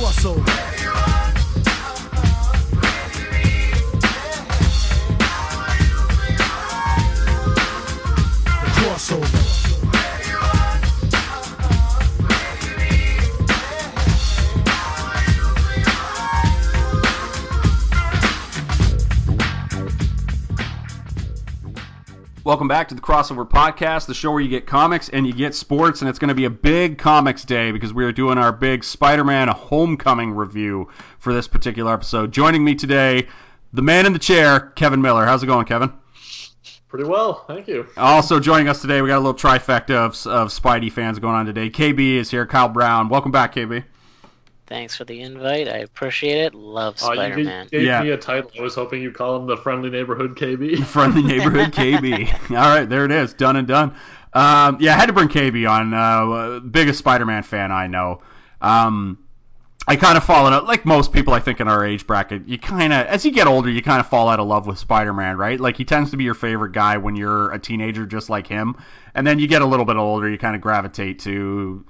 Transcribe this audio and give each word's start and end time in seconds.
Corso. 0.00 0.79
Welcome 22.50 22.66
back 22.66 22.88
to 22.88 22.96
the 22.96 23.00
Crossover 23.00 23.48
Podcast, 23.48 24.06
the 24.06 24.14
show 24.14 24.32
where 24.32 24.40
you 24.40 24.48
get 24.48 24.66
comics 24.66 25.08
and 25.08 25.24
you 25.24 25.32
get 25.32 25.54
sports, 25.54 26.02
and 26.02 26.08
it's 26.08 26.18
going 26.18 26.30
to 26.30 26.34
be 26.34 26.46
a 26.46 26.50
big 26.50 26.98
comics 26.98 27.44
day 27.44 27.70
because 27.70 27.94
we 27.94 28.04
are 28.04 28.10
doing 28.10 28.38
our 28.38 28.50
big 28.50 28.82
Spider-Man 28.82 29.46
Homecoming 29.46 30.32
review 30.32 30.88
for 31.20 31.32
this 31.32 31.46
particular 31.46 31.94
episode. 31.94 32.32
Joining 32.32 32.64
me 32.64 32.74
today, 32.74 33.28
the 33.72 33.82
man 33.82 34.04
in 34.04 34.12
the 34.12 34.18
chair, 34.18 34.58
Kevin 34.58 35.00
Miller. 35.00 35.24
How's 35.26 35.44
it 35.44 35.46
going, 35.46 35.64
Kevin? 35.64 35.92
Pretty 36.88 37.04
well, 37.04 37.44
thank 37.46 37.68
you. 37.68 37.86
Also 37.96 38.40
joining 38.40 38.68
us 38.68 38.80
today, 38.80 39.00
we 39.00 39.06
got 39.06 39.18
a 39.18 39.24
little 39.24 39.32
trifecta 39.32 39.94
of, 39.94 40.26
of 40.26 40.48
Spidey 40.48 40.90
fans 40.90 41.20
going 41.20 41.36
on 41.36 41.46
today. 41.46 41.70
KB 41.70 42.16
is 42.16 42.32
here, 42.32 42.46
Kyle 42.46 42.68
Brown. 42.68 43.10
Welcome 43.10 43.30
back, 43.30 43.54
KB. 43.54 43.84
Thanks 44.70 44.96
for 44.96 45.04
the 45.04 45.20
invite. 45.20 45.68
I 45.68 45.78
appreciate 45.78 46.38
it. 46.38 46.54
Love 46.54 46.94
Uh, 46.94 47.12
Spider 47.12 47.34
gave, 47.36 47.44
Man. 47.44 47.66
gave 47.70 47.82
Yeah. 47.82 48.02
me 48.04 48.10
a 48.10 48.16
title. 48.16 48.52
I 48.56 48.62
was 48.62 48.76
hoping 48.76 49.02
you'd 49.02 49.14
call 49.14 49.36
him 49.36 49.46
the 49.48 49.56
Friendly 49.56 49.90
Neighborhood 49.90 50.36
KB. 50.36 50.82
Friendly 50.86 51.24
neighborhood 51.24 51.72
KB. 51.72 52.32
All 52.50 52.56
right, 52.56 52.88
there 52.88 53.04
it 53.04 53.10
is, 53.10 53.34
done 53.34 53.56
and 53.56 53.66
done. 53.66 53.94
Um, 54.32 54.76
yeah, 54.80 54.94
I 54.94 54.96
had 54.96 55.06
to 55.06 55.12
bring 55.12 55.26
KB 55.28 55.68
on. 55.68 55.92
Uh, 55.92 56.60
biggest 56.60 57.00
Spider-Man 57.00 57.42
fan 57.42 57.72
I 57.72 57.88
know. 57.88 58.22
Um, 58.62 59.18
I 59.88 59.96
kind 59.96 60.16
of 60.16 60.22
fall 60.22 60.46
out, 60.46 60.66
like 60.66 60.86
most 60.86 61.12
people 61.12 61.34
I 61.34 61.40
think 61.40 61.58
in 61.58 61.66
our 61.66 61.84
age 61.84 62.06
bracket. 62.06 62.46
You 62.46 62.56
kind 62.56 62.92
of, 62.92 63.06
as 63.06 63.24
you 63.24 63.32
get 63.32 63.48
older, 63.48 63.68
you 63.68 63.82
kind 63.82 63.98
of 63.98 64.06
fall 64.06 64.28
out 64.28 64.38
of 64.38 64.46
love 64.46 64.68
with 64.68 64.78
Spider-Man, 64.78 65.36
right? 65.36 65.58
Like 65.58 65.76
he 65.76 65.84
tends 65.84 66.12
to 66.12 66.16
be 66.16 66.22
your 66.22 66.34
favorite 66.34 66.70
guy 66.72 66.98
when 66.98 67.16
you're 67.16 67.50
a 67.50 67.58
teenager, 67.58 68.06
just 68.06 68.30
like 68.30 68.46
him. 68.46 68.76
And 69.16 69.26
then 69.26 69.40
you 69.40 69.48
get 69.48 69.62
a 69.62 69.66
little 69.66 69.84
bit 69.84 69.96
older, 69.96 70.30
you 70.30 70.38
kind 70.38 70.54
of 70.54 70.62
gravitate 70.62 71.18
to, 71.20 71.84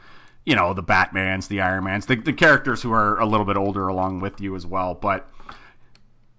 you 0.44 0.56
know, 0.56 0.74
the 0.74 0.82
Batmans, 0.82 1.48
the 1.48 1.60
Iron 1.60 1.84
Mans, 1.84 2.06
the, 2.06 2.16
the 2.16 2.32
characters 2.32 2.82
who 2.82 2.92
are 2.92 3.18
a 3.18 3.26
little 3.26 3.46
bit 3.46 3.56
older 3.56 3.88
along 3.88 4.20
with 4.20 4.40
you 4.40 4.56
as 4.56 4.66
well. 4.66 4.94
But 4.94 5.28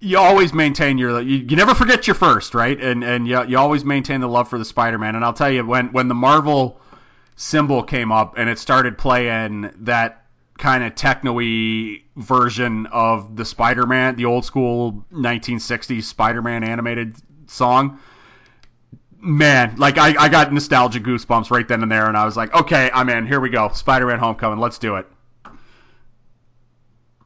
you 0.01 0.17
always 0.17 0.51
maintain 0.53 0.97
your 0.97 1.21
you, 1.21 1.37
you 1.37 1.55
never 1.55 1.75
forget 1.75 2.07
your 2.07 2.15
first 2.15 2.55
right 2.55 2.81
and 2.81 3.03
and 3.03 3.27
you, 3.27 3.45
you 3.45 3.57
always 3.57 3.85
maintain 3.85 4.19
the 4.19 4.27
love 4.27 4.49
for 4.49 4.57
the 4.57 4.65
spider-man 4.65 5.15
and 5.15 5.23
i'll 5.23 5.31
tell 5.31 5.51
you 5.51 5.63
when 5.63 5.91
when 5.93 6.07
the 6.07 6.15
marvel 6.15 6.81
symbol 7.35 7.83
came 7.83 8.11
up 8.11 8.33
and 8.35 8.49
it 8.49 8.57
started 8.57 8.97
playing 8.97 9.71
that 9.81 10.25
kind 10.57 10.83
of 10.83 10.95
techno-y 10.95 12.01
version 12.15 12.87
of 12.87 13.35
the 13.35 13.45
spider-man 13.45 14.15
the 14.15 14.25
old 14.25 14.43
school 14.43 15.05
1960s 15.13 16.03
spider-man 16.03 16.63
animated 16.63 17.15
song 17.45 17.99
man 19.21 19.75
like 19.77 19.97
I, 19.97 20.15
I 20.17 20.29
got 20.29 20.51
nostalgia 20.51 20.99
goosebumps 20.99 21.51
right 21.51 21.67
then 21.67 21.83
and 21.83 21.91
there 21.91 22.07
and 22.07 22.17
i 22.17 22.25
was 22.25 22.35
like 22.35 22.53
okay 22.53 22.89
i'm 22.93 23.09
in 23.09 23.27
here 23.27 23.39
we 23.39 23.49
go 23.49 23.69
spider-man 23.69 24.19
homecoming 24.19 24.59
let's 24.59 24.79
do 24.79 24.95
it 24.95 25.07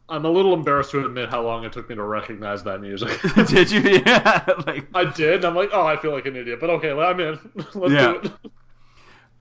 I'm 0.08 0.26
a 0.26 0.30
little 0.30 0.54
embarrassed 0.54 0.92
to 0.92 1.04
admit 1.06 1.30
how 1.30 1.42
long 1.44 1.64
it 1.66 1.74
took 1.74 1.90
me 1.90 1.96
to 1.96 2.04
recognize 2.04 2.64
that 2.64 2.80
music. 2.82 3.20
did 3.48 3.72
you 3.72 3.80
yeah 4.06 4.46
like 4.68 4.88
I 4.94 5.06
did, 5.06 5.36
and 5.38 5.46
I'm 5.46 5.56
like, 5.56 5.70
oh, 5.74 5.86
I 5.86 5.98
feel 5.98 6.12
like 6.12 6.26
an 6.28 6.36
idiot, 6.36 6.60
but 6.62 6.70
okay, 6.72 6.94
well, 6.94 7.10
I'm 7.10 7.20
in. 7.20 7.40
Let's 7.74 7.96
Yeah. 7.96 7.98
do 7.98 8.16
it. 8.16 8.32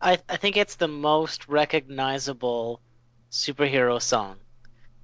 I, 0.00 0.18
I 0.28 0.36
think 0.36 0.56
it's 0.56 0.76
the 0.76 0.88
most 0.88 1.48
recognizable 1.48 2.80
superhero 3.30 4.00
song. 4.00 4.40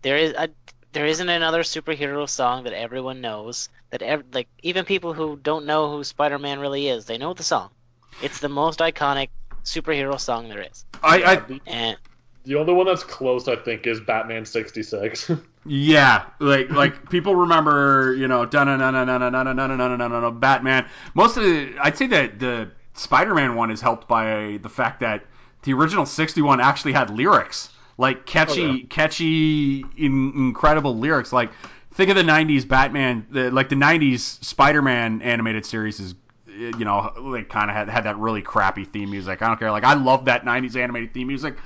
There 0.02 0.16
is 0.18 0.32
a, 0.34 0.50
there 0.92 1.06
isn't 1.06 1.28
another 1.28 1.62
superhero 1.62 2.28
song 2.28 2.64
that 2.64 2.72
everyone 2.74 3.20
knows 3.20 3.68
that 3.90 4.02
ev- 4.02 4.24
like 4.32 4.48
even 4.62 4.84
people 4.84 5.12
who 5.12 5.36
don't 5.42 5.66
know 5.66 5.90
who 5.90 6.04
Spider-Man 6.04 6.60
really 6.60 6.88
is, 6.88 7.06
they 7.06 7.18
know 7.18 7.34
the 7.34 7.42
song. 7.42 7.70
It's 8.22 8.40
the 8.40 8.48
most 8.48 8.80
iconic 8.80 9.28
superhero 9.64 10.18
song 10.18 10.48
there 10.48 10.62
is. 10.62 10.84
I, 11.02 11.22
I 11.22 11.60
And 11.66 11.96
the 12.44 12.56
only 12.56 12.72
one 12.72 12.86
that's 12.86 13.04
close, 13.04 13.48
I 13.48 13.56
think, 13.56 13.86
is 13.86 14.00
Batman 14.00 14.44
66. 14.46 15.30
Yeah, 15.66 16.24
like 16.38 16.70
like 16.70 17.10
people 17.10 17.36
remember, 17.36 18.14
you 18.14 18.28
know, 18.28 18.46
dun 18.46 18.66
dun 18.66 18.78
dun 18.78 18.94
dun 18.94 19.06
dun 19.20 19.32
dun 19.32 19.44
dun 19.44 19.56
dun 19.56 19.78
dun 19.78 19.98
dun 19.98 20.10
dun 20.22 20.38
Batman. 20.40 20.88
Most 21.14 21.36
of 21.36 21.42
the, 21.44 21.74
I'd 21.78 21.98
say 21.98 22.06
that 22.08 22.38
the 22.38 22.70
Spider-Man 22.94 23.54
one 23.56 23.70
is 23.70 23.80
helped 23.82 24.08
by 24.08 24.58
the 24.62 24.70
fact 24.70 25.00
that 25.00 25.24
the 25.62 25.74
original 25.74 26.06
'61 26.06 26.60
actually 26.60 26.92
had 26.92 27.10
lyrics, 27.10 27.68
like 27.98 28.24
catchy, 28.24 28.62
Oh, 28.62 28.72
yeah. 28.72 28.86
catchy, 28.88 29.84
in, 29.98 30.32
incredible 30.34 30.96
lyrics. 30.96 31.30
Like 31.30 31.50
think 32.00 32.10
of 32.10 32.16
the 32.16 32.30
'90s 32.32 32.66
Batman, 32.66 33.26
the, 33.30 33.50
like 33.50 33.68
the 33.68 33.76
'90s 33.76 34.20
Spider-Man 34.44 35.22
animated 35.22 35.64
series 35.66 36.00
is. 36.00 36.14
You 36.52 36.84
know, 36.84 37.12
like 37.16 37.48
kind 37.48 37.70
of 37.70 37.76
had 37.76 37.88
had 37.88 38.04
that 38.04 38.18
really 38.18 38.42
crappy 38.42 38.84
theme 38.84 39.10
music. 39.10 39.40
I 39.40 39.46
don't 39.46 39.58
care. 39.58 39.70
Like 39.70 39.84
I 39.84 39.94
love 39.94 40.26
that 40.26 40.44
'90s 40.44 40.76
animated 40.76 41.14
theme 41.14 41.28
music, 41.28 41.56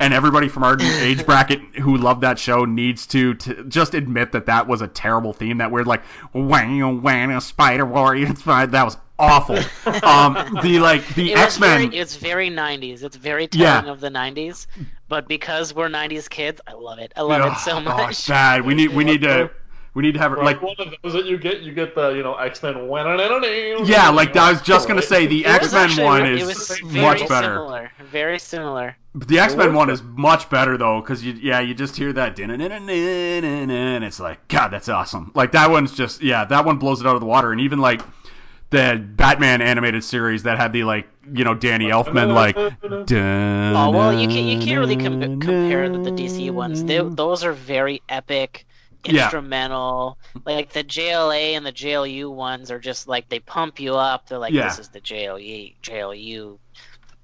and 0.00 0.14
everybody 0.14 0.48
from 0.48 0.62
our 0.64 0.80
age 0.80 1.26
bracket 1.26 1.60
who 1.76 1.98
loved 1.98 2.22
that 2.22 2.38
show 2.38 2.64
needs 2.64 3.06
to, 3.08 3.34
to 3.34 3.64
just 3.64 3.92
admit 3.92 4.32
that 4.32 4.46
that 4.46 4.66
was 4.66 4.80
a 4.80 4.86
terrible 4.88 5.34
theme. 5.34 5.58
That 5.58 5.70
weird 5.70 5.86
like 5.86 6.02
wang 6.32 7.02
wang 7.02 7.38
spider 7.40 7.84
warrior. 7.84 8.28
That 8.32 8.84
was 8.84 8.96
awful. 9.18 9.58
Um, 10.02 10.58
the 10.62 10.78
like 10.78 11.06
the 11.14 11.32
it 11.32 11.38
X 11.38 11.58
Men. 11.60 11.90
very, 11.90 11.98
it's 11.98 12.16
very 12.16 12.48
90s. 12.50 13.02
It's 13.02 13.16
very 13.16 13.48
Yeah. 13.52 13.84
of 13.86 14.00
the 14.00 14.08
90s. 14.10 14.66
But 15.08 15.28
because 15.28 15.74
we're 15.74 15.88
90s 15.88 16.30
kids, 16.30 16.60
I 16.66 16.72
love 16.72 17.00
it. 17.00 17.12
I 17.16 17.22
love 17.22 17.52
it 17.52 17.58
so 17.58 17.72
Oh, 17.76 17.80
much. 17.80 18.10
it's 18.10 18.28
bad. 18.28 18.64
We 18.64 18.74
need 18.74 18.94
we 18.94 19.04
need 19.04 19.22
to 19.22 19.50
we 19.98 20.02
need 20.02 20.14
to 20.14 20.20
have 20.20 20.32
it 20.32 20.38
like 20.38 20.62
one 20.62 20.76
of 20.78 20.94
those 21.02 21.12
that 21.12 21.24
you 21.26 21.36
get, 21.36 21.62
you 21.62 21.72
get 21.72 21.96
the, 21.96 22.10
you 22.10 22.22
know, 22.22 22.36
X-Men. 22.36 22.86
one. 22.86 23.18
yeah, 23.84 24.10
like 24.10 24.36
I 24.36 24.52
was 24.52 24.62
just 24.62 24.86
gonna 24.86 25.02
say 25.02 25.26
the 25.26 25.44
X 25.44 25.72
Men 25.72 25.86
actually- 25.86 26.04
one 26.04 26.24
it 26.24 26.34
is 26.36 26.46
was 26.46 26.78
very 26.84 27.04
much 27.04 27.28
better. 27.28 27.54
Similar, 27.54 27.90
very 28.08 28.38
similar. 28.38 28.96
The 29.16 29.40
X 29.40 29.56
Men 29.56 29.74
one 29.74 29.90
is 29.90 30.00
much 30.00 30.48
better 30.50 30.78
though, 30.78 31.00
because 31.00 31.24
you 31.24 31.32
yeah 31.32 31.58
you 31.58 31.74
just 31.74 31.96
hear 31.96 32.12
that 32.12 32.36
din 32.36 32.52
and 32.52 34.04
it's 34.04 34.20
like 34.20 34.46
God 34.46 34.68
that's 34.68 34.88
awesome. 34.88 35.32
Like 35.34 35.50
that 35.50 35.68
one's 35.68 35.92
just 35.92 36.22
yeah 36.22 36.44
that 36.44 36.64
one 36.64 36.76
blows 36.78 37.00
it 37.00 37.06
out 37.08 37.16
of 37.16 37.20
the 37.20 37.26
water, 37.26 37.50
and 37.50 37.60
even 37.60 37.80
like 37.80 38.00
the 38.70 39.04
Batman 39.04 39.62
animated 39.62 40.04
series 40.04 40.44
that 40.44 40.58
had 40.58 40.72
the 40.72 40.84
like 40.84 41.08
you 41.32 41.42
know 41.42 41.54
Danny 41.54 41.86
Elfman 41.86 42.32
like. 42.32 42.56
Oh 42.56 43.90
well, 43.90 44.12
you 44.12 44.28
can't 44.28 44.46
you 44.46 44.58
can't 44.64 44.78
really 44.78 44.96
com- 44.96 45.20
compare 45.40 45.88
the, 45.88 45.98
the 45.98 46.10
DC 46.10 46.50
ones. 46.50 46.84
They, 46.84 46.98
those 47.00 47.44
are 47.44 47.52
very 47.52 48.02
epic, 48.08 48.66
Yeah. 49.08 49.24
instrumental. 49.24 50.18
Like 50.44 50.72
the 50.72 50.84
JLA 50.84 51.56
and 51.56 51.64
the 51.66 51.72
JLU 51.72 52.32
ones 52.32 52.70
are 52.70 52.78
just 52.78 53.08
like 53.08 53.28
they 53.28 53.40
pump 53.40 53.80
you 53.80 53.94
up. 53.96 54.28
They're 54.28 54.38
like 54.38 54.52
Yeah. 54.52 54.64
this 54.68 54.78
is 54.78 54.88
the 54.88 55.00
JLU 55.00 55.74
JLU, 55.82 56.58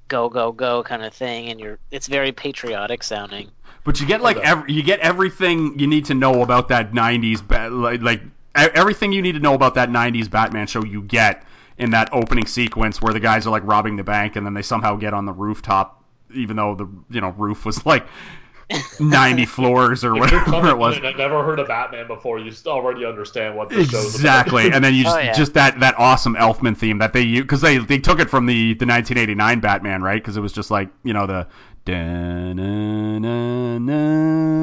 go 0.09 0.29
go 0.29 0.53
go 0.53 0.83
kind 0.83 1.03
of 1.05 1.15
thing, 1.15 1.49
and 1.51 1.61
you're 1.61 1.79
it's 1.91 2.07
very 2.09 2.33
patriotic 2.33 3.03
sounding. 3.03 3.51
But 3.85 4.01
you 4.01 4.07
get 4.07 4.23
like 4.23 4.39
every, 4.39 4.73
you 4.73 4.83
get 4.83 5.01
everything 5.01 5.79
you 5.79 5.87
need 5.87 6.07
to 6.07 6.15
know 6.15 6.43
about 6.43 6.69
that 6.69 6.93
'90s 6.93 7.47
ba- 7.47 7.69
like, 7.71 8.01
like 8.01 8.23
e- 8.23 8.71
everything 8.75 9.13
you 9.13 9.21
need 9.23 9.33
to 9.33 9.41
know 9.41 9.55
about 9.55 9.75
that 9.75 9.91
'90s 9.91 10.31
Batman 10.31 10.67
show. 10.67 10.85
You 10.85 11.03
get 11.03 11.45
in 11.77 11.91
that 11.91 12.09
opening 12.13 12.47
sequence 12.47 13.03
where 13.03 13.13
the 13.13 13.21
guys 13.21 13.47
are 13.47 13.51
like 13.51 13.65
robbing 13.67 13.97
the 13.97 14.05
bank 14.05 14.37
and 14.37 14.47
then 14.47 14.55
they 14.55 14.63
somehow 14.63 14.97
get 14.97 15.13
on 15.13 15.27
the 15.27 15.33
rooftop, 15.33 16.03
even 16.35 16.57
though 16.57 16.75
the 16.75 16.89
you 17.11 17.21
know 17.21 17.31
roof 17.31 17.67
was 17.67 17.85
like 17.85 18.07
90 19.01 19.47
floors 19.55 20.05
or 20.05 20.15
If 20.17 20.21
whatever 20.21 20.69
it 20.69 20.79
was. 20.79 20.97
I've 20.97 21.17
never 21.17 21.45
heard 21.45 21.59
of 21.59 21.69
Batman 21.69 22.07
before, 22.07 22.39
you 22.39 22.53
already 22.67 23.05
understand 23.05 23.57
what 23.57 23.69
the 23.69 23.85
show's 23.85 24.15
Exactly, 24.15 24.73
and 24.73 24.85
then 24.85 24.95
you 24.95 25.03
oh, 25.03 25.05
just 25.05 25.17
Oh, 25.17 25.21
yeah. 25.21 25.33
just 25.33 25.55
that 25.55 25.81
that 25.81 25.99
awesome 25.99 26.35
Elfman 26.35 26.77
theme 26.77 26.99
that 26.99 27.13
they 27.13 27.23
use 27.23 27.43
because 27.43 27.61
they 27.61 27.79
they 27.79 27.99
took 27.99 28.21
it 28.21 28.31
from 28.31 28.47
the 28.47 28.75
the 28.75 28.87
1989 28.87 29.61
Batman, 29.61 30.03
right? 30.03 30.21
Because 30.21 30.37
it 30.37 30.41
was 30.41 30.53
just 30.53 30.71
like 30.71 30.91
you 31.03 31.13
know 31.13 31.27
the 31.27 31.47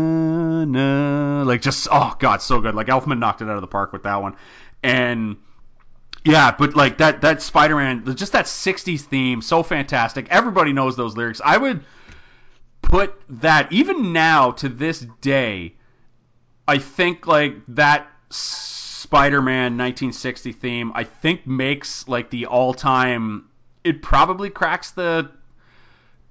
da-na-na-na-na, 0.01 1.43
like 1.43 1.61
just 1.61 1.87
oh 1.91 2.15
god, 2.19 2.41
so 2.41 2.59
good. 2.59 2.75
Like 2.75 2.87
Elfman 2.87 3.19
knocked 3.19 3.41
it 3.41 3.49
out 3.49 3.55
of 3.55 3.61
the 3.61 3.67
park 3.67 3.93
with 3.93 4.03
that 4.03 4.21
one, 4.21 4.35
and 4.83 5.37
yeah, 6.23 6.55
but 6.57 6.75
like 6.75 6.99
that 6.99 7.21
that 7.21 7.41
Spider-Man, 7.41 8.15
just 8.15 8.33
that 8.33 8.45
60s 8.45 9.01
theme, 9.01 9.41
so 9.41 9.63
fantastic. 9.63 10.27
Everybody 10.29 10.73
knows 10.73 10.95
those 10.95 11.17
lyrics. 11.17 11.41
I 11.43 11.57
would 11.57 11.83
put 12.81 13.13
that 13.29 13.71
even 13.71 14.13
now 14.13 14.51
to 14.51 14.69
this 14.69 14.99
day. 15.21 15.75
I 16.67 16.77
think 16.77 17.27
like 17.27 17.55
that 17.69 18.07
Spider-Man 18.29 19.77
1960 19.77 20.51
theme, 20.53 20.91
I 20.95 21.03
think 21.03 21.45
makes 21.45 22.07
like 22.07 22.29
the 22.29 22.45
all-time. 22.45 23.49
It 23.83 24.01
probably 24.01 24.49
cracks 24.49 24.91
the 24.91 25.31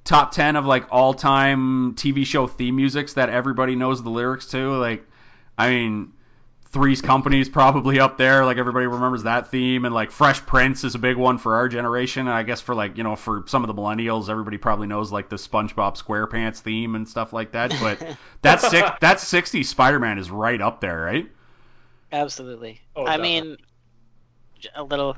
top 0.04 0.32
10 0.32 0.56
of 0.56 0.66
like 0.66 0.86
all-time 0.90 1.94
TV 1.94 2.24
show 2.24 2.46
theme 2.46 2.76
musics 2.76 3.14
that 3.14 3.28
everybody 3.28 3.76
knows 3.76 4.02
the 4.02 4.10
lyrics 4.10 4.46
to. 4.46 4.76
Like, 4.76 5.04
I 5.58 5.70
mean, 5.70 6.12
Three's 6.72 7.02
Company's 7.02 7.48
probably 7.48 7.98
up 7.98 8.16
there. 8.16 8.44
Like 8.44 8.56
everybody 8.56 8.86
remembers 8.86 9.24
that 9.24 9.50
theme, 9.50 9.84
and 9.84 9.92
like 9.92 10.12
Fresh 10.12 10.46
Prince 10.46 10.84
is 10.84 10.94
a 10.94 11.00
big 11.00 11.16
one 11.16 11.38
for 11.38 11.56
our 11.56 11.68
generation. 11.68 12.28
And 12.28 12.34
I 12.34 12.44
guess 12.44 12.60
for 12.60 12.76
like 12.76 12.96
you 12.96 13.02
know 13.02 13.16
for 13.16 13.42
some 13.46 13.64
of 13.64 13.68
the 13.68 13.74
millennials, 13.74 14.28
everybody 14.28 14.56
probably 14.56 14.86
knows 14.86 15.10
like 15.10 15.28
the 15.28 15.36
SpongeBob 15.36 16.00
SquarePants 16.00 16.58
theme 16.58 16.94
and 16.94 17.08
stuff 17.08 17.32
like 17.32 17.52
that. 17.52 17.74
But 17.80 18.00
that 18.42 18.60
six 18.60 18.88
that 19.00 19.16
'60s 19.18 19.66
Spider-Man 19.66 20.18
is 20.18 20.30
right 20.30 20.60
up 20.60 20.80
there, 20.80 21.00
right? 21.00 21.28
Absolutely. 22.12 22.80
Oh, 22.94 23.04
I 23.04 23.16
definitely. 23.16 23.48
mean, 23.48 23.56
a 24.74 24.84
little 24.84 25.16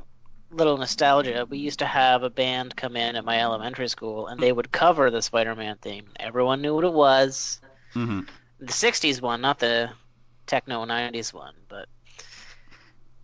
little 0.50 0.78
nostalgia. 0.78 1.46
We 1.48 1.58
used 1.58 1.81
to 1.81 1.87
have 1.87 2.22
a 2.22 2.31
band 2.31 2.76
come 2.76 2.96
in 2.96 3.16
at 3.16 3.25
my 3.26 3.40
elementary 3.40 3.88
school, 3.88 4.26
and 4.26 4.40
they 4.40 4.52
would 4.52 4.72
cover 4.72 5.10
the 5.10 5.20
Spider-Man 5.20 5.76
theme. 5.82 6.06
Everyone 6.19 6.62
knew 6.62 6.75
what 6.75 6.84
it 6.84 6.93
was. 6.93 7.60
hmm 7.93 8.20
The 8.58 8.72
'60s 8.72 9.20
one, 9.20 9.43
not 9.43 9.58
the 9.58 9.90
techno 10.52 10.84
'90s 10.84 11.32
one, 11.32 11.54
but. 11.69 11.87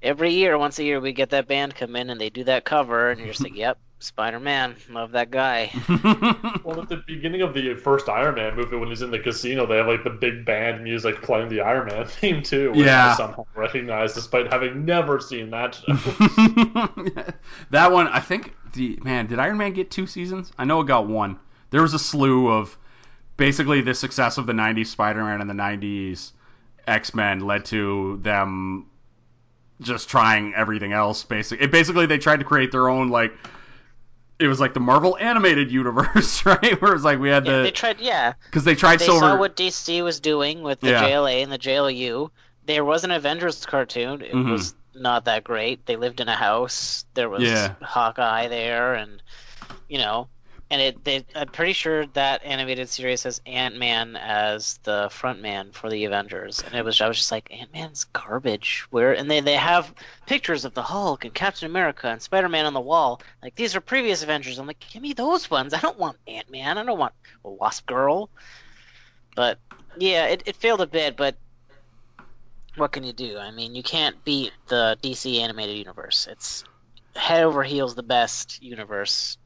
Every 0.00 0.30
year, 0.30 0.56
once 0.56 0.78
a 0.78 0.84
year, 0.84 1.00
we 1.00 1.12
get 1.12 1.30
that 1.30 1.48
band 1.48 1.75
come 1.75 1.96
in 1.96 2.08
and 2.08 2.20
they 2.20 2.30
do 2.30 2.44
that 2.44 2.64
cover, 2.64 3.10
and 3.10 3.19
you're 3.19 3.30
just 3.30 3.42
like, 3.42 3.56
"Yep, 3.56 3.78
Spider-Man, 3.98 4.76
love 4.90 5.10
that 5.12 5.32
guy." 5.32 5.72
Well, 6.64 6.80
at 6.82 6.88
the 6.88 7.02
beginning 7.06 7.42
of 7.42 7.52
the 7.54 7.75
first 7.75 8.08
Iron 8.08 8.36
Man 8.36 8.54
movie, 8.54 8.76
when 8.76 8.90
he's 8.90 9.02
in 9.02 9.10
the 9.10 9.19
casino, 9.19 9.66
they 9.66 9.78
have 9.78 9.88
like 9.88 10.04
the 10.04 10.10
big 10.10 10.44
band 10.44 10.84
music 10.84 11.20
playing 11.22 11.48
the 11.48 11.62
Iron 11.62 11.86
Man 11.88 12.06
theme 12.16 12.42
too, 12.44 12.70
which 12.70 12.86
Yeah. 12.86 13.10
I 13.12 13.16
somehow 13.16 13.44
recognized 13.56 14.14
despite 14.14 14.52
having 14.52 14.84
never 14.84 15.19
seen 15.19 15.50
that 15.50 15.81
that 17.70 17.90
one, 17.92 18.06
I 18.08 18.20
think 18.20 18.54
the 18.74 18.98
man 19.02 19.26
did 19.26 19.38
Iron 19.40 19.56
Man 19.56 19.72
get 19.72 19.90
two 19.90 20.06
seasons? 20.06 20.52
I 20.58 20.64
know 20.64 20.81
it 20.81 20.86
got 20.86 21.08
one. 21.08 21.38
There 21.70 21.82
was 21.82 21.94
a 21.94 21.98
slew 21.98 22.48
of 22.52 22.76
basically 23.36 23.81
the 23.81 23.94
success 23.94 24.38
of 24.38 24.46
the 24.46 24.52
'90s 24.52 24.86
Spider-Man 24.86 25.40
and 25.40 25.50
the 25.50 25.54
'90s 25.54 26.32
X-Men 26.88 27.40
led 27.40 27.67
to 27.67 28.19
them 28.23 28.87
just 29.81 30.08
trying 30.08 30.55
everything 30.55 30.93
else. 30.93 31.25
Basically, 31.25 31.64
it 31.64 31.70
basically 31.70 32.06
they 32.06 32.19
tried 32.19 32.38
to 32.40 32.44
create 32.44 32.73
their 32.73 32.88
own 32.88 33.08
like. 33.08 33.32
It 34.40 34.46
was 34.46 34.61
like 34.61 34.73
the 34.73 34.79
Marvel 34.81 35.17
animated 35.19 35.73
universe, 35.73 36.46
right? 36.46 36.81
Where 36.81 36.93
it 36.93 36.94
was 36.94 37.02
like 37.05 37.19
we 37.19 37.29
had 37.29 37.44
Yeah, 37.44 37.58
they 37.58 37.62
the 37.64 37.70
tried. 37.73 38.00
Yeah, 38.00 38.35
because 38.44 38.62
they 38.64 38.76
tried 38.76 39.00
they 39.00 39.06
Silver. 39.06 39.20
saw 39.20 39.37
what 39.38 39.56
DC 39.56 40.02
was 40.05 40.20
doing 40.20 40.62
with 40.62 40.79
the 40.81 40.90
Yeah. 40.90 41.02
JLA 41.02 41.43
and 41.43 41.50
the 41.50 41.58
JLU. 41.58 42.31
There 42.64 42.85
was 42.85 43.02
an 43.05 43.11
Avengers 43.11 43.67
cartoon. 43.67 44.23
It 44.23 44.32
Mhm. 44.32 44.52
was 44.52 44.75
not 44.94 45.25
that 45.25 45.43
great. 45.43 45.87
They 45.87 45.96
lived 45.96 46.20
in 46.20 46.29
a 46.29 46.37
house. 46.37 47.05
There 47.14 47.29
was 47.29 47.43
Yeah. 47.43 47.75
Hawkeye 47.82 48.46
there, 48.46 48.94
and 48.94 49.20
you 49.88 49.99
know, 49.99 50.29
and 50.70 50.81
it. 50.81 51.05
They, 51.05 51.25
I'm 51.35 51.49
pretty 51.49 51.73
sure 51.73 52.06
that 52.06 52.44
animated 52.44 52.88
series 52.88 53.23
has 53.23 53.41
Ant 53.47 53.76
Man 53.76 54.17
as 54.17 54.79
the 54.85 55.09
front 55.11 55.41
man 55.41 55.73
for 55.73 55.88
the 55.88 56.05
Avengers, 56.05 56.62
and 56.65 56.75
it 56.75 56.85
was. 56.85 57.00
I 57.00 57.09
was 57.09 57.17
just 57.17 57.32
like, 57.32 57.49
Ant 57.53 57.73
Man's 57.73 58.05
garbage. 58.05 58.87
Where 58.91 59.12
and 59.12 59.31
they 59.31 59.41
they 59.41 59.56
have 59.56 59.94
pictures 60.26 60.65
of 60.65 60.75
the 60.75 60.82
Hulk 60.82 61.25
and 61.25 61.35
Captain 61.35 61.70
America 61.70 62.09
and 62.09 62.20
Spider 62.20 62.49
Man 62.49 62.67
on 62.67 62.75
the 62.75 62.81
wall. 62.81 63.20
Like 63.43 63.55
these 63.55 63.76
are 63.76 63.81
previous 63.81 64.23
Avengers. 64.23 64.59
I'm 64.59 64.67
like, 64.67 64.85
give 64.93 65.03
me 65.03 65.12
those 65.12 65.50
ones. 65.50 65.75
I 65.75 65.81
don't 65.81 65.99
want 65.99 66.19
Ant 66.26 66.50
Man. 66.50 66.79
I 66.79 66.85
don't 66.85 66.99
want 66.99 67.15
a 67.44 67.50
Wasp 67.50 67.87
Girl. 67.87 68.31
But 69.35 69.59
yeah, 69.99 70.26
it, 70.26 70.43
it 70.47 70.56
failed 70.56 70.81
a 70.81 70.87
bit, 70.87 71.17
but 71.17 71.37
what 72.76 72.93
can 72.93 73.05
you 73.05 73.12
do? 73.12 73.38
I 73.38 73.50
mean, 73.50 73.75
you 73.75 73.82
can't 73.82 74.25
beat 74.25 74.53
the 74.69 74.97
DC 75.03 75.41
animated 75.41 75.76
universe. 75.76 76.29
It's 76.31 76.65
head 77.15 77.44
over 77.44 77.62
heels 77.62 77.94
the 77.94 78.03
best 78.03 78.62
universe. 78.62 79.37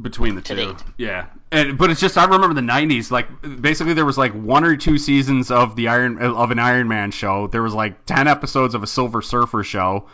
Between 0.00 0.34
the 0.34 0.42
to 0.42 0.54
two. 0.54 0.72
date. 0.72 0.84
Yeah, 0.96 1.26
and 1.50 1.76
but 1.78 1.90
it's 1.90 2.00
just 2.00 2.16
I 2.16 2.24
remember 2.24 2.54
the 2.54 2.60
'90s. 2.60 3.10
Like 3.10 3.28
basically, 3.60 3.94
there 3.94 4.06
was 4.06 4.18
like 4.18 4.32
one 4.32 4.64
or 4.64 4.76
two 4.76 4.98
seasons 4.98 5.50
of 5.50 5.76
the 5.76 5.88
Iron 5.88 6.20
of 6.22 6.50
an 6.50 6.58
Iron 6.58 6.88
Man 6.88 7.10
show. 7.10 7.46
There 7.46 7.62
was 7.62 7.74
like 7.74 8.04
ten 8.06 8.28
episodes 8.28 8.74
of 8.74 8.82
a 8.82 8.86
Silver 8.86 9.22
Surfer 9.22 9.62
show. 9.62 10.08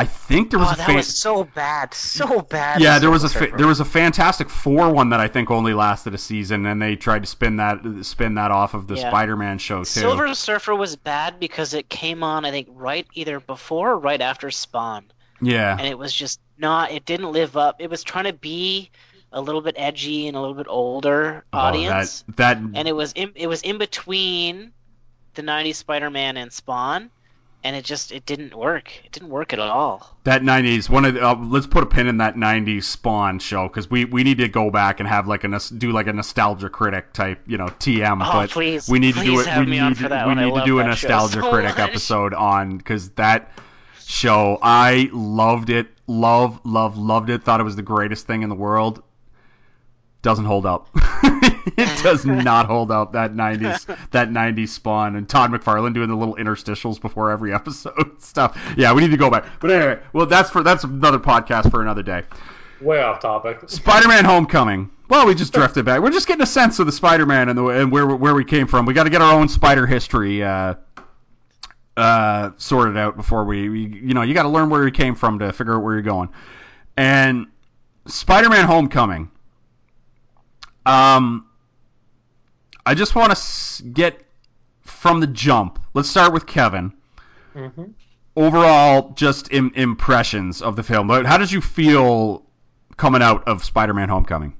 I 0.00 0.04
think 0.04 0.50
there 0.50 0.60
was 0.60 0.68
oh, 0.68 0.74
a 0.74 0.76
that 0.76 0.94
was 0.94 1.18
so 1.18 1.42
bad, 1.42 1.92
so 1.92 2.40
bad. 2.40 2.80
yeah, 2.80 3.00
there 3.00 3.10
was 3.10 3.24
a 3.24 3.28
fa- 3.28 3.50
there 3.56 3.66
was 3.66 3.80
a 3.80 3.84
Fantastic 3.84 4.48
Four 4.48 4.92
one 4.92 5.10
that 5.10 5.18
I 5.18 5.26
think 5.26 5.50
only 5.50 5.74
lasted 5.74 6.14
a 6.14 6.18
season, 6.18 6.66
and 6.66 6.80
they 6.80 6.94
tried 6.94 7.24
to 7.24 7.26
spin 7.26 7.56
that 7.56 7.80
spin 8.02 8.34
that 8.34 8.52
off 8.52 8.74
of 8.74 8.86
the 8.86 8.94
Yeah. 8.94 9.10
Spider-Man 9.10 9.58
show 9.58 9.78
too. 9.80 9.84
Silver 9.86 10.32
Surfer 10.34 10.72
was 10.76 10.94
bad 10.94 11.40
because 11.40 11.74
it 11.74 11.88
came 11.88 12.22
on, 12.22 12.44
I 12.44 12.52
think, 12.52 12.68
right 12.70 13.08
either 13.14 13.40
before 13.40 13.90
or 13.90 13.98
right 13.98 14.20
after 14.20 14.52
Spawn, 14.52 15.06
yeah, 15.40 15.76
and 15.76 15.88
it 15.88 15.98
was 15.98 16.14
just 16.14 16.38
not. 16.60 16.90
It 16.90 17.04
didn't 17.04 17.32
live 17.32 17.56
up. 17.56 17.80
It 17.80 17.90
was 17.90 18.02
trying 18.02 18.24
to 18.24 18.32
be 18.32 18.90
a 19.32 19.40
little 19.40 19.60
bit 19.60 19.74
edgy 19.78 20.26
and 20.26 20.36
a 20.36 20.40
little 20.40 20.54
bit 20.54 20.66
older 20.68 21.44
Oh, 21.52 21.58
audience. 21.58 22.22
that 22.22 22.36
that 22.36 22.56
and 22.56 22.88
it 22.88 22.96
was 22.96 23.12
in, 23.12 23.32
it 23.34 23.46
was 23.46 23.62
in 23.62 23.78
between 23.78 24.72
the 25.34 25.42
90s 25.42 25.74
Spider-Man 25.76 26.36
and 26.36 26.52
Spawn 26.52 27.10
and 27.64 27.74
it 27.76 27.84
just 27.84 28.12
it 28.12 28.24
didn't 28.24 28.56
work 28.56 28.90
it 29.04 29.12
didn't 29.12 29.28
work 29.30 29.52
at 29.52 29.58
all 29.58 30.16
That 30.24 30.42
'90s 30.42 30.88
one 30.88 31.04
of 31.04 31.14
the, 31.14 31.26
uh, 31.26 31.34
let's 31.34 31.66
put 31.66 31.82
a 31.82 31.86
pin 31.86 32.06
in 32.06 32.18
that 32.18 32.36
'90s 32.36 32.84
Spawn 32.84 33.38
show 33.38 33.66
because 33.68 33.90
we, 33.90 34.04
we 34.04 34.22
need 34.22 34.38
to 34.38 34.48
go 34.48 34.70
back 34.70 35.00
and 35.00 35.08
have 35.08 35.26
like 35.26 35.44
a 35.44 35.60
do 35.76 35.92
like 35.92 36.06
a 36.06 36.12
nostalgia 36.12 36.70
critic 36.70 37.12
type 37.12 37.40
you 37.46 37.58
know 37.58 37.66
TM. 37.66 38.18
Oh, 38.24 38.32
but 38.32 38.50
please, 38.50 38.88
we 38.88 38.98
need 38.98 39.14
to 39.16 39.24
do 39.24 39.40
it. 39.40 39.58
we 39.58 39.66
need 39.66 39.96
for 39.96 40.04
to, 40.04 40.08
that 40.10 40.28
we 40.28 40.34
need 40.34 40.54
to 40.54 40.64
do 40.64 40.78
a 40.78 40.84
nostalgia 40.84 41.42
critic 41.42 41.78
episode 41.78 42.32
on 42.32 42.78
because 42.78 43.10
that 43.10 43.50
show 44.08 44.58
I 44.62 45.10
loved 45.12 45.68
it, 45.70 45.88
love, 46.06 46.60
love, 46.64 46.96
loved 46.96 47.30
it. 47.30 47.42
Thought 47.42 47.60
it 47.60 47.64
was 47.64 47.76
the 47.76 47.82
greatest 47.82 48.26
thing 48.26 48.42
in 48.42 48.48
the 48.48 48.54
world. 48.54 49.02
Doesn't 50.22 50.46
hold 50.46 50.66
up. 50.66 50.88
it 50.96 52.02
does 52.02 52.24
not 52.26 52.66
hold 52.66 52.90
up. 52.90 53.12
That 53.12 53.34
'90s 53.34 53.86
that 54.10 54.30
'90s 54.30 54.70
Spawn 54.70 55.14
and 55.14 55.28
Todd 55.28 55.52
McFarlane 55.52 55.94
doing 55.94 56.08
the 56.08 56.16
little 56.16 56.34
interstitials 56.34 57.00
before 57.00 57.30
every 57.30 57.54
episode 57.54 58.20
stuff. 58.20 58.58
Yeah, 58.76 58.92
we 58.94 59.02
need 59.02 59.12
to 59.12 59.16
go 59.16 59.30
back. 59.30 59.44
But 59.60 59.70
anyway, 59.70 60.02
well, 60.12 60.26
that's 60.26 60.50
for 60.50 60.64
that's 60.64 60.82
another 60.82 61.20
podcast 61.20 61.70
for 61.70 61.82
another 61.82 62.02
day. 62.02 62.24
Way 62.80 63.00
off 63.00 63.20
topic. 63.20 63.68
Spider-Man: 63.68 64.24
Homecoming. 64.24 64.90
Well, 65.08 65.26
we 65.26 65.34
just 65.34 65.52
drifted 65.54 65.84
back. 65.84 66.02
We're 66.02 66.10
just 66.10 66.26
getting 66.26 66.42
a 66.42 66.46
sense 66.46 66.78
of 66.80 66.86
the 66.86 66.92
Spider-Man 66.92 67.48
and 67.48 67.58
the 67.58 67.66
and 67.66 67.92
where 67.92 68.06
where 68.06 68.34
we 68.34 68.44
came 68.44 68.66
from. 68.66 68.86
We 68.86 68.94
got 68.94 69.04
to 69.04 69.10
get 69.10 69.22
our 69.22 69.34
own 69.34 69.48
spider 69.48 69.86
history 69.86 70.42
uh, 70.42 70.74
uh, 71.98 72.52
sorted 72.56 72.96
out 72.96 73.16
before 73.16 73.44
we, 73.44 73.68
we 73.68 73.80
you 73.80 74.14
know 74.14 74.22
you 74.22 74.34
got 74.34 74.44
to 74.44 74.48
learn 74.48 74.70
where 74.70 74.84
you 74.84 74.92
came 74.92 75.14
from 75.14 75.40
to 75.40 75.52
figure 75.52 75.74
out 75.74 75.82
where 75.82 75.94
you're 75.94 76.02
going. 76.02 76.28
And 76.96 77.46
Spider-Man: 78.06 78.66
Homecoming. 78.66 79.30
Um, 80.86 81.46
I 82.86 82.94
just 82.94 83.14
want 83.14 83.36
to 83.36 83.82
get 83.84 84.20
from 84.82 85.20
the 85.20 85.26
jump. 85.26 85.78
Let's 85.92 86.08
start 86.08 86.32
with 86.32 86.46
Kevin. 86.46 86.92
hmm 87.52 87.84
Overall, 88.36 89.14
just 89.16 89.52
Im- 89.52 89.72
impressions 89.74 90.62
of 90.62 90.76
the 90.76 90.84
film. 90.84 91.08
How 91.08 91.38
did 91.38 91.50
you 91.50 91.60
feel 91.60 92.44
coming 92.96 93.20
out 93.20 93.48
of 93.48 93.64
Spider-Man: 93.64 94.08
Homecoming? 94.08 94.54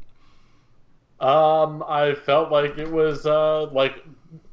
Um, 1.21 1.85
I 1.87 2.15
felt 2.15 2.51
like 2.53 2.79
it 2.79 2.91
was 2.91 3.27
uh 3.27 3.67
like 3.71 4.05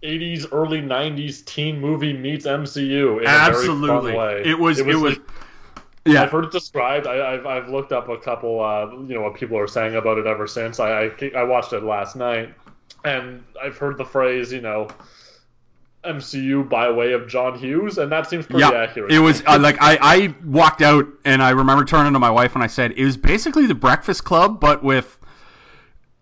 80s, 0.01 0.47
early 0.51 0.81
90s 0.81 1.43
teen 1.45 1.79
movie 1.79 2.13
meets 2.13 2.45
MCU 2.45 3.19
in 3.21 3.27
a 3.27 3.51
very 3.51 3.67
fun 3.67 4.03
way. 4.15 4.43
It 4.45 4.57
was. 4.57 4.79
It 4.79 4.87
was. 4.87 5.17
like- 5.17 5.21
yeah. 6.07 6.21
I've 6.21 6.31
heard 6.31 6.45
it 6.45 6.51
described. 6.51 7.07
I, 7.07 7.33
I've 7.33 7.45
I've 7.47 7.69
looked 7.69 7.91
up 7.91 8.09
a 8.09 8.17
couple, 8.19 8.61
uh, 8.61 8.91
you 8.91 9.15
know, 9.15 9.21
what 9.21 9.33
people 9.35 9.57
are 9.57 9.67
saying 9.67 9.95
about 9.95 10.19
it 10.19 10.27
ever 10.27 10.45
since. 10.45 10.79
I, 10.79 11.05
I 11.05 11.31
I 11.35 11.43
watched 11.45 11.73
it 11.73 11.81
last 11.81 12.15
night, 12.15 12.53
and 13.03 13.43
I've 13.59 13.77
heard 13.77 13.97
the 13.97 14.05
phrase, 14.05 14.53
you 14.53 14.61
know, 14.61 14.89
MCU 16.05 16.69
by 16.69 16.91
way 16.91 17.13
of 17.13 17.27
John 17.27 17.57
Hughes, 17.57 17.97
and 17.97 18.11
that 18.11 18.29
seems 18.29 18.45
pretty 18.45 18.61
yeah. 18.61 18.83
accurate. 18.83 19.11
It 19.11 19.19
was 19.19 19.43
uh, 19.45 19.57
like 19.59 19.77
I, 19.81 19.97
I 19.99 20.35
walked 20.45 20.81
out 20.81 21.07
and 21.25 21.41
I 21.41 21.51
remember 21.51 21.83
turning 21.85 22.13
to 22.13 22.19
my 22.19 22.29
wife 22.29 22.55
and 22.55 22.63
I 22.63 22.67
said 22.67 22.93
it 22.95 23.03
was 23.03 23.17
basically 23.17 23.65
the 23.65 23.75
Breakfast 23.75 24.23
Club, 24.23 24.59
but 24.59 24.83
with 24.83 25.17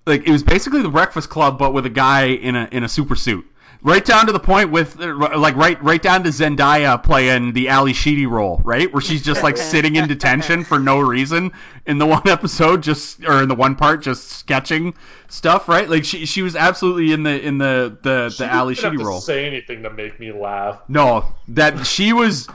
like 0.05 0.27
it 0.27 0.31
was 0.31 0.43
basically 0.43 0.81
the 0.81 0.89
Breakfast 0.89 1.29
Club, 1.29 1.59
but 1.59 1.73
with 1.73 1.85
a 1.85 1.89
guy 1.89 2.27
in 2.27 2.55
a 2.55 2.67
in 2.71 2.83
a 2.83 2.89
super 2.89 3.15
suit. 3.15 3.45
Right 3.85 4.03
down 4.05 4.27
to 4.27 4.31
the 4.31 4.39
point 4.39 4.71
with 4.71 4.95
like 4.95 5.57
right 5.57 5.81
right 5.83 6.01
down 6.01 6.23
to 6.23 6.29
Zendaya 6.29 7.03
playing 7.03 7.51
the 7.51 7.67
Ally 7.67 7.91
Sheedy 7.91 8.25
role, 8.25 8.61
right, 8.63 8.91
where 8.93 9.01
she's 9.01 9.21
just 9.21 9.43
like 9.43 9.57
sitting 9.73 9.97
in 9.97 10.07
detention 10.07 10.63
for 10.63 10.79
no 10.79 10.99
reason 10.99 11.51
in 11.85 11.97
the 11.97 12.05
one 12.05 12.21
episode, 12.29 12.81
just 12.81 13.21
or 13.25 13.43
in 13.43 13.49
the 13.49 13.55
one 13.55 13.75
part, 13.75 14.01
just 14.01 14.29
sketching 14.29 14.93
stuff, 15.27 15.67
right? 15.67 15.89
Like 15.89 16.05
she 16.05 16.25
she 16.25 16.43
was 16.43 16.55
absolutely 16.55 17.11
in 17.11 17.23
the 17.23 17.45
in 17.45 17.57
the 17.57 17.97
the 18.01 18.29
She 18.29 18.45
the 18.45 18.49
Ally 18.49 18.73
didn't 18.73 18.83
have 18.83 18.91
Sheedy 18.93 19.03
to 19.03 19.05
role. 19.09 19.19
Say 19.19 19.45
anything 19.45 19.83
to 19.83 19.89
make 19.89 20.17
me 20.17 20.31
laugh. 20.31 20.79
No, 20.87 21.35
that 21.49 21.85
she 21.85 22.13
was. 22.13 22.47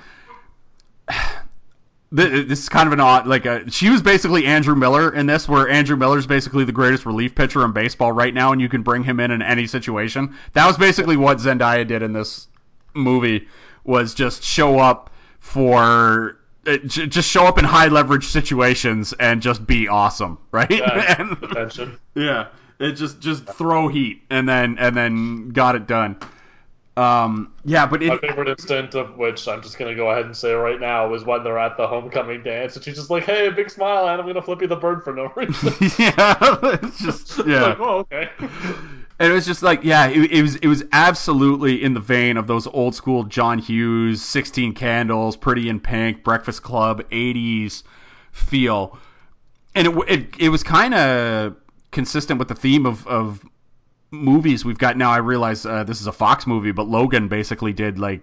Th- 2.15 2.47
This 2.49 2.61
is 2.61 2.69
kind 2.69 2.87
of 2.87 2.93
an 2.95 3.01
odd, 3.01 3.27
like, 3.27 3.45
a, 3.47 3.71
she 3.71 3.91
was 3.91 4.01
basically 4.03 4.47
Andrew 4.47 4.75
Miller 4.75 5.13
in 5.15 5.27
this, 5.27 5.49
where 5.49 5.69
Andrew 5.69 5.97
Miller's 5.97 6.27
basically 6.27 6.65
the 6.65 6.73
greatest 6.73 7.05
relief 7.07 7.35
pitcher 7.35 7.65
in 7.65 7.73
baseball 7.73 8.13
right 8.13 8.33
now, 8.33 8.53
and 8.53 8.61
you 8.61 8.69
can 8.69 8.83
bring 8.83 9.05
him 9.05 9.21
in 9.21 9.31
in 9.31 9.43
any 9.43 9.67
situation. 9.67 10.35
That 10.55 10.67
was 10.67 10.79
basically 10.79 11.17
what 11.17 11.39
Zendaya 11.39 11.87
did 11.87 12.03
in 12.03 12.13
this 12.13 12.49
movie, 12.95 13.49
was 13.85 14.15
just 14.15 14.43
show 14.43 14.79
up 14.79 15.11
for, 15.41 16.39
uh, 16.67 16.79
just 16.79 17.29
show 17.29 17.45
up 17.47 17.59
in 17.59 17.65
high 17.65 17.89
leverage 17.89 18.27
situations 18.27 19.13
and 19.13 19.43
just 19.43 19.67
be 19.67 19.89
awesome, 19.89 20.39
right? 20.51 20.71
Yeah, 20.71 21.15
And- 21.19 21.99
yeah, 22.15 22.49
it 22.79 22.93
just 22.93 23.21
just 23.21 23.45
throw 23.47 23.89
heat 23.89 24.23
and 24.31 24.49
then 24.49 24.77
and 24.79 24.97
then 24.97 25.49
got 25.51 25.75
it 25.75 25.87
done. 25.87 26.17
Um, 26.99 27.53
yeah, 27.65 27.87
but 27.87 28.03
My 28.03 28.19
favorite 28.19 28.49
instant 28.49 28.97
of 28.97 29.17
which 29.17 29.47
I'm 29.47 29.63
just 29.63 29.79
gonna 29.79 29.95
go 29.95 30.11
ahead 30.11 30.25
and 30.25 30.37
say 30.37 30.53
right 30.53 30.81
now 30.81 31.15
is 31.15 31.23
when 31.23 31.45
they're 31.45 31.59
at 31.59 31.77
the 31.77 31.87
homecoming 31.87 32.43
dance 32.43 32.75
and 32.75 32.85
she's 32.85 32.97
just 32.97 33.09
like, 33.09 33.23
"Hey, 33.23 33.47
a 33.47 33.53
big 33.53 33.71
smile, 33.71 34.09
and 34.09 34.21
I'm 34.21 34.27
gonna 34.27 34.43
flip 34.43 34.61
you 34.63 34.67
the 34.67 34.75
bird 34.75 35.05
for 35.05 35.13
no 35.13 35.33
reason." 35.37 35.75
yeah, 35.97 36.35
it's 36.83 36.99
just 37.01 37.39
yeah. 37.47 37.63
like, 37.63 37.79
oh, 37.79 37.99
okay. 37.99 38.29
And 39.21 39.31
it 39.31 39.33
was 39.33 39.47
just 39.47 39.63
like, 39.63 39.85
yeah, 39.85 40.09
it, 40.09 40.33
it 40.33 40.43
was 40.43 40.57
it 40.57 40.67
was 40.67 40.83
absolutely 40.91 41.85
in 41.85 41.95
the 41.95 42.01
vein 42.01 42.37
of 42.37 42.49
those 42.49 42.67
old 42.67 42.97
school 42.97 43.23
John 43.23 43.61
Hughes, 43.61 44.21
Sixteen 44.21 44.75
Candles, 44.75 45.37
Pretty 45.37 45.69
in 45.69 45.79
Pink, 45.79 46.25
Breakfast 46.25 46.65
Club, 46.65 47.09
'80s 47.11 47.85
feel, 48.33 48.99
and 49.73 49.87
it 49.87 49.95
it, 50.09 50.29
it 50.41 50.49
was 50.49 50.65
kind 50.65 50.95
of 50.95 51.55
consistent 51.93 52.41
with 52.41 52.49
the 52.49 52.57
theme 52.57 52.87
of 52.87 53.07
of 53.07 53.41
movies 54.11 54.65
we've 54.65 54.79
got 54.79 54.97
now. 54.97 55.11
I 55.11 55.19
realize 55.19 55.65
uh, 55.67 55.85
this 55.85 56.01
is 56.01 56.07
a 56.07 56.13
Fox 56.13 56.47
movie, 56.47 56.73
but 56.73 56.89
Logan 56.89 57.29
basically 57.29 57.73
did 57.73 57.99
like 57.99 58.23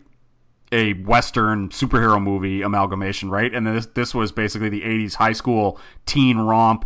a 0.71 0.93
Western 0.93 1.69
superhero 1.69 2.21
movie 2.21 2.61
amalgamation, 2.61 3.29
right? 3.29 3.53
And 3.53 3.65
this 3.65 3.85
this 3.87 4.13
was 4.13 4.31
basically 4.31 4.69
the 4.69 4.81
'80s 4.81 5.13
high 5.13 5.33
school 5.33 5.79
teen 6.05 6.37
romp 6.37 6.85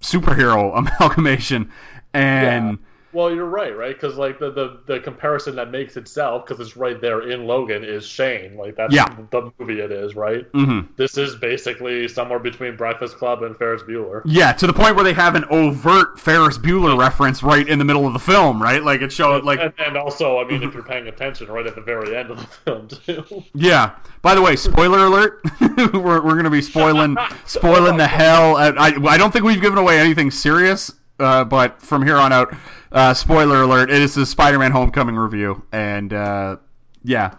superhero 0.00 0.76
amalgamation, 1.00 1.70
and. 2.12 2.78
Well, 3.14 3.32
you're 3.34 3.44
right, 3.46 3.76
right? 3.76 3.94
Because 3.94 4.16
like 4.16 4.38
the, 4.38 4.50
the 4.50 4.80
the 4.86 5.00
comparison 5.00 5.56
that 5.56 5.70
makes 5.70 5.96
itself, 5.96 6.44
because 6.46 6.60
it's 6.60 6.76
right 6.76 7.00
there 7.00 7.30
in 7.30 7.46
Logan, 7.46 7.84
is 7.84 8.04
Shane. 8.06 8.56
Like 8.56 8.76
that's 8.76 8.92
Yeah. 8.94 9.06
the 9.30 9.52
movie 9.58 9.80
it 9.80 9.92
is, 9.92 10.14
right? 10.16 10.50
mhm. 10.52 10.88
This 10.96 11.16
is 11.16 11.36
basically 11.36 12.08
somewhere 12.08 12.38
between 12.38 12.76
Breakfast 12.76 13.16
Club 13.16 13.42
and 13.42 13.56
Ferris 13.56 13.82
Bueller. 13.82 14.22
Yeah, 14.24 14.52
to 14.52 14.66
the 14.66 14.72
point 14.72 14.96
where 14.96 15.04
they 15.04 15.12
have 15.12 15.34
an 15.36 15.44
overt 15.50 16.18
Ferris 16.18 16.58
Bueller 16.58 16.98
reference 16.98 17.42
right 17.42 17.66
in 17.68 17.78
the 17.78 17.84
middle 17.84 18.06
of 18.06 18.12
the 18.12 18.18
film, 18.18 18.62
right? 18.62 18.82
Like 18.82 19.00
it 19.02 19.12
showed 19.12 19.44
like 19.44 19.60
and, 19.60 19.72
and 19.78 19.96
also, 19.96 20.38
I 20.38 20.44
mean, 20.46 20.62
if 20.62 20.74
you're 20.74 20.82
paying 20.82 21.06
attention, 21.06 21.46
right 21.48 21.66
at 21.66 21.74
the 21.74 21.80
very 21.80 22.16
end 22.16 22.30
of 22.30 22.38
the 22.40 22.46
film 22.46 22.88
too. 22.88 23.44
yeah. 23.54 23.92
By 24.22 24.34
the 24.34 24.42
way, 24.42 24.56
spoiler 24.56 24.98
alert. 25.06 25.40
we're 25.60 26.22
we're 26.24 26.36
gonna 26.36 26.50
be 26.50 26.62
spoiling 26.62 27.16
spoiling 27.44 27.96
the 27.96 28.06
hell. 28.06 28.56
Out, 28.56 28.78
I 28.78 28.94
I 29.06 29.18
don't 29.18 29.30
think 29.32 29.44
we've 29.44 29.60
given 29.60 29.78
away 29.78 29.98
anything 30.00 30.30
serious, 30.30 30.90
uh, 31.18 31.44
but 31.44 31.80
from 31.82 32.04
here 32.04 32.16
on 32.16 32.32
out, 32.32 32.54
uh, 32.92 33.14
spoiler 33.14 33.62
alert. 33.62 33.90
It 33.90 34.00
is 34.02 34.14
the 34.14 34.26
Spider-Man 34.26 34.72
Homecoming 34.72 35.16
review, 35.16 35.62
and 35.72 36.12
uh, 36.12 36.56
yeah. 37.02 37.34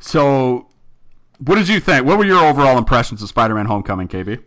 So, 0.00 0.68
what 1.38 1.56
did 1.56 1.68
you 1.68 1.80
think? 1.80 2.06
What 2.06 2.18
were 2.18 2.24
your 2.26 2.44
overall 2.44 2.78
impressions 2.78 3.22
of 3.22 3.28
Spider-Man 3.28 3.66
Homecoming, 3.66 4.08
KB? 4.08 4.42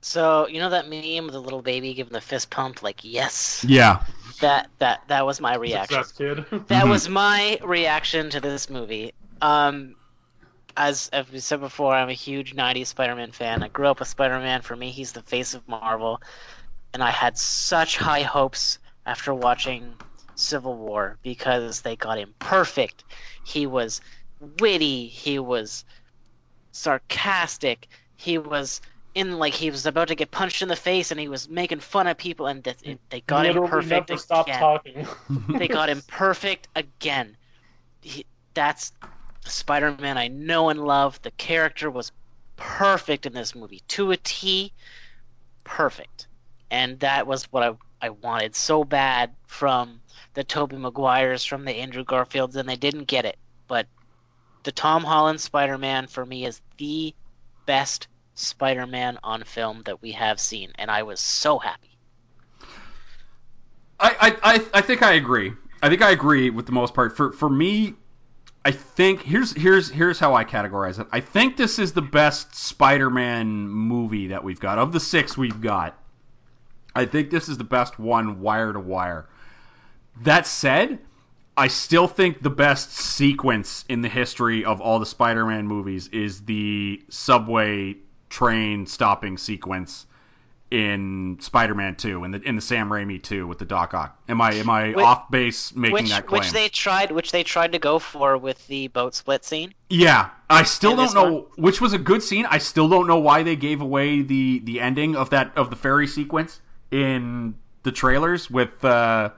So 0.00 0.48
you 0.48 0.60
know 0.60 0.68
that 0.70 0.86
meme 0.88 1.26
of 1.26 1.32
the 1.32 1.40
little 1.40 1.62
baby 1.62 1.94
giving 1.94 2.12
the 2.12 2.20
fist 2.20 2.50
pump, 2.50 2.82
like 2.82 3.00
yes. 3.04 3.64
Yeah. 3.66 4.04
That 4.40 4.68
that 4.78 5.00
that 5.08 5.24
was 5.24 5.40
my 5.40 5.56
reaction. 5.56 6.04
Success 6.04 6.44
kid. 6.50 6.66
That 6.68 6.84
Mhm. 6.84 6.90
was 6.90 7.08
my 7.08 7.58
reaction 7.64 8.28
to 8.30 8.40
this 8.40 8.68
movie. 8.68 9.14
Um, 9.40 9.94
as 10.76 11.08
I've 11.12 11.42
said 11.42 11.60
before, 11.60 11.94
I'm 11.94 12.10
a 12.10 12.14
huge 12.14 12.54
'90s 12.54 12.88
Spider-Man 12.88 13.30
fan. 13.32 13.62
I 13.62 13.68
grew 13.68 13.86
up 13.86 13.98
with 14.00 14.08
Spider-Man. 14.08 14.60
For 14.60 14.76
me, 14.76 14.90
he's 14.90 15.12
the 15.12 15.22
face 15.22 15.54
of 15.54 15.66
Marvel, 15.68 16.20
and 16.94 17.02
I 17.02 17.10
had 17.10 17.36
such 17.36 17.98
high 17.98 18.22
hopes 18.22 18.78
after 19.04 19.34
watching 19.34 19.94
Civil 20.36 20.76
War 20.76 21.18
because 21.22 21.82
they 21.82 21.96
got 21.96 22.18
him 22.18 22.34
perfect. 22.38 23.04
He 23.42 23.66
was 23.66 24.00
witty. 24.60 25.08
He 25.08 25.40
was 25.40 25.84
sarcastic. 26.70 27.88
He 28.16 28.38
was 28.38 28.80
in 29.14 29.38
like 29.38 29.54
he 29.54 29.70
was 29.70 29.86
about 29.86 30.08
to 30.08 30.14
get 30.14 30.30
punched 30.30 30.62
in 30.62 30.68
the 30.68 30.76
face, 30.76 31.10
and 31.10 31.20
he 31.20 31.28
was 31.28 31.48
making 31.48 31.80
fun 31.80 32.06
of 32.06 32.16
people, 32.16 32.46
and 32.46 32.62
that, 32.64 32.76
they 33.10 33.20
got 33.20 33.46
him 33.46 33.66
perfect 33.66 34.08
Never 34.08 34.20
stop 34.20 34.46
again 34.46 34.58
talking. 34.60 35.06
they 35.58 35.68
got 35.68 35.88
him 35.88 36.02
perfect 36.06 36.68
again. 36.74 37.36
He, 38.00 38.24
that's 38.54 38.92
the 39.44 39.50
Spider-Man 39.50 40.16
I 40.16 40.28
know 40.28 40.68
and 40.68 40.84
love. 40.84 41.20
The 41.22 41.30
character 41.32 41.90
was 41.90 42.12
perfect 42.56 43.26
in 43.26 43.32
this 43.32 43.54
movie 43.54 43.82
to 43.88 44.12
a 44.12 44.16
T. 44.16 44.72
Perfect, 45.64 46.28
and 46.74 46.98
that 47.00 47.28
was 47.28 47.44
what 47.52 47.62
I 47.62 48.06
I 48.06 48.08
wanted 48.10 48.56
so 48.56 48.84
bad 48.84 49.30
from 49.46 50.00
the 50.34 50.42
Tobey 50.42 50.76
Maguires, 50.76 51.44
from 51.44 51.64
the 51.64 51.72
Andrew 51.72 52.04
Garfields, 52.04 52.56
and 52.56 52.68
they 52.68 52.76
didn't 52.76 53.04
get 53.04 53.24
it. 53.24 53.38
But 53.68 53.86
the 54.64 54.72
Tom 54.72 55.04
Holland 55.04 55.40
Spider-Man 55.40 56.08
for 56.08 56.26
me 56.26 56.44
is 56.44 56.60
the 56.76 57.14
best 57.64 58.08
Spider-Man 58.34 59.20
on 59.22 59.44
film 59.44 59.82
that 59.84 60.02
we 60.02 60.12
have 60.12 60.40
seen, 60.40 60.72
and 60.74 60.90
I 60.90 61.04
was 61.04 61.20
so 61.20 61.58
happy. 61.58 61.96
I, 64.00 64.36
I, 64.42 64.54
I, 64.54 64.64
I 64.74 64.80
think 64.80 65.02
I 65.02 65.12
agree. 65.12 65.52
I 65.80 65.88
think 65.88 66.02
I 66.02 66.10
agree 66.10 66.50
with 66.50 66.66
the 66.66 66.72
most 66.72 66.92
part. 66.92 67.16
For 67.16 67.32
for 67.32 67.48
me, 67.48 67.94
I 68.64 68.72
think 68.72 69.22
here's 69.22 69.52
here's 69.52 69.88
here's 69.88 70.18
how 70.18 70.34
I 70.34 70.44
categorize 70.44 70.98
it. 70.98 71.06
I 71.12 71.20
think 71.20 71.56
this 71.56 71.78
is 71.78 71.92
the 71.92 72.02
best 72.02 72.56
Spider-Man 72.56 73.68
movie 73.68 74.28
that 74.28 74.42
we've 74.42 74.60
got 74.60 74.78
of 74.78 74.92
the 74.92 75.00
six 75.00 75.38
we've 75.38 75.60
got. 75.60 75.96
I 76.94 77.06
think 77.06 77.30
this 77.30 77.48
is 77.48 77.58
the 77.58 77.64
best 77.64 77.98
one 77.98 78.40
wire 78.40 78.72
to 78.72 78.80
wire. 78.80 79.28
That 80.22 80.46
said, 80.46 81.00
I 81.56 81.68
still 81.68 82.06
think 82.08 82.42
the 82.42 82.50
best 82.50 82.92
sequence 82.92 83.84
in 83.88 84.00
the 84.00 84.08
history 84.08 84.64
of 84.64 84.80
all 84.80 84.98
the 84.98 85.06
Spider-Man 85.06 85.66
movies 85.66 86.08
is 86.08 86.42
the 86.42 87.02
subway 87.08 87.96
train 88.28 88.86
stopping 88.86 89.38
sequence 89.38 90.06
in 90.70 91.36
Spider-Man 91.40 91.94
2 91.94 92.24
in 92.24 92.30
the 92.32 92.40
in 92.42 92.56
the 92.56 92.60
Sam 92.62 92.88
Raimi 92.88 93.22
2 93.22 93.46
with 93.46 93.58
the 93.58 93.64
Doc 93.64 93.94
Ock. 93.94 94.18
Am 94.28 94.40
I 94.40 94.54
am 94.54 94.68
I 94.68 94.88
Which- 94.88 95.04
off 95.04 95.30
base 95.30 95.74
making 95.76 95.92
Which 95.92 96.10
that 96.10 96.26
claim? 96.26 96.40
which 96.40 96.50
they 96.50 96.68
tried 96.68 97.12
which 97.12 97.30
they 97.30 97.44
tried 97.44 97.72
to 97.72 97.78
go 97.78 98.00
for 98.00 98.36
with 98.36 98.66
the 98.66 98.88
boat 98.88 99.14
split 99.14 99.44
scene. 99.44 99.72
Yeah, 99.88 100.30
I 100.50 100.64
still 100.64 100.96
don't 100.96 101.14
know 101.14 101.48
which 101.56 101.80
was 101.80 101.92
a 101.92 101.98
good 101.98 102.22
scene. 102.24 102.46
I 102.46 102.58
still 102.58 102.88
don't 102.88 103.06
know 103.06 103.18
why 103.18 103.44
they 103.44 103.54
gave 103.56 103.82
away 103.82 104.22
the 104.22 104.60
the 104.64 104.80
ending 104.80 105.14
of 105.14 105.30
that 105.30 105.52
of 105.56 105.70
the 105.70 105.76
ferry 105.76 106.08
sequence 106.08 106.60
in 106.94 107.56
the 107.82 107.90
trailers 107.90 108.48
with 108.48 108.84
uh, 108.84 109.30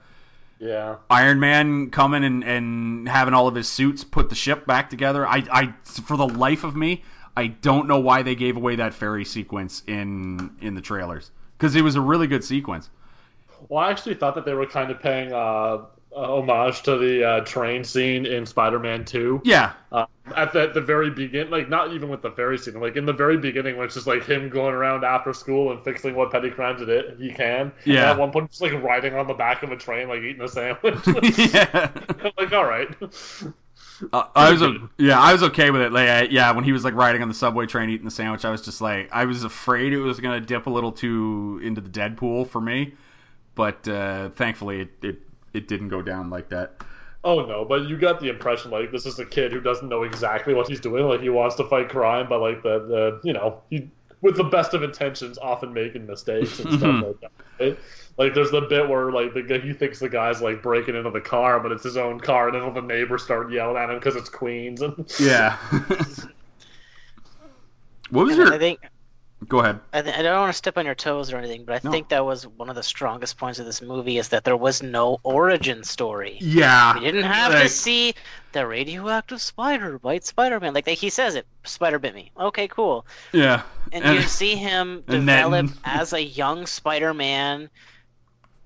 yeah. 0.58 0.96
Iron 1.08 1.40
Man 1.40 1.90
coming 1.90 2.22
and, 2.22 2.44
and 2.44 3.08
having 3.08 3.32
all 3.32 3.48
of 3.48 3.54
his 3.54 3.66
suits 3.66 4.04
put 4.04 4.28
the 4.28 4.34
ship 4.34 4.66
back 4.66 4.90
together. 4.90 5.26
I, 5.26 5.44
I 5.50 5.75
for 5.84 6.16
the 6.18 6.28
life 6.28 6.64
of 6.64 6.76
me, 6.76 7.02
I 7.36 7.46
don't 7.46 7.88
know 7.88 8.00
why 8.00 8.22
they 8.22 8.34
gave 8.34 8.56
away 8.56 8.76
that 8.76 8.92
ferry 8.92 9.25
sequence 9.25 9.82
in 9.86 10.56
in 10.60 10.75
the 10.75 10.82
trailers 10.82 11.30
because 11.56 11.75
it 11.76 11.82
was 11.82 11.96
a 11.96 12.00
really 12.00 12.26
good 12.26 12.44
sequence. 12.44 12.90
Well, 13.68 13.82
I 13.82 13.90
actually 13.90 14.16
thought 14.16 14.34
that 14.34 14.44
they 14.44 14.52
were 14.52 14.66
kind 14.66 14.90
of 14.90 15.00
paying 15.00 15.32
uh, 15.32 15.36
uh, 15.36 15.86
homage 16.14 16.82
to 16.82 16.96
the 16.98 17.25
uh, 17.25 17.40
train 17.44 17.84
scene 17.84 18.26
in 18.26 18.46
Spider-Man 18.46 19.04
2. 19.04 19.42
Yeah, 19.44 19.72
Uh, 19.92 20.06
at 20.34 20.52
the, 20.52 20.68
the 20.68 20.80
very 20.80 21.10
begin, 21.10 21.50
like 21.50 21.68
not 21.68 21.92
even 21.92 22.08
with 22.08 22.22
the 22.22 22.30
ferry 22.30 22.58
scene, 22.58 22.80
like 22.80 22.96
in 22.96 23.06
the 23.06 23.12
very 23.12 23.36
beginning, 23.36 23.76
when 23.76 23.86
it's 23.86 23.94
just 23.94 24.06
like 24.06 24.25
him 24.25 24.48
going 24.48 24.75
around 24.75 25.04
after 25.04 25.32
school 25.32 25.70
and 25.72 25.84
fixing 25.84 26.14
what 26.14 26.32
petty 26.32 26.50
crimes 26.50 26.82
it 26.82 26.88
is, 26.88 27.18
he 27.20 27.30
can. 27.32 27.72
Yeah. 27.84 28.02
And 28.02 28.10
at 28.10 28.18
one 28.18 28.32
point, 28.32 28.50
just 28.50 28.62
like 28.62 28.72
riding 28.82 29.14
on 29.14 29.26
the 29.26 29.34
back 29.34 29.62
of 29.62 29.72
a 29.72 29.76
train, 29.76 30.08
like 30.08 30.20
eating 30.20 30.42
a 30.42 30.48
sandwich. 30.48 30.98
yeah. 31.38 31.90
like, 32.38 32.52
all 32.52 32.64
right. 32.66 32.88
Uh, 34.12 34.25
I 34.34 34.52
was 34.52 34.62
yeah, 34.98 35.18
I 35.18 35.32
was 35.32 35.42
okay 35.44 35.70
with 35.70 35.80
it. 35.80 35.92
Like, 35.92 36.08
I, 36.08 36.22
yeah, 36.22 36.50
when 36.52 36.64
he 36.64 36.72
was 36.72 36.84
like 36.84 36.94
riding 36.94 37.22
on 37.22 37.28
the 37.28 37.34
subway 37.34 37.66
train 37.66 37.88
eating 37.90 38.04
the 38.04 38.10
sandwich, 38.10 38.44
I 38.44 38.50
was 38.50 38.62
just 38.62 38.80
like, 38.80 39.08
I 39.12 39.25
was 39.25 39.44
afraid 39.44 39.92
it 39.92 40.00
was 40.00 40.20
gonna 40.20 40.40
dip 40.40 40.66
a 40.66 40.70
little 40.70 40.92
too 40.92 41.60
into 41.62 41.80
the 41.80 41.88
Deadpool 41.88 42.48
for 42.48 42.60
me, 42.60 42.94
but 43.54 43.86
uh, 43.88 44.30
thankfully 44.30 44.82
it, 44.82 44.90
it 45.02 45.20
it 45.56 45.68
didn't 45.68 45.88
go 45.88 46.02
down 46.02 46.30
like 46.30 46.48
that. 46.50 46.82
Oh 47.25 47.44
no, 47.44 47.64
but 47.64 47.88
you 47.88 47.98
got 47.98 48.20
the 48.20 48.28
impression 48.28 48.70
like 48.70 48.92
this 48.92 49.06
is 49.06 49.18
a 49.18 49.26
kid 49.26 49.52
who 49.52 49.60
doesn't 49.60 49.88
know 49.88 50.04
exactly 50.04 50.54
what 50.54 50.68
he's 50.68 50.80
doing. 50.80 51.06
Like 51.08 51.20
he 51.20 51.28
wants 51.28 51.56
to 51.56 51.64
fight 51.64 51.88
crime, 51.88 52.28
but 52.28 52.40
like 52.40 52.62
the, 52.62 52.78
the 52.86 53.20
you 53.25 53.32
know 53.32 53.60
he 53.70 53.90
with 54.22 54.36
the 54.36 54.44
best 54.44 54.75
of 54.75 54.82
intentions, 54.82 55.36
often 55.38 55.72
making 55.72 56.06
mistakes 56.06 56.58
and 56.60 56.72
stuff 56.72 56.96
like 57.00 57.20
that. 57.20 57.32
Right? 57.60 57.78
Like 58.16 58.34
there's 58.34 58.50
the 58.52 58.60
bit 58.62 58.88
where 58.88 59.10
like 59.10 59.34
the 59.34 59.60
he 59.62 59.72
thinks 59.72 59.98
the 59.98 60.08
guy's 60.08 60.40
like 60.40 60.62
breaking 60.62 60.94
into 60.94 61.10
the 61.10 61.20
car, 61.20 61.58
but 61.58 61.72
it's 61.72 61.82
his 61.84 61.96
own 61.96 62.20
car, 62.20 62.46
and 62.48 62.54
then 62.54 62.62
all 62.62 62.72
the 62.72 62.80
neighbors 62.80 63.25
start 63.25 63.50
yelling 63.50 63.76
at 63.76 63.90
him 63.90 63.98
because 63.98 64.14
it's 64.16 64.28
Queens. 64.28 64.82
And 64.82 65.12
Yeah. 65.18 65.56
what 68.10 68.26
was 68.26 68.38
And 68.38 68.48
I 68.48 68.50
your? 68.50 68.58
think 68.58 68.80
Go 69.46 69.58
ahead. 69.60 69.80
I, 69.92 70.00
th- 70.00 70.16
I 70.16 70.22
don't 70.22 70.40
want 70.40 70.52
to 70.52 70.56
step 70.56 70.78
on 70.78 70.86
your 70.86 70.94
toes 70.94 71.30
or 71.30 71.36
anything, 71.36 71.64
but 71.66 71.74
I 71.74 71.80
No. 71.84 71.90
think 71.90 72.08
that 72.08 72.24
was 72.24 72.46
one 72.46 72.70
of 72.70 72.74
the 72.74 72.82
strongest 72.82 73.36
points 73.36 73.58
of 73.58 73.66
this 73.66 73.82
movie 73.82 74.16
is 74.16 74.30
that 74.30 74.44
there 74.44 74.56
was 74.56 74.82
no 74.82 75.18
origin 75.22 75.84
story. 75.84 76.38
Yeah. 76.40 76.94
We 76.94 77.00
didn't 77.00 77.24
have 77.24 77.52
Like- 77.52 77.64
to 77.64 77.68
see 77.68 78.14
the 78.52 78.66
radioactive 78.66 79.42
spider 79.42 79.98
bite 79.98 80.24
Spider-Man. 80.24 80.72
Like 80.72 80.88
he 80.88 81.10
says 81.10 81.34
it, 81.34 81.46
spider 81.64 81.98
bit 81.98 82.14
me. 82.14 82.32
Okay, 82.38 82.66
cool. 82.66 83.06
Yeah. 83.32 83.62
And, 83.92 84.04
And- 84.04 84.14
you 84.16 84.22
see 84.22 84.56
him 84.56 85.04
and 85.08 85.28
then- 85.28 85.50
develop 85.50 85.70
as 85.84 86.14
a 86.14 86.22
young 86.22 86.64
Spider-Man 86.66 87.68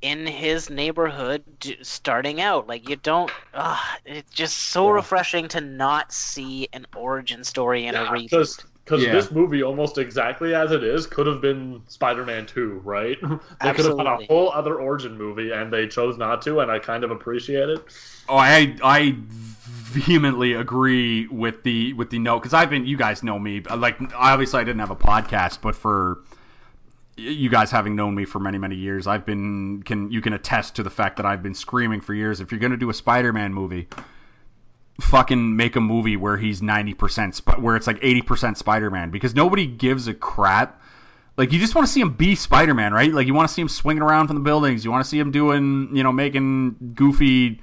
in 0.02 0.26
his 0.26 0.70
neighborhood, 0.70 1.42
d- 1.58 1.76
starting 1.82 2.40
out. 2.40 2.66
Like 2.66 2.88
you 2.88 2.96
don't. 2.96 3.30
Uh, 3.52 3.76
it's 4.06 4.32
just 4.32 4.56
so 4.56 4.86
Yeah. 4.86 4.92
refreshing 4.94 5.48
to 5.48 5.60
not 5.60 6.10
see 6.12 6.68
an 6.72 6.86
origin 6.96 7.44
story 7.44 7.86
in 7.86 7.94
a 7.96 8.04
reboot. 8.06 8.30
because 8.30 8.64
because 8.90 9.04
Yeah. 9.04 9.12
this 9.12 9.30
movie 9.30 9.62
almost 9.62 9.98
exactly 9.98 10.52
as 10.52 10.72
it 10.72 10.82
is 10.82 11.06
could 11.06 11.28
have 11.28 11.40
been 11.40 11.80
Spider-Man 11.86 12.46
2, 12.46 12.80
right? 12.84 13.16
they 13.62 13.72
could 13.72 13.84
have 13.84 13.96
had 13.98 14.06
a 14.06 14.26
whole 14.26 14.50
other 14.50 14.80
origin 14.80 15.16
movie, 15.16 15.52
and 15.52 15.72
they 15.72 15.86
chose 15.86 16.18
not 16.18 16.42
to, 16.42 16.58
and 16.58 16.72
I 16.72 16.80
kind 16.80 17.04
of 17.04 17.12
appreciate 17.12 17.68
it. 17.68 17.84
Oh, 18.28 18.36
I 18.36 18.76
I 18.82 19.14
vehemently 19.92 20.54
agree 20.54 21.28
with 21.28 21.62
the 21.62 21.92
with 21.92 22.10
the 22.10 22.18
note 22.18 22.40
because 22.40 22.52
I've 22.52 22.70
been 22.70 22.84
you 22.84 22.96
guys 22.96 23.22
know 23.22 23.38
me 23.38 23.60
like 23.60 23.96
obviously 24.14 24.60
I 24.60 24.64
didn't 24.64 24.80
have 24.80 24.90
a 24.90 24.96
podcast 24.96 25.60
but 25.62 25.74
for 25.74 26.18
you 27.16 27.48
guys 27.50 27.72
having 27.72 27.96
known 27.96 28.14
me 28.14 28.24
for 28.24 28.38
many 28.38 28.56
many 28.56 28.76
years 28.76 29.08
I've 29.08 29.26
been 29.26 29.82
can 29.82 30.12
you 30.12 30.20
can 30.20 30.32
attest 30.32 30.76
to 30.76 30.84
the 30.84 30.90
fact 30.90 31.16
that 31.16 31.26
I've 31.26 31.42
been 31.42 31.54
screaming 31.54 32.00
for 32.00 32.14
years 32.14 32.40
if 32.40 32.52
you're 32.52 32.60
gonna 32.60 32.76
do 32.76 32.88
a 32.88 32.94
Spider-Man 32.94 33.52
movie 33.52 33.88
fucking 35.00 35.56
make 35.56 35.76
a 35.76 35.80
movie 35.80 36.16
where 36.16 36.36
he's 36.36 36.60
90% 36.60 37.34
sp- 37.34 37.58
where 37.58 37.76
it's 37.76 37.86
like 37.86 38.00
80% 38.00 38.56
Spider-Man 38.56 39.10
because 39.10 39.34
nobody 39.34 39.66
gives 39.66 40.08
a 40.08 40.14
crap 40.14 40.82
like 41.36 41.52
you 41.52 41.58
just 41.58 41.74
want 41.74 41.86
to 41.86 41.92
see 41.92 42.00
him 42.00 42.12
be 42.12 42.34
Spider-Man 42.34 42.92
right 42.92 43.12
like 43.12 43.26
you 43.26 43.34
want 43.34 43.48
to 43.48 43.54
see 43.54 43.62
him 43.62 43.68
swinging 43.68 44.02
around 44.02 44.28
from 44.28 44.36
the 44.36 44.42
buildings 44.42 44.84
you 44.84 44.90
want 44.90 45.04
to 45.04 45.08
see 45.08 45.18
him 45.18 45.30
doing 45.30 45.90
you 45.94 46.02
know 46.02 46.12
making 46.12 46.92
goofy 46.94 47.60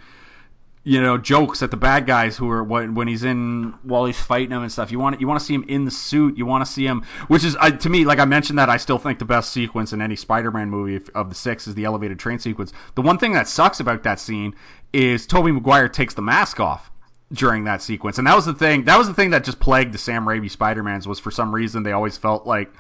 you 0.87 1.01
know 1.01 1.17
jokes 1.17 1.63
at 1.63 1.69
the 1.69 1.75
bad 1.75 2.07
guys 2.07 2.37
who 2.37 2.49
are 2.49 2.63
when, 2.63 2.95
when 2.95 3.09
he's 3.09 3.25
in 3.25 3.73
while 3.83 4.05
he's 4.05 4.17
fighting 4.17 4.51
them 4.51 4.61
and 4.61 4.71
stuff. 4.71 4.89
You 4.89 4.99
want 4.99 5.19
you 5.19 5.27
want 5.27 5.37
to 5.37 5.45
see 5.45 5.53
him 5.53 5.65
in 5.67 5.83
the 5.83 5.91
suit. 5.91 6.37
You 6.37 6.45
want 6.45 6.65
to 6.65 6.71
see 6.71 6.85
him, 6.85 7.03
which 7.27 7.43
is 7.43 7.57
uh, 7.59 7.71
to 7.71 7.89
me 7.89 8.05
like 8.05 8.19
I 8.19 8.25
mentioned 8.25 8.57
that 8.57 8.69
I 8.69 8.77
still 8.77 8.97
think 8.97 9.19
the 9.19 9.25
best 9.25 9.51
sequence 9.51 9.91
in 9.91 10.01
any 10.01 10.15
Spider-Man 10.15 10.69
movie 10.69 11.05
of 11.13 11.27
the 11.27 11.35
six 11.35 11.67
is 11.67 11.75
the 11.75 11.83
elevated 11.83 12.19
train 12.19 12.39
sequence. 12.39 12.71
The 12.95 13.01
one 13.01 13.17
thing 13.17 13.33
that 13.33 13.49
sucks 13.49 13.81
about 13.81 14.03
that 14.03 14.21
scene 14.21 14.55
is 14.93 15.27
Tobey 15.27 15.51
Maguire 15.51 15.89
takes 15.89 16.13
the 16.13 16.21
mask 16.21 16.61
off 16.61 16.89
during 17.31 17.65
that 17.65 17.81
sequence, 17.81 18.17
and 18.17 18.27
that 18.27 18.35
was 18.35 18.45
the 18.45 18.53
thing. 18.53 18.85
That 18.85 18.97
was 18.97 19.07
the 19.07 19.13
thing 19.13 19.31
that 19.31 19.43
just 19.43 19.59
plagued 19.59 19.93
the 19.93 19.97
Sam 19.97 20.25
Raimi 20.25 20.49
Spider-Mans 20.49 21.07
was 21.07 21.19
for 21.19 21.31
some 21.31 21.53
reason 21.53 21.83
they 21.83 21.91
always 21.91 22.17
felt 22.17 22.45
like. 22.45 22.71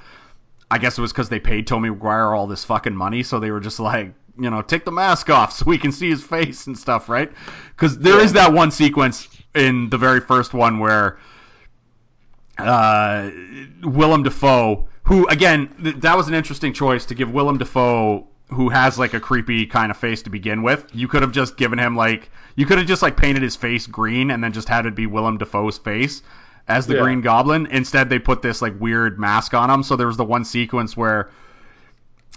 I 0.69 0.79
guess 0.79 0.97
it 0.97 1.01
was 1.01 1.13
because 1.13 1.29
they 1.29 1.39
paid 1.39 1.65
Tobey 1.65 1.89
Maguire 1.89 2.33
all 2.33 2.45
this 2.45 2.65
fucking 2.65 2.93
money, 2.93 3.23
so 3.23 3.39
they 3.39 3.51
were 3.51 3.61
just 3.61 3.79
like, 3.79 4.13
you 4.37 4.49
know, 4.49 4.61
take 4.61 4.83
the 4.83 4.91
mask 4.91 5.29
off 5.29 5.53
so 5.53 5.65
we 5.65 5.77
can 5.77 5.93
see 5.93 6.09
his 6.09 6.21
face 6.21 6.67
and 6.67 6.77
stuff, 6.77 7.07
right? 7.07 7.31
Because 7.69 7.97
there 7.97 8.19
is 8.19 8.33
that 8.33 8.51
one 8.51 8.71
sequence 8.71 9.29
in 9.55 9.89
the 9.89 9.97
very 9.97 10.19
first 10.19 10.53
one 10.53 10.79
where 10.79 11.19
uh, 12.57 13.29
Willem 13.81 14.23
Dafoe, 14.23 14.89
who 15.03 15.27
again, 15.27 15.73
th- 15.81 15.95
that 15.97 16.17
was 16.17 16.27
an 16.27 16.33
interesting 16.33 16.73
choice 16.73 17.05
to 17.05 17.15
give 17.15 17.31
Willem 17.31 17.59
Dafoe, 17.59 18.27
who 18.49 18.69
has 18.69 18.97
like 18.97 19.13
a 19.13 19.19
creepy 19.19 19.65
kind 19.65 19.91
of 19.91 19.97
face 19.97 20.21
to 20.23 20.29
begin 20.29 20.63
with. 20.63 20.85
You 20.93 21.07
could 21.07 21.21
have 21.21 21.31
just 21.31 21.57
given 21.57 21.79
him 21.79 21.95
like, 21.95 22.29
you 22.55 22.65
could 22.65 22.77
have 22.77 22.87
just 22.87 23.01
like 23.01 23.17
painted 23.17 23.43
his 23.43 23.55
face 23.55 23.87
green 23.87 24.31
and 24.31 24.43
then 24.43 24.53
just 24.53 24.69
had 24.69 24.85
it 24.85 24.95
be 24.95 25.05
Willem 25.05 25.37
Dafoe's 25.37 25.77
face 25.77 26.21
as 26.67 26.87
the 26.87 26.95
Yeah. 26.95 27.01
Green 27.01 27.21
Goblin. 27.21 27.67
Instead, 27.67 28.09
they 28.09 28.19
put 28.19 28.41
this 28.41 28.61
like 28.61 28.79
weird 28.79 29.19
mask 29.19 29.53
on 29.53 29.69
him. 29.69 29.83
So 29.83 29.95
there 29.95 30.07
was 30.07 30.17
the 30.17 30.23
one 30.23 30.45
sequence 30.45 30.95
where 30.95 31.29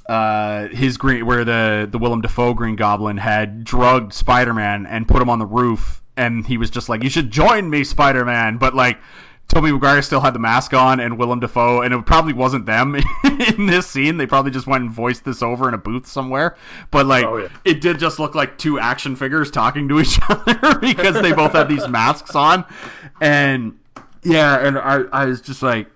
uh, 0.09 0.67
his 0.69 0.97
green 0.97 1.25
where 1.27 1.45
the 1.45 1.89
the 1.91 1.99
Willem 1.99 2.21
Dafoe 2.21 2.55
Green 2.55 2.75
Goblin 2.75 3.17
had 3.17 3.63
drugged 3.63 4.13
Spider-Man 4.13 4.87
and 4.87 5.07
put 5.07 5.23
him 5.23 5.31
on 5.31 5.39
the 5.39 5.47
roof, 5.47 6.03
and 6.17 6.45
he 6.45 6.59
was 6.59 6.71
just 6.71 6.89
like, 6.89 7.05
"You 7.05 7.11
should 7.11 7.31
join 7.31 7.71
me, 7.71 7.85
Spider-Man." 7.85 8.57
But 8.57 8.75
like, 8.75 8.99
Tobey 9.51 9.73
Maguire 9.73 10.01
still 10.01 10.21
had 10.21 10.33
the 10.33 10.39
mask 10.39 10.73
on, 10.75 11.01
and 11.01 11.19
Willem 11.19 11.41
Dafoe, 11.41 11.83
and 11.83 11.93
it 11.93 12.07
probably 12.07 12.33
wasn't 12.33 12.67
them 12.67 12.95
in 13.25 13.67
this 13.67 13.87
scene. 13.87 14.17
They 14.17 14.27
probably 14.27 14.53
just 14.53 14.67
went 14.69 14.85
and 14.85 14.93
voiced 14.93 15.25
this 15.25 15.43
over 15.43 15.67
in 15.69 15.75
a 15.75 15.79
booth 15.79 16.07
somewhere. 16.07 16.57
But 16.93 17.07
like, 17.07 17.25
Oh, 17.25 17.37
yeah. 17.39 17.49
it 17.65 17.81
did 17.81 17.99
just 17.99 18.19
look 18.21 18.37
like 18.37 18.59
two 18.59 18.79
action 18.79 19.17
figures 19.17 19.51
talking 19.51 19.89
to 19.89 19.99
each 20.01 20.21
other 20.29 20.79
because 20.81 21.21
they 21.21 21.33
both 21.33 21.53
had 21.53 21.69
these 21.69 21.87
masks 21.89 22.35
on, 22.37 22.65
and 23.21 23.77
yeah, 24.23 24.67
and 24.67 24.79
I 24.79 25.01
I 25.13 25.25
was 25.27 25.41
just 25.41 25.63
like. 25.63 25.89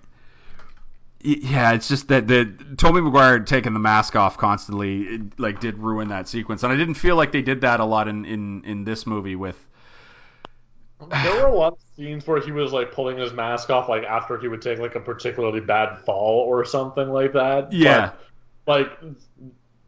Yeah, 1.26 1.73
it's 1.73 1.88
just 1.88 2.08
that 2.08 2.26
the 2.28 2.44
Tobey 2.76 3.00
Maguire 3.00 3.38
taking 3.40 3.73
the 3.73 3.78
mask 3.78 4.14
off 4.14 4.37
constantly, 4.37 5.04
it, 5.04 5.40
like, 5.40 5.58
did 5.58 5.78
ruin 5.78 6.08
that 6.08 6.28
sequence, 6.28 6.62
and 6.64 6.70
I 6.70 6.76
didn't 6.76 6.96
feel 6.96 7.16
like 7.16 7.32
they 7.32 7.40
did 7.40 7.62
that 7.62 7.80
a 7.80 7.84
lot 7.87 8.08
in 8.08 8.26
in 8.26 8.62
in 8.64 8.84
this 8.84 9.06
movie 9.06 9.34
with. 9.34 9.56
There 11.11 11.34
were 11.37 11.49
a 11.49 11.54
lot 11.54 11.73
of 11.73 11.78
scenes 11.96 12.26
where 12.26 12.40
he 12.40 12.52
was 12.52 12.72
like 12.72 12.92
pulling 12.92 13.18
his 13.18 13.32
mask 13.32 13.70
off, 13.70 13.88
like 13.88 14.04
after 14.04 14.38
he 14.38 14.48
would 14.48 14.62
take 14.62 14.78
like 14.78 14.94
a 14.94 15.00
particularly 15.00 15.60
bad 15.60 15.98
fall 16.00 16.40
or 16.40 16.64
something 16.64 17.08
like 17.08 17.32
that. 17.32 17.72
Yeah. 17.72 18.12
But, 18.64 18.80
like, 18.80 19.16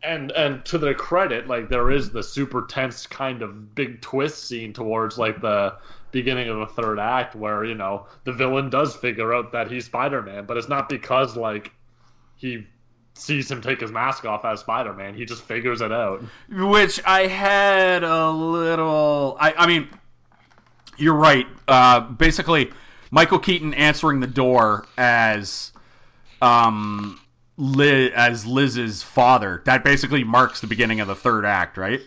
and 0.03 0.31
and 0.33 0.65
to 0.67 0.79
their 0.79 0.95
credit, 0.95 1.49
like 1.49 1.69
there 1.69 1.91
is 1.91 2.11
the 2.11 2.23
super 2.23 2.67
tense 2.67 3.07
kind 3.07 3.43
of 3.43 3.75
big 3.75 4.01
twist 4.01 4.45
scene 4.45 4.73
towards 4.73 5.19
like 5.19 5.41
the 5.41 5.75
beginning 6.13 6.49
of 6.49 6.59
the 6.59 6.67
third 6.67 6.99
act 6.99 7.35
where 7.35 7.65
you 7.65 7.75
know 7.75 8.07
the 8.25 8.33
villain 8.33 8.71
does 8.71 8.95
figure 8.95 9.35
out 9.35 9.53
that 9.53 9.71
he's 9.71 9.87
Spider-Man, 9.87 10.45
but 10.47 10.57
it's 10.57 10.69
not 10.69 10.89
because 10.89 11.37
like 11.37 11.73
he 12.37 12.67
sees 13.15 13.51
him 13.51 13.63
take 13.63 13.81
his 13.81 13.91
mask 13.91 14.25
off 14.25 14.45
as 14.45 14.61
Spider-Man. 14.61 15.15
He 15.15 15.25
just 15.25 15.43
figures 15.43 15.81
it 15.81 15.91
out. 15.91 16.23
Which 16.51 17.03
I 17.05 17.27
had 17.27 18.05
a 18.05 18.31
little. 18.31 19.37
I, 19.41 19.53
I 19.53 19.67
mean, 19.67 19.89
you're 20.99 21.15
right. 21.15 21.47
Uh, 21.69 22.01
basically, 22.01 22.73
Michael 23.11 23.39
Keaton 23.39 23.75
answering 23.75 24.21
the 24.21 24.27
door 24.27 24.87
as, 24.99 25.73
um, 26.43 27.21
Liz, 27.57 28.13
as 28.15 28.47
Liz's 28.47 29.03
father. 29.03 29.63
That 29.65 29.85
basically 29.85 30.25
marks 30.25 30.61
the 30.61 30.67
beginning 30.67 31.01
of 31.01 31.09
the 31.09 31.15
third 31.17 31.45
act, 31.45 31.77
right? 31.79 32.01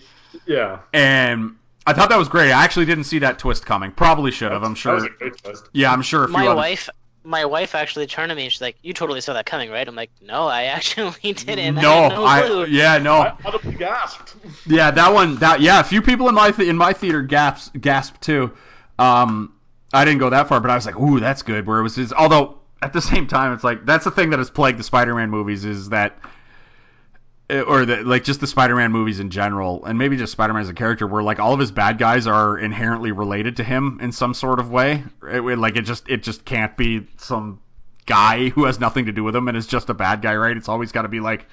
Yeah. 0.45 0.79
And 0.93 1.55
I 1.87 1.93
thought 1.93 2.09
that 2.09 2.19
was 2.19 2.29
great. 2.29 2.51
I 2.51 2.63
actually 2.63 2.85
didn't 2.85 3.05
see 3.05 3.19
that 3.19 3.39
twist 3.39 3.65
coming. 3.65 3.91
Probably 3.91 4.31
should 4.31 4.51
have. 4.51 4.63
I'm 4.63 4.75
That 4.75 4.93
was 4.93 5.03
sure. 5.03 5.05
a 5.13 5.17
great 5.17 5.37
twist. 5.37 5.69
Yeah, 5.73 5.91
I'm 5.91 6.01
sure. 6.03 6.23
A 6.25 6.27
few 6.27 6.33
My 6.33 6.45
other- 6.47 6.55
wife, 6.55 6.89
my 7.23 7.45
wife 7.45 7.73
actually 7.75 8.05
turned 8.07 8.29
to 8.29 8.35
me 8.35 8.43
and 8.43 8.51
she's 8.51 8.61
like, 8.61 8.77
"You 8.81 8.93
totally 8.93 9.21
saw 9.21 9.33
that 9.33 9.45
coming, 9.45 9.69
right?" 9.71 9.87
I'm 9.87 9.95
like, 9.95 10.09
"No, 10.21 10.47
I 10.47 10.63
actually 10.65 11.33
didn't. 11.33 11.77
I 11.77 11.81
No, 11.81 12.03
had 12.03 12.09
no 12.09 12.25
I 12.25 12.41
clue." 12.43 12.65
yeah 12.67 12.97
no. 12.99 13.15
I 13.17 13.33
audibly 13.43 13.73
gasped. 13.73 14.35
Yeah, 14.67 14.91
that 14.91 15.13
one. 15.13 15.35
That 15.37 15.61
yeah, 15.61 15.79
a 15.79 15.83
few 15.83 16.01
people 16.01 16.29
in 16.29 16.35
my 16.35 16.51
th- 16.51 16.67
in 16.69 16.77
my 16.77 16.93
theater 16.93 17.21
gasped 17.23 17.79
gasped 17.81 18.21
too. 18.21 18.51
Um, 18.99 19.53
I 19.93 20.05
didn't 20.05 20.19
go 20.19 20.29
that 20.29 20.47
far, 20.47 20.59
but 20.59 20.69
I 20.69 20.75
was 20.75 20.85
like, 20.85 20.99
ooh, 20.99 21.19
that's 21.19 21.41
good. 21.41 21.65
Where 21.65 21.79
it 21.79 21.83
was 21.83 21.95
his. 21.95 22.13
Although 22.13 22.59
at 22.81 22.93
the 22.93 23.01
same 23.01 23.27
time, 23.27 23.53
it's 23.53 23.63
like 23.63 23.85
that's 23.85 24.03
the 24.05 24.11
thing 24.11 24.29
that 24.31 24.39
has 24.39 24.49
plagued 24.49 24.77
the 24.79 24.83
Spider-Man 24.83 25.29
movies 25.29 25.65
is 25.65 25.89
that, 25.89 26.19
eh, 27.49 27.61
or 27.61 27.85
the 27.85 27.97
like 28.03 28.23
just 28.23 28.39
the 28.39 28.47
Spider-Man 28.47 28.91
movies 28.91 29.19
in 29.19 29.29
general, 29.31 29.85
and 29.85 29.97
maybe 29.97 30.17
just 30.17 30.31
Spider-Man 30.33 30.61
as 30.61 30.69
a 30.69 30.73
character, 30.73 31.07
where 31.07 31.23
like 31.23 31.39
all 31.39 31.53
of 31.53 31.59
his 31.59 31.71
bad 31.71 31.97
guys 31.97 32.27
are 32.27 32.57
inherently 32.57 33.11
related 33.11 33.57
to 33.57 33.63
him 33.63 33.99
in 34.01 34.11
some 34.11 34.33
sort 34.33 34.59
of 34.59 34.69
way. 34.69 35.03
It- 35.23 35.41
like 35.57 35.75
it 35.77 35.83
just 35.83 36.09
it 36.09 36.23
just 36.23 36.45
can't 36.45 36.75
be 36.77 37.07
some 37.17 37.61
guy 38.05 38.49
who 38.49 38.65
has 38.65 38.79
nothing 38.79 39.05
to 39.05 39.11
do 39.11 39.23
with 39.23 39.35
him 39.35 39.47
and 39.47 39.55
is 39.55 39.67
just 39.67 39.89
a 39.89 39.93
bad 39.93 40.21
guy, 40.21 40.35
right? 40.35 40.57
It's 40.57 40.69
always 40.69 40.91
got 40.91 41.03
to 41.03 41.09
be 41.09 41.19
like 41.19 41.45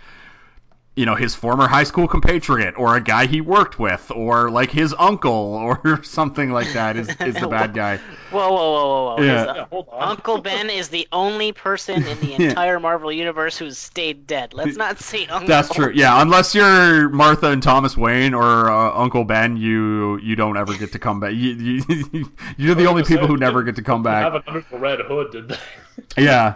you 0.97 1.05
know 1.07 1.15
his 1.15 1.35
former 1.35 1.69
high 1.69 1.85
school 1.85 2.09
compatriot 2.09 2.75
or 2.79 2.97
a 2.97 3.01
guy 3.01 3.27
he 3.27 3.41
worked 3.43 3.79
with 3.79 4.11
or 4.15 4.51
like 4.51 4.71
his 4.71 4.95
uncle 4.99 5.31
or 5.33 6.03
something 6.03 6.51
like 6.51 6.73
that 6.73 6.97
is, 6.97 7.09
is 7.21 7.35
the 7.35 7.47
bad 7.47 7.75
guy 7.75 7.97
Whoa, 8.31 8.49
whoa, 8.51 8.55
whoa, 8.57 8.83
whoa, 8.83 9.17
whoa! 9.17 9.23
Yeah. 9.23 9.39
His, 9.39 9.47
uh, 9.49 9.55
Yeah, 9.57 9.65
hold 9.67 9.89
on. 9.93 10.03
Uncle 10.11 10.41
Ben 10.41 10.69
is 10.69 10.89
the 10.89 11.07
only 11.13 11.53
person 11.53 12.05
in 12.07 12.21
the 12.21 12.27
Yeah. 12.39 12.49
entire 12.49 12.81
Marvel 12.81 13.13
universe 13.13 13.57
who's 13.57 13.79
stayed 13.79 14.27
dead. 14.27 14.53
Let's 14.53 14.77
not 14.77 14.99
say 14.99 15.27
Uncle. 15.27 15.47
that's 15.47 15.69
true 15.73 15.93
yeah 15.95 16.21
unless 16.21 16.55
you're 16.55 17.09
martha 17.11 17.51
and 17.51 17.63
thomas 17.63 17.97
wayne 17.97 18.35
or 18.35 18.71
uh, 18.71 18.93
uncle 18.99 19.25
ben 19.25 19.57
you 19.57 20.19
you 20.19 20.35
don't 20.35 20.57
ever 20.57 20.75
get 20.77 20.93
to 20.93 20.99
come 20.99 21.21
back 21.21 21.33
you, 21.35 21.53
you, 21.53 22.33
you're 22.57 22.75
the 22.75 22.87
only 22.87 23.05
people 23.05 23.27
who 23.27 23.37
never 23.37 23.63
get 23.63 23.77
to 23.77 23.83
come 23.83 24.03
back 24.03 24.33
it 24.35 24.43
under 24.49 24.65
the 24.71 24.79
red 24.79 25.01
hood, 25.01 25.31
did 25.31 25.49
they? 25.49 26.23
yeah 26.25 26.55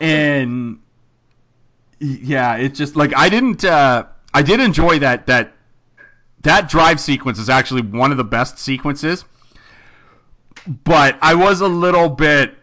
and 0.00 0.78
yeah 2.02 2.56
it 2.56 2.74
just 2.74 2.96
like 2.96 3.14
i 3.16 3.28
didn't 3.28 3.64
uh 3.64 4.04
i 4.34 4.42
did 4.42 4.60
enjoy 4.60 4.98
that 4.98 5.26
that 5.26 5.54
that 6.42 6.68
drive 6.68 7.00
sequence 7.00 7.38
is 7.38 7.48
actually 7.48 7.82
one 7.82 8.10
of 8.10 8.16
the 8.16 8.24
best 8.24 8.58
sequences 8.58 9.24
but 10.66 11.16
i 11.22 11.34
was 11.34 11.60
a 11.60 11.68
little 11.68 12.08
bit 12.08 12.56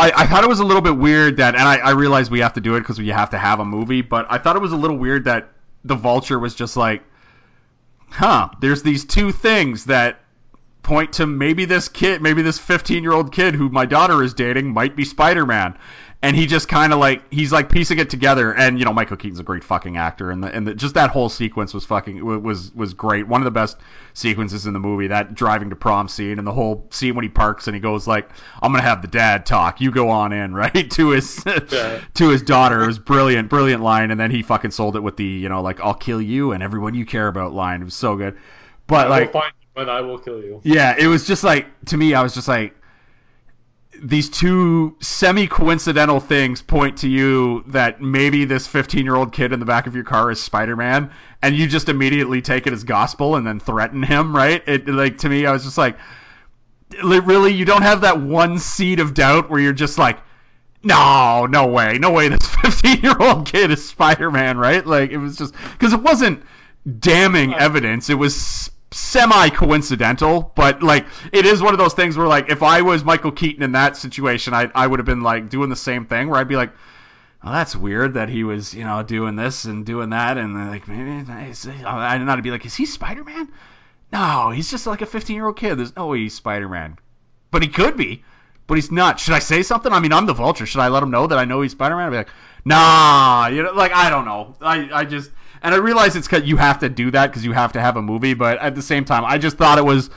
I, 0.00 0.12
I 0.22 0.26
thought 0.26 0.44
it 0.44 0.48
was 0.48 0.60
a 0.60 0.64
little 0.64 0.80
bit 0.80 0.96
weird 0.96 1.36
that, 1.36 1.54
and 1.54 1.62
I, 1.62 1.76
I 1.76 1.90
realize 1.90 2.30
we 2.30 2.40
have 2.40 2.54
to 2.54 2.62
do 2.62 2.76
it 2.76 2.80
because 2.80 2.98
we 2.98 3.08
have 3.08 3.30
to 3.30 3.38
have 3.38 3.60
a 3.60 3.66
movie, 3.66 4.00
but 4.00 4.26
I 4.30 4.38
thought 4.38 4.56
it 4.56 4.62
was 4.62 4.72
a 4.72 4.76
little 4.76 4.96
weird 4.96 5.26
that 5.26 5.50
the 5.84 5.94
Vulture 5.94 6.38
was 6.38 6.54
just 6.54 6.74
like, 6.74 7.02
huh, 8.08 8.48
there's 8.62 8.82
these 8.82 9.04
two 9.04 9.30
things 9.30 9.84
that 9.86 10.20
point 10.82 11.12
to 11.14 11.26
maybe 11.26 11.66
this 11.66 11.88
kid, 11.88 12.22
maybe 12.22 12.40
this 12.40 12.58
15 12.58 13.02
year 13.02 13.12
old 13.12 13.30
kid 13.32 13.54
who 13.54 13.68
my 13.68 13.84
daughter 13.84 14.22
is 14.22 14.32
dating 14.32 14.72
might 14.72 14.96
be 14.96 15.04
Spider 15.04 15.44
Man. 15.44 15.78
And 16.22 16.36
he 16.36 16.46
just 16.46 16.68
kind 16.68 16.92
of 16.92 16.98
like 16.98 17.22
he's 17.32 17.50
like 17.50 17.70
piecing 17.70 17.98
it 17.98 18.10
together, 18.10 18.52
and 18.52 18.78
you 18.78 18.84
know 18.84 18.92
Michael 18.92 19.16
Keaton's 19.16 19.40
a 19.40 19.42
great 19.42 19.64
fucking 19.64 19.96
actor, 19.96 20.30
and 20.30 20.44
the, 20.44 20.54
and 20.54 20.66
the, 20.66 20.74
just 20.74 20.94
that 20.96 21.08
whole 21.08 21.30
sequence 21.30 21.72
was 21.72 21.86
fucking 21.86 22.22
was 22.42 22.74
was 22.74 22.92
great. 22.92 23.26
One 23.26 23.40
of 23.40 23.46
the 23.46 23.50
best 23.50 23.78
sequences 24.12 24.66
in 24.66 24.74
the 24.74 24.80
movie, 24.80 25.06
that 25.06 25.34
driving 25.34 25.70
to 25.70 25.76
prom 25.76 26.08
scene, 26.08 26.36
and 26.38 26.46
the 26.46 26.52
whole 26.52 26.86
scene 26.90 27.14
when 27.14 27.22
he 27.22 27.30
parks 27.30 27.68
and 27.68 27.74
he 27.74 27.80
goes 27.80 28.06
like, 28.06 28.28
"I'm 28.60 28.70
gonna 28.70 28.82
have 28.82 29.00
the 29.00 29.08
dad 29.08 29.46
talk, 29.46 29.80
you 29.80 29.90
go 29.92 30.10
on 30.10 30.34
in," 30.34 30.52
right 30.64 30.90
to 30.90 31.08
his 31.08 31.42
Yeah. 31.46 32.00
to 32.12 32.28
his 32.28 32.42
daughter. 32.42 32.82
It 32.82 32.86
was 32.88 32.98
brilliant, 32.98 33.48
brilliant 33.48 33.82
line, 33.82 34.10
and 34.10 34.20
then 34.20 34.30
he 34.30 34.42
fucking 34.42 34.72
sold 34.72 34.96
it 34.96 35.00
with 35.00 35.16
the 35.16 35.24
you 35.24 35.48
know 35.48 35.62
like 35.62 35.80
I'll 35.80 35.94
kill 35.94 36.20
you 36.20 36.52
and 36.52 36.62
everyone 36.62 36.92
you 36.92 37.06
care 37.06 37.28
about 37.28 37.54
line. 37.54 37.80
It 37.80 37.84
was 37.84 37.94
so 37.94 38.16
good, 38.16 38.36
but 38.86 39.06
I 39.06 39.08
like 39.08 39.32
will 39.32 39.40
find 39.40 39.52
you 39.74 39.80
and 39.80 39.90
I 39.90 40.02
will 40.02 40.18
kill 40.18 40.38
you. 40.42 40.60
yeah, 40.64 40.96
it 40.98 41.06
was 41.06 41.26
just 41.26 41.44
like 41.44 41.66
to 41.86 41.96
me, 41.96 42.12
I 42.12 42.22
was 42.22 42.34
just 42.34 42.46
like 42.46 42.74
these 43.98 44.30
two 44.30 44.96
semi 45.00 45.46
coincidental 45.46 46.20
things 46.20 46.62
point 46.62 46.98
to 46.98 47.08
you 47.08 47.64
that 47.68 48.00
maybe 48.00 48.44
this 48.44 48.66
15 48.66 49.04
year 49.04 49.16
old 49.16 49.32
kid 49.32 49.52
in 49.52 49.60
the 49.60 49.66
back 49.66 49.86
of 49.86 49.94
your 49.94 50.04
car 50.04 50.30
is 50.30 50.40
Spider 50.40 50.76
Man, 50.76 51.10
and 51.42 51.54
you 51.54 51.66
just 51.66 51.88
immediately 51.88 52.40
take 52.42 52.66
it 52.66 52.72
as 52.72 52.84
gospel 52.84 53.36
and 53.36 53.46
then 53.46 53.60
threaten 53.60 54.02
him, 54.02 54.34
right? 54.34 54.62
It 54.66 54.88
like 54.88 55.18
to 55.18 55.28
me, 55.28 55.46
I 55.46 55.52
was 55.52 55.64
just 55.64 55.78
like. 55.78 55.98
Really, 57.04 57.52
you 57.52 57.64
don't 57.64 57.82
have 57.82 58.00
that 58.00 58.20
one 58.20 58.58
seed 58.58 58.98
of 58.98 59.14
doubt 59.14 59.48
where 59.48 59.60
you're 59.60 59.72
just 59.72 59.96
like, 59.96 60.18
no, 60.82 61.46
no 61.46 61.68
way, 61.68 61.98
no 61.98 62.10
way, 62.10 62.28
this 62.28 62.46
15 62.62 63.00
year 63.00 63.14
old 63.18 63.46
kid 63.46 63.70
is 63.70 63.88
Spider 63.88 64.30
Man, 64.30 64.58
right? 64.58 64.84
Like, 64.84 65.10
it 65.10 65.18
was 65.18 65.36
just 65.36 65.54
because 65.72 65.92
it 65.92 66.02
wasn't 66.02 66.42
damning 66.98 67.54
uh, 67.54 67.58
evidence. 67.58 68.10
It 68.10 68.14
was 68.14 68.70
semi 68.92 69.50
coincidental, 69.50 70.52
but 70.54 70.82
like 70.82 71.06
it 71.32 71.46
is 71.46 71.62
one 71.62 71.74
of 71.74 71.78
those 71.78 71.94
things 71.94 72.16
where 72.16 72.26
like 72.26 72.50
if 72.50 72.62
I 72.62 72.82
was 72.82 73.04
Michael 73.04 73.32
Keaton 73.32 73.62
in 73.62 73.72
that 73.72 73.96
situation, 73.96 74.54
I 74.54 74.70
I 74.74 74.86
would 74.86 74.98
have 74.98 75.06
been 75.06 75.22
like 75.22 75.48
doing 75.48 75.70
the 75.70 75.76
same 75.76 76.06
thing 76.06 76.28
where 76.28 76.40
I'd 76.40 76.48
be 76.48 76.56
like, 76.56 76.72
oh, 77.44 77.52
that's 77.52 77.76
weird 77.76 78.14
that 78.14 78.28
he 78.28 78.44
was 78.44 78.74
you 78.74 78.84
know 78.84 79.02
doing 79.02 79.36
this 79.36 79.64
and 79.64 79.86
doing 79.86 80.10
that 80.10 80.38
and 80.38 80.54
like 80.70 80.88
maybe 80.88 81.24
oh, 81.30 81.86
I'd 81.86 82.18
not 82.18 82.42
be 82.42 82.50
like, 82.50 82.66
is 82.66 82.74
he 82.74 82.86
Spider 82.86 83.24
Man? 83.24 83.48
No, 84.12 84.50
he's 84.50 84.70
just 84.70 84.86
like 84.86 85.02
a 85.02 85.06
15 85.06 85.36
year 85.36 85.46
old 85.46 85.56
kid. 85.56 85.76
There's 85.76 85.94
no 85.94 86.08
way 86.08 86.18
he's 86.18 86.34
Spider 86.34 86.68
Man, 86.68 86.98
but 87.50 87.62
he 87.62 87.68
could 87.68 87.96
be. 87.96 88.24
But 88.66 88.76
he's 88.76 88.92
not. 88.92 89.18
Should 89.18 89.34
I 89.34 89.40
say 89.40 89.64
something? 89.64 89.92
I 89.92 89.98
mean, 89.98 90.12
I'm 90.12 90.26
the 90.26 90.32
Vulture. 90.32 90.64
Should 90.64 90.80
I 90.80 90.88
let 90.88 91.02
him 91.02 91.10
know 91.10 91.26
that 91.26 91.36
I 91.36 91.44
know 91.44 91.60
he's 91.60 91.72
Spider 91.72 91.96
Man? 91.96 92.06
I'd 92.06 92.10
be 92.10 92.16
like, 92.18 92.28
nah, 92.64 93.48
you 93.48 93.64
know, 93.64 93.72
like 93.72 93.92
I 93.92 94.10
don't 94.10 94.24
know. 94.24 94.54
I, 94.60 94.90
I 94.92 95.04
just 95.04 95.32
and 95.62 95.74
I 95.74 95.78
realize 95.78 96.16
it's 96.16 96.30
you 96.32 96.56
have 96.56 96.80
to 96.80 96.88
do 96.88 97.10
that 97.10 97.28
because 97.28 97.44
you 97.44 97.52
have 97.52 97.72
to 97.72 97.80
have 97.80 97.96
a 97.96 98.02
movie, 98.02 98.34
but 98.34 98.58
at 98.58 98.74
the 98.74 98.82
same 98.82 99.04
time, 99.04 99.24
I 99.24 99.38
just 99.38 99.56
thought 99.56 99.78
it 99.78 99.84
was 99.84 100.10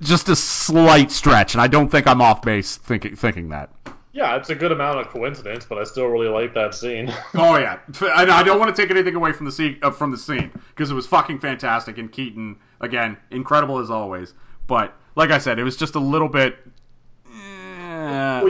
just 0.00 0.28
a 0.28 0.36
slight 0.36 1.10
stretch, 1.10 1.54
and 1.54 1.60
I 1.60 1.68
don't 1.68 1.88
think 1.88 2.06
I'm 2.06 2.20
off 2.20 2.42
base 2.42 2.76
thinking 2.76 3.16
thinking 3.16 3.50
that. 3.50 3.70
Yeah, 4.14 4.36
it's 4.36 4.50
a 4.50 4.54
good 4.54 4.72
amount 4.72 5.00
of 5.00 5.08
coincidence, 5.08 5.64
but 5.64 5.78
I 5.78 5.84
still 5.84 6.06
really 6.06 6.28
like 6.28 6.52
that 6.54 6.74
scene. 6.74 7.12
Oh 7.34 7.56
yeah, 7.56 7.78
I, 8.02 8.26
I 8.26 8.42
don't 8.42 8.58
want 8.58 8.74
to 8.74 8.82
take 8.82 8.90
anything 8.90 9.14
away 9.14 9.32
from 9.32 9.46
the 9.46 9.52
scene 9.52 9.78
uh, 9.82 9.90
from 9.90 10.10
the 10.10 10.18
scene 10.18 10.50
because 10.68 10.90
it 10.90 10.94
was 10.94 11.06
fucking 11.06 11.40
fantastic, 11.40 11.98
and 11.98 12.12
Keaton 12.12 12.58
again 12.80 13.16
incredible 13.30 13.78
as 13.78 13.90
always. 13.90 14.34
But 14.66 14.94
like 15.14 15.30
I 15.30 15.38
said, 15.38 15.58
it 15.58 15.64
was 15.64 15.76
just 15.76 15.94
a 15.94 16.00
little 16.00 16.28
bit. 16.28 16.56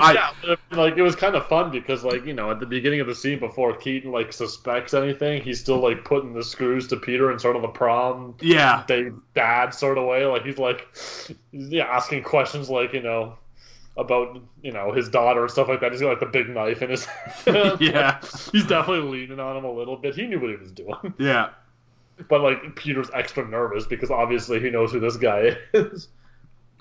I- 0.00 0.12
yeah, 0.44 0.54
like 0.70 0.96
it 0.96 1.02
was 1.02 1.16
kind 1.16 1.34
of 1.34 1.46
fun 1.46 1.70
because 1.70 2.04
like 2.04 2.24
you 2.26 2.34
know 2.34 2.50
at 2.50 2.60
the 2.60 2.66
beginning 2.66 3.00
of 3.00 3.06
the 3.06 3.14
scene 3.14 3.38
before 3.38 3.74
Keaton 3.76 4.10
like 4.10 4.32
suspects 4.32 4.94
anything, 4.94 5.42
he's 5.42 5.60
still 5.60 5.78
like 5.78 6.04
putting 6.04 6.32
the 6.32 6.42
screws 6.44 6.88
to 6.88 6.96
Peter 6.96 7.30
in 7.32 7.38
sort 7.38 7.56
of 7.56 7.62
the 7.62 7.68
prom 7.68 8.34
yeah, 8.40 8.84
day 8.86 9.10
dad 9.34 9.70
sort 9.70 9.98
of 9.98 10.06
way. 10.06 10.24
Like 10.26 10.44
he's 10.44 10.58
like 10.58 10.86
yeah 11.52 11.84
asking 11.84 12.22
questions 12.22 12.70
like 12.70 12.92
you 12.92 13.02
know 13.02 13.36
about 13.96 14.40
you 14.62 14.72
know 14.72 14.92
his 14.92 15.08
daughter 15.08 15.42
and 15.42 15.50
stuff 15.50 15.68
like 15.68 15.80
that. 15.80 15.92
He's 15.92 16.00
got 16.00 16.08
like 16.10 16.20
the 16.20 16.26
big 16.26 16.48
knife 16.48 16.82
in 16.82 16.90
his 16.90 17.04
hand. 17.44 17.80
Yeah. 17.80 18.20
he's 18.52 18.66
definitely 18.66 19.08
leaning 19.10 19.40
on 19.40 19.56
him 19.56 19.64
a 19.64 19.72
little 19.72 19.96
bit. 19.96 20.14
He 20.14 20.26
knew 20.26 20.40
what 20.40 20.50
he 20.50 20.56
was 20.56 20.72
doing, 20.72 21.14
yeah. 21.18 21.50
but 22.28 22.40
like 22.40 22.76
Peter's 22.76 23.10
extra 23.12 23.46
nervous 23.46 23.86
because 23.86 24.10
obviously 24.10 24.60
he 24.60 24.70
knows 24.70 24.92
who 24.92 25.00
this 25.00 25.16
guy 25.16 25.56
is. 25.74 26.08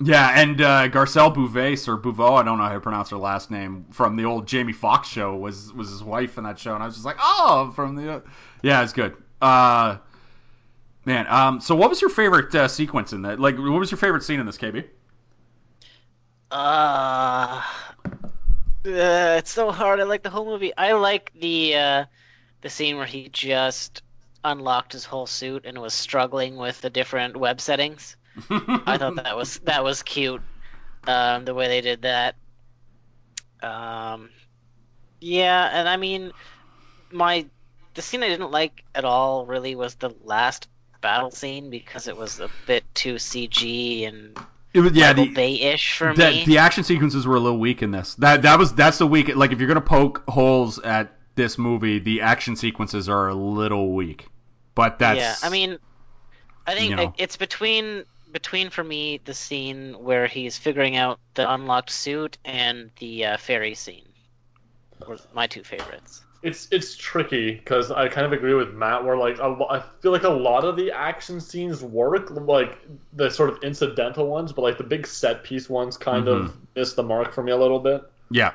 Yeah, 0.04 0.40
and 0.40 0.60
uh, 0.60 0.88
Garcelle 0.88 1.34
Bouvet 1.34 1.86
or 1.86 1.96
Bouveau, 1.96 2.34
I 2.34 2.42
don't 2.42 2.58
know 2.58 2.64
how 2.64 2.72
to 2.72 2.80
pronounce 2.80 3.10
her 3.10 3.18
last 3.18 3.50
name, 3.50 3.86
from 3.90 4.16
the 4.16 4.24
old 4.24 4.48
Jamie 4.48 4.72
Foxx 4.72 5.08
show 5.08 5.36
was 5.36 5.72
was 5.72 5.90
his 5.90 6.02
wife 6.02 6.38
in 6.38 6.44
that 6.44 6.58
show, 6.58 6.74
and 6.74 6.82
I 6.82 6.86
was 6.86 6.94
just 6.94 7.06
like, 7.06 7.18
oh, 7.20 7.72
from 7.76 7.94
the, 7.94 8.14
uh, 8.14 8.20
yeah, 8.62 8.82
it's 8.82 8.92
good. 8.92 9.16
Uh, 9.40 9.98
man, 11.04 11.26
um, 11.28 11.60
so 11.60 11.76
what 11.76 11.88
was 11.88 12.00
your 12.00 12.10
favorite 12.10 12.54
uh, 12.54 12.68
sequence 12.68 13.12
in 13.12 13.22
that? 13.22 13.38
Like, 13.38 13.58
what 13.58 13.78
was 13.78 13.90
your 13.90 13.98
favorite 13.98 14.24
scene 14.24 14.40
in 14.40 14.46
this, 14.46 14.58
KB? 14.58 14.84
Uh, 16.50 17.62
uh, 18.04 18.16
it's 18.84 19.52
so 19.52 19.70
hard. 19.70 20.00
I 20.00 20.04
like 20.04 20.22
the 20.22 20.30
whole 20.30 20.46
movie. 20.46 20.76
I 20.76 20.94
like 20.94 21.32
the 21.38 21.76
uh, 21.76 22.04
the 22.62 22.70
scene 22.70 22.96
where 22.96 23.06
he 23.06 23.28
just 23.28 24.02
unlocked 24.42 24.94
his 24.94 25.04
whole 25.04 25.26
suit 25.26 25.64
and 25.64 25.78
was 25.80 25.94
struggling 25.94 26.56
with 26.56 26.80
the 26.80 26.90
different 26.90 27.36
web 27.36 27.60
settings. 27.60 28.16
I 28.50 28.98
thought 28.98 29.16
that 29.16 29.36
was 29.36 29.58
that 29.60 29.84
was 29.84 30.02
cute. 30.02 30.42
Um, 31.06 31.44
the 31.44 31.54
way 31.54 31.68
they 31.68 31.80
did 31.80 32.02
that. 32.02 32.36
Um, 33.62 34.30
yeah, 35.20 35.68
and 35.72 35.88
I 35.88 35.96
mean, 35.96 36.32
my 37.10 37.46
the 37.94 38.02
scene 38.02 38.22
I 38.22 38.28
didn't 38.28 38.50
like 38.50 38.84
at 38.94 39.04
all 39.04 39.46
really 39.46 39.74
was 39.74 39.94
the 39.96 40.10
last 40.24 40.68
battle 41.00 41.30
scene 41.30 41.70
because 41.70 42.08
it 42.08 42.16
was 42.16 42.40
a 42.40 42.48
bit 42.66 42.84
too 42.94 43.16
CG 43.16 44.06
and 44.08 44.38
It 44.72 44.80
was 44.80 44.92
yeah, 44.92 45.08
Michael 45.08 45.26
the, 45.26 45.34
Bay-ish 45.34 45.98
for 45.98 46.14
the, 46.14 46.30
me. 46.30 46.44
the 46.46 46.58
action 46.58 46.84
sequences 46.84 47.26
were 47.26 47.36
a 47.36 47.40
little 47.40 47.58
weak 47.58 47.82
in 47.82 47.90
this. 47.90 48.14
That 48.16 48.42
that 48.42 48.58
was 48.58 48.72
that's 48.74 48.98
the 48.98 49.06
weak. 49.06 49.34
Like, 49.34 49.52
if 49.52 49.58
you're 49.58 49.68
gonna 49.68 49.80
poke 49.80 50.22
holes 50.28 50.78
at 50.78 51.12
this 51.34 51.58
movie, 51.58 51.98
the 51.98 52.22
action 52.22 52.56
sequences 52.56 53.08
are 53.08 53.28
a 53.28 53.34
little 53.34 53.92
weak. 53.92 54.26
But 54.74 54.98
that's 54.98 55.18
yeah, 55.18 55.34
I 55.42 55.50
mean, 55.50 55.78
I 56.66 56.74
think 56.74 56.90
you 56.90 56.96
know. 56.96 57.12
it's 57.18 57.36
between 57.36 58.04
between 58.32 58.70
for 58.70 58.82
me 58.82 59.20
the 59.24 59.34
scene 59.34 59.94
where 60.02 60.26
he's 60.26 60.56
figuring 60.58 60.96
out 60.96 61.18
the 61.34 61.50
unlocked 61.52 61.90
suit 61.90 62.38
and 62.44 62.90
the 62.98 63.26
uh, 63.26 63.36
ferry 63.36 63.74
scene 63.74 64.06
were 65.06 65.18
my 65.34 65.46
two 65.46 65.62
favorites. 65.62 66.22
It's 66.42 66.66
it's 66.72 66.96
tricky 66.96 67.52
because 67.54 67.92
I 67.92 68.08
kind 68.08 68.26
of 68.26 68.32
agree 68.32 68.54
with 68.54 68.74
Matt. 68.74 69.04
Where 69.04 69.16
like 69.16 69.38
a 69.38 69.46
lo- 69.46 69.68
I 69.70 69.80
feel 70.00 70.10
like 70.10 70.24
a 70.24 70.28
lot 70.28 70.64
of 70.64 70.76
the 70.76 70.90
action 70.90 71.40
scenes 71.40 71.82
work, 71.84 72.30
like 72.32 72.78
the 73.12 73.30
sort 73.30 73.50
of 73.50 73.62
incidental 73.62 74.26
ones, 74.26 74.52
but 74.52 74.62
like 74.62 74.76
the 74.76 74.82
big 74.84 75.06
set 75.06 75.44
piece 75.44 75.68
ones 75.70 75.96
kind 75.96 76.26
Mm-hmm. 76.26 76.46
of 76.46 76.56
miss 76.74 76.94
the 76.94 77.02
mark 77.04 77.32
for 77.32 77.44
me 77.44 77.52
a 77.52 77.56
little 77.56 77.78
bit. 77.78 78.02
Yeah. 78.30 78.52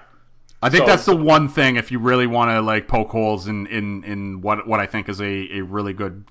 I 0.62 0.70
think 0.70 0.82
So- 0.84 0.88
that's 0.88 1.06
the 1.06 1.16
one 1.16 1.48
thing 1.48 1.78
if 1.78 1.92
you 1.92 2.00
really 2.00 2.28
want 2.28 2.50
to 2.52 2.62
like 2.62 2.88
poke 2.90 3.10
holes 3.12 3.48
in, 3.48 3.68
in, 3.68 4.04
in 4.04 4.42
what 4.42 4.68
what 4.68 4.80
I 4.82 4.86
think 4.86 5.08
is 5.08 5.22
a, 5.22 5.58
a 5.58 5.62
really 5.62 5.94
good 5.94 6.26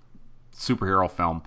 superhero 0.54 1.10
film. 1.10 1.42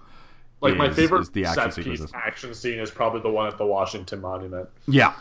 Like 0.61 0.75
my 0.75 0.89
favorite 0.89 1.21
is 1.21 1.29
the 1.29 1.45
action 1.45 1.71
set 1.71 1.83
piece 1.83 2.05
action 2.13 2.53
scene 2.53 2.79
is 2.79 2.91
probably 2.91 3.21
the 3.21 3.29
one 3.29 3.47
at 3.47 3.57
the 3.57 3.65
Washington 3.65 4.21
Monument. 4.21 4.67
Yeah. 4.87 5.13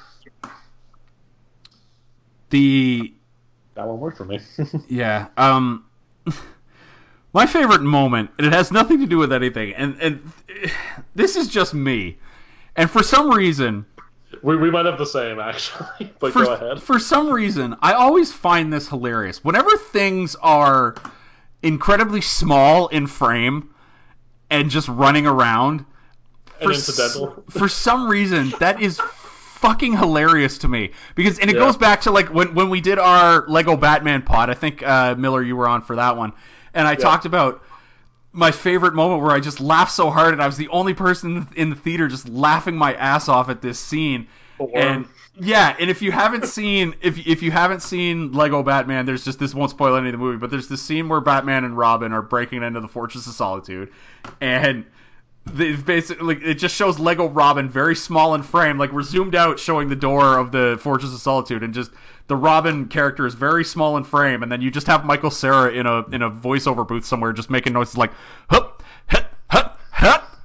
The 2.50 3.12
That 3.74 3.86
one 3.86 4.00
worked 4.00 4.18
for 4.18 4.24
me. 4.24 4.40
yeah, 4.88 5.28
um 5.36 5.84
my 7.32 7.46
favorite 7.46 7.82
moment, 7.82 8.30
and 8.38 8.46
it 8.46 8.52
has 8.52 8.72
nothing 8.72 9.00
to 9.00 9.06
do 9.06 9.18
with 9.18 9.32
anything, 9.32 9.74
and 9.74 10.00
and 10.00 10.32
this 11.14 11.36
is 11.36 11.48
just 11.48 11.72
me. 11.72 12.18
And 12.74 12.90
for 12.90 13.02
some 13.02 13.30
reason, 13.30 13.86
we, 14.42 14.56
we 14.56 14.70
might 14.70 14.86
have 14.86 14.98
the 14.98 15.06
same 15.06 15.38
actually, 15.38 16.12
but 16.18 16.32
for, 16.32 16.44
go 16.44 16.52
ahead. 16.52 16.82
for 16.82 16.98
some 16.98 17.30
reason, 17.30 17.76
I 17.80 17.92
always 17.92 18.32
find 18.32 18.72
this 18.72 18.88
hilarious. 18.88 19.44
Whenever 19.44 19.76
things 19.76 20.34
are 20.36 20.96
incredibly 21.62 22.20
small 22.20 22.88
in 22.88 23.06
frame 23.06 23.70
and 24.50 24.70
just 24.70 24.88
running 24.88 25.26
around, 25.26 25.84
for 26.62 26.72
s- 26.72 27.16
for 27.50 27.68
some 27.68 28.08
reason, 28.08 28.52
that 28.60 28.80
is 28.82 28.98
fucking 29.60 29.96
hilarious 29.96 30.58
to 30.58 30.68
me 30.68 30.92
because 31.16 31.38
and 31.38 31.50
it 31.50 31.54
Yeah. 31.56 31.62
goes 31.62 31.76
back 31.76 32.02
to 32.02 32.10
like 32.10 32.28
when 32.32 32.54
when 32.54 32.70
we 32.70 32.80
did 32.80 32.98
our 32.98 33.44
Lego 33.48 33.76
Batman 33.76 34.22
pod. 34.22 34.50
I 34.50 34.54
think 34.54 34.82
uh, 34.82 35.14
Miller, 35.16 35.42
you 35.42 35.56
were 35.56 35.68
on 35.68 35.82
for 35.82 35.96
that 35.96 36.16
one, 36.16 36.32
and 36.74 36.86
I 36.86 36.94
talked 36.94 37.24
about 37.26 37.62
my 38.32 38.50
favorite 38.50 38.94
moment 38.94 39.22
where 39.22 39.32
I 39.32 39.40
just 39.40 39.60
laughed 39.60 39.90
so 39.92 40.10
hard 40.10 40.32
and 40.34 40.42
I 40.42 40.46
was 40.46 40.56
the 40.56 40.68
only 40.68 40.94
person 40.94 41.48
in 41.56 41.70
the 41.70 41.76
theater 41.76 42.06
just 42.08 42.28
laughing 42.28 42.76
my 42.76 42.94
ass 42.94 43.28
off 43.28 43.48
at 43.48 43.60
this 43.62 43.78
scene. 43.80 44.28
Worm. 44.58 44.70
And 44.74 45.06
yeah, 45.40 45.76
and 45.78 45.88
if 45.90 46.02
you 46.02 46.10
haven't 46.10 46.46
seen 46.46 46.94
if 47.00 47.26
if 47.26 47.42
you 47.42 47.50
haven't 47.50 47.80
seen 47.80 48.32
Lego 48.32 48.62
Batman, 48.62 49.06
there's 49.06 49.24
just 49.24 49.38
this 49.38 49.54
won't 49.54 49.70
spoil 49.70 49.96
any 49.96 50.08
of 50.08 50.12
the 50.12 50.18
movie, 50.18 50.38
but 50.38 50.50
there's 50.50 50.68
this 50.68 50.82
scene 50.82 51.08
where 51.08 51.20
Batman 51.20 51.64
and 51.64 51.76
Robin 51.76 52.12
are 52.12 52.22
breaking 52.22 52.62
into 52.62 52.80
the 52.80 52.88
Fortress 52.88 53.26
of 53.26 53.34
Solitude, 53.34 53.92
and 54.40 54.84
the, 55.46 55.76
basically 55.76 56.36
it 56.36 56.54
just 56.54 56.74
shows 56.74 56.98
Lego 56.98 57.28
Robin 57.28 57.68
very 57.68 57.94
small 57.94 58.34
in 58.34 58.42
frame, 58.42 58.78
like 58.78 58.92
we're 58.92 59.02
zoomed 59.02 59.34
out 59.34 59.60
showing 59.60 59.88
the 59.88 59.96
door 59.96 60.38
of 60.38 60.50
the 60.50 60.78
Fortress 60.80 61.14
of 61.14 61.20
Solitude, 61.20 61.62
and 61.62 61.72
just 61.72 61.90
the 62.26 62.36
Robin 62.36 62.88
character 62.88 63.24
is 63.24 63.34
very 63.34 63.64
small 63.64 63.96
in 63.96 64.04
frame, 64.04 64.42
and 64.42 64.50
then 64.50 64.60
you 64.60 64.70
just 64.70 64.88
have 64.88 65.04
Michael 65.04 65.30
Cera 65.30 65.70
in 65.70 65.86
a 65.86 66.04
in 66.08 66.22
a 66.22 66.30
voiceover 66.30 66.86
booth 66.86 67.04
somewhere 67.04 67.32
just 67.32 67.48
making 67.48 67.72
noises 67.72 67.96
like 67.96 68.10
hup 68.50 68.82
hup 69.06 69.32
hup 69.48 69.78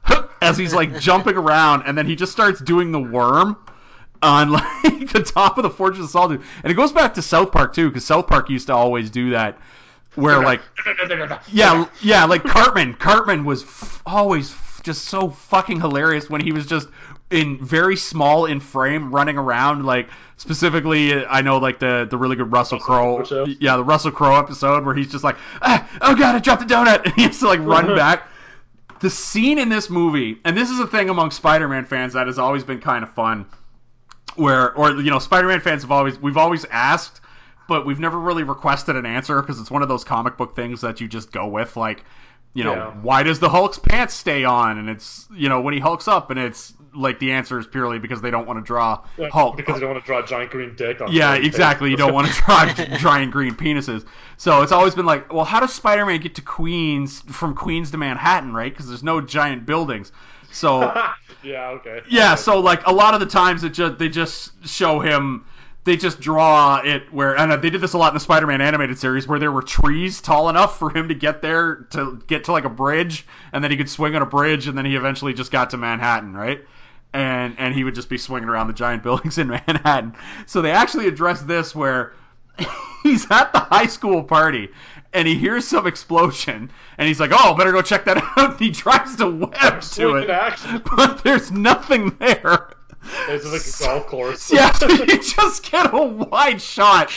hup 0.04 0.32
as 0.42 0.58
he's 0.58 0.74
like 0.74 1.00
jumping 1.00 1.36
around, 1.36 1.84
and 1.88 1.98
then 1.98 2.06
he 2.06 2.16
just 2.16 2.32
starts 2.32 2.60
doing 2.62 2.92
the 2.92 3.00
worm 3.00 3.58
on 4.24 4.52
like 4.52 5.12
the 5.12 5.22
top 5.24 5.58
of 5.58 5.64
the 5.64 5.70
Fortress 5.70 6.06
of 6.06 6.10
Solitude, 6.10 6.46
and 6.64 6.72
it 6.72 6.76
goes 6.76 6.92
back 6.92 7.16
to 7.16 7.22
South 7.22 7.52
Park 7.52 7.74
too, 7.74 7.90
because 7.90 8.06
South 8.06 8.28
Park 8.28 8.50
used 8.50 8.68
to 8.68 8.74
always 8.74 9.10
do 9.10 9.32
that, 9.32 9.60
where 10.16 10.42
like 10.42 10.62
yeah, 11.52 11.88
yeah, 12.02 12.26
like 12.26 12.44
Cartman. 12.44 12.94
Cartman 12.96 13.46
was 13.46 13.64
f- 13.64 14.02
always 14.06 14.52
f- 14.52 14.82
just 14.84 15.06
so 15.06 15.30
fucking 15.30 15.80
hilarious 15.80 16.30
when 16.30 16.42
he 16.42 16.52
was 16.52 16.66
just 16.66 16.88
in 17.30 17.64
very 17.64 17.96
small 17.96 18.46
in 18.46 18.60
frame, 18.60 19.12
running 19.12 19.38
around. 19.38 19.86
Like 19.86 20.08
specifically, 20.38 21.26
I 21.26 21.42
know 21.42 21.58
like 21.58 21.80
the 21.80 22.08
the 22.10 22.18
really 22.18 22.36
good 22.36 22.52
Russell 22.52 22.80
Crowe, 22.80 23.24
Crowe 23.24 23.46
yeah, 23.60 23.76
the 23.76 23.84
Russell 23.84 24.12
Crowe 24.12 24.38
episode 24.38 24.86
where 24.86 24.96
he's 24.96 25.12
just 25.12 25.24
like, 25.24 25.38
ah, 25.62 25.90
oh 26.02 26.16
god, 26.16 26.36
I 26.36 26.40
dropped 26.40 26.68
the 26.68 26.74
donut, 26.74 27.04
and 27.06 27.14
he 27.16 27.24
has 27.24 27.40
to 27.40 27.48
like 27.48 27.60
run 27.60 27.96
back. 27.96 28.28
The 29.00 29.10
scene 29.10 29.60
in 29.60 29.68
this 29.68 29.90
movie, 29.90 30.38
and 30.46 30.56
this 30.56 30.70
is 30.70 30.80
a 30.80 30.88
thing 30.88 31.10
among 31.10 31.32
Spider-Man 31.32 31.84
fans 31.84 32.14
that 32.14 32.28
has 32.28 32.40
always 32.40 32.64
been 32.64 32.80
kind 32.80 33.04
of 33.04 33.14
fun, 33.14 33.48
where 34.36 34.74
or 34.76 34.92
you 35.02 35.12
know 35.12 35.20
Spider-Man 35.20 35.60
fans 35.62 35.84
have 35.84 35.92
always 35.92 36.18
we've 36.20 36.38
always 36.38 36.66
asked 36.66 37.22
but 37.68 37.86
we've 37.86 38.00
never 38.00 38.20
really 38.20 38.44
requested 38.44 38.96
an 38.96 39.06
answer 39.06 39.42
because 39.42 39.60
it's 39.60 39.72
one 39.72 39.82
of 39.82 39.88
those 39.90 40.04
comic 40.04 40.38
book 40.38 40.56
things 40.56 40.82
that 40.82 41.00
you 41.02 41.08
just 41.08 41.32
go 41.32 41.48
with 41.48 41.78
like 41.78 42.04
you 42.56 42.64
know 42.64 42.74
Yeah. 42.74 42.92
why 43.02 43.24
does 43.24 43.40
the 43.40 43.50
hulk's 43.50 43.78
pants 43.80 44.14
stay 44.16 44.44
on 44.44 44.78
and 44.80 44.90
it's 44.90 45.28
you 45.36 45.50
know 45.50 45.62
when 45.62 45.74
he 45.74 45.80
hulks 45.80 46.08
up 46.08 46.30
and 46.32 46.40
it's 46.40 46.74
like 46.96 47.18
the 47.20 47.32
answer 47.32 47.58
is 47.60 47.66
purely 47.68 47.98
because 48.00 48.22
they 48.22 48.30
don't 48.32 48.48
want 48.48 48.60
to 48.60 48.64
draw 48.64 49.04
Yeah, 49.18 49.30
Hulk. 49.30 49.58
because 49.58 49.76
they 49.76 49.82
don't 49.82 49.92
want 49.92 50.04
to 50.04 50.06
draw 50.06 50.20
a 50.24 50.26
giant 50.28 50.52
green 50.52 50.76
dick 50.76 51.02
on 51.02 51.12
Yeah, 51.12 51.34
exactly. 51.36 51.90
You 51.90 51.98
don't 51.98 52.14
want 52.14 52.28
to 52.28 52.34
draw 52.46 52.72
giant 53.00 53.32
green 53.32 53.56
penises. 53.56 54.06
So 54.38 54.62
it's 54.62 54.72
always 54.72 54.94
been 54.94 55.08
like, 55.08 55.34
well, 55.34 55.44
how 55.44 55.60
does 55.60 55.74
Spider-Man 55.74 56.20
get 56.20 56.36
to 56.36 56.44
Queens 56.44 57.22
from 57.22 57.56
Queens 57.56 57.90
to 57.92 57.98
Manhattan, 57.98 58.54
right? 58.54 58.72
Because 58.72 58.88
there's 58.90 59.02
no 59.02 59.22
giant 59.22 59.66
buildings. 59.66 60.12
So 60.54 60.82
yeah, 61.44 61.70
okay. 61.70 62.02
yeah, 62.10 62.36
so 62.36 62.60
like 62.60 62.86
a 62.88 62.94
lot 62.94 63.13
of 63.13 63.20
the 63.20 63.26
times 63.26 63.63
it 63.63 63.72
just 63.72 63.98
they 63.98 64.10
just 64.10 64.68
show 64.68 65.00
him. 65.00 65.46
They 65.86 65.98
just 65.98 66.22
draw 66.22 66.78
it 66.78 67.12
where, 67.12 67.38
and 67.38 67.52
uh, 67.52 67.58
they 67.58 67.70
did 67.70 67.82
this 67.82 67.92
a 67.92 67.98
lot 67.98 68.08
in 68.08 68.13
the 68.13 68.22
Spider-Man 68.22 68.62
animated 68.62 68.98
series, 68.98 69.28
where 69.28 69.38
there 69.38 69.52
were 69.52 69.62
trees 69.62 70.22
tall 70.22 70.48
enough 70.48 70.80
for 70.80 70.89
him 70.89 71.10
to 71.10 71.13
get 71.13 71.42
there 71.42 71.88
to 71.92 72.22
get 72.26 72.46
to 72.46 72.54
like 72.54 72.63
a 72.63 72.70
bridge, 72.70 73.26
and 73.52 73.62
then 73.62 73.70
he 73.70 73.76
could 73.76 73.89
swing 73.89 74.16
on 74.16 74.22
a 74.22 74.26
bridge, 74.26 74.68
and 74.68 74.78
then 74.78 74.86
he 74.86 74.96
eventually 74.96 75.34
just 75.34 75.52
got 75.52 75.72
to 75.72 75.78
Manhattan, 75.78 76.34
right? 76.34 76.62
And 77.13 77.56
and 77.58 77.76
he 77.76 77.84
would 77.84 77.96
just 77.96 78.08
be 78.08 78.18
swinging 78.18 78.48
around 78.48 78.68
the 78.68 78.74
giant 78.74 79.04
buildings 79.04 79.38
in 79.38 79.48
Manhattan. 79.48 80.16
So 80.46 80.62
they 80.62 80.72
actually 80.72 81.08
addressed 81.08 81.48
this 81.48 81.76
where 81.76 82.13
he's 83.04 83.30
at 83.30 83.52
the 83.52 83.60
high 83.60 83.88
school 83.88 84.24
party 84.24 84.70
and 85.13 85.28
he 85.28 85.36
hears 85.36 85.67
some 85.67 85.88
explosion 85.88 86.71
and 86.97 87.08
he's 87.08 87.19
like, 87.19 87.32
"Oh, 87.34 87.56
better 87.56 87.71
go 87.71 87.82
check 87.82 88.06
that 88.06 88.17
out." 88.38 88.52
And 88.52 88.60
he 88.60 88.71
tries 88.71 89.15
to 89.17 89.30
web 89.30 89.82
to 89.82 90.15
it, 90.15 90.30
action. 90.30 90.82
but 90.95 91.23
there's 91.23 91.52
nothing 91.52 92.15
there. 92.19 92.73
It's 93.28 93.45
like 93.45 93.62
a 93.62 93.88
golf 93.95 94.08
course. 94.08 94.52
Yeah, 94.52 94.71
so 94.71 94.88
you 94.89 95.06
just 95.21 95.69
get 95.69 95.93
a 95.93 96.04
wide 96.04 96.62
shot, 96.62 97.12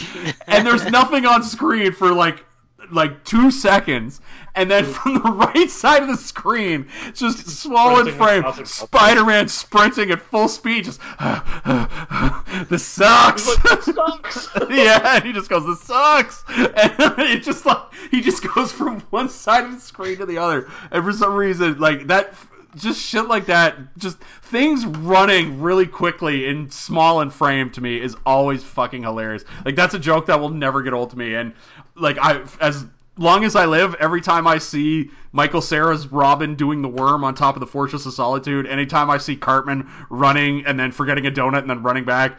and 0.47 0.67
there's 0.67 0.85
nothing 0.91 1.27
on 1.27 1.43
screen 1.43 1.93
for 1.93 2.13
like 2.13 2.45
like 2.91 3.25
two 3.25 3.51
seconds, 3.51 4.21
and 4.55 4.71
then 4.71 4.85
from 4.85 5.15
the 5.15 5.21
right 5.55 5.71
side 5.71 6.03
of 6.03 6.09
the 6.09 6.17
screen, 6.17 6.89
just 7.15 7.47
Sprinting 7.49 8.15
frame, 8.15 8.45
Spider-Man 8.65 9.49
sprinting 9.49 10.11
at 10.11 10.23
full 10.23 10.49
speed, 10.49 10.85
just 10.85 11.01
this 12.69 12.85
sucks. 12.85 13.47
Like, 13.47 13.63
"That 13.63 13.83
sucks." 14.33 14.49
yeah, 14.71 15.17
and 15.17 15.25
he 15.25 15.33
just 15.33 15.51
goes, 15.51 15.67
"This 15.67 15.81
sucks," 15.83 16.45
and 16.49 17.19
it 17.19 17.43
just 17.43 17.67
like 17.67 17.79
he 18.11 18.21
just 18.21 18.43
goes 18.55 18.73
from 18.73 19.01
one 19.11 19.29
side 19.29 19.65
of 19.65 19.73
the 19.73 19.81
screen 19.81 20.19
to 20.19 20.27
the 20.27 20.39
other, 20.39 20.71
and 20.91 21.05
for 21.05 21.13
some 21.13 21.35
reason, 21.35 21.79
like 21.79 22.07
that, 22.09 22.35
just 22.77 23.01
shit 23.01 23.27
like 23.27 23.47
that, 23.47 23.97
just 23.99 24.19
things 24.43 24.85
running 24.87 25.61
really 25.61 25.87
quickly 25.87 26.47
in 26.47 26.71
small 26.71 27.21
and 27.21 27.33
frame 27.33 27.71
to 27.71 27.81
me 27.81 28.01
is 28.01 28.17
always 28.25 28.63
fucking 28.63 29.03
hilarious. 29.03 29.45
Like 29.65 29.77
that's 29.77 29.95
a 29.95 29.99
joke 29.99 30.27
that 30.27 30.41
will 30.41 30.51
never 30.51 30.83
get 30.83 30.93
old 30.93 31.11
to 31.11 31.19
me, 31.19 31.35
and 31.35 31.53
like 31.97 32.19
I 32.19 32.43
as 32.61 32.85
long 33.19 33.45
as 33.45 33.57
I 33.57 33.67
live, 33.67 33.95
every 33.95 34.21
time 34.21 34.47
I 34.47 34.59
see 34.59 35.11
Michael 35.33 35.61
Cera's 35.63 36.07
Robin 36.09 36.55
doing 36.55 36.83
the 36.83 36.89
worm 36.89 37.25
on 37.25 37.35
top 37.35 37.57
of 37.57 37.61
the 37.61 37.67
Fortress 37.67 38.07
of 38.07 38.13
Solitude, 38.13 38.67
anytime 38.67 39.11
I 39.11 39.19
see 39.19 39.37
Cartman 39.37 39.91
running 40.11 40.67
and 40.67 40.79
then 40.79 40.93
forgetting 40.93 41.27
a 41.27 41.31
donut 41.31 41.61
and 41.61 41.71
then 41.71 41.83
running 41.83 42.05
back, 42.05 42.39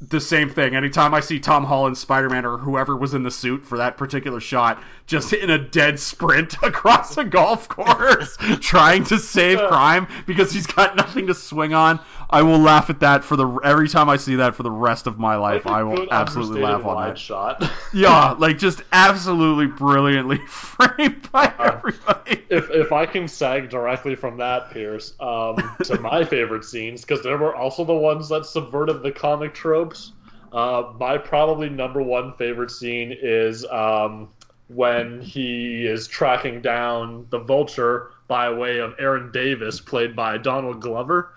the 0.00 0.20
same 0.20 0.48
thing. 0.48 0.76
Anytime 0.76 1.12
I 1.12 1.20
see 1.20 1.40
Tom 1.40 1.64
Holland 1.64 1.98
Spider 1.98 2.30
Man 2.30 2.44
or 2.44 2.56
whoever 2.56 2.96
was 2.96 3.14
in 3.14 3.24
the 3.24 3.32
suit 3.32 3.66
for 3.66 3.78
that 3.78 3.96
particular 3.96 4.38
shot, 4.38 4.80
just 5.06 5.32
in 5.32 5.50
a 5.50 5.58
dead 5.58 5.98
sprint 5.98 6.56
across 6.62 7.16
a 7.16 7.24
golf 7.24 7.68
course 7.68 8.36
trying 8.60 9.04
to 9.04 9.18
save 9.18 9.58
crime 9.58 10.06
because 10.26 10.52
he's 10.52 10.66
got 10.66 10.94
nothing 10.94 11.26
to 11.26 11.34
swing 11.34 11.74
on, 11.74 11.98
I 12.30 12.42
will 12.42 12.58
laugh 12.58 12.90
at 12.90 13.00
that 13.00 13.24
for 13.24 13.36
the 13.36 13.48
every 13.64 13.88
time 13.88 14.08
I 14.08 14.18
see 14.18 14.36
that 14.36 14.54
for 14.54 14.62
the 14.62 14.70
rest 14.70 15.06
of 15.06 15.18
my 15.18 15.36
life. 15.36 15.66
I 15.66 15.82
will 15.82 16.12
absolutely 16.12 16.62
laugh 16.62 16.84
on 16.84 17.08
that. 17.08 17.18
shot. 17.18 17.68
Yeah, 17.92 18.32
like 18.32 18.58
just 18.58 18.82
absolutely 18.92 19.66
brilliantly 19.66 20.38
framed 20.46 21.30
by 21.32 21.52
everybody. 21.58 22.42
if 22.50 22.70
if 22.70 22.92
I 22.92 23.06
can 23.06 23.26
sag 23.28 23.70
directly 23.70 24.14
from 24.14 24.36
that, 24.38 24.70
Pierce, 24.70 25.14
um, 25.18 25.56
to 25.84 25.98
my 25.98 26.24
favorite 26.24 26.64
scenes, 26.64 27.00
because 27.00 27.22
there 27.22 27.38
were 27.38 27.54
also 27.54 27.84
the 27.84 27.94
ones 27.94 28.28
that 28.28 28.44
subverted 28.44 29.02
the 29.02 29.10
comic 29.10 29.54
tropes. 29.88 30.12
Uh, 30.52 30.92
my 30.98 31.18
probably 31.18 31.68
number 31.68 32.02
one 32.02 32.32
favorite 32.34 32.70
scene 32.70 33.14
is 33.20 33.66
um, 33.66 34.28
when 34.68 35.20
he 35.20 35.86
is 35.86 36.06
tracking 36.08 36.62
down 36.62 37.26
the 37.30 37.38
Vulture 37.38 38.12
by 38.28 38.50
way 38.50 38.78
of 38.78 38.94
Aaron 38.98 39.30
Davis, 39.30 39.80
played 39.80 40.16
by 40.16 40.38
Donald 40.38 40.80
Glover. 40.80 41.34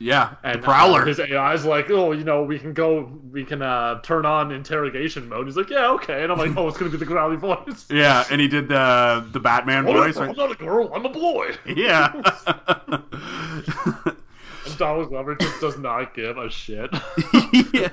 Yeah, 0.00 0.34
And 0.44 0.60
the 0.60 0.64
Prowler. 0.64 1.02
uh, 1.02 1.06
his 1.06 1.18
is 1.18 1.64
like, 1.64 1.90
oh, 1.90 2.12
you 2.12 2.22
know, 2.22 2.44
we 2.44 2.56
can 2.60 2.72
go, 2.72 3.10
we 3.32 3.44
can 3.44 3.62
uh, 3.62 4.00
turn 4.02 4.24
on 4.24 4.52
interrogation 4.52 5.28
mode. 5.28 5.46
He's 5.46 5.56
like, 5.56 5.70
yeah, 5.70 5.90
okay. 5.90 6.22
And 6.22 6.30
I'm 6.30 6.38
like, 6.38 6.56
oh, 6.56 6.68
it's 6.68 6.78
gonna 6.78 6.92
be 6.92 6.98
the 6.98 7.04
growly 7.04 7.36
voice. 7.36 7.84
yeah, 7.90 8.24
and 8.30 8.40
he 8.40 8.46
did 8.46 8.68
the 8.68 9.26
the 9.32 9.40
Batman 9.40 9.84
voice. 9.86 10.16
I'm 10.16 10.36
not 10.36 10.52
a 10.52 10.54
girl, 10.54 10.92
I'm 10.94 11.04
a 11.04 11.08
boy. 11.08 11.56
Yeah. 11.66 12.12
Donald 14.78 15.08
Glover 15.08 15.34
just 15.34 15.60
does 15.60 15.78
not 15.78 16.14
give 16.14 16.38
a 16.38 16.50
shit. 16.50 16.90
yeah. 17.74 17.88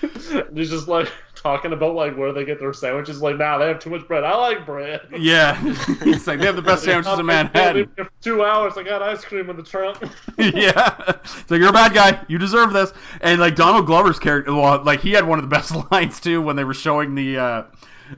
He's 0.54 0.70
just 0.70 0.88
like 0.88 1.10
talking 1.34 1.72
about 1.72 1.94
like 1.94 2.16
where 2.16 2.32
they 2.32 2.44
get 2.44 2.58
their 2.58 2.72
sandwiches. 2.72 3.20
Like, 3.20 3.36
nah, 3.36 3.58
they 3.58 3.68
have 3.68 3.78
too 3.78 3.90
much 3.90 4.06
bread. 4.06 4.24
I 4.24 4.34
like 4.36 4.66
bread. 4.66 5.00
Yeah. 5.18 5.54
He's 6.04 6.26
like, 6.26 6.38
they 6.38 6.46
have 6.46 6.56
the 6.56 6.62
best 6.62 6.84
sandwiches 6.84 7.18
in 7.18 7.26
Manhattan. 7.26 7.90
For 7.96 8.08
two 8.20 8.44
hours, 8.44 8.76
I 8.76 8.82
got 8.82 9.02
ice 9.02 9.24
cream 9.24 9.50
in 9.50 9.56
the 9.56 9.62
trunk. 9.62 9.98
yeah. 10.38 11.18
It's 11.24 11.50
like, 11.50 11.60
you're 11.60 11.70
a 11.70 11.72
bad 11.72 11.94
guy. 11.94 12.24
You 12.28 12.38
deserve 12.38 12.72
this. 12.72 12.92
And, 13.20 13.40
like, 13.40 13.56
Donald 13.56 13.86
Glover's 13.86 14.18
character, 14.18 14.54
well, 14.54 14.82
like, 14.82 15.00
he 15.00 15.12
had 15.12 15.26
one 15.26 15.38
of 15.38 15.44
the 15.44 15.48
best 15.48 15.74
lines, 15.90 16.20
too, 16.20 16.40
when 16.40 16.56
they 16.56 16.64
were 16.64 16.74
showing 16.74 17.14
the, 17.14 17.38
uh, 17.38 17.62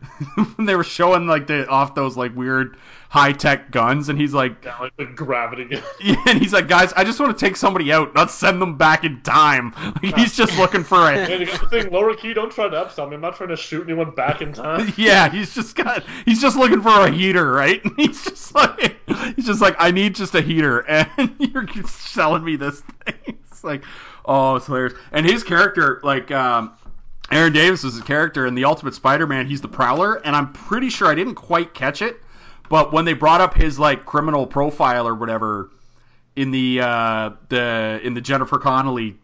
when 0.56 0.66
they 0.66 0.74
were 0.74 0.84
showing, 0.84 1.26
like, 1.26 1.46
the, 1.46 1.68
off 1.68 1.94
those, 1.94 2.16
like, 2.16 2.34
weird 2.34 2.76
high-tech 3.12 3.70
guns. 3.70 4.08
And 4.08 4.18
he's 4.18 4.32
like, 4.32 4.64
yeah, 4.64 4.78
like 4.78 4.96
the 4.96 5.04
gravity. 5.04 5.66
gun. 5.66 5.82
yeah, 6.00 6.16
and 6.26 6.40
he's 6.40 6.54
like, 6.54 6.66
guys, 6.66 6.94
I 6.94 7.04
just 7.04 7.20
want 7.20 7.38
to 7.38 7.44
take 7.44 7.56
somebody 7.56 7.92
out, 7.92 8.14
not 8.14 8.30
send 8.30 8.60
them 8.62 8.78
back 8.78 9.04
in 9.04 9.20
time. 9.20 9.74
Like, 10.02 10.14
he's 10.16 10.34
just 10.34 10.56
looking 10.56 10.82
for 10.82 10.96
a, 10.96 11.18
and 11.18 11.46
got 11.46 11.60
the 11.60 11.68
thing, 11.68 11.92
lower 11.92 12.14
key. 12.14 12.32
Don't 12.32 12.50
try 12.50 12.70
to 12.70 12.76
upsell 12.76 13.06
me. 13.10 13.16
I'm 13.16 13.20
not 13.20 13.36
trying 13.36 13.50
to 13.50 13.56
shoot 13.56 13.84
anyone 13.84 14.14
back 14.14 14.40
in 14.40 14.54
time. 14.54 14.94
Yeah, 14.96 15.28
he's 15.28 15.54
just 15.54 15.76
got 15.76 16.04
he's 16.24 16.40
just 16.40 16.56
looking 16.56 16.80
for 16.80 16.88
a 16.88 17.10
heater, 17.10 17.50
right? 17.50 17.82
He's 17.96 18.24
just 18.24 18.54
like 18.54 18.96
he's 19.36 19.46
just 19.46 19.60
like 19.60 19.76
I 19.78 19.90
need 19.90 20.14
just 20.14 20.34
a 20.34 20.40
heater 20.40 20.80
and 20.80 21.34
you're 21.38 21.66
selling 21.86 22.44
me 22.44 22.56
this 22.56 22.80
thing. 22.80 23.38
It's 23.50 23.62
like 23.62 23.84
oh, 24.24 24.56
it's 24.56 24.66
hilarious. 24.66 24.94
And 25.12 25.26
his 25.26 25.44
character 25.44 26.00
like 26.02 26.30
um 26.30 26.72
Aaron 27.32 27.52
Davis 27.52 27.82
is 27.82 27.94
his 27.94 28.02
character 28.02 28.46
in 28.46 28.54
the 28.54 28.66
Ultimate 28.66 28.94
Spider-Man, 28.94 29.46
he's 29.46 29.62
the 29.62 29.68
Prowler 29.68 30.14
and 30.14 30.36
I'm 30.36 30.52
pretty 30.52 30.90
sure 30.90 31.08
I 31.08 31.14
didn't 31.14 31.34
quite 31.36 31.72
catch 31.74 32.02
it, 32.02 32.16
but 32.68 32.92
when 32.92 33.04
they 33.04 33.14
brought 33.14 33.40
up 33.40 33.54
his 33.54 33.78
like 33.78 34.04
criminal 34.04 34.46
profile 34.46 35.08
or 35.08 35.14
whatever 35.14 35.70
in 36.36 36.50
the 36.50 36.80
uh 36.82 37.30
the 37.48 38.00
in 38.02 38.14
the 38.14 38.20
Jennifer 38.20 38.58
Connelly 38.58 39.16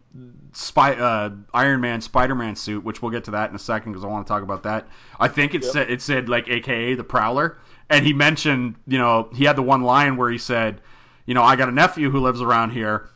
spy 0.52 0.94
uh, 0.94 1.30
Iron 1.54 1.80
Man 1.80 2.00
Spider 2.00 2.34
Man 2.34 2.56
suit, 2.56 2.82
which 2.82 3.00
we'll 3.02 3.10
get 3.10 3.24
to 3.24 3.32
that 3.32 3.50
in 3.50 3.56
a 3.56 3.58
second 3.58 3.92
because 3.92 4.04
I 4.04 4.08
want 4.08 4.26
to 4.26 4.32
talk 4.32 4.42
about 4.42 4.64
that. 4.64 4.88
I 5.18 5.28
think 5.28 5.54
it 5.54 5.62
Yep. 5.62 5.72
said 5.72 5.90
it 5.90 6.02
said 6.02 6.28
like 6.28 6.48
AKA 6.48 6.94
the 6.94 7.04
Prowler, 7.04 7.58
and 7.90 8.04
he 8.04 8.12
mentioned 8.12 8.76
you 8.86 8.98
know 8.98 9.28
he 9.34 9.44
had 9.44 9.56
the 9.56 9.62
one 9.62 9.82
line 9.82 10.16
where 10.16 10.30
he 10.30 10.38
said, 10.38 10.80
you 11.26 11.34
know 11.34 11.42
I 11.42 11.56
got 11.56 11.68
a 11.68 11.72
nephew 11.72 12.10
who 12.10 12.20
lives 12.20 12.40
around 12.40 12.70
here, 12.70 13.08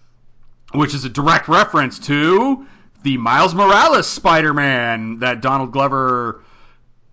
which 0.73 0.95
is 0.95 1.05
a 1.05 1.09
direct 1.09 1.49
reference 1.49 1.99
to 2.01 2.67
the 3.03 3.17
Miles 3.17 3.55
Morales 3.55 4.09
Spider 4.09 4.55
Man 4.55 5.19
that 5.21 5.41
Donald 5.41 5.73
Glover, 5.73 6.43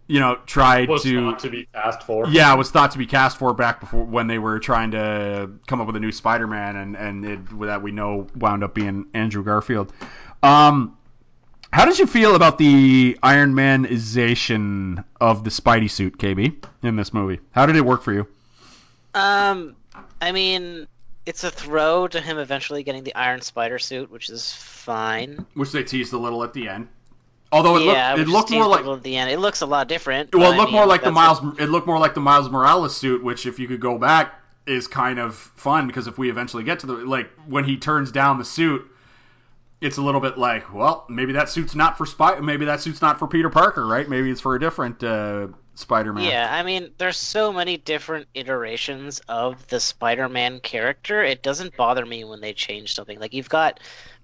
you 0.08 0.20
know, 0.20 0.38
tried 0.46 0.90
Was 0.90 1.04
to 1.04 1.22
not 1.22 1.40
to 1.40 1.50
be 1.50 1.68
cast 1.74 2.04
for. 2.04 2.28
yeah, 2.28 2.54
it 2.54 2.58
was 2.58 2.72
thought 2.72 2.92
to 2.92 2.98
be 2.98 3.06
cast 3.06 3.38
for 3.38 3.54
back 3.54 3.80
before 3.80 4.04
when 4.04 4.28
they 4.28 4.40
were 4.40 4.60
trying 4.60 4.92
to 4.92 5.52
come 5.68 5.82
up 5.82 5.88
with 5.88 5.96
a 5.96 6.00
new 6.00 6.12
Spider-Man, 6.12 6.76
and 6.76 6.96
and 6.96 7.26
it, 7.26 7.60
that 7.62 7.82
we 7.82 7.92
know 7.92 8.28
wound 8.36 8.64
up 8.64 8.74
being 8.74 9.06
Andrew 9.14 9.44
Garfield. 9.44 9.94
Um, 10.42 10.98
how 11.72 11.86
did 11.86 12.00
you 12.00 12.08
feel 12.08 12.36
about 12.36 12.58
the 12.58 13.18
Iron 13.22 13.54
Manization 13.54 15.04
of 15.22 15.44
the 15.44 15.52
Spidey 15.52 15.90
suit, 15.90 16.18
KB, 16.18 16.56
in 16.82 16.96
this 16.96 17.14
movie? 17.14 17.40
How 17.52 17.66
did 17.68 17.76
it 17.76 17.86
work 17.86 18.02
for 18.02 18.14
you? 18.14 18.28
Um, 19.14 19.76
I 20.22 20.32
mean, 20.32 20.88
it's 21.30 21.44
a 21.44 21.52
throw 21.52 22.08
to 22.08 22.20
him 22.20 22.40
eventually 22.40 22.82
getting 22.82 23.04
the 23.04 23.14
Iron 23.14 23.42
Spider 23.42 23.78
suit, 23.78 24.10
which 24.10 24.32
is 24.32 24.52
fine. 24.52 25.46
Which 25.54 25.72
they 25.72 25.84
teased 25.84 26.12
a 26.12 26.18
little 26.18 26.44
at 26.44 26.54
the 26.54 26.68
end. 26.68 26.88
Although 27.52 27.78
it 27.78 27.84
yeah, 27.84 28.16
looked, 28.16 28.22
it 28.22 28.32
looked 28.32 28.52
more 28.52 28.68
like 28.68 28.84
at 28.84 29.04
the 29.04 29.16
end. 29.16 29.30
It 29.30 29.38
looks 29.38 29.62
a 29.62 29.68
lot 29.68 29.88
different. 29.88 30.34
well, 30.34 30.52
it 30.52 30.56
I 30.56 30.58
looked 30.58 30.72
more 30.72 30.88
like 30.88 31.04
the 31.04 31.12
Miles. 31.12 31.40
what- 31.40 31.60
It 31.60 31.68
looked 31.68 31.86
more 31.86 32.00
like 32.00 32.16
the 32.16 32.20
Miles 32.20 32.50
Morales 32.50 32.98
suit, 32.98 33.24
which 33.24 33.46
if 33.46 33.60
you 33.60 33.68
could 33.68 33.80
go 33.80 34.00
back 34.00 34.42
is 34.66 34.88
kind 34.88 35.20
of 35.20 35.36
fun 35.36 35.86
because 35.86 36.08
if 36.08 36.18
we 36.18 36.32
eventually 36.32 36.64
get 36.64 36.80
to 36.80 36.88
the 36.88 36.94
like 36.94 37.30
when 37.48 37.64
he 37.64 37.78
turns 37.78 38.12
down 38.12 38.40
the 38.40 38.46
suit, 38.46 38.90
it's 39.82 39.98
a 39.98 40.02
little 40.02 40.22
bit 40.22 40.36
like, 40.36 40.74
well, 40.74 41.06
maybe 41.10 41.34
that 41.34 41.50
suit's 41.50 41.76
not 41.76 41.96
for 41.96 42.08
Spy. 42.08 42.40
Maybe 42.40 42.66
that 42.66 42.82
suit's 42.82 43.04
not 43.04 43.20
for 43.20 43.28
Peter 43.28 43.52
Parker, 43.52 43.86
right? 43.86 44.10
Maybe 44.10 44.32
it's 44.32 44.42
for 44.42 44.56
a 44.56 44.60
different 44.60 45.04
uh, 45.04 45.50
Spider-Man. 45.80 46.24
Yeah, 46.24 46.48
I 46.52 46.64
mean, 46.64 46.92
there's 46.98 47.18
so 47.18 47.52
many 47.54 47.78
different 47.78 48.28
iterations 48.34 49.22
of 49.28 49.68
the 49.68 49.80
Spider-Man 49.80 50.60
character. 50.60 51.24
It 51.24 51.42
doesn't 51.42 51.76
bother 51.78 52.06
me 52.06 52.24
when 52.24 52.42
they 52.42 52.54
change 52.54 52.94
something. 52.94 53.20
Like 53.20 53.34
you've 53.34 53.50
got 53.50 53.80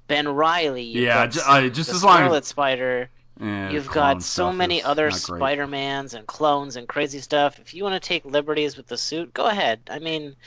Ben 0.07 0.27
Reilly. 0.27 0.83
Yeah, 0.83 1.23
uh, 1.23 1.27
just 1.69 1.89
as 1.89 2.03
long 2.03 2.13
as- 2.13 2.19
Scarlet 2.19 2.45
Spider. 2.45 3.09
Yeah, 3.39 3.69
You've 3.69 3.91
got 3.91 4.23
so 4.23 4.53
many 4.53 4.81
other. 4.81 5.11
Spider-Mans 5.11 6.13
and 6.13 6.25
clones 6.25 6.77
and 6.77 6.87
crazy 6.87 7.19
stuff. 7.19 7.59
If 7.59 7.73
you 7.73 7.83
want 7.83 8.01
to 8.01 8.07
take 8.07 8.23
liberties 8.23 8.77
with 8.77 8.87
the 8.87 8.97
suit, 8.97 9.33
go 9.33 9.45
ahead. 9.45 9.81
I 9.89 9.99
mean, 9.99 10.37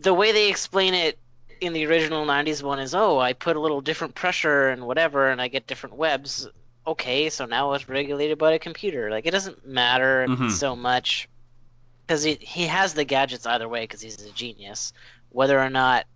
the 0.00 0.14
way 0.14 0.32
they 0.32 0.48
explain 0.48 0.94
it 0.94 1.18
in 1.60 1.74
the 1.74 1.84
original 1.86 2.24
'90s 2.24 2.62
one 2.62 2.78
is, 2.78 2.94
oh, 2.94 3.18
I 3.18 3.34
put 3.34 3.56
a 3.56 3.60
little 3.60 3.82
different 3.82 4.14
pressure 4.14 4.68
and 4.68 4.86
whatever, 4.86 5.28
and 5.28 5.42
I 5.42 5.48
get 5.48 5.66
different 5.66 5.96
webs. 5.96 6.48
Okay, 6.88 7.28
so 7.30 7.44
now 7.44 7.72
it's 7.74 7.88
regulated 7.88 8.38
by 8.38 8.52
a 8.52 8.58
computer. 8.58 9.10
Like 9.10 9.26
it 9.26 9.30
doesn't 9.30 9.66
matter 9.66 10.26
Mhm. 10.28 10.50
so 10.50 10.74
much 10.74 11.28
because 12.06 12.22
he 12.22 12.34
he 12.40 12.66
has 12.66 12.94
the 12.94 13.04
gadgets 13.04 13.46
either 13.46 13.68
way 13.68 13.82
because 13.82 14.00
he's 14.00 14.22
a 14.24 14.30
genius. 14.32 14.92
Whether 15.30 15.60
or 15.60 15.70
not 15.70 16.06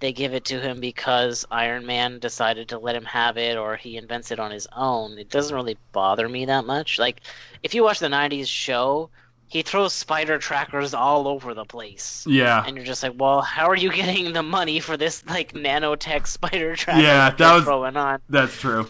they 0.00 0.12
give 0.12 0.32
it 0.34 0.44
to 0.46 0.60
him 0.60 0.80
because 0.80 1.44
Iron 1.50 1.84
Man 1.86 2.18
decided 2.20 2.68
to 2.68 2.78
let 2.78 2.94
him 2.96 3.04
have 3.04 3.36
it 3.36 3.56
or 3.56 3.76
he 3.76 3.96
invents 3.96 4.30
it 4.30 4.38
on 4.38 4.50
his 4.50 4.66
own, 4.74 5.18
it 5.18 5.28
doesn't 5.28 5.54
really 5.54 5.76
bother 5.92 6.28
me 6.28 6.44
that 6.46 6.64
much. 6.64 6.98
Like 6.98 7.20
if 7.62 7.74
you 7.74 7.82
watch 7.84 7.98
the 8.00 8.08
'90s 8.08 8.48
show, 8.48 9.10
he 9.46 9.62
throws 9.62 9.92
spider 9.94 10.38
trackers 10.38 10.94
all 10.94 11.26
over 11.28 11.54
the 11.54 11.64
place 11.64 12.24
Yeah. 12.28 12.62
and 12.66 12.76
you're 12.76 12.84
just 12.84 13.02
like, 13.02 13.14
well, 13.16 13.40
how 13.40 13.68
are 13.70 13.76
you 13.76 13.90
getting 14.02 14.32
the 14.32 14.42
money 14.42 14.80
for 14.80 14.96
this 14.96 15.24
like 15.26 15.52
nanotech 15.52 16.26
spider 16.26 16.74
tracker? 16.76 17.00
Yeah, 17.00 17.30
that 17.30 17.54
was- 17.54 17.64
throwing 17.64 17.96
on. 17.96 18.20
That's 18.28 18.58
true. 18.60 18.88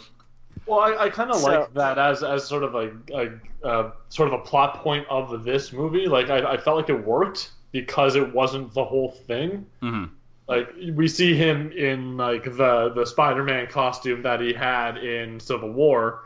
Well, 0.69 0.81
I, 0.81 1.05
I 1.05 1.09
kind 1.11 1.31
of 1.31 1.37
So- 1.37 1.47
like 1.61 1.75
that 1.75 1.99
as 1.99 2.23
as 2.23 2.47
sort 2.47 2.63
of 2.63 2.75
a, 2.75 2.93
a 3.15 3.67
uh, 3.67 3.91
sort 4.09 4.33
of 4.33 4.41
a 4.41 4.45
plot 4.45 4.83
point 4.83 5.07
of 5.09 5.45
this 5.45 5.73
movie. 5.73 6.07
Like 6.07 6.31
I, 6.31 6.53
I 6.53 6.57
felt 6.59 6.77
like 6.77 6.91
it 6.91 7.05
worked 7.07 7.51
because 7.73 8.17
it 8.17 8.33
wasn't 8.35 8.73
the 8.75 8.85
whole 8.85 9.11
thing. 9.13 9.67
hmm 9.81 10.05
Like 10.47 10.69
we 10.95 11.09
see 11.09 11.35
him 11.35 11.73
in 11.73 12.17
like 12.17 12.45
the 12.45 12.91
the 12.95 13.05
Spider-Man 13.07 13.67
costume 13.69 14.23
that 14.23 14.41
he 14.41 14.53
had 14.53 14.97
in 14.99 15.41
Civil 15.41 15.73
War, 15.73 16.23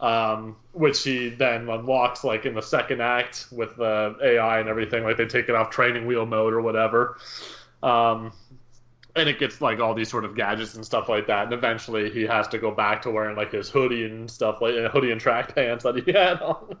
um, 0.00 0.56
which 0.72 1.02
he 1.02 1.28
then 1.30 1.68
unlocks 1.68 2.22
like 2.24 2.46
in 2.46 2.54
the 2.54 2.62
second 2.62 3.00
act 3.00 3.46
with 3.52 3.76
the 3.76 4.16
AI 4.22 4.58
and 4.60 4.68
everything. 4.68 5.04
Like 5.04 5.16
they 5.16 5.26
take 5.26 5.48
it 5.48 5.54
off 5.54 5.70
training 5.70 6.06
wheel 6.06 6.26
mode 6.26 6.52
or 6.52 6.60
whatever. 6.60 7.16
Um, 7.82 8.32
and 9.16 9.28
it 9.28 9.38
gets 9.38 9.60
like 9.60 9.78
all 9.78 9.94
these 9.94 10.08
sort 10.08 10.24
of 10.24 10.34
gadgets 10.34 10.74
and 10.74 10.84
stuff 10.84 11.08
like 11.08 11.28
that. 11.28 11.44
And 11.44 11.52
eventually 11.52 12.10
he 12.10 12.22
has 12.22 12.48
to 12.48 12.58
go 12.58 12.70
back 12.70 13.02
to 13.02 13.10
wearing 13.10 13.36
like 13.36 13.52
his 13.52 13.68
hoodie 13.68 14.04
and 14.04 14.28
stuff 14.28 14.60
like 14.60 14.74
uh, 14.74 14.88
hoodie 14.88 15.12
and 15.12 15.20
track 15.20 15.54
pants 15.54 15.84
that 15.84 15.96
he 15.96 16.12
had 16.12 16.40
on, 16.42 16.76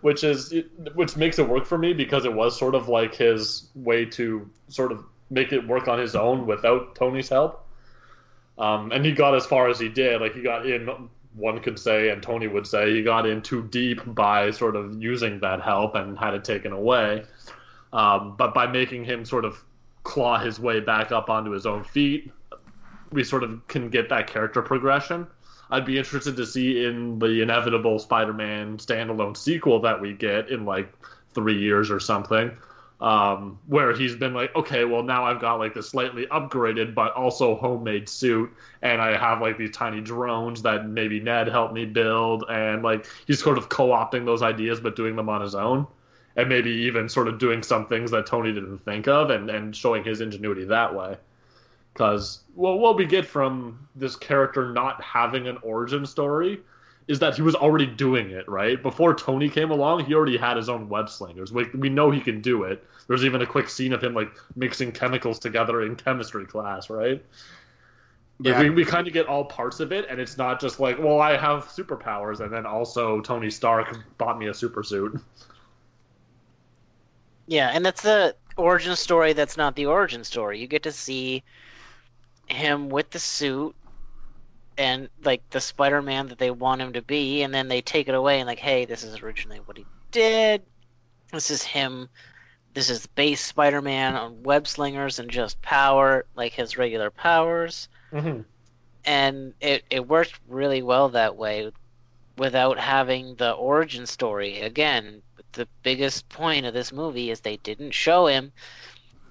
which 0.00 0.24
is 0.24 0.54
which 0.94 1.16
makes 1.16 1.38
it 1.38 1.48
work 1.48 1.66
for 1.66 1.76
me 1.76 1.92
because 1.92 2.24
it 2.24 2.32
was 2.32 2.58
sort 2.58 2.74
of 2.74 2.88
like 2.88 3.14
his 3.14 3.68
way 3.74 4.06
to 4.06 4.48
sort 4.68 4.90
of 4.92 5.04
make 5.30 5.52
it 5.52 5.66
work 5.66 5.88
on 5.88 5.98
his 5.98 6.14
own 6.14 6.46
without 6.46 6.94
Tony's 6.94 7.28
help. 7.28 7.66
Um, 8.58 8.90
and 8.92 9.04
he 9.04 9.12
got 9.12 9.34
as 9.34 9.44
far 9.44 9.68
as 9.68 9.78
he 9.78 9.88
did. 9.88 10.20
Like 10.20 10.34
he 10.34 10.42
got 10.42 10.66
in, 10.66 11.10
one 11.34 11.60
could 11.60 11.78
say, 11.78 12.08
and 12.08 12.22
Tony 12.22 12.46
would 12.46 12.66
say, 12.66 12.94
he 12.94 13.02
got 13.02 13.26
in 13.26 13.42
too 13.42 13.62
deep 13.64 14.00
by 14.06 14.50
sort 14.50 14.76
of 14.76 15.02
using 15.02 15.40
that 15.40 15.60
help 15.60 15.94
and 15.94 16.18
had 16.18 16.32
it 16.32 16.44
taken 16.44 16.72
away. 16.72 17.24
Um, 17.92 18.34
but 18.36 18.54
by 18.54 18.66
making 18.66 19.04
him 19.04 19.24
sort 19.24 19.44
of 19.44 19.62
claw 20.06 20.38
his 20.38 20.60
way 20.60 20.78
back 20.78 21.10
up 21.10 21.28
onto 21.28 21.50
his 21.50 21.66
own 21.66 21.82
feet, 21.82 22.30
we 23.10 23.24
sort 23.24 23.42
of 23.42 23.66
can 23.66 23.90
get 23.90 24.08
that 24.08 24.28
character 24.28 24.62
progression. 24.62 25.26
I'd 25.68 25.84
be 25.84 25.98
interested 25.98 26.36
to 26.36 26.46
see 26.46 26.84
in 26.84 27.18
the 27.18 27.42
inevitable 27.42 27.98
Spider-Man 27.98 28.78
standalone 28.78 29.36
sequel 29.36 29.80
that 29.80 30.00
we 30.00 30.12
get 30.12 30.48
in 30.48 30.64
like 30.64 30.92
three 31.34 31.58
years 31.58 31.90
or 31.90 31.98
something, 31.98 32.52
um, 33.00 33.58
where 33.66 33.92
he's 33.92 34.14
been 34.14 34.32
like, 34.32 34.54
okay, 34.54 34.84
well 34.84 35.02
now 35.02 35.24
I've 35.24 35.40
got 35.40 35.58
like 35.58 35.74
this 35.74 35.88
slightly 35.88 36.26
upgraded 36.26 36.94
but 36.94 37.12
also 37.14 37.56
homemade 37.56 38.08
suit, 38.08 38.50
and 38.80 39.02
I 39.02 39.18
have 39.18 39.40
like 39.40 39.58
these 39.58 39.72
tiny 39.72 40.00
drones 40.00 40.62
that 40.62 40.88
maybe 40.88 41.18
Ned 41.18 41.48
helped 41.48 41.74
me 41.74 41.84
build, 41.84 42.44
and 42.48 42.84
like 42.84 43.06
he's 43.26 43.42
sort 43.42 43.58
of 43.58 43.68
co-opting 43.68 44.24
those 44.24 44.42
ideas 44.42 44.78
but 44.78 44.94
doing 44.94 45.16
them 45.16 45.28
on 45.28 45.42
his 45.42 45.56
own, 45.56 45.88
and 46.36 46.48
maybe 46.48 46.70
even 46.70 47.08
sort 47.08 47.28
of 47.28 47.38
doing 47.38 47.62
some 47.62 47.86
things 47.86 48.10
that 48.10 48.26
Tony 48.26 48.52
didn't 48.52 48.78
think 48.84 49.08
of, 49.08 49.30
and 49.30 49.50
and 49.50 49.74
showing 49.74 50.04
his 50.04 50.20
ingenuity 50.20 50.64
that 50.66 50.94
way. 50.94 51.16
Because 51.92 52.40
well, 52.54 52.78
what 52.78 52.96
we 52.96 53.06
get 53.06 53.26
from 53.26 53.88
this 53.94 54.16
character 54.16 54.72
not 54.72 55.02
having 55.02 55.48
an 55.48 55.58
origin 55.62 56.04
story 56.04 56.60
is 57.08 57.20
that 57.20 57.36
he 57.36 57.42
was 57.42 57.54
already 57.54 57.86
doing 57.86 58.30
it, 58.30 58.48
right? 58.48 58.82
Before 58.82 59.14
Tony 59.14 59.48
came 59.48 59.70
along, 59.70 60.04
he 60.04 60.14
already 60.14 60.36
had 60.36 60.56
his 60.56 60.68
own 60.68 60.88
web 60.88 61.08
slingers. 61.08 61.52
We, 61.52 61.66
we 61.72 61.88
know 61.88 62.10
he 62.10 62.20
can 62.20 62.40
do 62.40 62.64
it. 62.64 62.84
There's 63.06 63.24
even 63.24 63.42
a 63.42 63.46
quick 63.46 63.68
scene 63.68 63.92
of 63.92 64.02
him 64.02 64.12
like 64.12 64.28
mixing 64.56 64.90
chemicals 64.90 65.38
together 65.38 65.82
in 65.82 65.94
chemistry 65.94 66.46
class, 66.46 66.90
right? 66.90 67.24
Yeah. 68.40 68.60
we, 68.60 68.70
we 68.70 68.84
kind 68.84 69.06
of 69.06 69.14
get 69.14 69.26
all 69.26 69.44
parts 69.44 69.80
of 69.80 69.92
it, 69.92 70.06
and 70.10 70.20
it's 70.20 70.36
not 70.36 70.60
just 70.60 70.80
like, 70.80 70.98
well, 70.98 71.20
I 71.20 71.36
have 71.36 71.66
superpowers, 71.66 72.40
and 72.40 72.52
then 72.52 72.66
also 72.66 73.20
Tony 73.20 73.50
Stark 73.50 73.96
bought 74.18 74.38
me 74.38 74.48
a 74.48 74.54
super 74.54 74.82
suit. 74.82 75.18
Yeah, 77.46 77.70
and 77.72 77.84
that's 77.84 78.02
the 78.02 78.34
origin 78.56 78.96
story 78.96 79.32
that's 79.34 79.56
not 79.56 79.76
the 79.76 79.86
origin 79.86 80.24
story. 80.24 80.58
You 80.58 80.66
get 80.66 80.84
to 80.84 80.92
see 80.92 81.42
him 82.46 82.88
with 82.88 83.10
the 83.10 83.18
suit 83.18 83.74
and 84.78 85.08
like 85.24 85.48
the 85.50 85.60
Spider-Man 85.60 86.28
that 86.28 86.38
they 86.38 86.50
want 86.50 86.80
him 86.80 86.92
to 86.94 87.02
be, 87.02 87.42
and 87.42 87.54
then 87.54 87.68
they 87.68 87.80
take 87.80 88.08
it 88.08 88.14
away 88.14 88.40
and 88.40 88.46
like, 88.46 88.58
hey, 88.58 88.84
this 88.84 89.04
is 89.04 89.22
originally 89.22 89.58
what 89.58 89.76
he 89.76 89.86
did. 90.10 90.62
This 91.32 91.50
is 91.50 91.62
him. 91.62 92.08
This 92.74 92.90
is 92.90 93.06
base 93.06 93.40
Spider-Man 93.40 94.14
on 94.16 94.42
web 94.42 94.68
slingers 94.68 95.18
and 95.18 95.30
just 95.30 95.60
power, 95.62 96.26
like 96.34 96.52
his 96.52 96.76
regular 96.76 97.10
powers. 97.10 97.88
Mm-hmm. 98.12 98.42
and 99.04 99.52
it, 99.60 99.84
it 99.90 100.06
worked 100.06 100.38
really 100.48 100.80
well 100.80 101.08
that 101.10 101.36
way 101.36 101.72
without 102.38 102.78
having 102.78 103.34
the 103.34 103.50
origin 103.52 104.06
story 104.06 104.60
again 104.60 105.22
the 105.56 105.68
biggest 105.82 106.28
point 106.28 106.64
of 106.66 106.72
this 106.72 106.92
movie 106.92 107.30
is 107.30 107.40
they 107.40 107.56
didn't 107.58 107.90
show 107.92 108.26
him 108.26 108.52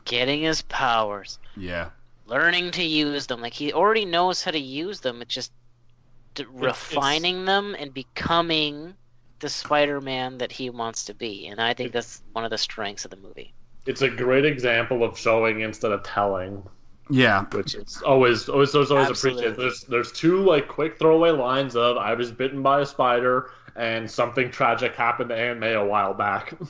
getting 0.03 0.41
his 0.41 0.61
powers 0.63 1.39
Yeah. 1.55 1.89
learning 2.27 2.71
to 2.71 2.83
use 2.83 3.27
them 3.27 3.41
like 3.41 3.53
he 3.53 3.71
already 3.73 4.05
knows 4.05 4.43
how 4.43 4.51
to 4.51 4.59
use 4.59 4.99
them 4.99 5.21
it's 5.21 5.33
just 5.33 5.51
d- 6.35 6.45
refining 6.51 7.45
them 7.45 7.75
and 7.79 7.93
becoming 7.93 8.93
the 9.39 9.49
spider-man 9.49 10.37
that 10.39 10.51
he 10.51 10.69
wants 10.69 11.05
to 11.05 11.13
be 11.13 11.47
and 11.47 11.59
i 11.61 11.73
think 11.73 11.87
It- 11.89 11.93
that's 11.93 12.21
one 12.33 12.43
of 12.43 12.51
the 12.51 12.57
strengths 12.57 13.05
of 13.05 13.11
the 13.11 13.17
movie 13.17 13.53
It's 13.85 14.01
a 14.01 14.09
great 14.09 14.45
example 14.45 15.03
of 15.03 15.17
showing 15.17 15.61
instead 15.61 15.91
of 15.91 16.01
telling. 16.03 16.63
Yeah. 17.11 17.45
which 17.51 17.75
is 17.75 18.01
always 18.01 18.49
always 18.49 18.73
always, 18.73 18.89
always 18.89 19.09
appreciated. 19.11 19.57
There's 19.57 19.81
there's 19.83 20.11
two 20.11 20.39
like 20.43 20.67
quick 20.67 20.97
throwaway 20.97 21.29
lines 21.29 21.75
of 21.75 21.97
I 21.97 22.15
was 22.15 22.31
bitten 22.31 22.63
by 22.63 22.81
a 22.81 22.85
spider 22.87 23.51
and 23.75 24.09
something 24.09 24.51
tragic 24.51 24.95
happened 24.95 25.29
to 25.29 25.35
Aunt 25.35 25.59
May 25.59 25.73
a 25.73 25.83
while 25.85 26.13
back. 26.13 26.53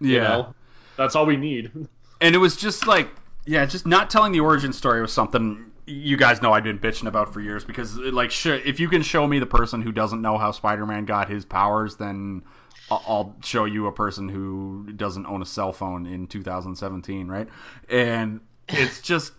Yeah. 0.00 0.08
you 0.12 0.20
know? 0.20 0.54
That's 0.96 1.16
all 1.16 1.26
we 1.26 1.36
need. 1.36 1.72
And 2.20 2.34
it 2.34 2.38
was 2.38 2.54
just 2.54 2.86
like, 2.86 3.08
yeah, 3.46 3.66
just 3.66 3.84
not 3.84 4.10
telling 4.10 4.30
the 4.30 4.38
origin 4.40 4.72
story 4.72 5.00
was 5.02 5.12
something 5.12 5.72
you 5.86 6.16
guys 6.16 6.40
know 6.40 6.52
I've 6.52 6.62
been 6.62 6.78
bitching 6.78 7.06
about 7.08 7.32
for 7.32 7.40
years 7.40 7.64
because, 7.64 7.96
like, 7.96 8.30
sure, 8.30 8.54
if 8.54 8.78
you 8.78 8.88
can 8.88 9.02
show 9.02 9.26
me 9.26 9.40
the 9.40 9.46
person 9.46 9.82
who 9.82 9.90
doesn't 9.90 10.22
know 10.22 10.38
how 10.38 10.52
Spider-Man 10.52 11.04
got 11.06 11.28
his 11.28 11.44
powers, 11.44 11.96
then 11.96 12.42
I'll- 12.90 13.02
I'll 13.08 13.36
show 13.42 13.64
you 13.64 13.86
a 13.88 13.92
person 13.92 14.28
who 14.28 14.92
doesn't 14.94 15.26
own 15.26 15.42
a 15.42 15.46
cell 15.46 15.72
phone 15.72 16.06
in 16.06 16.26
2017, 16.28 17.26
right? 17.26 17.48
And 17.88 18.40
it's 18.68 19.00
just, 19.00 19.32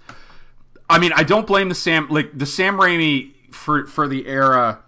I 0.90 1.00
mean, 1.00 1.14
I 1.16 1.24
don't 1.24 1.48
blame 1.48 1.70
the 1.70 1.76
Sam, 1.76 2.08
like 2.10 2.38
the 2.38 2.46
Sam 2.46 2.78
Raimi 2.78 3.32
for 3.54 3.86
for 3.86 4.08
the 4.08 4.28
era 4.28 4.80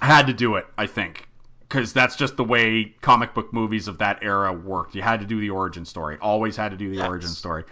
had 0.00 0.28
to 0.28 0.32
do 0.32 0.56
it, 0.56 0.66
I 0.76 0.86
think. 0.86 1.27
Because 1.68 1.92
that's 1.92 2.16
just 2.16 2.36
the 2.36 2.44
way 2.44 2.94
comic 3.02 3.34
book 3.34 3.52
movies 3.52 3.88
of 3.88 3.98
that 3.98 4.20
era 4.22 4.52
worked. 4.52 4.94
You 4.94 5.02
had 5.02 5.20
to 5.20 5.26
do 5.26 5.38
the 5.40 5.50
origin 5.50 5.84
story. 5.84 6.16
Always 6.20 6.56
had 6.56 6.70
to 6.70 6.76
do 6.78 6.88
the 6.90 6.96
Yes. 6.96 7.08
origin 7.08 7.28
story. 7.28 7.64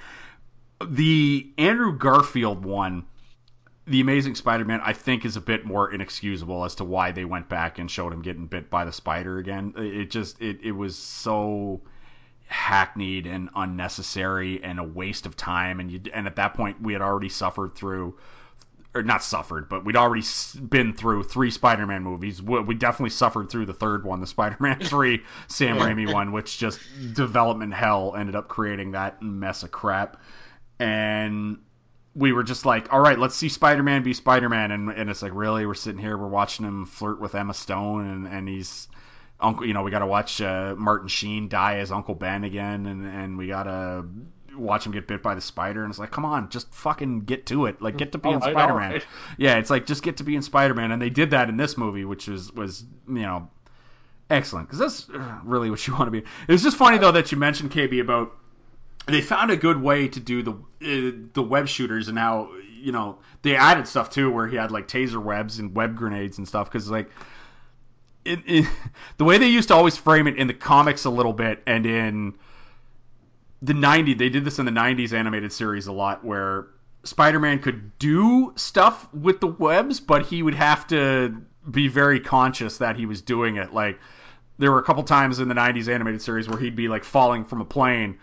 The 0.86 1.50
Andrew 1.56 1.96
Garfield 1.96 2.64
one, 2.64 3.04
The 3.86 4.00
Amazing 4.00 4.34
Spider-Man, 4.34 4.80
I 4.84 4.92
think 4.92 5.24
is 5.24 5.36
a 5.36 5.40
bit 5.40 5.64
more 5.64 5.90
inexcusable 5.90 6.64
as 6.64 6.74
to 6.76 6.84
why 6.84 7.12
they 7.12 7.24
went 7.24 7.48
back 7.48 7.78
and 7.78 7.90
showed 7.90 8.12
him 8.12 8.20
getting 8.20 8.46
bit 8.46 8.68
by 8.68 8.84
the 8.84 8.92
spider 8.92 9.38
again. 9.38 9.72
It 9.76 10.10
just 10.10 10.42
it, 10.42 10.58
it 10.62 10.72
was 10.72 10.98
so 10.98 11.80
hackneyed 12.48 13.26
and 13.26 13.48
unnecessary 13.56 14.62
and 14.62 14.78
a 14.78 14.84
waste 14.84 15.26
of 15.26 15.36
time 15.36 15.80
and 15.80 15.90
you 15.90 16.00
and 16.14 16.26
at 16.28 16.36
that 16.36 16.54
point 16.54 16.80
we 16.80 16.92
had 16.92 17.02
already 17.02 17.28
suffered 17.28 17.74
through 17.74 18.16
or 18.96 19.02
not 19.02 19.22
suffered, 19.22 19.68
but 19.68 19.84
we'd 19.84 19.96
already 19.96 20.24
been 20.68 20.94
through 20.94 21.24
three 21.24 21.50
Spider-Man 21.50 22.02
movies. 22.02 22.42
We 22.42 22.60
we 22.60 22.74
definitely 22.74 23.10
suffered 23.10 23.50
through 23.50 23.66
the 23.66 23.74
third 23.74 24.04
one, 24.04 24.20
the 24.20 24.26
Spider-Man 24.26 24.80
3 24.82 25.22
Sam 25.48 25.78
Raimi 25.78 26.12
one, 26.12 26.32
which 26.32 26.58
just 26.58 26.80
development 27.14 27.74
hell 27.74 28.14
ended 28.16 28.34
up 28.34 28.48
creating 28.48 28.92
that 28.92 29.22
mess 29.22 29.62
of 29.62 29.70
crap. 29.70 30.20
And 30.78 31.58
we 32.14 32.32
were 32.32 32.44
just 32.44 32.64
like, 32.64 32.92
all 32.92 33.00
right, 33.00 33.18
let's 33.18 33.34
see 33.34 33.48
Spider-Man 33.48 34.02
be 34.02 34.14
Spider-Man. 34.14 34.70
And, 34.70 34.90
and 34.90 35.10
it's 35.10 35.22
like, 35.22 35.34
really? 35.34 35.66
We're 35.66 35.74
sitting 35.74 36.00
here, 36.00 36.16
we're 36.16 36.28
watching 36.28 36.64
him 36.64 36.86
flirt 36.86 37.20
with 37.20 37.34
Emma 37.34 37.54
Stone, 37.54 38.08
and, 38.08 38.26
and 38.26 38.48
he's 38.48 38.88
Uncle, 39.38 39.66
you 39.66 39.74
know, 39.74 39.82
we 39.82 39.90
got 39.90 39.98
to 39.98 40.06
watch 40.06 40.40
uh, 40.40 40.74
Martin 40.78 41.08
Sheen 41.08 41.48
die 41.48 41.78
as 41.78 41.92
Uncle 41.92 42.14
Ben 42.14 42.44
again, 42.44 42.86
and, 42.86 43.06
and 43.06 43.38
we 43.38 43.48
got 43.48 43.64
to 43.64 44.06
watch 44.56 44.86
him 44.86 44.92
get 44.92 45.06
bit 45.06 45.22
by 45.22 45.34
the 45.34 45.40
spider. 45.40 45.82
And 45.82 45.90
it's 45.90 45.98
like, 45.98 46.10
come 46.10 46.24
on, 46.24 46.50
just 46.50 46.72
fucking 46.72 47.20
get 47.20 47.46
to 47.46 47.66
it. 47.66 47.80
Like, 47.80 47.96
get 47.96 48.12
to 48.12 48.18
being 48.18 48.38
right, 48.38 48.52
Spider 48.52 48.74
Man. 48.74 48.92
right. 48.92 49.06
Yeah, 49.38 49.58
it's 49.58 49.70
like 49.70 49.86
just 49.86 50.02
get 50.02 50.18
to 50.18 50.24
being 50.24 50.42
Spider 50.42 50.74
Man, 50.74 50.92
and 50.92 51.00
they 51.00 51.10
did 51.10 51.30
that 51.30 51.48
in 51.48 51.56
this 51.56 51.76
movie, 51.76 52.04
which 52.04 52.28
was 52.28 52.52
was 52.52 52.84
you 53.08 53.22
know 53.22 53.48
excellent 54.28 54.68
because 54.68 54.78
that's 54.78 55.08
uh, 55.10 55.38
really 55.44 55.70
what 55.70 55.86
you 55.86 55.94
want 55.94 56.06
to 56.06 56.10
be. 56.10 56.18
It 56.18 56.52
was 56.52 56.62
just 56.62 56.76
funny 56.76 56.98
though 56.98 57.12
that 57.12 57.32
you 57.32 57.38
mentioned 57.38 57.70
KB 57.70 58.00
about 58.00 58.36
they 59.06 59.20
found 59.20 59.50
a 59.50 59.56
good 59.56 59.80
way 59.80 60.08
to 60.08 60.20
do 60.20 60.42
the 60.42 60.52
uh, 60.52 61.16
the 61.32 61.42
web 61.42 61.68
shooters 61.68 62.08
and 62.08 62.18
how 62.18 62.50
you 62.80 62.92
know 62.92 63.18
they 63.42 63.56
added 63.56 63.86
stuff 63.86 64.10
too 64.10 64.30
where 64.30 64.46
he 64.46 64.56
had 64.56 64.70
like 64.70 64.88
taser 64.88 65.22
webs 65.22 65.58
and 65.58 65.74
web 65.74 65.96
grenades 65.96 66.38
and 66.38 66.46
stuff 66.46 66.70
because 66.70 66.90
like 66.90 67.10
it, 68.24 68.40
it, 68.46 68.68
the 69.16 69.24
way 69.24 69.38
they 69.38 69.48
used 69.48 69.68
to 69.68 69.74
always 69.74 69.96
frame 69.96 70.26
it 70.26 70.36
in 70.36 70.46
the 70.46 70.54
comics 70.54 71.04
a 71.04 71.10
little 71.10 71.32
bit 71.32 71.62
and 71.66 71.86
in 71.86 72.34
the 73.62 73.72
90s 73.72 74.18
they 74.18 74.28
did 74.28 74.44
this 74.44 74.58
in 74.58 74.66
the 74.66 74.72
90s 74.72 75.12
animated 75.12 75.52
series 75.52 75.86
a 75.86 75.92
lot 75.92 76.24
where 76.24 76.66
spider-man 77.04 77.60
could 77.60 77.98
do 77.98 78.52
stuff 78.56 79.12
with 79.14 79.40
the 79.40 79.46
webs 79.46 80.00
but 80.00 80.26
he 80.26 80.42
would 80.42 80.54
have 80.54 80.86
to 80.86 81.36
be 81.70 81.88
very 81.88 82.20
conscious 82.20 82.78
that 82.78 82.96
he 82.96 83.06
was 83.06 83.22
doing 83.22 83.56
it. 83.56 83.72
Like 83.72 83.98
there 84.58 84.70
were 84.70 84.78
a 84.78 84.84
couple 84.84 85.02
times 85.02 85.40
in 85.40 85.48
the 85.48 85.54
90s 85.54 85.88
animated 85.88 86.22
series 86.22 86.48
where 86.48 86.58
he'd 86.58 86.76
be 86.76 86.88
like 86.88 87.04
falling 87.04 87.44
from 87.44 87.60
a 87.60 87.64
plane 87.64 88.18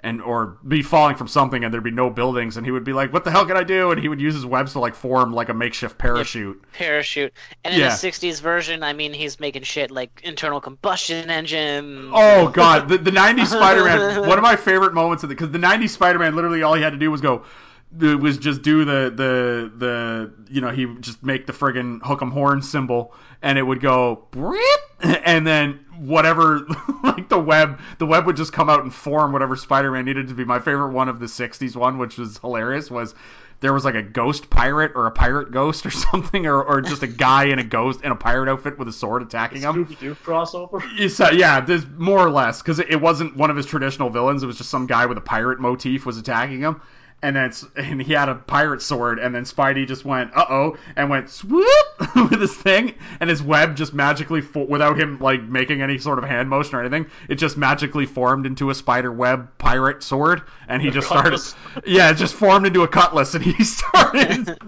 and 0.00 0.20
or 0.22 0.58
be 0.66 0.82
falling 0.82 1.16
from 1.16 1.26
something 1.26 1.64
and 1.64 1.72
there'd 1.72 1.82
be 1.82 1.90
no 1.90 2.10
buildings 2.10 2.56
and 2.56 2.66
he 2.66 2.70
would 2.70 2.84
be 2.84 2.92
like 2.92 3.12
what 3.12 3.24
the 3.24 3.30
hell 3.30 3.46
can 3.46 3.56
i 3.56 3.62
do 3.64 3.90
and 3.92 4.00
he 4.00 4.08
would 4.08 4.20
use 4.20 4.34
his 4.34 4.44
webs 4.44 4.72
to 4.72 4.78
like 4.78 4.94
form 4.94 5.32
like 5.32 5.48
a 5.48 5.54
makeshift 5.54 5.96
parachute 5.98 6.62
Parachute. 6.74 7.32
And 7.64 7.72
in 7.74 7.80
Yeah. 7.80 7.88
the 7.88 7.94
60s 7.94 8.40
version, 8.40 8.82
I 8.82 8.92
mean, 8.92 9.12
he's 9.14 9.40
making 9.40 9.62
shit 9.62 9.90
like 9.90 10.20
internal 10.22 10.60
combustion 10.60 11.30
engine. 11.30 12.10
oh 12.12 12.48
god 12.48 12.88
the, 12.88 12.98
the 12.98 13.10
90s 13.10 13.46
spider-man 13.56 14.28
one 14.28 14.38
of 14.38 14.42
my 14.42 14.56
favorite 14.56 14.92
moments 14.94 15.22
of 15.22 15.28
the 15.30 15.34
because 15.34 15.50
the 15.50 15.58
90s 15.58 15.90
spider-man 15.90 16.34
literally 16.36 16.62
all 16.62 16.74
he 16.74 16.82
had 16.82 16.92
to 16.92 16.98
do 16.98 17.10
was 17.10 17.20
go 17.20 17.44
the- 17.98 18.16
was 18.16 18.38
just 18.38 18.62
do 18.62 18.84
the 18.84 19.12
the 19.14 19.72
the 19.76 20.32
you 20.48 20.60
know 20.60 20.70
he 20.70 20.86
just 21.00 21.22
make 21.22 21.46
the 21.46 21.52
friggin' 21.52 22.00
hook 22.02 22.22
'em 22.22 22.30
horn 22.30 22.62
symbol 22.62 23.14
and 23.42 23.58
it 23.58 23.62
would 23.62 23.80
go 23.80 24.26
and 25.02 25.46
then 25.46 25.80
whatever 25.98 26.66
like 27.02 27.28
the 27.28 27.38
web 27.38 27.80
the 27.98 28.06
web 28.06 28.26
would 28.26 28.36
just 28.36 28.52
come 28.52 28.68
out 28.68 28.82
and 28.82 28.92
form 28.92 29.32
whatever 29.32 29.56
spider-man 29.56 30.04
needed 30.04 30.28
to 30.28 30.34
be 30.34 30.44
my 30.44 30.58
favorite 30.58 30.92
one 30.92 31.08
of 31.08 31.18
the 31.20 31.26
60s 31.26 31.74
one 31.76 31.98
which 31.98 32.18
was 32.18 32.38
hilarious 32.38 32.90
was 32.90 33.14
there 33.60 33.72
was 33.72 33.84
like 33.84 33.94
a 33.94 34.02
ghost 34.02 34.50
pirate 34.50 34.92
or 34.94 35.06
a 35.06 35.10
pirate 35.10 35.50
ghost 35.50 35.86
or 35.86 35.90
something 35.90 36.46
or, 36.46 36.62
or 36.62 36.80
just 36.80 37.02
a 37.02 37.06
guy 37.06 37.46
in 37.46 37.58
a 37.58 37.64
ghost 37.64 38.02
in 38.02 38.12
a 38.12 38.16
pirate 38.16 38.50
outfit 38.50 38.78
with 38.78 38.88
a 38.88 38.92
sword 38.92 39.22
attacking 39.22 39.62
him 39.62 39.86
Scooby 39.86 39.98
Doo 39.98 40.14
crossover. 40.14 40.82
it's, 40.98 41.18
uh, 41.20 41.30
yeah, 41.32 41.60
there's 41.60 41.86
more 41.86 42.18
or 42.18 42.30
less 42.30 42.60
because 42.60 42.78
it, 42.78 42.90
it 42.90 43.00
wasn't 43.00 43.36
one 43.36 43.50
of 43.50 43.56
his 43.56 43.66
traditional 43.66 44.10
villains. 44.10 44.42
It 44.42 44.46
was 44.46 44.58
just 44.58 44.70
some 44.70 44.86
guy 44.86 45.06
with 45.06 45.16
a 45.18 45.22
pirate 45.22 45.58
motif 45.60 46.04
was 46.04 46.18
attacking 46.18 46.60
him, 46.60 46.82
and 47.22 47.34
then 47.34 47.46
it's, 47.46 47.64
and 47.76 48.00
he 48.02 48.12
had 48.12 48.28
a 48.28 48.34
pirate 48.34 48.82
sword, 48.82 49.18
and 49.18 49.34
then 49.34 49.44
Spidey 49.44 49.86
just 49.86 50.04
went 50.04 50.36
uh 50.36 50.44
oh 50.48 50.76
and 50.96 51.08
went 51.10 51.30
swoop 51.30 51.66
with 52.14 52.40
his 52.40 52.54
thing, 52.54 52.94
and 53.20 53.30
his 53.30 53.42
web 53.42 53.76
just 53.76 53.94
magically 53.94 54.40
fo- 54.42 54.64
without 54.66 54.98
him 55.00 55.18
like 55.18 55.42
making 55.42 55.80
any 55.82 55.98
sort 55.98 56.18
of 56.18 56.24
hand 56.24 56.48
motion 56.50 56.76
or 56.76 56.80
anything, 56.80 57.06
it 57.28 57.36
just 57.36 57.56
magically 57.56 58.06
formed 58.06 58.46
into 58.46 58.70
a 58.70 58.74
spider 58.74 59.10
web 59.10 59.48
pirate 59.58 60.02
sword, 60.02 60.42
and 60.68 60.82
he 60.82 60.90
just 60.90 61.06
started 61.08 61.40
yeah, 61.86 62.10
it 62.10 62.14
just 62.16 62.34
formed 62.34 62.66
into 62.66 62.82
a 62.82 62.88
cutlass, 62.88 63.34
and 63.34 63.44
he 63.44 63.64
started 63.64 64.58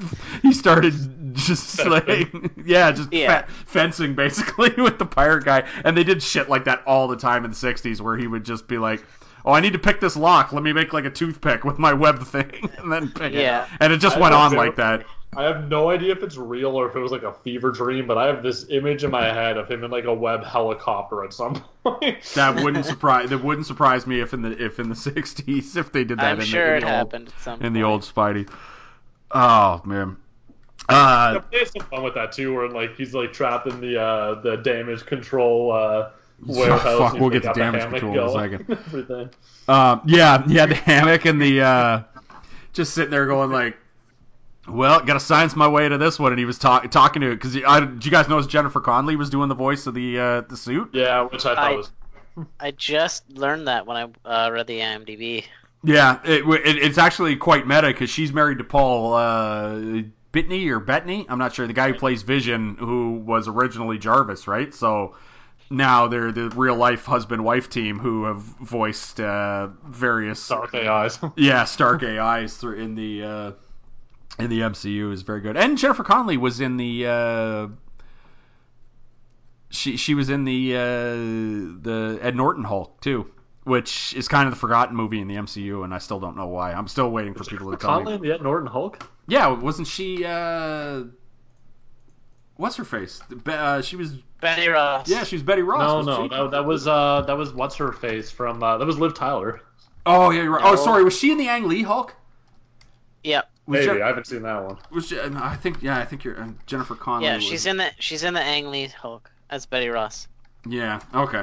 he 0.43 0.53
started 0.53 0.95
just 1.35 1.85
like 1.87 2.09
yeah, 2.65 2.91
just 2.93 3.13
Yeah. 3.13 3.43
fe- 3.43 3.53
fencing 3.67 4.15
basically 4.15 4.71
with 4.79 4.99
the 4.99 5.07
pirate 5.07 5.45
guy, 5.45 5.69
and 5.85 5.97
they 5.97 6.05
did 6.05 6.23
shit 6.23 6.49
like 6.49 6.65
that 6.65 6.83
all 6.87 7.09
the 7.09 7.17
time 7.17 7.45
in 7.45 7.51
the 7.51 7.57
'60s, 7.57 8.01
where 8.01 8.17
he 8.17 8.27
would 8.27 8.45
just 8.45 8.67
be 8.67 8.79
like, 8.79 9.05
"Oh, 9.49 9.55
I 9.55 9.61
need 9.61 9.73
to 9.73 9.79
pick 9.79 9.99
this 9.99 10.15
lock. 10.15 10.53
Let 10.53 10.63
me 10.63 10.75
make 10.75 10.93
like 10.93 11.07
a 11.07 11.11
toothpick 11.11 11.65
with 11.65 11.79
my 11.79 11.95
web 11.95 12.23
thing, 12.23 12.71
and 12.79 12.93
then 12.93 13.11
pick 13.11 13.33
it. 13.33 13.41
Yeah. 13.41 13.65
it." 13.65 13.71
And 13.81 13.93
it 13.93 13.99
just 13.99 14.19
I 14.19 14.21
went 14.21 14.35
on 14.35 14.53
know. 14.53 14.59
like 14.59 14.77
that. 14.77 15.07
I 15.37 15.45
have 15.45 15.69
no 15.69 15.91
idea 15.91 16.13
if 16.13 16.23
it's 16.23 16.37
real 16.37 16.75
or 16.75 16.89
if 16.89 16.97
it 16.97 16.99
was 17.01 17.13
like 17.13 17.23
a 17.23 17.33
fever 17.33 17.71
dream, 17.71 18.07
but 18.07 18.17
I 18.19 18.27
have 18.27 18.43
this 18.43 18.67
image 18.71 19.05
in 19.05 19.11
my 19.11 19.27
head 19.27 19.57
of 19.57 19.71
him 19.71 19.85
in 19.85 19.91
like 19.91 20.05
a 20.05 20.13
web 20.13 20.43
helicopter 20.45 21.25
at 21.25 21.33
some 21.33 21.63
point. 21.85 22.23
That 22.35 22.63
wouldn't 22.63 22.87
surprise. 22.87 23.31
That 23.31 23.43
wouldn't 23.43 23.67
surprise 23.67 24.07
me 24.07 24.21
if 24.21 24.35
in 24.35 24.43
the 24.43 24.63
if 24.63 24.79
in 24.79 24.89
the 24.89 24.95
'60s 24.97 25.77
if 25.77 25.93
they 25.93 26.05
did 26.05 26.19
that 26.19 26.33
I'm 26.33 26.41
in, 26.41 26.47
sure 26.47 26.69
the, 26.69 26.77
in 26.77 26.77
it 26.77 26.81
the 26.81 26.87
old, 26.87 26.97
happened 26.97 27.29
at 27.29 27.41
some 27.41 27.63
in 27.63 27.73
the 27.73 27.83
old 27.83 28.03
Spidey. 28.03 28.51
Oh 29.31 29.81
man. 29.85 30.17
Uh, 30.89 31.41
There's 31.51 31.71
some 31.71 31.87
fun 31.89 32.03
with 32.03 32.15
that 32.15 32.33
too, 32.33 32.55
where 32.55 32.69
like 32.69 32.97
he's 32.97 33.13
like 33.13 33.33
trapped 33.33 33.67
in 33.67 33.81
the 33.81 34.01
uh, 34.01 34.41
the 34.41 34.57
damage 34.57 35.05
control 35.05 35.73
uh, 35.73 36.11
warehouse. 36.45 36.83
Oh, 36.85 36.99
fuck, 36.99 37.21
we'll 37.21 37.31
get 37.31 37.43
to 37.43 37.49
the 37.49 37.55
damage 37.55 37.83
hammock 37.83 38.01
control 38.01 38.39
in 38.39 38.55
a 38.55 38.59
second. 38.97 39.31
Um, 39.69 40.01
yeah, 40.07 40.45
yeah, 40.47 40.65
the 40.65 40.75
hammock 40.75 41.27
and 41.27 41.43
the 41.43 41.61
uh, 41.61 42.03
just 42.73 42.95
sitting 42.95 43.11
there 43.11 43.27
going 43.27 43.51
like, 43.51 43.77
well, 44.67 45.01
got 45.01 45.13
to 45.13 45.21
science 45.21 45.55
my 45.55 45.69
way 45.69 45.87
to 45.87 45.99
this 45.99 46.19
one. 46.19 46.33
And 46.33 46.39
he 46.39 46.47
was 46.47 46.59
talk- 46.59 46.91
talking 46.91 47.21
to 47.21 47.33
it 47.33 47.35
because 47.35 47.53
did 47.53 48.05
you 48.05 48.11
guys 48.11 48.31
notice 48.31 48.47
Jennifer 48.47 48.81
Connelly 48.81 49.17
was 49.17 49.29
doing 49.29 49.51
the 49.51 49.55
voice 49.55 49.87
of 49.87 49.93
the 49.93 50.19
uh, 50.19 50.41
the 50.43 50.57
suit? 50.57 50.91
Yeah, 50.95 51.21
which 51.23 51.45
I 51.45 51.55
thought 51.55 51.73
I- 51.73 51.77
was 51.77 51.91
I 52.61 52.71
just 52.71 53.31
learned 53.31 53.69
that 53.69 53.87
when 53.87 53.97
I 54.25 54.47
uh, 54.47 54.51
read 54.51 54.67
the 54.67 54.81
IMDb. 54.81 55.45
Yeah, 55.85 56.19
it, 56.25 56.45
it, 56.47 56.77
it's 56.79 56.99
actually 56.99 57.37
quite 57.37 57.67
meta 57.67 57.89
because 57.89 58.11
she's 58.11 58.33
married 58.33 58.59
to 58.59 58.65
Paul 58.65 59.15
uh, 59.15 60.03
Bettany 60.33 60.69
or 60.69 60.81
Bettany. 60.81 61.27
I'm 61.29 61.39
not 61.39 61.55
sure. 61.55 61.67
The 61.67 61.73
guy 61.73 61.93
who 61.93 61.99
plays 61.99 62.23
Vision, 62.23 62.77
who 62.79 63.15
was 63.19 63.49
originally 63.49 63.99
Jarvis, 63.99 64.49
right? 64.49 64.75
So 64.75 65.15
now 65.71 66.09
they're 66.09 66.33
the 66.33 66.51
real 66.51 66.77
life 66.77 67.05
husband 67.05 67.45
wife 67.45 67.69
team 67.69 67.99
who 67.99 68.25
have 68.25 68.41
voiced 68.41 69.21
uh, 69.21 69.69
various 69.85 70.41
Stark 70.43 70.75
AIs. 70.75 71.19
yeah 71.37 71.65
Stark 71.65 72.03
AIs 72.03 72.57
through 72.57 72.77
in 72.77 72.95
the 72.95 73.23
uh, 73.23 73.53
in 74.39 74.51
the 74.51 74.61
MCU 74.61 75.13
is 75.13 75.23
very 75.23 75.41
good. 75.41 75.57
And 75.57 75.79
Jennifer 75.79 76.05
Connelly 76.05 76.37
was 76.37 76.61
in 76.61 76.77
the. 76.77 77.07
Uh, 77.07 77.69
she 79.71 79.97
she 79.97 80.15
was 80.15 80.31
in 80.31 80.45
the 80.45 80.77
uh, 80.77 80.81
the 80.81 82.19
Ed 82.23 82.35
Norton 82.37 82.65
Hulk 82.65 83.01
too, 83.01 83.27
which 83.65 84.15
is 84.15 84.29
kind 84.29 84.47
of 84.49 84.55
the 84.55 84.59
forgotten 84.61 84.97
movie 84.97 85.21
in 85.21 85.29
the 85.29 85.35
MCU, 85.35 85.85
and 85.85 85.93
I 85.93 85.99
still 85.99 86.21
don't 86.21 86.37
know 86.37 86.47
why. 86.47 86.73
I'm 86.73 86.89
still 86.89 87.11
waiting 87.11 87.35
for 87.35 87.45
people 87.45 87.71
to 87.73 87.77
tell 87.77 87.91
Connelly 87.91 88.13
me. 88.13 88.15
and 88.15 88.25
the 88.25 88.35
Ed 88.35 88.43
Norton 88.43 88.69
Hulk. 88.69 89.07
Yeah, 89.27 89.49
wasn't 89.49 89.89
she? 89.89 90.25
Uh, 90.25 91.05
what's 92.59 92.77
her 92.77 92.85
face? 92.85 93.23
Be- 93.45 93.53
Uh, 93.53 93.81
she 93.81 93.97
was. 93.97 94.13
Betty 94.43 94.69
Ross. 94.69 95.09
Yeah, 95.09 95.25
she 95.25 95.37
was 95.37 95.43
Betty 95.43 95.63
Ross. 95.63 95.81
No, 95.81 95.97
wasn't 95.97 96.31
no, 96.31 96.37
she? 96.37 96.43
that, 96.45 96.51
that 96.53 96.65
was 96.67 96.87
uh 96.87 97.23
that 97.23 97.37
was 97.37 97.53
what's 97.53 97.77
her 97.77 97.91
face 97.93 98.31
from 98.31 98.63
uh, 98.63 98.77
that 98.79 98.85
was 98.87 98.99
Liv 98.99 99.15
Tyler. 99.15 99.61
Oh 100.07 100.31
yeah, 100.31 100.43
you're 100.43 100.53
right. 100.53 100.65
Oh, 100.65 100.77
sorry. 100.77 101.03
Was 101.03 101.19
she 101.19 101.33
in 101.33 101.39
the 101.39 101.49
Ang 101.49 101.67
Lee 101.67 101.83
Hulk? 101.83 102.15
Yep. 103.25 103.51
Was 103.67 103.87
Maybe 103.87 103.99
Je- 103.99 104.03
I 104.03 104.07
haven't 104.07 104.27
seen 104.27 104.43
that 104.43 104.63
one. 104.65 104.79
was 104.91 105.09
Je- 105.09 105.21
I 105.21 105.57
think 105.57 105.83
yeah, 105.83 105.99
I 105.99 106.05
think 106.05 106.23
you're 106.25 106.41
uh, 106.41 106.49
Jennifer 106.67 106.95
Connelly. 106.95 107.27
Yeah, 107.27 107.35
was- 107.37 107.45
she's 107.45 107.67
in 107.67 107.79
the 107.79 107.91
she's 107.99 108.23
in 108.23 108.35
the 108.35 108.41
Ang 108.41 108.71
Lee 108.71 108.87
Hulk 108.87 109.29
as 109.51 109.67
Betty 109.67 109.89
Ross. 109.89 110.29
Yeah. 110.67 111.01
Okay. 111.15 111.39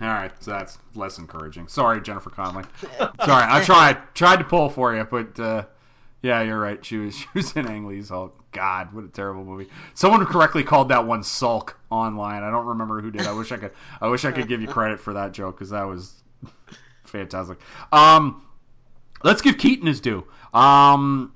All 0.00 0.08
right. 0.08 0.32
So 0.42 0.50
that's 0.50 0.78
less 0.96 1.18
encouraging. 1.18 1.68
Sorry, 1.68 2.00
Jennifer 2.00 2.30
Connelly. 2.30 2.64
Sorry, 2.98 3.08
I 3.24 3.62
tried 3.64 3.98
tried 4.14 4.38
to 4.38 4.44
pull 4.44 4.68
for 4.68 4.94
you, 4.96 5.04
but 5.04 5.38
uh, 5.38 5.64
yeah, 6.22 6.42
you're 6.42 6.58
right. 6.60 6.84
She 6.84 6.96
was 6.98 7.16
she 7.18 7.26
was 7.34 7.52
in 7.56 7.68
Ang 7.68 7.86
Lee's 7.86 8.08
Hulk. 8.08 8.36
God, 8.52 8.92
what 8.92 9.04
a 9.04 9.08
terrible 9.08 9.44
movie. 9.44 9.68
Someone 9.94 10.24
correctly 10.26 10.62
called 10.62 10.90
that 10.90 11.06
one 11.06 11.22
Sulk 11.22 11.78
online. 11.90 12.42
I 12.42 12.50
don't 12.50 12.66
remember 12.66 13.00
who 13.00 13.10
did. 13.10 13.26
I 13.26 13.32
wish 13.32 13.50
I 13.50 13.56
could. 13.56 13.72
I 14.00 14.08
wish 14.08 14.24
I 14.24 14.32
could 14.32 14.46
give 14.48 14.60
you 14.60 14.68
credit 14.68 15.00
for 15.00 15.14
that 15.14 15.32
joke 15.32 15.56
because 15.56 15.70
that 15.70 15.84
was 15.84 16.12
fantastic. 17.04 17.58
Um, 17.90 18.42
let's 19.22 19.42
give 19.42 19.58
Keaton 19.58 19.86
his 19.86 20.00
due. 20.00 20.24
Um, 20.52 21.32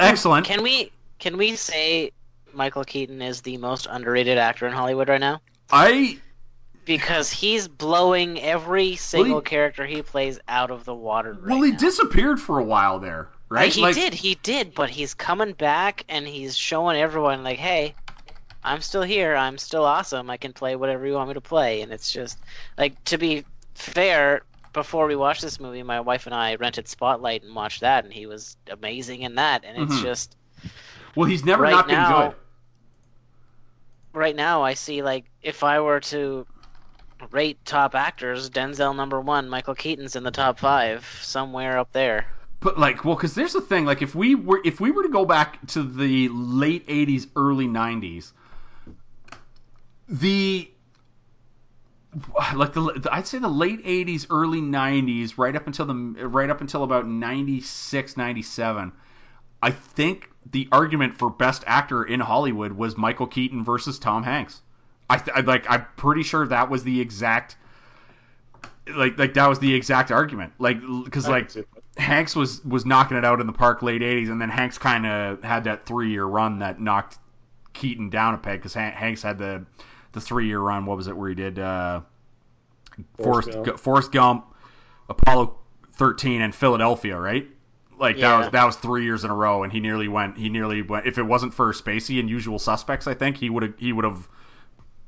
excellent. 0.00 0.46
Can 0.46 0.62
we 0.62 0.90
can 1.18 1.36
we 1.36 1.56
say 1.56 2.12
Michael 2.52 2.84
Keaton 2.84 3.20
is 3.22 3.42
the 3.42 3.56
most 3.58 3.86
underrated 3.90 4.38
actor 4.38 4.66
in 4.66 4.72
Hollywood 4.72 5.08
right 5.08 5.20
now? 5.20 5.40
I 5.70 6.18
Because 6.84 7.30
he's 7.30 7.68
blowing 7.68 8.40
every 8.40 8.96
single 8.96 9.40
he- 9.40 9.44
character 9.44 9.84
he 9.86 10.02
plays 10.02 10.38
out 10.48 10.70
of 10.70 10.84
the 10.84 10.94
water. 10.94 11.32
Right 11.34 11.50
well, 11.54 11.62
he 11.62 11.72
now. 11.72 11.78
disappeared 11.78 12.40
for 12.40 12.58
a 12.58 12.64
while 12.64 13.00
there, 13.00 13.28
right? 13.48 13.72
he 13.72 13.80
Like- 13.82 13.94
did, 13.94 14.14
he 14.14 14.34
did, 14.42 14.74
but 14.74 14.90
he's 14.90 15.14
coming 15.14 15.52
back 15.52 16.04
and 16.08 16.26
he's 16.26 16.56
showing 16.56 16.96
everyone 16.96 17.42
like, 17.44 17.58
hey, 17.58 17.94
I'm 18.62 18.80
still 18.80 19.02
here. 19.02 19.34
I'm 19.36 19.58
still 19.58 19.84
awesome. 19.84 20.30
I 20.30 20.36
can 20.38 20.52
play 20.52 20.74
whatever 20.76 21.06
you 21.06 21.14
want 21.14 21.28
me 21.28 21.34
to 21.34 21.40
play. 21.40 21.82
And 21.82 21.92
it's 21.92 22.10
just 22.12 22.38
like 22.78 23.02
to 23.04 23.18
be 23.18 23.44
fair. 23.74 24.42
Before 24.72 25.06
we 25.06 25.14
watched 25.14 25.40
this 25.42 25.60
movie, 25.60 25.84
my 25.84 26.00
wife 26.00 26.26
and 26.26 26.34
I 26.34 26.56
rented 26.56 26.88
Spotlight 26.88 27.44
and 27.44 27.54
watched 27.54 27.82
that, 27.82 28.02
and 28.02 28.12
he 28.12 28.26
was 28.26 28.56
amazing 28.68 29.22
in 29.22 29.36
that. 29.36 29.62
And 29.64 29.80
it's 29.80 30.00
Mhm. 30.00 30.02
just 30.02 30.36
Well, 31.14 31.28
he's 31.28 31.44
never 31.44 31.62
Right 31.62 31.70
not 31.70 31.86
been 31.86 31.94
now- 31.94 32.28
good. 32.28 32.36
right 34.12 34.34
now 34.34 34.62
I 34.62 34.74
see 34.74 35.02
like 35.02 35.26
if 35.42 35.62
I 35.62 35.78
were 35.78 36.00
to 36.00 36.44
rate 37.30 37.64
top 37.64 37.94
actors, 37.94 38.50
Denzel 38.50 38.96
number 38.96 39.20
one, 39.20 39.48
Michael 39.48 39.76
Keaton's 39.76 40.16
in 40.16 40.24
the 40.24 40.32
top 40.32 40.58
five, 40.58 41.06
somewhere 41.22 41.78
up 41.78 41.92
there. 41.92 42.26
But 42.64 42.78
like, 42.78 43.04
well, 43.04 43.14
because 43.14 43.34
there's 43.34 43.52
the 43.52 43.60
thing. 43.60 43.84
Like, 43.84 44.00
if 44.00 44.14
we 44.14 44.34
were 44.34 44.58
if 44.64 44.80
we 44.80 44.90
were 44.90 45.02
to 45.02 45.10
go 45.10 45.26
back 45.26 45.64
to 45.68 45.82
the 45.82 46.30
late 46.30 46.86
'80s, 46.88 47.28
early 47.36 47.68
'90s, 47.68 48.32
the 50.08 50.70
like 52.56 52.72
the 52.72 53.06
I'd 53.12 53.26
say 53.26 53.38
the 53.38 53.48
late 53.48 53.84
'80s, 53.84 54.28
early 54.30 54.62
'90s, 54.62 55.36
right 55.36 55.54
up 55.54 55.66
until 55.66 55.84
the 55.84 55.94
right 56.26 56.48
up 56.48 56.62
until 56.62 56.84
about 56.84 57.06
'96, 57.06 58.16
'97. 58.16 58.92
I 59.62 59.70
think 59.70 60.30
the 60.50 60.66
argument 60.72 61.18
for 61.18 61.28
best 61.28 61.64
actor 61.66 62.02
in 62.02 62.18
Hollywood 62.20 62.72
was 62.72 62.96
Michael 62.96 63.26
Keaton 63.26 63.62
versus 63.62 63.98
Tom 63.98 64.22
Hanks. 64.22 64.62
I, 65.10 65.18
th- 65.18 65.36
I 65.36 65.40
like 65.40 65.70
I'm 65.70 65.84
pretty 65.98 66.22
sure 66.22 66.46
that 66.46 66.70
was 66.70 66.82
the 66.82 67.02
exact 67.02 67.58
like 68.86 69.18
like 69.18 69.34
that 69.34 69.48
was 69.48 69.58
the 69.58 69.74
exact 69.74 70.10
argument. 70.10 70.54
Like 70.58 70.80
because 71.04 71.28
like 71.28 71.50
Hanks 71.96 72.34
was 72.34 72.64
was 72.64 72.84
knocking 72.84 73.16
it 73.16 73.24
out 73.24 73.40
in 73.40 73.46
the 73.46 73.52
park 73.52 73.82
late 73.82 74.02
'80s, 74.02 74.30
and 74.30 74.40
then 74.40 74.48
Hanks 74.50 74.78
kind 74.78 75.06
of 75.06 75.42
had 75.42 75.64
that 75.64 75.86
three 75.86 76.10
year 76.10 76.24
run 76.24 76.58
that 76.58 76.80
knocked 76.80 77.18
Keaton 77.72 78.10
down 78.10 78.34
a 78.34 78.38
peg 78.38 78.58
because 78.60 78.74
Hanks 78.74 79.22
had 79.22 79.38
the 79.38 79.64
the 80.12 80.20
three 80.20 80.46
year 80.46 80.60
run. 80.60 80.86
What 80.86 80.96
was 80.96 81.06
it 81.06 81.16
where 81.16 81.28
he 81.28 81.34
did 81.34 81.58
uh, 81.58 82.00
Forrest 83.18 83.50
Forrest 83.50 83.52
Gump. 83.52 83.64
Gu- 83.66 83.76
Forrest 83.76 84.12
Gump, 84.12 84.54
Apollo 85.08 85.56
13, 85.94 86.40
and 86.40 86.54
Philadelphia, 86.54 87.18
right? 87.18 87.46
Like 87.98 88.18
that 88.18 88.38
was 88.38 88.50
that 88.50 88.64
was 88.64 88.76
three 88.76 89.04
years 89.04 89.24
in 89.24 89.30
a 89.30 89.34
row, 89.34 89.62
and 89.62 89.72
he 89.72 89.78
nearly 89.78 90.08
went. 90.08 90.36
He 90.36 90.48
nearly 90.48 90.82
went. 90.82 91.06
If 91.06 91.18
it 91.18 91.22
wasn't 91.22 91.54
for 91.54 91.72
Spacey 91.72 92.18
and 92.18 92.28
Usual 92.28 92.58
Suspects, 92.58 93.06
I 93.06 93.14
think 93.14 93.36
he 93.36 93.48
would 93.50 93.62
have 93.62 93.74
he 93.78 93.92
would 93.92 94.04
have 94.04 94.28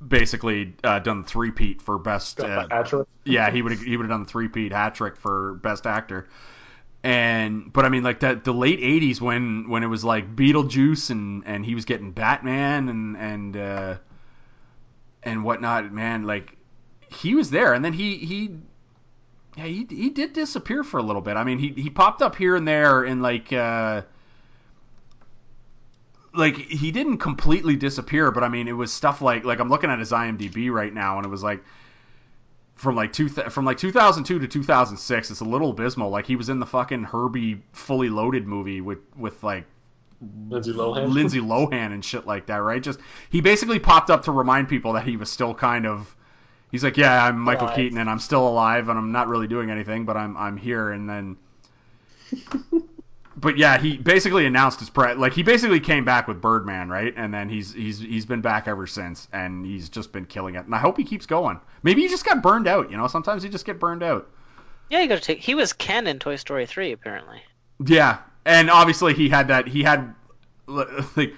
basically 0.07 0.75
uh, 0.85 1.01
done 1.01 1.23
the 1.23 1.27
three 1.29 1.51
peat 1.51 1.83
for 1.83 1.99
best. 1.99 2.37
Got 2.37 2.71
Uh, 2.71 2.77
hat-trick. 2.77 3.09
yeah, 3.25 3.51
he 3.51 3.61
would 3.63 3.73
have 3.73 3.81
he 3.81 3.97
would 3.97 4.05
have 4.05 4.11
done 4.11 4.23
the 4.23 4.29
three 4.29 4.47
peat 4.49 4.73
hat 4.73 4.95
trick 4.95 5.17
for 5.17 5.55
best 5.55 5.85
actor. 5.87 6.29
And 7.07 7.73
but 7.73 7.85
I 7.85 7.89
mean 7.89 8.03
like 8.03 8.19
that 8.21 8.43
the 8.43 8.53
late 8.53 8.81
'80s 8.81 9.21
when 9.21 9.69
when 9.69 9.85
it 9.85 9.87
was 9.87 10.03
like 10.05 10.35
Beetlejuice 10.35 11.11
and 11.11 11.45
and 11.47 11.65
he 11.65 11.77
was 11.77 11.85
getting 11.85 12.11
Batman 12.11 12.89
and 12.89 13.17
and 13.17 13.57
uh, 13.57 13.95
and 15.23 15.45
whatnot, 15.45 15.93
man, 15.93 16.25
like 16.25 16.57
he 17.09 17.37
was 17.37 17.51
there, 17.51 17.75
and 17.75 17.85
then 17.85 17.93
he 17.93 18.17
he. 18.17 18.51
Yeah, 19.57 19.67
he, 19.67 19.87
he 19.89 20.11
did 20.11 20.33
disappear 20.33 20.83
for 20.83 20.99
a 20.99 21.03
little 21.03 21.23
bit. 21.23 21.37
I 21.37 21.45
mean, 21.45 21.61
he 21.61 21.69
he 21.69 21.91
popped 21.91 22.23
up 22.23 22.35
here 22.35 22.57
and 22.57 22.67
there 22.67 23.05
in 23.05 23.23
like 23.23 23.53
uh, 23.53 24.03
like 26.35 26.57
he 26.57 26.91
didn't 26.91 27.19
completely 27.19 27.77
disappear, 27.77 28.33
but 28.33 28.43
I 28.43 28.49
mean, 28.49 28.67
it 28.67 28.73
was 28.73 28.93
stuff 28.93 29.23
like 29.23 29.45
like 29.45 29.61
I'm 29.61 29.69
looking 29.69 29.91
at 29.91 30.01
his 30.01 30.11
IMDb 30.11 30.73
right 30.73 30.93
now, 30.93 31.19
and 31.19 31.25
it 31.25 31.31
was 31.31 31.45
like 31.45 31.63
from 32.77 32.95
like 32.95 33.13
two 33.13 33.29
from 33.29 33.65
like 33.65 33.79
2002 33.79 34.39
to 34.39 34.47
2006. 34.47 35.31
It's 35.31 35.41
a 35.41 35.45
little 35.45 35.71
abysmal. 35.71 36.11
Like 36.11 36.27
he 36.27 36.37
was 36.37 36.49
in 36.49 36.61
the 36.61 36.67
fucking 36.67 37.05
Herbie 37.05 37.63
Fully 37.73 38.11
Loaded 38.11 38.47
movie 38.47 38.81
with 38.81 38.99
with 39.17 39.43
like 39.43 39.65
Lindsay 40.49 40.73
Lohan. 40.73 41.13
Lindsay 41.13 41.41
Lohan 41.41 41.93
and 41.93 42.05
shit 42.05 42.27
like 42.27 42.47
that, 42.47 42.59
right? 42.59 42.83
Just 42.83 43.01
he 43.31 43.41
basically 43.41 43.79
popped 43.79 44.11
up 44.11 44.25
to 44.25 44.33
remind 44.33 44.69
people 44.69 44.93
that 44.93 45.05
he 45.05 45.17
was 45.17 45.31
still 45.31 45.55
kind 45.55 45.87
of. 45.87 46.15
He's 46.71 46.85
like, 46.85 46.97
yeah, 46.97 47.25
I'm 47.25 47.39
Michael 47.39 47.69
Alive. 47.69 47.77
Keaton 47.77 47.99
and 47.99 48.11
I'm 48.11 48.19
still 48.19 48.47
alive 48.47 48.89
and 48.89 48.99
I'm 48.99 49.13
not 49.13 49.29
really 49.29 49.47
doing 49.47 49.71
anything, 49.71 50.05
but 50.05 50.17
I'm 50.17 50.37
I'm 50.37 50.57
here. 50.57 50.91
And 50.91 51.09
then, 51.09 51.37
but 53.37 53.59
yeah, 53.59 53.77
he 53.79 53.99
basically 53.99 54.47
announced 54.47 54.81
his 54.81 54.89
pre 54.89 55.15
like 55.15 55.35
he 55.35 55.43
basically 55.43 55.81
came 55.81 56.05
back 56.05 56.27
with 56.27 56.41
Birdman, 56.41 56.89
right? 56.89 57.13
And 57.17 57.33
then 57.33 57.49
he's 57.49 57.73
he's 57.73 57.99
he's 57.99 58.25
been 58.25 58.41
back 58.41 58.67
ever 58.67 58.87
since, 58.87 59.29
and 59.33 59.65
he's 59.65 59.91
just 59.91 60.11
been 60.11 60.25
killing 60.25 60.55
it. 60.55 60.65
And 60.65 60.75
I 60.75 60.79
hope 60.79 60.97
he 60.97 61.05
keeps 61.05 61.27
going. 61.27 61.61
Maybe 61.83 62.03
he 62.03 62.09
just 62.09 62.25
got 62.25 62.43
burned 62.43 62.67
out, 62.67 62.91
you 62.91 62.97
know? 62.97 63.07
Sometimes 63.09 63.45
you 63.45 63.51
just 63.51 63.67
get 63.67 63.79
burned 63.79 64.03
out. 64.03 64.29
Yeah, 64.89 65.03
you 65.03 65.09
gotta 65.09 65.21
take. 65.21 65.41
He 65.41 65.55
was 65.55 65.75
Ken 65.75 66.07
in 66.07 66.19
Toy 66.19 66.37
Story 66.37 66.65
3, 66.65 66.93
apparently. 66.93 67.43
Yeah, 67.85 68.19
and 68.47 68.71
obviously 68.71 69.13
he 69.13 69.29
had 69.29 69.49
that. 69.49 69.69
He 69.69 69.83
had 69.83 70.15
like 70.67 71.35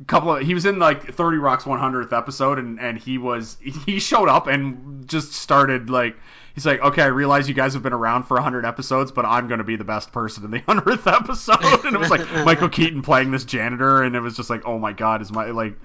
a 0.00 0.04
couple 0.06 0.36
of. 0.36 0.42
He 0.42 0.54
was 0.54 0.66
in 0.66 0.78
like 0.78 1.14
Thirty 1.14 1.38
Rock's 1.38 1.64
100th 1.64 2.16
episode, 2.16 2.60
and 2.60 2.78
and 2.78 2.96
he 2.96 3.18
was 3.18 3.56
he 3.60 3.98
showed 3.98 4.28
up 4.28 4.46
and 4.46 5.08
just 5.08 5.32
started 5.32 5.90
like. 5.90 6.16
He's 6.54 6.66
like, 6.66 6.80
okay, 6.80 7.02
I 7.02 7.06
realize 7.06 7.48
you 7.48 7.54
guys 7.54 7.74
have 7.74 7.82
been 7.82 7.92
around 7.92 8.24
for 8.24 8.34
100 8.34 8.64
episodes, 8.66 9.12
but 9.12 9.24
I'm 9.24 9.46
going 9.48 9.58
to 9.58 9.64
be 9.64 9.76
the 9.76 9.84
best 9.84 10.12
person 10.12 10.44
in 10.44 10.50
the 10.50 10.60
100th 10.68 11.12
episode. 11.12 11.84
And 11.86 11.94
it 11.94 11.98
was 11.98 12.10
like 12.10 12.30
Michael 12.44 12.68
Keaton 12.68 13.02
playing 13.02 13.30
this 13.30 13.44
janitor, 13.44 14.02
and 14.02 14.14
it 14.16 14.20
was 14.20 14.36
just 14.36 14.50
like, 14.50 14.66
oh 14.66 14.78
my 14.78 14.92
god, 14.92 15.22
is 15.22 15.30
my 15.32 15.46
like, 15.46 15.78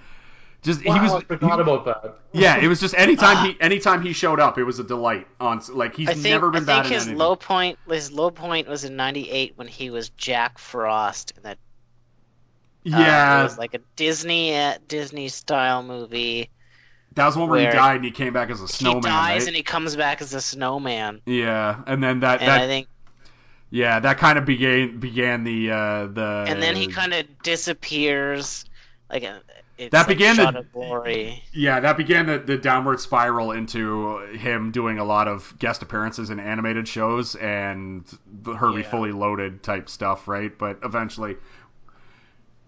just 0.63 0.83
Wow, 0.83 0.93
he 0.95 0.99
was. 1.01 1.13
I 1.13 1.19
forgot 1.21 1.55
he- 1.57 1.61
about 1.61 1.85
that. 1.85 2.19
yeah, 2.33 2.57
it 2.57 2.67
was 2.67 2.79
just 2.79 2.95
anytime 2.97 3.45
he 3.45 3.55
anytime 3.61 4.01
he 4.01 4.13
showed 4.13 4.39
up, 4.39 4.57
it 4.57 4.63
was 4.63 4.79
a 4.79 4.83
delight. 4.83 5.27
On 5.39 5.61
like 5.69 5.95
he's 5.95 6.07
think, 6.07 6.23
never 6.23 6.47
I 6.47 6.51
been 6.51 6.65
bad 6.65 6.79
I 6.79 6.81
think 6.81 6.85
in 6.87 6.93
his 6.93 7.03
anything. 7.03 7.19
low 7.19 7.35
point 7.35 7.77
his 7.87 8.11
low 8.11 8.31
point 8.31 8.67
was 8.67 8.83
in 8.83 8.95
'98 8.95 9.53
when 9.57 9.67
he 9.67 9.91
was 9.91 10.09
Jack 10.09 10.57
Frost 10.57 11.33
in 11.37 11.43
that. 11.43 11.57
uh, 12.91 12.97
yeah, 12.97 13.41
it 13.41 13.43
was 13.43 13.57
like 13.59 13.75
a 13.75 13.79
Disney 13.95 14.55
uh, 14.55 14.79
Disney 14.87 15.27
style 15.29 15.83
movie. 15.83 16.49
That 17.15 17.25
was 17.25 17.35
one 17.37 17.49
where, 17.49 17.59
he 17.59 17.65
died 17.65 17.97
and 17.97 18.05
he 18.05 18.11
came 18.11 18.33
back 18.33 18.49
as 18.49 18.61
a 18.61 18.67
snowman. 18.67 19.03
he 19.03 19.09
dies 19.09 19.41
right? 19.41 19.47
and 19.47 19.55
he 19.55 19.63
comes 19.63 19.95
back 19.95 20.21
as 20.21 20.33
a 20.33 20.41
snowman, 20.41 21.21
Yeah, 21.25 21.81
and 21.87 22.03
then 22.03 22.19
that 22.21 22.41
and 22.41 22.49
that 22.49 22.61
I 22.61 22.67
think, 22.67 22.87
yeah 23.69 23.99
that 23.99 24.17
kind 24.17 24.37
of 24.37 24.45
began 24.45 24.99
began 24.99 25.43
the 25.43 25.71
uh, 25.71 26.05
the 26.07 26.45
and 26.47 26.61
then 26.61 26.75
he 26.75 26.87
kind 26.87 27.13
of 27.13 27.25
disappears. 27.41 28.65
Like 29.09 29.23
a, 29.23 29.41
it's 29.77 29.91
That 29.91 30.07
like 30.07 30.17
began 30.17 30.35
the- 30.37 31.35
yeah 31.53 31.79
that 31.81 31.97
began 31.97 32.25
the, 32.27 32.39
the 32.39 32.57
downward 32.57 32.99
spiral 33.01 33.51
into 33.51 34.19
him 34.37 34.71
doing 34.71 34.99
a 34.99 35.03
lot 35.03 35.27
of 35.27 35.53
guest 35.59 35.81
appearances 35.83 36.29
in 36.29 36.39
animated 36.39 36.87
shows 36.87 37.35
and 37.35 38.05
the 38.41 38.55
Herbie 38.55 38.81
Yeah. 38.81 38.89
Fully 38.89 39.11
Loaded 39.11 39.63
type 39.63 39.89
stuff, 39.89 40.27
right? 40.27 40.57
But 40.57 40.79
eventually, 40.83 41.35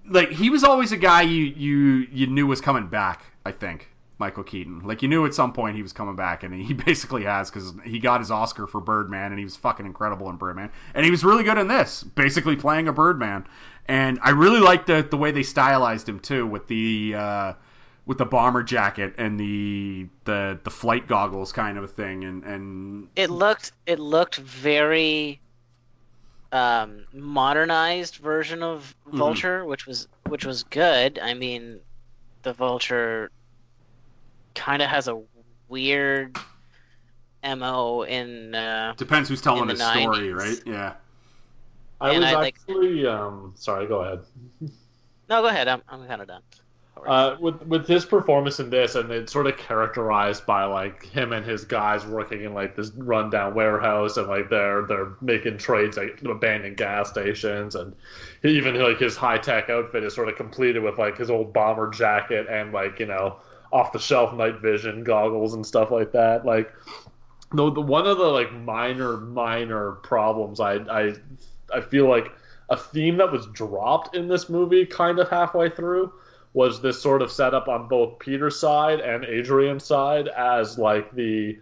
like 0.10 0.30
he 0.32 0.50
was 0.50 0.64
always 0.64 0.92
a 0.92 0.98
guy 0.98 1.22
you 1.24 1.44
you 1.46 2.08
you 2.12 2.28
knew 2.28 2.48
was 2.48 2.62
coming 2.62 2.88
back. 2.88 3.24
I 3.46 3.52
think 3.52 3.90
Michael 4.20 4.44
Keaton, 4.44 4.80
like 4.84 5.02
you 5.04 5.08
knew 5.08 5.26
at 5.26 5.34
some 5.36 5.54
point 5.54 5.76
he 5.76 5.84
was 5.84 5.94
coming 5.94 6.16
back, 6.16 6.44
and 6.44 6.54
he 6.54 6.74
basically 6.86 7.24
has 7.24 7.52
because 7.52 7.74
he 7.84 8.00
got 8.00 8.20
his 8.20 8.32
Oscar 8.32 8.66
for 8.68 8.82
Birdman, 8.82 9.32
and 9.32 9.38
he 9.38 9.44
was 9.44 9.56
fucking 9.56 9.86
incredible 9.86 10.30
in 10.30 10.38
Birdman, 10.38 10.72
and 10.94 11.06
he 11.06 11.12
was 11.12 11.24
really 11.24 11.44
good 11.44 11.58
in 11.58 11.68
this, 11.68 12.04
basically 12.04 12.56
playing 12.56 12.88
a 12.88 12.94
Birdman. 12.94 13.46
And 13.88 14.20
I 14.22 14.32
really 14.32 14.60
liked 14.60 14.88
the 14.88 15.02
the 15.10 15.18
way 15.18 15.32
they 15.32 15.44
stylized 15.44 16.10
him 16.10 16.20
too, 16.20 16.46
with 16.48 16.68
the 16.68 17.14
uh, 17.16 17.54
with 18.06 18.18
the 18.18 18.26
bomber 18.26 18.64
jacket 18.64 19.16
and 19.18 19.40
the 19.40 20.08
the 20.26 20.60
the 20.64 20.72
flight 20.72 21.08
goggles 21.08 21.52
kind 21.52 21.78
of 21.78 21.84
a 21.84 21.88
thing, 21.88 22.24
and 22.24 22.44
and 22.44 23.08
It 23.16 23.30
looked 23.30 23.72
it 23.86 24.00
looked 24.00 24.38
very 24.38 25.40
um, 26.52 27.06
modernized 27.14 28.16
version 28.16 28.64
of 28.64 28.96
Mhm. 29.08 29.18
Vulture, 29.18 29.66
which 29.66 29.86
was 29.86 30.08
which 30.28 30.46
was 30.46 30.64
good. 30.64 31.20
I 31.20 31.34
mean, 31.34 31.80
the 32.44 32.54
Vulture 32.54 33.30
kind 34.58 34.82
of 34.82 34.90
has 34.90 35.08
a 35.08 35.22
weird 35.70 36.38
mo 37.58 38.02
in 38.04 38.54
uh, 38.56 38.94
depends 38.98 39.30
who's 39.30 39.42
telling 39.42 39.70
in 39.70 39.78
the 39.78 39.92
story, 40.02 40.30
90s. 40.30 40.36
right? 40.36 40.60
Yeah. 40.66 40.94
I 42.02 42.12
And 42.12 42.20
was 42.24 42.34
I 42.34 42.36
like- 42.36 42.56
actually 42.68 43.08
um 43.08 43.54
sorry, 43.56 43.88
go 43.88 44.02
ahead. 44.02 44.20
no 45.30 45.42
go 45.42 45.48
ahead 45.48 45.68
I'm, 45.68 45.82
I'm 45.90 46.06
kind 46.08 46.22
of 46.22 46.28
done 46.28 46.42
Uh, 47.08 47.38
with 47.40 47.62
with 47.68 47.88
his 47.88 48.06
performance 48.06 48.60
in 48.60 48.70
this, 48.70 48.96
and 48.96 49.12
it's 49.12 49.32
sort 49.32 49.46
of 49.48 49.56
characterized 49.56 50.46
by 50.46 50.64
like 50.66 51.06
him 51.06 51.32
and 51.32 51.46
his 51.46 51.64
guys 51.64 52.06
working 52.06 52.44
in 52.44 52.54
like 52.54 52.76
this 52.76 52.90
rundown 52.98 53.54
warehouse, 53.54 54.18
and 54.18 54.28
like 54.28 54.50
they're 54.50 54.82
they're 54.88 55.14
making 55.22 55.58
trades 55.60 55.98
at 55.98 56.22
abandoned 56.26 56.76
gas 56.76 57.10
stations, 57.10 57.76
and 57.76 57.96
even 58.44 58.76
like 58.82 58.98
his 58.98 59.16
high 59.16 59.38
tech 59.38 59.70
outfit 59.70 60.04
is 60.04 60.14
sort 60.16 60.28
of 60.28 60.36
completed 60.36 60.82
with 60.82 60.98
like 60.98 61.16
his 61.18 61.30
old 61.30 61.54
bomber 61.54 61.90
jacket 61.92 62.48
and 62.50 62.74
like 62.74 63.00
you 63.00 63.06
know 63.06 63.38
off 63.72 63.92
the 63.92 64.00
shelf 64.00 64.34
night 64.34 64.60
vision 64.62 65.04
goggles 65.04 65.54
and 65.54 65.66
stuff 65.66 65.92
like 65.92 66.12
that. 66.14 66.46
Like 66.46 66.74
the, 67.54 67.72
the 67.72 67.82
one 67.82 68.06
of 68.08 68.18
the 68.18 68.26
like 68.26 68.52
minor 68.54 69.18
minor 69.18 69.94
problems 69.94 70.60
I 70.60 70.76
I 70.76 71.14
I 71.74 71.82
feel 71.82 72.08
like 72.10 72.32
a 72.70 72.78
theme 72.78 73.18
that 73.18 73.32
was 73.32 73.46
dropped 73.48 74.16
in 74.16 74.28
this 74.28 74.50
movie 74.50 74.86
kind 74.86 75.20
of 75.20 75.30
halfway 75.30 75.70
through 75.70 76.12
was 76.54 76.82
this 76.82 77.02
sort 77.02 77.22
of 77.22 77.32
setup 77.32 77.68
on 77.68 77.88
both 77.88 78.20
Peter's 78.20 78.60
side 78.60 79.00
and 79.00 79.24
Adrian's 79.26 79.86
side 79.86 80.28
as 80.28 80.78
like 80.78 81.14
the 81.14 81.58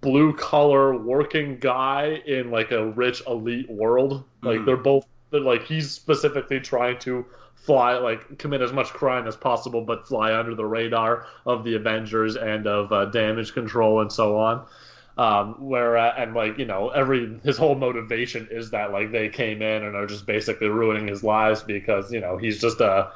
blue 0.00 0.32
collar 0.34 0.96
working 0.96 1.58
guy 1.58 2.22
in 2.26 2.50
like 2.50 2.70
a 2.70 2.86
rich 2.90 3.22
elite 3.26 3.68
world. 3.68 4.22
Like 4.42 4.60
Mhm. 4.60 4.66
they're 4.66 4.76
both 4.76 5.06
they're 5.30 5.40
like 5.40 5.64
he's 5.64 5.90
specifically 5.90 6.60
trying 6.60 6.98
to 7.00 7.26
fly 7.66 7.98
like 7.98 8.38
commit 8.38 8.62
as 8.62 8.72
much 8.72 8.88
crime 8.88 9.26
as 9.26 9.36
possible 9.36 9.80
but 9.82 10.06
fly 10.06 10.32
under 10.38 10.54
the 10.54 10.64
radar 10.64 11.26
of 11.44 11.64
the 11.64 11.74
Avengers 11.74 12.36
and 12.36 12.66
of 12.66 12.92
uh, 12.92 13.06
damage 13.06 13.52
control 13.52 14.00
and 14.00 14.12
so 14.12 14.38
on. 14.38 14.66
Um, 15.18 15.66
where 15.66 15.96
uh, 15.96 16.12
and 16.16 16.34
like 16.34 16.58
you 16.58 16.66
know 16.66 16.90
every 16.90 17.40
his 17.42 17.56
whole 17.56 17.74
motivation 17.74 18.48
is 18.50 18.70
that 18.72 18.92
like 18.92 19.12
they 19.12 19.30
came 19.30 19.62
in 19.62 19.82
and 19.82 19.96
are 19.96 20.06
just 20.06 20.26
basically 20.26 20.68
ruining 20.68 21.08
his 21.08 21.24
lives 21.24 21.62
because 21.62 22.12
you 22.12 22.20
know 22.20 22.36
he's 22.36 22.60
just 22.60 22.80
a 22.82 23.12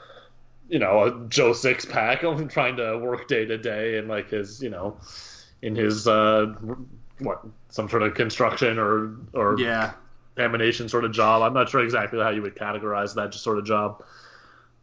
you 0.70 0.78
know 0.78 1.04
a 1.04 1.28
Joe 1.28 1.52
six 1.52 1.84
pack 1.84 2.20
trying 2.48 2.76
to 2.76 2.96
work 2.98 3.28
day 3.28 3.44
to 3.44 3.58
day 3.58 3.98
and 3.98 4.08
like 4.08 4.30
his 4.30 4.62
you 4.62 4.70
know 4.70 4.96
in 5.60 5.76
his 5.76 6.08
uh 6.08 6.54
what 7.18 7.42
some 7.68 7.88
sort 7.90 8.02
of 8.02 8.14
construction 8.14 8.78
or 8.78 9.16
or 9.34 9.60
Yeah. 9.60 9.92
lamination 10.38 10.88
sort 10.88 11.04
of 11.04 11.12
job. 11.12 11.42
I'm 11.42 11.52
not 11.52 11.68
sure 11.68 11.84
exactly 11.84 12.18
how 12.18 12.30
you 12.30 12.40
would 12.40 12.56
categorize 12.56 13.14
that 13.16 13.32
just 13.32 13.44
sort 13.44 13.58
of 13.58 13.66
job. 13.66 14.02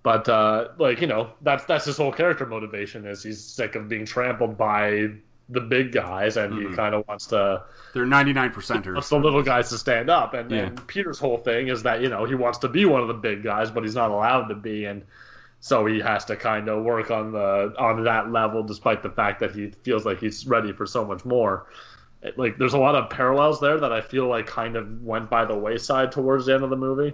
But 0.08 0.30
uh, 0.30 0.70
like 0.78 1.02
you 1.02 1.08
know, 1.08 1.32
that's 1.42 1.66
that's 1.66 1.84
his 1.84 1.98
whole 1.98 2.14
character 2.14 2.46
motivation 2.46 3.06
is 3.06 3.24
he's 3.24 3.44
sick 3.44 3.76
of 3.76 3.90
being 3.90 4.06
trampled 4.06 4.58
by 4.58 5.10
the 5.50 5.60
big 5.60 5.92
guys 5.92 6.38
and 6.38 6.54
Mhm. 6.54 6.70
he 6.70 6.76
kind 6.78 6.96
of 6.96 7.06
wants 7.10 7.28
to 7.28 7.64
They're 7.94 8.06
99 8.06 8.52
percenters. 8.52 8.94
wants 8.94 9.10
the 9.10 9.18
little 9.20 9.44
guys 9.44 9.70
to 9.72 9.78
stand 9.78 10.10
up. 10.10 10.34
And, 10.34 10.50
Yeah. 10.52 10.58
and 10.68 10.88
Peter's 10.88 11.20
whole 11.20 11.38
thing 11.38 11.68
is 11.68 11.84
that 11.84 12.02
you 12.02 12.08
know 12.10 12.24
he 12.24 12.36
wants 12.36 12.60
to 12.60 12.70
be 12.70 12.86
one 12.86 13.02
of 13.02 13.10
the 13.10 13.14
big 13.16 13.44
guys, 13.44 13.70
but 13.70 13.84
he's 13.84 13.96
not 13.96 14.12
allowed 14.12 14.48
to 14.48 14.56
be, 14.56 14.86
and 14.86 15.04
so 15.60 15.86
he 15.86 16.00
has 16.00 16.24
to 16.26 16.36
kind 16.38 16.70
of 16.70 16.84
work 16.84 17.12
on 17.12 17.34
the 17.34 17.74
on 17.78 18.04
that 18.06 18.32
level, 18.32 18.64
despite 18.64 19.04
the 19.04 19.10
fact 19.10 19.42
that 19.42 19.52
he 19.52 19.72
feels 19.84 20.06
like 20.06 20.20
he's 20.20 20.48
ready 20.48 20.72
for 20.72 20.86
so 20.86 21.04
much 21.04 21.26
more. 21.26 21.66
it- 22.24 22.38
like 22.40 22.58
there's 22.58 22.74
a 22.74 22.80
lot 22.80 22.96
of 22.96 23.10
parallels 23.12 23.60
there 23.60 23.78
that 23.80 23.92
I 23.94 24.02
feel 24.02 24.28
like 24.28 24.48
kind 24.48 24.76
of 24.78 25.04
went 25.04 25.30
by 25.30 25.44
the 25.46 25.56
wayside 25.56 26.12
towards 26.14 26.46
the 26.48 26.54
end 26.56 26.64
of 26.64 26.70
the 26.72 26.76
movie. 26.76 27.14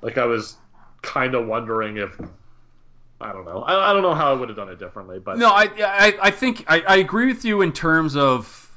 Like 0.00 0.16
I 0.16 0.24
was 0.26 0.56
kind 1.02 1.34
of 1.34 1.46
wondering 1.46 1.96
if 1.98 2.18
I 3.20 3.32
don't 3.32 3.44
know. 3.44 3.62
I, 3.62 3.90
I 3.90 3.92
don't 3.92 4.02
know 4.02 4.14
how 4.14 4.30
I 4.30 4.34
would 4.34 4.48
have 4.48 4.56
done 4.56 4.68
it 4.68 4.78
differently, 4.78 5.18
but 5.18 5.38
No, 5.38 5.50
I 5.50 5.68
I, 5.78 6.18
I 6.22 6.30
think 6.30 6.64
I, 6.68 6.80
I 6.80 6.96
agree 6.96 7.26
with 7.26 7.44
you 7.44 7.62
in 7.62 7.72
terms 7.72 8.16
of 8.16 8.70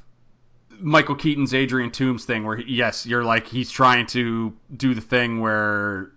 Michael 0.80 1.14
Keaton's 1.14 1.54
Adrian 1.54 1.90
Toomes 1.90 2.24
thing, 2.24 2.44
where 2.44 2.56
he, 2.56 2.64
yes, 2.74 3.06
you're 3.06 3.24
like 3.24 3.46
he's 3.46 3.70
trying 3.70 4.06
to 4.06 4.52
do 4.76 4.94
the 4.94 5.00
thing 5.00 5.40
where, 5.40 6.10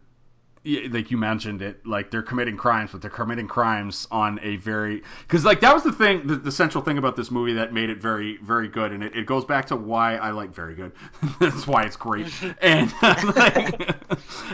like 0.90 1.12
you 1.12 1.18
mentioned 1.18 1.62
it, 1.62 1.86
like 1.86 2.10
they're 2.10 2.24
committing 2.24 2.58
crimes, 2.58 2.92
but 2.92 3.02
they're 3.02 3.12
committing 3.12 3.48
crimes 3.48 4.08
on 4.10 4.40
a 4.42 4.56
very 4.56 5.04
because 5.28 5.46
like 5.46 5.60
that 5.60 5.76
was 5.76 5.84
the 5.84 5.92
thing, 5.92 6.26
the, 6.26 6.36
the 6.36 6.52
central 6.52 6.84
thing 6.84 6.98
about 6.98 7.16
this 7.16 7.30
movie 7.30 7.54
that 7.54 7.74
made 7.74 7.92
it 7.92 8.02
very 8.02 8.38
very 8.38 8.68
good, 8.68 8.92
and 8.92 9.04
it, 9.04 9.16
it 9.16 9.28
goes 9.28 9.46
back 9.46 9.68
to 9.68 9.76
why 9.76 10.16
I 10.16 10.32
like 10.32 10.56
very 10.56 10.74
good. 10.74 10.94
That's 11.40 11.68
why 11.68 11.84
it's 11.84 11.96
great, 11.96 12.34
and 12.62 12.92
like, 13.04 13.96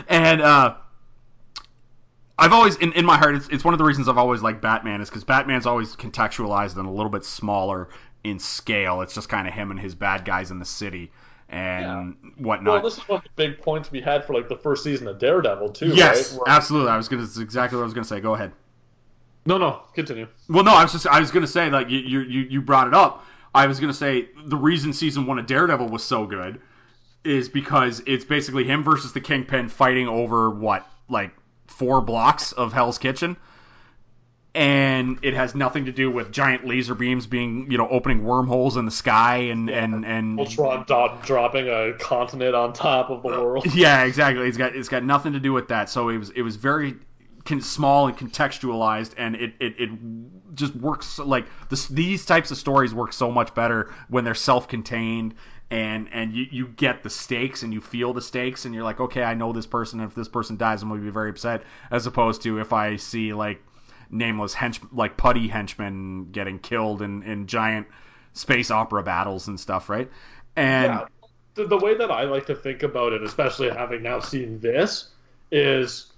and 0.08 0.42
uh. 0.42 0.76
I've 2.42 2.52
always, 2.52 2.76
in, 2.76 2.92
in 2.94 3.04
my 3.06 3.16
heart, 3.16 3.36
it's, 3.36 3.48
it's 3.48 3.64
one 3.64 3.72
of 3.74 3.78
the 3.78 3.84
reasons 3.84 4.08
I've 4.08 4.18
always 4.18 4.42
liked 4.42 4.60
Batman 4.60 5.00
is 5.00 5.08
because 5.08 5.24
Batman's 5.24 5.66
always 5.66 5.94
contextualized 5.96 6.76
and 6.76 6.86
a 6.86 6.90
little 6.90 7.10
bit 7.10 7.24
smaller 7.24 7.88
in 8.24 8.38
scale. 8.38 9.00
It's 9.02 9.14
just 9.14 9.28
kind 9.28 9.46
of 9.46 9.54
him 9.54 9.70
and 9.70 9.78
his 9.78 9.94
bad 9.94 10.24
guys 10.24 10.50
in 10.50 10.58
the 10.58 10.64
city 10.64 11.12
and 11.48 12.16
whatnot. 12.38 12.74
well, 12.74 12.82
this 12.82 12.96
is 12.96 13.08
one 13.08 13.18
of 13.18 13.24
the 13.24 13.30
big 13.36 13.60
points 13.60 13.90
we 13.92 14.00
had 14.00 14.24
for 14.24 14.32
like 14.32 14.48
the 14.48 14.56
first 14.56 14.82
season 14.82 15.06
of 15.06 15.18
Daredevil 15.18 15.70
too. 15.70 15.88
yes, 15.94 16.32
right? 16.32 16.38
Where- 16.40 16.56
absolutely. 16.56 16.90
I 16.90 16.96
was 16.96 17.08
gonna. 17.08 17.22
That's 17.22 17.38
exactly 17.38 17.76
what 17.76 17.82
I 17.82 17.84
was 17.84 17.94
gonna 17.94 18.04
say. 18.04 18.20
Go 18.20 18.34
ahead. 18.34 18.52
No, 19.44 19.58
no, 19.58 19.82
continue. 19.94 20.28
Well, 20.48 20.64
no, 20.64 20.72
I 20.72 20.82
was 20.82 20.92
just. 20.92 21.06
I 21.06 21.20
was 21.20 21.30
gonna 21.30 21.46
say 21.46 21.68
like 21.70 21.90
you 21.90 21.98
you 21.98 22.20
you 22.20 22.40
you 22.42 22.62
brought 22.62 22.88
it 22.88 22.94
up. 22.94 23.24
I 23.54 23.66
was 23.66 23.80
gonna 23.80 23.92
say 23.92 24.28
the 24.46 24.56
reason 24.56 24.92
season 24.94 25.26
one 25.26 25.38
of 25.38 25.46
Daredevil 25.46 25.88
was 25.88 26.02
so 26.02 26.26
good 26.26 26.60
is 27.22 27.48
because 27.48 28.02
it's 28.06 28.24
basically 28.24 28.64
him 28.64 28.82
versus 28.82 29.12
the 29.12 29.20
Kingpin 29.20 29.68
fighting 29.68 30.08
over 30.08 30.48
what 30.50 30.88
like 31.08 31.32
four 31.72 32.00
blocks 32.00 32.52
of 32.52 32.72
Hell's 32.72 32.98
Kitchen. 32.98 33.36
And 34.54 35.18
it 35.22 35.32
has 35.32 35.54
nothing 35.54 35.86
to 35.86 35.92
do 35.92 36.10
with 36.10 36.30
giant 36.30 36.66
laser 36.66 36.94
beams 36.94 37.26
being, 37.26 37.70
you 37.70 37.78
know, 37.78 37.88
opening 37.88 38.22
wormholes 38.22 38.76
in 38.76 38.84
the 38.84 38.90
sky 38.90 39.44
and 39.50 39.70
and 39.70 40.04
and 40.04 40.38
Ultron 40.38 40.84
dot 40.86 41.22
dropping 41.24 41.68
a 41.68 41.94
continent 41.94 42.54
on 42.54 42.74
top 42.74 43.08
of 43.08 43.22
the 43.22 43.30
uh, 43.30 43.42
world. 43.42 43.66
yeah, 43.74 44.04
exactly. 44.04 44.46
It's 44.46 44.58
got 44.58 44.76
it's 44.76 44.90
got 44.90 45.04
nothing 45.04 45.32
to 45.32 45.40
do 45.40 45.54
with 45.54 45.68
that. 45.68 45.88
So 45.88 46.10
it 46.10 46.18
was 46.18 46.28
it 46.28 46.42
was 46.42 46.56
very 46.56 46.96
small 47.60 48.08
and 48.08 48.16
contextualized, 48.16 49.12
and 49.16 49.36
it 49.36 49.54
it, 49.58 49.74
it 49.78 49.90
just 50.54 50.74
works 50.74 51.18
like 51.18 51.46
this. 51.68 51.88
These 51.88 52.26
types 52.26 52.50
of 52.50 52.58
stories 52.58 52.94
work 52.94 53.12
so 53.12 53.30
much 53.30 53.54
better 53.54 53.92
when 54.08 54.24
they're 54.24 54.34
self-contained. 54.34 55.34
And, 55.72 56.08
and 56.12 56.34
you, 56.34 56.46
you 56.50 56.68
get 56.68 57.02
the 57.02 57.10
stakes 57.10 57.62
and 57.62 57.72
you 57.72 57.80
feel 57.80 58.12
the 58.12 58.20
stakes 58.20 58.66
and 58.66 58.74
you're 58.74 58.84
like 58.84 59.00
okay 59.00 59.22
I 59.22 59.32
know 59.32 59.52
this 59.52 59.66
person 59.66 60.00
and 60.00 60.10
if 60.10 60.14
this 60.14 60.28
person 60.28 60.58
dies 60.58 60.82
I'm 60.82 60.88
going 60.90 61.00
to 61.00 61.04
be 61.04 61.10
very 61.10 61.30
upset 61.30 61.62
as 61.90 62.06
opposed 62.06 62.42
to 62.42 62.60
if 62.60 62.74
I 62.74 62.96
see 62.96 63.32
like 63.32 63.62
nameless 64.10 64.54
hench 64.54 64.86
like 64.92 65.16
putty 65.16 65.48
henchmen 65.48 66.30
getting 66.30 66.58
killed 66.58 67.00
in, 67.00 67.22
in 67.22 67.46
giant 67.46 67.86
space 68.34 68.70
opera 68.70 69.02
battles 69.02 69.48
and 69.48 69.58
stuff 69.58 69.88
right 69.88 70.10
and 70.56 70.92
Yeah. 70.92 71.06
The, 71.54 71.66
the 71.66 71.76
way 71.76 71.94
that 71.94 72.10
I 72.10 72.24
like 72.24 72.46
to 72.46 72.54
think 72.54 72.82
about 72.82 73.12
it, 73.12 73.22
especially 73.22 73.68
having 73.68 74.02
now 74.02 74.20
seen 74.20 74.58
this, 74.60 75.10
is 75.50 76.10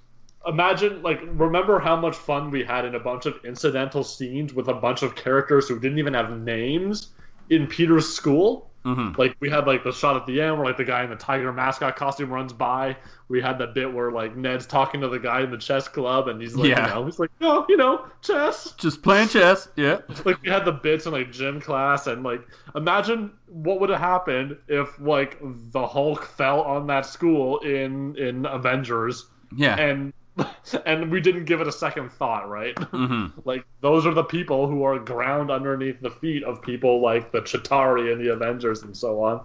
imagine 0.46 1.02
like 1.02 1.20
remember 1.22 1.80
how 1.80 1.96
much 1.96 2.16
fun 2.16 2.50
we 2.50 2.62
had 2.62 2.84
in 2.84 2.94
a 2.94 3.00
bunch 3.00 3.26
of 3.26 3.44
incidental 3.44 4.05
scenes 4.05 4.55
with 4.55 4.68
a 4.68 4.74
bunch 4.74 5.02
of 5.02 5.16
characters 5.16 5.68
who 5.68 5.80
didn't 5.80 5.98
even 5.98 6.14
have 6.14 6.30
names 6.38 7.09
in 7.50 7.66
Peter's 7.66 8.09
school. 8.09 8.70
Mhm. 8.85 9.16
Like 9.16 9.37
we 9.41 9.51
had 9.51 9.66
like 9.66 9.85
the 9.85 9.93
shot 9.93 10.16
at 10.16 10.26
the 10.26 10.41
end 10.41 10.57
where 10.57 10.66
like 10.66 10.76
the 10.76 10.85
guy 10.85 11.05
in 11.05 11.11
the 11.11 11.16
tiger 11.16 11.53
mascot 11.53 11.97
costume 11.97 12.30
runs 12.30 12.53
by. 12.53 12.97
We 13.28 13.41
had 13.41 13.59
the 13.59 13.66
bit 13.66 13.93
where 13.93 14.12
like 14.12 14.37
Ned's 14.37 14.66
talking 14.66 15.01
to 15.01 15.09
the 15.09 15.18
guy 15.18 15.41
in 15.43 15.51
the 15.51 15.57
chess 15.59 15.89
club 15.89 16.28
and 16.28 16.41
he's 16.41 16.55
like, 16.55 16.68
Yeah. 16.68 16.89
you 16.89 16.95
know, 16.95 17.05
he's 17.07 17.18
like, 17.18 17.30
no, 17.41 17.64
you 17.68 17.76
know, 17.76 18.07
chess 18.22 18.72
just 18.72 19.03
playing 19.03 19.28
chess 19.28 19.68
yeah 19.76 20.01
like 20.24 20.41
we 20.43 20.49
had 20.49 20.64
the 20.64 20.72
bits 20.72 21.07
in 21.07 21.12
like 21.12 21.30
gym 21.32 21.61
class 21.61 22.07
and 22.07 22.22
like 22.22 22.41
imagine 22.74 23.32
what 23.47 23.80
would 23.80 23.91
have 23.91 24.01
happened 24.01 24.57
if 24.68 24.99
like 25.01 25.39
the 25.43 25.87
hulk 25.87 26.24
fell 26.24 26.61
on 26.62 26.87
that 26.87 27.07
school 27.07 27.59
in 27.61 28.16
in 28.16 28.47
avengers 28.47 29.26
yeah 29.57 29.76
and 29.78 30.12
and 30.87 31.11
we 31.11 31.20
didn't 31.20 31.45
give 31.45 31.61
it 31.61 31.68
a 31.68 31.72
second 31.72 32.11
thought 32.12 32.49
right 32.49 32.76
hmm 32.91 33.26
like 33.45 33.64
those 33.80 34.07
are 34.07 34.14
the 34.14 34.24
people 34.24 34.66
who 34.68 34.82
are 34.85 34.99
ground 34.99 35.51
underneath 35.51 36.01
the 36.01 36.11
feet 36.11 36.43
of 36.45 36.62
people 36.62 37.01
like 37.01 37.30
the 37.32 37.41
Chitauri 37.41 38.12
and 38.12 38.20
the 38.20 38.32
avengers 38.32 38.82
and 38.82 38.97
so 38.97 39.22
on 39.22 39.45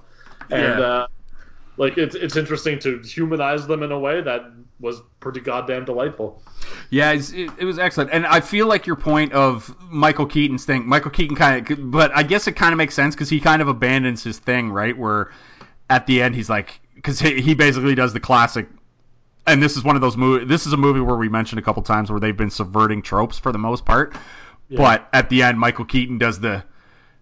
and 0.52 0.80
Yeah. 0.80 0.80
uh 0.80 1.08
like 1.78 1.98
it's 1.98 2.16
it's 2.16 2.36
interesting 2.38 2.80
to 2.80 3.00
humanize 3.04 3.68
them 3.68 3.84
in 3.84 3.92
a 3.92 4.00
way 4.00 4.22
that 4.22 4.44
was 4.80 5.02
pretty 5.20 5.42
goddamn 5.42 5.86
delightful 5.86 6.44
Yeah, 6.90 7.12
it's, 7.12 7.32
it, 7.32 7.52
it 7.60 7.66
was 7.66 7.78
excellent, 7.80 8.12
and 8.12 8.26
I 8.26 8.40
feel 8.42 8.68
like 8.68 8.88
your 8.88 8.96
point 8.96 9.34
of 9.34 9.76
Michael 9.90 10.26
Keaton's 10.26 10.66
thing. 10.66 10.88
Michael 10.88 11.12
Keaton 11.12 11.36
kind 11.36 11.70
of, 11.70 11.92
but 11.92 12.12
I 12.16 12.24
guess 12.24 12.48
it 12.48 12.54
kind 12.54 12.74
of 12.74 12.78
makes 12.78 12.96
sense 12.96 13.16
because 13.16 13.30
he 13.30 13.40
kind 13.40 13.62
of 13.62 13.68
abandons 13.68 14.24
his 14.24 14.40
thing, 14.40 14.72
right? 14.72 14.98
Where 14.98 15.32
at 15.90 16.08
the 16.08 16.22
end 16.22 16.36
he's 16.36 16.50
like, 16.50 16.80
because 16.96 17.20
he, 17.20 17.42
he 17.42 17.54
basically 17.56 17.96
does 17.96 18.14
the 18.14 18.20
classic. 18.20 18.68
And 19.52 19.62
this 19.62 19.78
is 19.78 19.84
one 19.84 19.96
of 19.96 20.02
those 20.02 20.16
movie. 20.18 20.46
This 20.46 20.66
is 20.68 20.74
a 20.74 20.78
movie 20.78 21.00
where 21.00 21.16
we 21.18 21.30
mentioned 21.30 21.60
a 21.60 21.64
couple 21.64 21.82
times 21.84 22.10
where 22.12 22.20
they've 22.20 22.36
been 22.38 22.50
subverting 22.50 23.02
tropes 23.02 23.38
for 23.40 23.52
the 23.52 23.58
most 23.60 23.86
part. 23.86 24.16
But 24.72 25.08
at 25.14 25.30
the 25.30 25.42
end, 25.44 25.60
Michael 25.60 25.86
Keaton 25.86 26.18
does 26.18 26.40
the. 26.40 26.64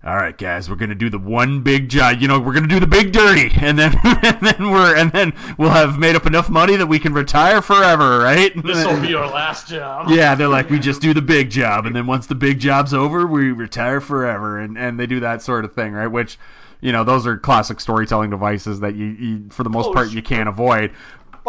All 0.06 0.16
right, 0.16 0.38
guys, 0.38 0.70
we're 0.70 0.76
gonna 0.76 0.96
do 0.96 1.10
the 1.10 1.18
one 1.18 1.64
big 1.64 1.90
job. 1.90 2.22
You 2.22 2.28
know, 2.28 2.40
we're 2.40 2.54
gonna 2.54 2.68
do 2.68 2.80
the 2.80 2.88
big 2.88 3.12
dirty, 3.12 3.50
and 3.60 3.78
then 3.78 3.94
and 4.04 4.40
then 4.42 4.70
we're 4.72 4.96
and 4.96 5.12
then 5.12 5.34
we'll 5.58 5.72
have 5.72 5.98
made 5.98 6.16
up 6.16 6.28
enough 6.28 6.50
money 6.50 6.76
that 6.76 6.86
we 6.86 7.00
can 7.00 7.14
retire 7.14 7.62
forever, 7.64 8.20
right? 8.20 8.52
this 8.64 8.86
will 8.86 9.02
be 9.02 9.16
our 9.16 9.28
last 9.28 9.68
job 9.74 10.10
Yeah, 10.10 10.36
they're 10.36 10.48
like, 10.48 10.70
we 10.70 10.78
just 10.80 11.02
do 11.02 11.14
the 11.16 11.22
big 11.22 11.50
job, 11.50 11.88
and 11.88 11.96
then 11.96 12.06
once 12.06 12.28
the 12.28 12.36
big 12.36 12.60
job's 12.60 12.94
over, 12.94 13.26
we 13.26 13.52
retire 13.52 14.00
forever, 14.00 14.60
and 14.60 14.78
and 14.78 15.00
they 15.00 15.08
do 15.08 15.22
that 15.22 15.42
sort 15.42 15.66
of 15.66 15.74
thing, 15.74 15.94
right? 15.94 16.08
Which, 16.08 16.38
you 16.80 16.92
know, 16.92 17.04
those 17.04 17.26
are 17.26 17.36
classic 17.38 17.80
storytelling 17.80 18.30
devices 18.30 18.82
that 18.82 18.96
you, 18.96 19.06
you 19.06 19.50
for 19.50 19.64
the 19.64 19.70
most 19.72 19.88
Oh, 19.88 19.94
part, 19.94 20.12
you 20.12 20.22
can't 20.22 20.48
avoid. 20.48 20.92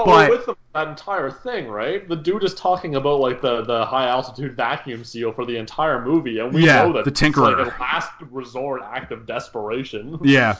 But, 0.04 0.28
But- 0.28 0.30
with 0.30 0.46
the, 0.46 0.54
that 0.74 0.88
entire 0.88 1.30
thing, 1.30 1.68
right? 1.68 2.08
The 2.08 2.14
dude 2.16 2.44
is 2.44 2.54
talking 2.54 2.94
about 2.94 3.20
like 3.20 3.40
the, 3.40 3.62
the 3.62 3.84
high 3.84 4.06
altitude 4.08 4.56
vacuum 4.56 5.02
seal 5.04 5.32
for 5.32 5.44
the 5.44 5.56
entire 5.56 6.04
movie, 6.04 6.38
and 6.38 6.52
we 6.54 6.66
Yeah, 6.66 6.84
know 6.84 6.92
that 6.92 7.04
the 7.04 7.10
it's 7.10 7.20
Tinkerer. 7.20 7.58
like 7.66 7.66
a 7.78 7.80
last 7.80 8.12
resort 8.30 8.82
act 8.84 9.10
of 9.12 9.26
desperation. 9.26 10.18
Yeah, 10.24 10.56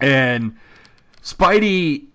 and 0.00 0.56
Spidey, 1.22 2.06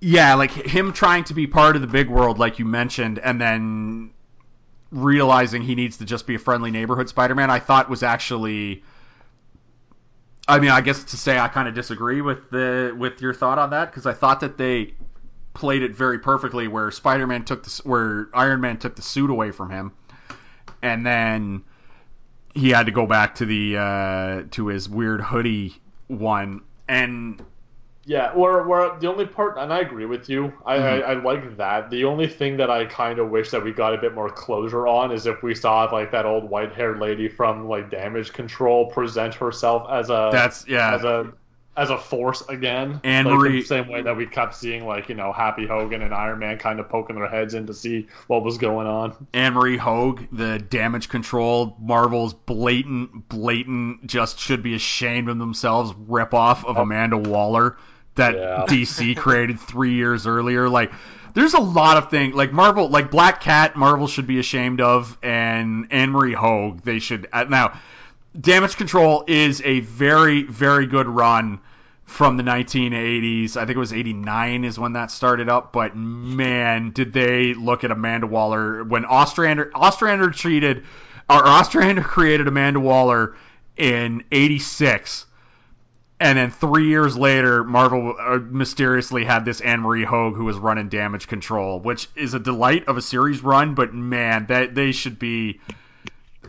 yeah, 0.00 0.34
like 0.34 0.50
him 0.52 0.92
trying 0.92 1.24
to 1.24 1.34
be 1.34 1.46
part 1.46 1.76
of 1.76 1.82
the 1.82 1.88
big 1.88 2.08
world, 2.08 2.38
like 2.38 2.58
you 2.58 2.64
mentioned, 2.64 3.18
and 3.18 3.40
then 3.40 4.10
realizing 4.90 5.62
he 5.62 5.74
needs 5.74 5.98
to 5.98 6.04
just 6.04 6.26
be 6.26 6.34
a 6.34 6.38
friendly 6.38 6.70
neighborhood 6.70 7.08
Spider-Man, 7.08 7.50
I 7.50 7.58
thought 7.58 7.88
was 7.90 8.02
actually. 8.02 8.82
I 10.48 10.58
mean, 10.58 10.70
I 10.70 10.80
guess 10.80 11.04
to 11.04 11.16
say 11.16 11.38
I 11.38 11.48
kind 11.48 11.68
of 11.68 11.74
disagree 11.74 12.20
with 12.20 12.50
the 12.50 12.94
with 12.98 13.20
your 13.22 13.32
thought 13.34 13.58
on 13.58 13.70
that 13.70 13.90
because 13.90 14.06
I 14.06 14.12
thought 14.12 14.40
that 14.40 14.58
they 14.58 14.94
played 15.54 15.82
it 15.82 15.94
very 15.94 16.18
perfectly 16.18 16.68
where 16.68 16.90
Spider-Man 16.90 17.44
took 17.44 17.64
the 17.64 17.80
where 17.84 18.28
Iron 18.34 18.60
Man 18.60 18.78
took 18.78 18.96
the 18.96 19.02
suit 19.02 19.30
away 19.30 19.50
from 19.50 19.70
him, 19.70 19.92
and 20.82 21.04
then 21.06 21.64
he 22.54 22.70
had 22.70 22.86
to 22.86 22.92
go 22.92 23.06
back 23.06 23.36
to 23.36 23.46
the 23.46 23.76
uh, 23.78 24.42
to 24.52 24.66
his 24.68 24.88
weird 24.88 25.20
hoodie 25.20 25.74
one 26.08 26.62
and 26.88 27.42
Yeah, 28.04 28.34
where 28.34 28.64
where 28.64 28.98
the 28.98 29.08
only 29.08 29.26
part, 29.26 29.56
and 29.58 29.72
I 29.72 29.78
agree 29.80 30.06
with 30.06 30.28
you, 30.28 30.52
I, 30.66 30.76
Mhm. 30.76 31.02
I 31.04 31.12
I 31.12 31.14
like 31.14 31.56
that. 31.56 31.88
The 31.88 32.04
only 32.04 32.26
thing 32.26 32.56
that 32.56 32.68
I 32.68 32.84
kind 32.86 33.20
of 33.20 33.30
wish 33.30 33.50
that 33.50 33.62
we 33.62 33.72
got 33.72 33.94
a 33.94 33.98
bit 33.98 34.12
more 34.12 34.28
closure 34.28 34.88
on 34.88 35.12
is 35.12 35.26
if 35.26 35.42
we 35.42 35.54
saw 35.54 35.84
like 35.84 36.10
that 36.10 36.26
old 36.26 36.50
white 36.50 36.72
haired 36.72 36.98
lady 36.98 37.28
from 37.28 37.68
like 37.68 37.90
Damage 37.90 38.32
Control 38.32 38.86
present 38.86 39.34
herself 39.34 39.86
as 39.88 40.10
a 40.10 40.30
that's 40.32 40.66
yeah 40.66 40.94
as 40.94 41.04
a 41.04 41.32
as 41.76 41.88
a 41.90 41.96
force 41.96 42.42
again. 42.48 43.00
Anne 43.02 43.24
like, 43.24 43.34
Marie- 43.34 43.60
the 43.60 43.66
same 43.66 43.88
way 43.88 44.02
that 44.02 44.16
we 44.16 44.26
kept 44.26 44.54
seeing 44.54 44.86
like 44.86 45.08
you 45.08 45.14
know 45.14 45.32
Happy 45.32 45.66
Hogan 45.66 46.02
and 46.02 46.12
Iron 46.12 46.38
Man 46.38 46.58
kind 46.58 46.80
of 46.80 46.88
poking 46.88 47.16
their 47.16 47.28
heads 47.28 47.54
in 47.54 47.66
to 47.68 47.74
see 47.74 48.08
what 48.26 48.42
was 48.44 48.58
going 48.58 48.86
on. 48.86 49.26
Anne 49.32 49.54
Marie 49.54 49.78
Hoag, 49.78 50.28
the 50.32 50.58
damage 50.58 51.08
control, 51.08 51.76
Marvel's 51.80 52.34
blatant, 52.34 53.28
blatant, 53.28 54.06
just 54.06 54.38
should 54.38 54.62
be 54.62 54.74
ashamed 54.74 55.28
of 55.28 55.38
themselves 55.38 55.92
ripoff 55.92 56.64
of 56.64 56.76
Amanda 56.76 57.16
Waller 57.16 57.76
that 58.16 58.34
Yeah. 58.34 58.64
DC 58.68 59.16
created 59.16 59.58
three 59.58 59.94
years 59.94 60.26
earlier. 60.26 60.68
Like, 60.68 60.92
there's 61.32 61.54
a 61.54 61.60
lot 61.60 61.96
of 61.96 62.10
things 62.10 62.34
like 62.34 62.52
Marvel, 62.52 62.90
like 62.90 63.10
Black 63.10 63.40
Cat, 63.40 63.74
Marvel 63.74 64.06
should 64.06 64.26
be 64.26 64.38
ashamed 64.38 64.82
of, 64.82 65.16
and 65.22 65.86
Anne 65.90 66.10
Marie 66.10 66.34
Hoag, 66.34 66.82
they 66.82 66.98
should. 66.98 67.26
uh, 67.32 67.44
Now, 67.44 67.80
Damage 68.38 68.76
Control 68.76 69.24
is 69.26 69.60
a 69.62 69.80
very, 69.80 70.42
very 70.42 70.86
good 70.86 71.06
run 71.06 71.60
from 72.04 72.36
the 72.36 72.42
1980s. 72.42 73.56
I 73.56 73.66
think 73.66 73.76
it 73.76 73.80
was 73.80 73.92
89 73.92 74.64
is 74.64 74.78
when 74.78 74.94
that 74.94 75.10
started 75.10 75.48
up. 75.48 75.72
But 75.72 75.96
man, 75.96 76.90
did 76.90 77.12
they 77.12 77.54
look 77.54 77.84
at 77.84 77.90
Amanda 77.90 78.26
Waller 78.26 78.84
when 78.84 79.04
Ostrander 79.04 79.70
Ostrander 79.74 80.30
treated 80.30 80.84
or 81.28 81.46
Ostrander 81.46 82.02
created 82.02 82.48
Amanda 82.48 82.80
Waller 82.80 83.36
in 83.76 84.24
86. 84.30 85.26
And 86.20 86.38
then 86.38 86.50
three 86.50 86.86
years 86.86 87.16
later, 87.16 87.64
Marvel 87.64 88.14
uh, 88.18 88.38
mysteriously 88.38 89.24
had 89.24 89.44
this 89.44 89.60
Anne 89.60 89.80
Marie 89.80 90.04
Hoag 90.04 90.36
who 90.36 90.44
was 90.44 90.56
running 90.56 90.88
damage 90.88 91.26
control, 91.26 91.80
which 91.80 92.08
is 92.14 92.34
a 92.34 92.38
delight 92.38 92.86
of 92.86 92.96
a 92.96 93.02
series 93.02 93.42
run. 93.42 93.74
But 93.74 93.92
man, 93.92 94.46
that 94.46 94.74
they 94.74 94.92
should 94.92 95.18
be. 95.18 95.60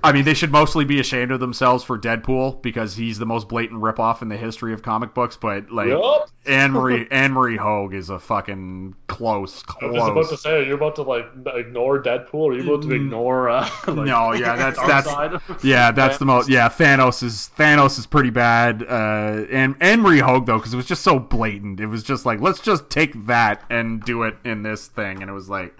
I 0.03 0.11
mean, 0.11 0.25
they 0.25 0.33
should 0.33 0.51
mostly 0.51 0.83
be 0.83 0.99
ashamed 0.99 1.31
of 1.31 1.39
themselves 1.39 1.81
for 1.85 1.97
Deadpool 1.97 2.61
because 2.61 2.93
he's 2.93 3.17
the 3.17 3.25
most 3.25 3.47
blatant 3.47 3.81
ripoff 3.81 4.21
in 4.21 4.27
the 4.27 4.35
history 4.35 4.73
of 4.73 4.83
comic 4.83 5.13
books. 5.13 5.37
But 5.37 5.71
like 5.71 5.87
Yup. 5.87 6.29
Anne 6.45 6.73
Marie 6.73 7.07
Anne 7.09 7.31
Marie 7.31 7.55
Hoag 7.55 7.93
is 7.93 8.09
a 8.09 8.19
fucking 8.19 8.95
close 9.07 9.63
close. 9.63 9.81
I 9.81 9.85
was 9.87 9.95
just 9.95 10.11
about 10.11 10.29
to 10.29 10.37
say, 10.37 10.57
are 10.57 10.63
you 10.63 10.73
about 10.73 10.95
to 10.95 11.03
like 11.03 11.25
ignore 11.55 12.03
Deadpool? 12.03 12.33
Or 12.33 12.51
are 12.51 12.57
you 12.57 12.73
about 12.73 12.83
to 12.83 12.93
ignore? 12.93 13.49
Uh, 13.49 13.69
like, 13.87 14.07
No, 14.07 14.33
yeah, 14.33 14.57
that's 14.57 14.77
that's 14.79 15.09
Side? 15.09 15.39
yeah, 15.63 15.91
that's 15.93 16.17
the 16.17 16.25
most. 16.25 16.49
Yeah, 16.49 16.67
Thanos 16.67 17.23
is 17.23 17.49
Thanos 17.57 17.97
is 17.97 18.05
pretty 18.05 18.29
bad. 18.29 18.83
Uh, 18.83 19.45
and 19.49 19.77
Anne 19.79 20.01
Marie 20.01 20.19
Hoag 20.19 20.45
though, 20.45 20.57
because 20.57 20.73
it 20.73 20.77
was 20.77 20.85
just 20.85 21.03
so 21.03 21.17
blatant. 21.17 21.79
It 21.79 21.87
was 21.87 22.03
just 22.03 22.25
like 22.25 22.41
let's 22.41 22.59
just 22.59 22.89
take 22.89 23.27
that 23.27 23.63
and 23.69 24.03
do 24.03 24.23
it 24.23 24.35
in 24.43 24.63
this 24.63 24.85
thing, 24.85 25.21
and 25.21 25.31
it 25.31 25.33
was 25.33 25.47
like, 25.47 25.77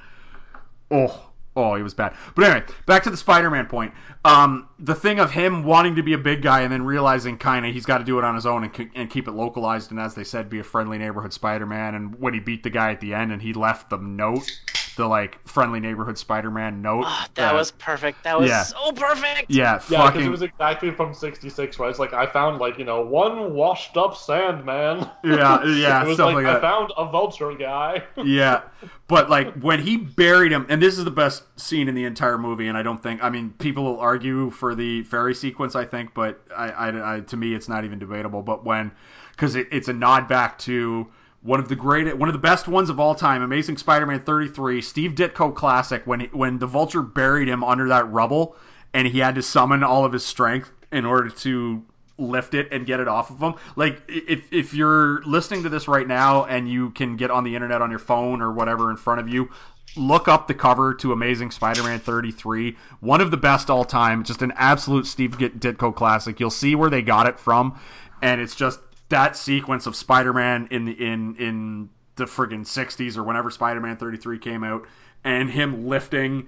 oh, 0.89 1.29
oh, 1.55 1.75
he 1.75 1.83
was 1.83 1.93
bad. 1.93 2.15
But 2.35 2.45
anyway, 2.45 2.65
back 2.85 3.03
to 3.03 3.09
the 3.09 3.17
Spider-Man 3.17 3.67
point. 3.67 3.93
Um, 4.25 4.69
the 4.79 4.95
thing 4.95 5.19
of 5.19 5.31
him 5.31 5.63
wanting 5.63 5.95
to 5.95 6.03
be 6.03 6.13
a 6.13 6.17
big 6.17 6.41
guy 6.41 6.61
and 6.61 6.71
then 6.71 6.83
realizing 6.83 7.37
kind 7.37 7.65
of 7.65 7.73
he's 7.73 7.85
got 7.85 7.99
to 7.99 8.03
do 8.03 8.17
it 8.17 8.23
on 8.23 8.35
his 8.35 8.45
own 8.45 8.63
and, 8.63 8.89
and 8.95 9.09
keep 9.09 9.27
it 9.27 9.31
localized, 9.31 9.91
and 9.91 9.99
as 9.99 10.15
they 10.15 10.23
said, 10.23 10.49
be 10.49 10.59
a 10.59 10.63
friendly 10.63 10.97
neighborhood 10.97 11.33
Spider-Man. 11.33 11.95
And 11.95 12.19
when 12.19 12.33
he 12.33 12.39
beat 12.39 12.63
the 12.63 12.69
guy 12.69 12.91
at 12.91 13.01
the 13.01 13.13
end 13.13 13.31
and 13.31 13.41
he 13.41 13.53
left 13.53 13.89
the 13.89 13.97
note, 13.97 14.49
the 14.95 15.07
like 15.07 15.45
friendly 15.47 15.79
neighborhood 15.79 16.17
Spider-Man 16.17 16.81
note. 16.81 17.03
Ah, 17.05 17.27
that 17.35 17.53
uh, 17.53 17.57
was 17.57 17.71
perfect. 17.71 18.23
That 18.23 18.39
was 18.39 18.49
yeah. 18.49 18.63
so 18.63 18.91
perfect. 18.91 19.45
yeah, 19.49 19.73
Yeah, 19.73 19.77
because 19.77 19.89
fucking 19.89 20.25
it 20.25 20.29
was 20.29 20.41
exactly 20.41 20.91
from 20.91 21.13
'66, 21.13 21.79
right? 21.79 21.89
It's 21.89 21.99
like 21.99 22.13
I 22.13 22.25
found 22.25 22.59
like 22.59 22.77
you 22.77 22.85
know 22.85 23.01
one 23.01 23.53
washed 23.53 23.97
up 23.97 24.15
Sandman. 24.15 25.09
Yeah, 25.23 25.65
yeah, 25.65 26.01
it 26.03 26.07
was 26.07 26.15
stuff 26.15 26.33
like, 26.33 26.45
like 26.45 26.57
I 26.57 26.61
found 26.61 26.91
a 26.97 27.05
vulture 27.05 27.53
guy. 27.53 28.03
yeah, 28.23 28.63
but 29.07 29.29
like 29.29 29.53
when 29.61 29.79
he 29.79 29.97
buried 29.97 30.51
him, 30.51 30.65
and 30.69 30.81
this 30.81 30.97
is 30.97 31.05
the 31.05 31.11
best 31.11 31.43
scene 31.59 31.87
in 31.87 31.95
the 31.95 32.05
entire 32.05 32.37
movie, 32.37 32.67
and 32.67 32.77
I 32.77 32.83
don't 32.83 33.01
think, 33.01 33.23
I 33.23 33.29
mean, 33.29 33.53
people 33.59 33.83
will 33.83 33.99
argue 33.99 34.49
for 34.49 34.75
the 34.75 35.03
ferry 35.03 35.35
sequence, 35.35 35.75
I 35.75 35.85
think, 35.85 36.13
but 36.13 36.41
I, 36.55 36.69
I, 36.69 37.15
I 37.15 37.19
to 37.21 37.37
me, 37.37 37.53
it's 37.53 37.69
not 37.69 37.85
even 37.85 37.99
debatable. 37.99 38.41
But 38.41 38.65
when, 38.65 38.91
because 39.31 39.55
it, 39.55 39.67
it's 39.71 39.87
a 39.87 39.93
nod 39.93 40.27
back 40.27 40.57
to 40.59 41.07
one 41.43 41.59
of 41.59 41.67
the 41.67 41.75
great, 41.75 42.17
one 42.17 42.29
of 42.29 42.33
the 42.33 42.39
best 42.39 42.67
ones 42.67 42.89
of 42.89 42.99
all 42.99 43.15
time, 43.15 43.41
Amazing 43.41 43.77
Spider-Man 43.77 44.21
33, 44.21 44.81
Steve 44.81 45.11
Ditko 45.11 45.53
classic, 45.53 46.07
when 46.07 46.21
he, 46.21 46.25
when 46.27 46.57
the 46.57 46.67
Vulture 46.67 47.01
buried 47.01 47.49
him 47.49 47.63
under 47.63 47.89
that 47.89 48.09
rubble, 48.11 48.55
and 48.93 49.07
he 49.07 49.19
had 49.19 49.35
to 49.35 49.41
summon 49.41 49.83
all 49.83 50.05
of 50.05 50.13
his 50.13 50.25
strength 50.25 50.71
in 50.91 51.05
order 51.05 51.29
to 51.29 51.83
lift 52.17 52.53
it 52.53 52.71
and 52.71 52.85
get 52.85 52.99
it 52.99 53.07
off 53.07 53.29
of 53.29 53.39
him. 53.39 53.55
Like 53.75 54.01
if 54.07 54.53
if 54.53 54.73
you're 54.73 55.21
listening 55.23 55.63
to 55.63 55.69
this 55.69 55.87
right 55.87 56.07
now 56.07 56.45
and 56.45 56.69
you 56.69 56.91
can 56.91 57.17
get 57.17 57.31
on 57.31 57.43
the 57.43 57.55
internet 57.55 57.81
on 57.81 57.89
your 57.89 57.99
phone 57.99 58.41
or 58.41 58.51
whatever 58.51 58.91
in 58.91 58.97
front 58.97 59.19
of 59.19 59.27
you, 59.27 59.49
look 59.97 60.27
up 60.27 60.47
the 60.47 60.53
cover 60.53 60.93
to 60.93 61.11
Amazing 61.11 61.51
Spider-Man 61.51 61.99
33, 61.99 62.77
one 62.99 63.19
of 63.19 63.31
the 63.31 63.37
best 63.37 63.69
all 63.69 63.83
time, 63.83 64.23
just 64.23 64.41
an 64.43 64.53
absolute 64.55 65.07
Steve 65.07 65.37
Ditko 65.37 65.93
classic. 65.93 66.39
You'll 66.39 66.51
see 66.51 66.75
where 66.75 66.89
they 66.89 67.01
got 67.01 67.27
it 67.27 67.39
from, 67.39 67.79
and 68.21 68.39
it's 68.39 68.55
just 68.55 68.79
that 69.13 69.37
sequence 69.37 69.85
of 69.85 69.95
Spider-Man 69.95 70.69
in 70.71 70.85
the 70.85 70.91
in 70.91 71.35
in 71.35 71.89
the 72.15 72.25
friggin' 72.25 72.61
60s 72.61 73.15
or 73.17 73.23
whenever 73.23 73.51
Spider-Man 73.51 73.97
33 73.97 74.39
came 74.39 74.63
out, 74.63 74.87
and 75.23 75.49
him 75.49 75.87
lifting 75.87 76.47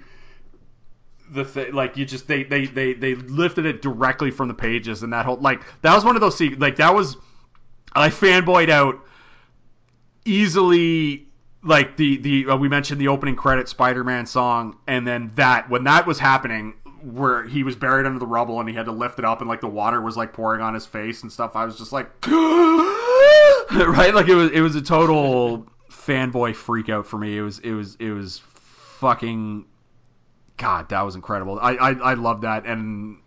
the 1.30 1.46
thing 1.46 1.74
like 1.74 1.96
you 1.96 2.06
just 2.06 2.28
they 2.28 2.44
they 2.44 2.66
they 2.66 2.94
they 2.94 3.16
lifted 3.16 3.68
it 3.68 3.82
directly 3.82 4.32
from 4.32 4.48
the 4.48 4.54
pages 4.54 5.04
and 5.04 5.14
that 5.14 5.26
whole 5.26 5.38
like 5.38 5.62
that 5.82 5.94
was 5.94 6.04
one 6.04 6.16
of 6.16 6.22
those 6.22 6.38
se- 6.38 6.56
like 6.56 6.76
that 6.76 6.94
was 6.94 7.18
I 7.94 8.10
fanboyed 8.10 8.70
out 8.70 9.00
easily 10.24 11.28
like 11.64 11.98
the 11.98 12.18
the 12.18 12.48
uh, 12.48 12.58
we 12.58 12.68
mentioned 12.68 13.00
the 13.00 13.08
opening 13.08 13.36
credit 13.36 13.70
Spider-Man 13.70 14.26
song 14.26 14.78
and 14.88 15.08
then 15.08 15.32
that 15.36 15.70
when 15.70 15.84
that 15.86 16.06
was 16.06 16.20
happening 16.20 16.76
where 17.06 17.44
he 17.44 17.64
was 17.64 17.76
buried 17.76 18.06
under 18.06 18.20
the 18.20 18.26
rubble 18.28 18.60
and 18.60 18.68
he 18.68 18.76
had 18.76 18.86
to 18.86 18.92
lift 18.92 19.20
it 19.20 19.26
up 19.26 19.40
and 19.40 19.50
like 19.50 19.62
the 19.62 19.68
water 19.68 20.02
was 20.02 20.18
like 20.18 20.34
pouring 20.34 20.62
on 20.62 20.74
his 20.74 20.86
face 20.86 21.22
and 21.24 21.32
stuff. 21.32 21.56
I 21.56 21.66
was 21.66 21.78
just 21.78 21.92
like 21.92 22.08
right? 22.28 24.12
Like 24.14 24.28
it 24.28 24.36
was 24.36 24.52
it 24.52 24.62
was 24.62 24.76
a 24.76 24.82
total 24.82 25.68
fanboy 25.92 26.56
freak 26.56 26.90
out 26.90 27.06
for 27.06 27.18
me. 27.18 27.38
It 27.38 27.42
was 27.42 27.60
it 27.60 27.72
was 27.72 27.96
it 28.00 28.12
was 28.12 28.42
fucking 29.00 29.66
God, 30.58 30.90
that 30.90 31.02
was 31.02 31.16
incredible. 31.16 31.60
I 31.60 31.76
I, 31.76 31.92
I 31.92 32.14
love 32.16 32.42
that, 32.42 32.66
and 32.66 33.18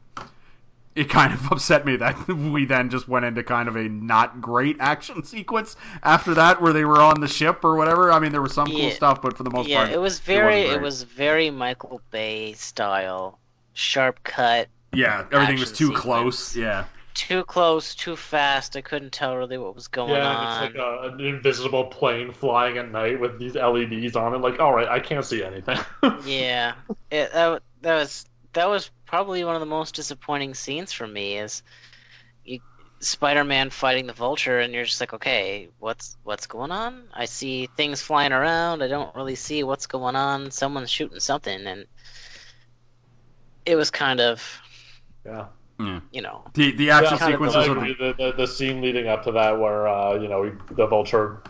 it 0.98 1.08
kind 1.08 1.32
of 1.32 1.46
upset 1.52 1.86
me 1.86 1.96
that 1.96 2.28
we 2.28 2.64
then 2.64 2.90
just 2.90 3.08
went 3.08 3.24
into 3.24 3.42
kind 3.42 3.68
of 3.68 3.76
a 3.76 3.88
not 3.88 4.40
great 4.40 4.76
action 4.80 5.22
sequence 5.24 5.76
after 6.02 6.34
that, 6.34 6.60
where 6.60 6.72
they 6.72 6.84
were 6.84 7.00
on 7.00 7.20
the 7.20 7.28
ship 7.28 7.64
or 7.64 7.76
whatever. 7.76 8.10
I 8.12 8.18
mean, 8.18 8.32
there 8.32 8.42
was 8.42 8.54
some 8.54 8.66
cool 8.66 8.90
stuff, 8.90 9.22
but 9.22 9.36
for 9.36 9.44
the 9.44 9.50
most 9.50 9.68
yeah, 9.68 9.84
part, 9.84 9.90
it 9.90 10.00
was 10.00 10.18
very, 10.18 10.64
wasn't 10.64 10.76
it, 10.76 10.82
was 10.82 11.02
very 11.04 11.50
Michael 11.50 12.00
Bay 12.10 12.54
style, 12.54 13.38
sharp 13.78 14.22
cut, 14.22 14.68
yeah, 14.92 15.26
everything 15.32 15.60
was 15.60 15.70
action 15.70 15.76
too 15.76 15.92
close. 15.92 16.56
Yeah, 16.56 16.86
too 17.14 17.44
close, 17.44 17.94
too 17.94 18.16
fast. 18.16 18.76
I 18.76 18.80
couldn't 18.82 19.12
tell 19.12 19.36
really 19.36 19.58
what 19.58 19.74
was 19.74 19.88
going 19.88 20.10
Yeah, 20.12 20.28
on. 20.28 20.42
it's 20.42 20.60
like 20.60 20.74
a, 20.76 21.08
an 21.14 21.20
invisible 21.20 21.86
plane 21.86 22.32
flying 22.32 22.78
at 22.78 22.90
night 22.90 23.20
with 23.20 23.38
these 23.38 23.56
LEDs 23.56 24.16
on 24.16 24.34
it. 24.34 24.38
Like, 24.38 24.60
all 24.60 24.72
right, 24.74 24.88
I 24.88 25.00
can't 25.00 25.24
see 25.24 25.42
anything. 25.42 25.78
Yeah, 26.16 26.74
it, 27.10 27.32
that, 27.32 27.62
that 27.82 27.94
was 27.94 28.26
that 28.54 28.68
was 28.68 28.90
probably 29.06 29.44
one 29.44 29.54
of 29.54 29.60
the 29.60 29.66
most 29.66 29.94
disappointing 29.94 30.54
scenes 30.54 30.92
for 30.92 31.06
me 31.06 31.38
is 31.38 31.62
you, 32.44 32.60
Spider-Man 33.00 33.70
fighting 33.70 34.06
the 34.06 34.12
Vulture, 34.14 34.60
and 34.60 34.74
you're 34.74 34.84
just 34.84 35.00
like, 35.00 35.14
okay, 35.14 35.70
what's 35.78 36.16
what's 36.24 36.46
going 36.46 36.72
on? 36.72 37.08
I 37.14 37.26
see 37.26 37.66
things 37.66 38.02
flying 38.02 38.32
around. 38.32 38.82
I 38.82 38.88
don't 38.88 39.14
really 39.16 39.36
see 39.36 39.64
what's 39.64 39.86
going 39.86 40.16
on. 40.16 40.50
Someone's 40.50 40.90
shooting 40.90 41.20
something, 41.20 41.66
and 41.66 41.86
it 43.68 43.76
was 43.76 43.90
kind 43.90 44.20
of, 44.20 44.60
yeah. 45.24 45.46
you 46.10 46.22
know, 46.22 46.42
the 46.54 46.72
the 46.72 46.90
action 46.90 47.14
Yeah, 47.14 47.18
kind 47.18 47.34
of 47.34 47.52
sequences 47.52 47.56
I 47.56 47.68
are. 47.68 47.94
The, 47.94 48.14
the, 48.18 48.32
the 48.38 48.46
scene 48.46 48.80
leading 48.80 49.06
up 49.08 49.24
to 49.24 49.32
that, 49.32 49.58
where 49.60 49.86
uh, 49.86 50.14
you 50.14 50.28
know 50.28 50.50
the 50.70 50.86
vulture 50.86 51.42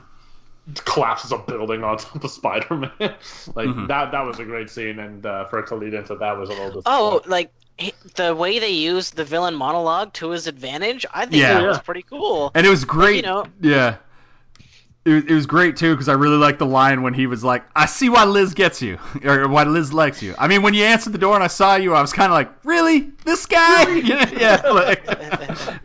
collapses 0.85 1.33
a 1.33 1.39
building 1.39 1.83
on 1.83 1.97
top 1.97 2.23
of 2.25 2.31
Spider-Man, 2.31 2.91
like 3.01 3.69
Mhm. 3.69 3.89
that. 3.89 4.13
That 4.13 4.27
was 4.27 4.39
a 4.39 4.45
great 4.45 4.69
scene, 4.71 4.99
and 4.99 5.25
uh, 5.25 5.45
for 5.47 5.61
it 5.61 5.67
to 5.69 5.77
lead 5.77 5.95
into 5.95 6.15
that 6.17 6.37
was 6.37 6.51
a 6.51 6.55
little. 6.55 6.83
oh, 6.87 7.23
like 7.27 7.51
the 8.17 8.35
way 8.35 8.59
they 8.59 8.71
used 8.73 9.15
the 9.17 9.25
villain 9.25 9.55
monologue 9.55 10.13
to 10.15 10.31
his 10.31 10.47
advantage. 10.49 11.07
I 11.15 11.25
think 11.27 11.41
Yeah. 11.41 11.55
that 11.55 11.67
was 11.67 11.79
pretty 11.79 12.03
cool. 12.03 12.51
and 12.55 12.67
it 12.67 12.71
was 12.71 12.85
great. 12.85 13.17
you 13.17 13.23
know- 13.23 13.47
yeah. 13.61 13.97
It, 15.09 15.15
was- 15.15 15.25
it 15.25 15.35
was 15.35 15.47
great 15.47 15.77
too 15.77 15.95
because 15.95 16.09
I 16.09 16.13
really 16.15 16.37
liked 16.37 16.59
the 16.59 16.67
line 16.67 17.03
when 17.03 17.15
he 17.15 17.27
was 17.27 17.43
like, 17.43 17.65
"I 17.75 17.87
see 17.87 18.09
why 18.09 18.25
Liz 18.25 18.55
gets 18.55 18.83
you, 18.83 18.99
or 19.25 19.49
why 19.49 19.65
Liz 19.65 19.93
likes 19.93 20.23
you." 20.23 20.35
I 20.39 20.49
mean, 20.49 20.63
when 20.63 20.75
you 20.75 20.85
answered 20.85 21.13
the 21.13 21.19
door 21.19 21.35
and 21.35 21.43
I 21.45 21.49
saw 21.49 21.77
you, 21.77 21.95
I 21.95 22.01
was 22.01 22.13
kind 22.13 22.31
of 22.31 22.35
like, 22.35 22.51
"Really, 22.65 23.11
this 23.25 23.47
guy?" 23.47 23.89
yeah, 23.97 24.31
yeah. 24.65 24.71
Like, 24.71 25.07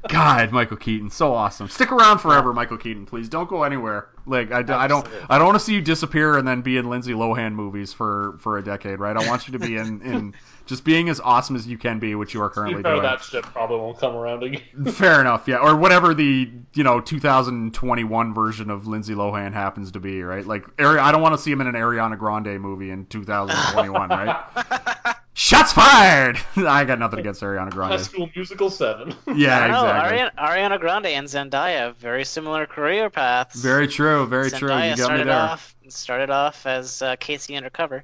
God, 0.08 0.52
Michael 0.52 0.78
Keaton, 0.78 1.10
so 1.10 1.34
awesome. 1.34 1.70
Stick 1.70 1.92
around 1.92 2.20
forever, 2.20 2.54
Michael 2.54 2.78
Keaton, 2.78 3.06
please. 3.06 3.30
Don't 3.30 3.50
go 3.50 3.64
anywhere. 3.64 4.08
Like, 4.26 4.52
I, 4.52 4.60
I 4.60 4.88
don't, 4.88 5.08
I 5.30 5.38
don't 5.38 5.48
want 5.48 5.60
to 5.60 5.66
see 5.66 5.74
you 5.76 5.82
disappear 5.82 6.38
and 6.38 6.48
then 6.48 6.62
be 6.62 6.78
in 6.78 6.90
Lindsay 6.90 7.14
Lohan 7.14 7.54
movies 7.54 7.94
for 7.94 8.38
for 8.40 8.58
a 8.58 8.64
decade, 8.64 9.00
right? 9.00 9.16
I 9.16 9.28
want 9.28 9.48
you 9.48 9.54
to 9.54 9.60
be 9.60 9.76
in 9.78 10.02
in 10.02 10.34
just 10.66 10.84
being 10.86 11.10
as 11.10 11.20
awesome 11.20 11.56
as 11.56 11.68
you 11.68 11.78
can 11.78 12.00
be, 12.00 12.16
which 12.16 12.34
you 12.34 12.42
are 12.42 12.48
To 12.50 12.52
be 12.52 12.56
currently 12.56 12.84
fair, 12.84 12.92
doing. 12.94 13.04
that 13.04 13.22
shit 13.22 13.44
probably 13.44 13.78
won't 13.78 13.98
come 14.00 14.16
around 14.16 14.44
again. 14.44 14.62
Fair 14.92 15.20
enough, 15.22 15.48
yeah. 15.48 15.58
Or 15.58 15.76
whatever 15.76 16.14
the 16.14 16.50
you 16.74 16.84
know 16.84 17.02
2021 17.02 18.34
version 18.34 18.70
of 18.70 18.88
Lindsay 18.88 19.14
Lohan 19.14 19.54
happens 19.54 19.92
to 19.92 20.00
be, 20.00 20.24
right? 20.24 20.46
Like, 20.46 20.66
Ari- 20.80 21.00
I 21.00 21.12
don't 21.12 21.22
want 21.22 21.36
to 21.36 21.42
see 21.42 21.52
him 21.52 21.62
in 21.62 21.68
an 21.68 21.76
Ariana 21.76 22.18
Grande 22.18 22.60
movie 22.62 22.92
in 22.92 23.06
2021, 23.08 24.10
right? 24.10 25.16
Shots 25.36 25.74
fired. 25.74 26.38
I 26.56 26.86
got 26.86 27.00
nothing 27.00 27.20
against 27.20 27.42
Ariana 27.42 27.72
Grande. 27.72 27.94
High 27.94 27.98
School 28.02 28.30
Musical 28.36 28.70
Seven. 28.70 29.16
Yeah, 29.36 29.58
I 29.64 29.68
don't 29.68 29.72
know. 29.72 29.90
exactly. 29.90 30.18
Ariana, 30.20 30.32
Ariana 30.76 30.80
Grande 30.80 31.06
and 31.08 31.28
Zendaya 31.28 31.78
have 31.80 31.98
very 31.98 32.24
similar 32.24 32.68
career 32.68 33.10
paths. 33.10 33.60
Very 33.62 33.88
true. 33.88 34.28
Very 34.28 34.52
true. 34.52 34.70
Zendaya 34.70 34.92
You 34.92 34.98
got 34.98 34.98
me 34.98 35.04
started 35.06 35.28
there. 35.28 35.34
off 35.36 35.76
started 35.90 36.30
off 36.30 36.66
as 36.68 37.02
uh, 37.02 37.16
K.C. 37.20 37.56
Undercover. 37.56 38.04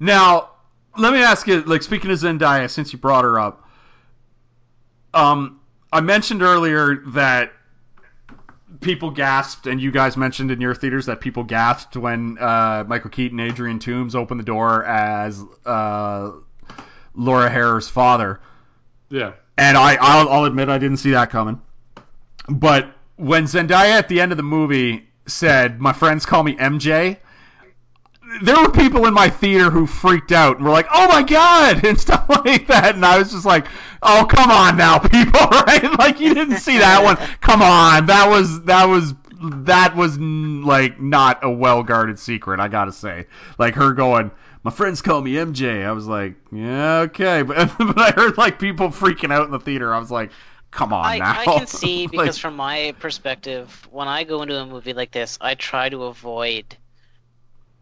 Now, 0.00 0.50
let 0.98 1.12
me 1.12 1.22
ask 1.22 1.46
you, 1.46 1.62
like, 1.62 1.82
speaking 1.82 2.10
of 2.10 2.18
Zendaya, 2.18 2.68
since 2.68 2.92
you 2.92 2.98
brought 2.98 3.24
her 3.24 3.38
up, 3.38 3.68
um, 5.14 5.60
I 5.92 6.00
mentioned 6.00 6.42
earlier 6.42 7.02
that 7.08 7.52
people 8.80 9.10
gasped, 9.10 9.66
and 9.66 9.80
you 9.80 9.90
guys 9.90 10.16
mentioned 10.16 10.50
in 10.50 10.60
your 10.60 10.74
theaters 10.74 11.06
that 11.06 11.20
people 11.20 11.44
gasped 11.44 11.96
when 11.96 12.38
uh, 12.38 12.84
Michael 12.86 13.10
Keaton, 13.10 13.40
and 13.40 13.50
Adrian 13.50 13.78
Toomes 13.78 14.14
opened 14.14 14.40
the 14.40 14.44
door 14.44 14.84
as 14.84 15.42
uh, 15.64 16.32
Laura 17.14 17.48
Harrier's 17.48 17.88
father. 17.88 18.40
Yeah. 19.08 19.32
And 19.56 19.76
I, 19.76 19.96
I'll, 20.00 20.28
I'll 20.28 20.44
admit 20.44 20.68
I 20.68 20.78
didn't 20.78 20.98
see 20.98 21.12
that 21.12 21.30
coming. 21.30 21.60
But 22.48 22.92
when 23.16 23.44
Zendaya 23.44 23.92
at 23.92 24.08
the 24.08 24.20
end 24.20 24.32
of 24.32 24.36
the 24.36 24.44
movie 24.44 25.08
said, 25.26 25.80
"My 25.80 25.92
friends 25.92 26.24
call 26.24 26.42
me 26.42 26.54
MJ," 26.54 27.18
there 28.42 28.56
were 28.56 28.70
people 28.70 29.06
in 29.06 29.14
my 29.14 29.28
theater 29.28 29.70
who 29.70 29.86
freaked 29.86 30.32
out 30.32 30.56
and 30.56 30.64
were 30.64 30.72
like, 30.72 30.88
"Oh 30.92 31.08
my 31.08 31.22
god!" 31.22 31.84
and 31.84 31.98
stuff 31.98 32.28
like 32.28 32.66
that, 32.68 32.94
and 32.94 33.04
I 33.04 33.18
was 33.18 33.32
just 33.32 33.46
like, 33.46 33.66
"Oh 34.02 34.26
come 34.28 34.50
on 34.50 34.76
now, 34.76 34.98
people!" 35.08 35.40
Right? 35.68 35.98
Like 35.98 36.20
you 36.20 36.34
didn't 36.34 36.58
see 36.58 36.78
that 36.78 37.02
one. 37.02 37.16
Come 37.40 37.62
on, 37.62 38.06
that 38.06 38.28
was 38.28 38.62
that 38.64 38.86
was 38.86 39.14
that 39.40 39.96
was 39.96 40.18
like 40.18 41.00
not 41.00 41.44
a 41.44 41.50
well 41.50 41.82
guarded 41.82 42.18
secret. 42.18 42.60
I 42.60 42.68
gotta 42.68 42.92
say, 42.92 43.26
like 43.58 43.74
her 43.74 43.92
going. 43.92 44.30
My 44.64 44.72
friends 44.72 45.02
call 45.02 45.20
me 45.22 45.34
MJ. 45.34 45.86
I 45.86 45.92
was 45.92 46.06
like, 46.06 46.34
yeah, 46.50 46.98
okay, 47.06 47.42
but, 47.42 47.72
but 47.78 47.98
I 47.98 48.10
heard 48.10 48.36
like 48.36 48.58
people 48.58 48.88
freaking 48.88 49.32
out 49.32 49.46
in 49.46 49.52
the 49.52 49.60
theater. 49.60 49.94
I 49.94 49.98
was 49.98 50.10
like, 50.10 50.30
come 50.70 50.92
on 50.92 51.04
I, 51.04 51.18
now. 51.18 51.40
I 51.40 51.44
can 51.44 51.66
see 51.68 52.02
Like, 52.02 52.10
because 52.10 52.38
from 52.38 52.56
my 52.56 52.92
perspective, 52.98 53.88
when 53.90 54.08
I 54.08 54.24
go 54.24 54.42
into 54.42 54.60
a 54.60 54.66
movie 54.66 54.94
like 54.94 55.12
this, 55.12 55.38
I 55.40 55.54
try 55.54 55.88
to 55.88 56.04
avoid 56.04 56.76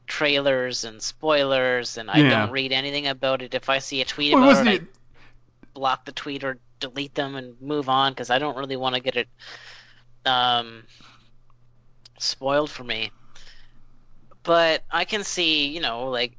trailers 0.07 0.85
and 0.85 1.03
spoilers, 1.03 1.99
and 1.99 2.11
I 2.11 2.19
Yeah. 2.21 2.31
don't 2.31 2.51
read 2.53 2.73
anything 2.73 3.07
about 3.07 3.43
it. 3.43 3.55
If 3.55 3.69
I 3.69 3.79
see 3.79 4.01
a 4.01 4.05
tweet 4.05 4.35
Well, 4.35 4.51
about 4.51 4.67
it, 4.67 4.75
it- 4.75 4.83
I 4.83 4.87
block 5.75 6.05
the 6.05 6.13
tweet 6.13 6.45
or 6.45 6.59
delete 6.81 7.15
them 7.15 7.37
and 7.37 7.61
move 7.61 7.89
on 7.89 8.13
because 8.13 8.31
I 8.31 8.39
don't 8.39 8.57
really 8.57 8.77
want 8.77 8.95
to 8.95 9.01
get 9.01 9.17
it 9.17 9.29
um, 10.25 10.85
spoiled 12.19 12.71
for 12.71 12.85
me. 12.85 13.11
But 14.43 14.85
I 14.91 15.05
can 15.05 15.25
see, 15.25 15.69
you 15.69 15.81
know, 15.81 16.11
like 16.11 16.37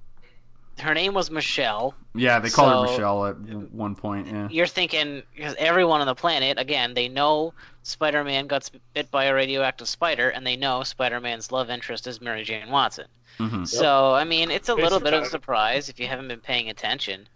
her 0.80 0.94
name 0.94 1.14
was 1.14 1.32
Michelle. 1.32 1.96
Yeah, 2.14 2.40
they 2.40 2.50
call 2.50 2.86
her 2.86 2.92
Michelle 2.92 3.26
at 3.28 3.38
one 3.38 3.96
point. 3.96 4.28
Yeah. 4.28 4.48
You're 4.50 4.68
thinking 4.68 5.24
because 5.36 5.56
everyone 5.58 6.02
on 6.02 6.08
the 6.08 6.16
planet, 6.16 6.60
again, 6.60 6.94
they 6.94 7.08
know 7.08 7.54
Spider-Man 7.84 8.48
got 8.48 8.70
bit 8.94 9.10
by 9.12 9.26
a 9.26 9.34
radioactive 9.34 9.88
spider, 9.88 10.30
and 10.30 10.46
they 10.46 10.56
know 10.56 10.84
Spider-Man's 10.84 11.52
love 11.52 11.70
interest 11.70 12.08
is 12.08 12.22
Mary 12.22 12.44
Jane 12.44 12.70
Watson. 12.70 13.08
hmm 13.38 13.66
So 13.66 14.14
I 14.14 14.24
mean, 14.24 14.52
it's 14.52 14.70
a 14.70 14.76
little 14.76 15.00
bit 15.00 15.14
of 15.14 15.24
a 15.24 15.28
surprise 15.28 15.90
if 15.90 16.00
you 16.00 16.08
haven't 16.08 16.28
been 16.28 16.42
paying 16.42 16.70
attention, 16.70 17.28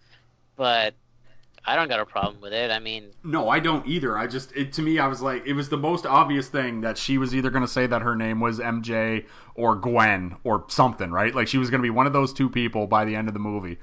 but 0.55 0.93
I 1.63 1.75
don't 1.75 1.89
got 1.89 1.99
a 1.99 2.05
problem 2.05 2.41
with 2.41 2.53
it. 2.53 2.71
I 2.71 2.79
mean, 2.79 3.11
No, 3.23 3.47
I 3.47 3.59
don't 3.59 3.85
either. 3.87 4.17
I 4.17 4.27
just 4.27 4.51
it 4.55 4.73
to 4.73 4.81
me 4.81 4.97
I 4.99 5.07
was 5.07 5.21
like 5.21 5.45
it 5.45 5.53
was 5.53 5.69
the 5.69 5.77
most 5.77 6.05
obvious 6.05 6.47
thing 6.47 6.81
that 6.81 6.97
she 6.97 7.17
was 7.17 7.35
either 7.35 7.51
going 7.51 7.63
to 7.63 7.67
say 7.71 7.85
that 7.85 8.01
her 8.01 8.15
name 8.15 8.39
was 8.39 8.59
MJ 8.59 9.25
or 9.53 9.75
Gwen 9.75 10.37
or 10.43 10.65
something, 10.69 11.11
right? 11.11 11.33
Like 11.33 11.47
she 11.47 11.57
was 11.57 11.69
going 11.69 11.79
to 11.79 11.83
be 11.83 11.91
one 11.91 12.07
of 12.07 12.13
those 12.13 12.33
two 12.33 12.49
people 12.49 12.87
by 12.87 13.05
the 13.05 13.15
end 13.15 13.27
of 13.27 13.33
the 13.33 13.39
movie. 13.39 13.77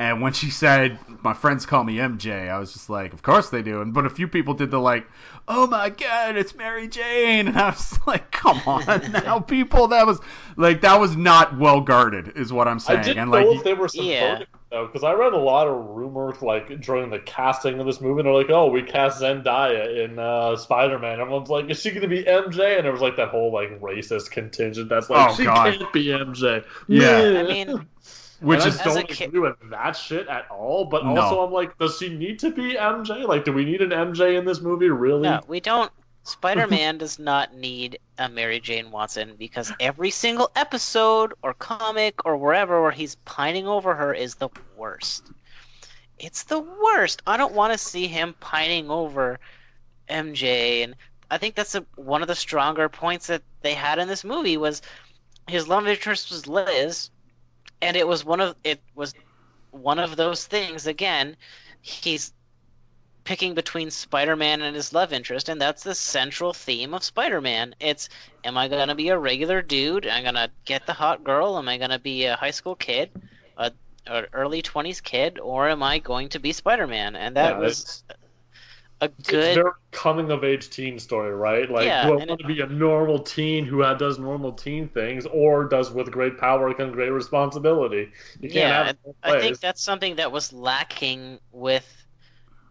And 0.00 0.22
when 0.22 0.32
she 0.32 0.48
said, 0.48 0.98
"My 1.22 1.34
friends 1.34 1.66
call 1.66 1.84
me 1.84 1.96
MJ," 1.98 2.48
I 2.48 2.58
was 2.58 2.72
just 2.72 2.88
like, 2.88 3.12
"Of 3.12 3.20
course 3.22 3.50
they 3.50 3.60
do." 3.60 3.82
And 3.82 3.92
but 3.92 4.06
a 4.06 4.10
few 4.10 4.28
people 4.28 4.54
did 4.54 4.70
the 4.70 4.78
like, 4.78 5.06
"Oh 5.46 5.66
my 5.66 5.90
God, 5.90 6.36
it's 6.38 6.54
Mary 6.54 6.88
Jane," 6.88 7.48
and 7.48 7.58
I 7.58 7.68
was 7.68 7.98
like, 8.06 8.30
"Come 8.30 8.60
on 8.66 9.12
now, 9.12 9.40
people." 9.40 9.88
That 9.88 10.06
was 10.06 10.18
like 10.56 10.80
that 10.80 10.98
was 10.98 11.16
not 11.18 11.58
well 11.58 11.82
guarded, 11.82 12.32
is 12.38 12.50
what 12.50 12.66
I'm 12.66 12.78
saying. 12.78 13.00
I 13.00 13.02
saying. 13.02 13.14
didn't 13.16 13.22
and 13.24 13.30
know 13.44 13.50
like, 13.50 13.58
if 13.58 13.64
they 13.64 13.74
were 13.74 13.88
subverting 13.88 14.10
Yeah. 14.10 14.44
though, 14.70 14.86
because 14.86 15.04
I 15.04 15.12
read 15.12 15.34
a 15.34 15.38
lot 15.38 15.68
of 15.68 15.74
rumors 15.90 16.40
like 16.40 16.80
during 16.80 17.10
the 17.10 17.18
casting 17.18 17.78
of 17.78 17.84
this 17.84 18.00
movie. 18.00 18.20
And 18.20 18.26
they're 18.26 18.32
like, 18.34 18.48
"Oh, 18.48 18.70
we 18.70 18.82
cast 18.82 19.20
Zendaya 19.20 20.02
in 20.02 20.18
uh, 20.18 20.56
Spider-Man." 20.56 21.20
Everyone's 21.20 21.50
like, 21.50 21.68
"Is 21.68 21.78
she 21.78 21.90
going 21.90 22.00
to 22.00 22.08
be 22.08 22.24
MJ?" 22.24 22.76
And 22.78 22.86
there 22.86 22.92
was 22.92 23.02
like 23.02 23.16
that 23.16 23.28
whole 23.28 23.52
like 23.52 23.78
racist 23.82 24.30
contingent 24.30 24.88
that's 24.88 25.10
like, 25.10 25.30
Oh, 25.30 25.34
"She 25.34 25.44
God. 25.44 25.74
can't 25.78 25.92
be 25.92 26.06
MJ." 26.06 26.64
Yeah. 26.88 27.40
I 27.40 27.42
mean, 27.42 27.86
which 28.40 28.64
is 28.66 28.78
I 28.80 28.84
As 28.84 28.96
a 28.96 28.98
don't 29.00 29.08
kid- 29.08 29.32
with 29.38 29.56
that 29.70 29.92
shit 29.92 30.26
at 30.28 30.50
all. 30.50 30.84
But 30.86 31.04
No. 31.04 31.20
also, 31.20 31.40
I'm 31.44 31.52
like, 31.52 31.76
does 31.78 31.96
she 31.98 32.08
need 32.08 32.38
to 32.40 32.50
be 32.50 32.74
MJ? 32.74 33.26
Like, 33.26 33.44
do 33.44 33.52
we 33.52 33.64
need 33.64 33.80
an 33.82 33.90
MJ 33.90 34.36
in 34.38 34.44
this 34.44 34.60
movie? 34.60 34.88
Really? 34.88 35.22
no, 35.22 35.40
we 35.46 35.60
don't. 35.60 35.90
Spider-Man 36.24 36.98
does 36.98 37.18
not 37.18 37.54
need 37.54 37.98
a 38.18 38.28
Mary 38.28 38.60
Jane 38.60 38.90
Watson 38.90 39.36
because 39.38 39.72
every 39.80 40.10
single 40.10 40.50
episode 40.54 41.32
or 41.42 41.54
comic 41.54 42.24
or 42.26 42.36
wherever 42.36 42.80
where 42.82 42.90
he's 42.90 43.14
pining 43.14 43.66
over 43.66 43.94
her 43.94 44.12
is 44.12 44.34
the 44.36 44.50
worst. 44.76 45.24
It's 46.18 46.42
the 46.44 46.60
worst. 46.60 47.22
I 47.26 47.38
don't 47.38 47.54
want 47.54 47.72
to 47.72 47.78
see 47.78 48.06
him 48.06 48.34
pining 48.38 48.90
over 48.90 49.38
MJ, 50.08 50.84
and 50.84 50.96
I 51.30 51.38
think 51.38 51.54
that's 51.54 51.74
a, 51.74 51.84
one 51.96 52.22
of 52.22 52.28
the 52.28 52.34
stronger 52.34 52.88
points 52.88 53.28
that 53.28 53.42
they 53.62 53.74
had 53.74 53.98
in 53.98 54.08
this 54.08 54.24
movie 54.24 54.56
was 54.56 54.82
his 55.48 55.68
love 55.68 55.86
interest 55.86 56.30
was 56.30 56.46
Liz, 56.46 57.10
and 57.82 57.96
it 57.96 58.06
was 58.06 58.24
one 58.24 58.40
of 58.40 58.56
it 58.64 58.82
was 58.94 59.14
one 59.70 59.98
of 59.98 60.16
those 60.16 60.46
things 60.46 60.86
again. 60.86 61.36
He's 61.80 62.32
picking 63.24 63.54
between 63.54 63.90
Spider-Man 63.90 64.62
and 64.62 64.74
his 64.74 64.92
love 64.92 65.12
interest, 65.12 65.48
and 65.48 65.60
that's 65.60 65.82
the 65.82 65.94
central 65.94 66.52
theme 66.52 66.94
of 66.94 67.04
Spider-Man. 67.04 67.74
It's 67.80 68.08
am 68.44 68.56
I 68.58 68.68
gonna 68.68 68.94
be 68.94 69.08
a 69.10 69.18
regular 69.18 69.62
dude? 69.62 70.06
Am 70.06 70.18
I 70.20 70.22
gonna 70.22 70.52
get 70.64 70.86
the 70.86 70.92
hot 70.94 71.24
girl? 71.24 71.58
Am 71.58 71.68
I 71.68 71.78
gonna 71.78 71.98
be 71.98 72.24
a 72.26 72.36
high 72.36 72.50
school 72.50 72.74
kid, 72.76 73.10
a, 73.56 73.72
a 74.06 74.24
early 74.32 74.62
twenties 74.62 75.00
kid, 75.00 75.38
or 75.38 75.68
am 75.68 75.82
I 75.82 75.98
going 75.98 76.30
to 76.30 76.38
be 76.40 76.52
Spider-Man? 76.52 77.16
And 77.16 77.36
that 77.36 77.56
Yeah, 77.56 77.58
was 77.58 78.04
a 79.00 79.08
good. 79.08 79.54
very 79.54 79.70
coming 79.92 80.30
of 80.30 80.44
age 80.44 80.70
teen 80.70 80.98
story, 80.98 81.32
right? 81.34 81.70
Like, 81.70 81.86
Yeah, 81.86 82.06
do 82.06 82.12
I 82.12 82.16
want 82.16 82.30
it- 82.30 82.38
to 82.40 82.46
be 82.46 82.60
a 82.60 82.66
normal 82.66 83.18
teen 83.18 83.64
who 83.64 83.82
does 83.94 84.18
normal 84.18 84.52
teen 84.52 84.88
things, 84.88 85.26
or 85.26 85.64
does 85.64 85.90
with 85.90 86.10
great 86.10 86.38
power 86.38 86.72
comes 86.74 86.92
great 86.92 87.10
responsibility? 87.10 88.10
You 88.40 88.48
can't 88.48 88.54
Yeah, 88.54 88.84
have 88.86 88.96
I 89.22 89.40
think 89.40 89.60
that's 89.60 89.82
something 89.82 90.16
that 90.16 90.30
was 90.32 90.52
lacking 90.52 91.38
with, 91.52 91.86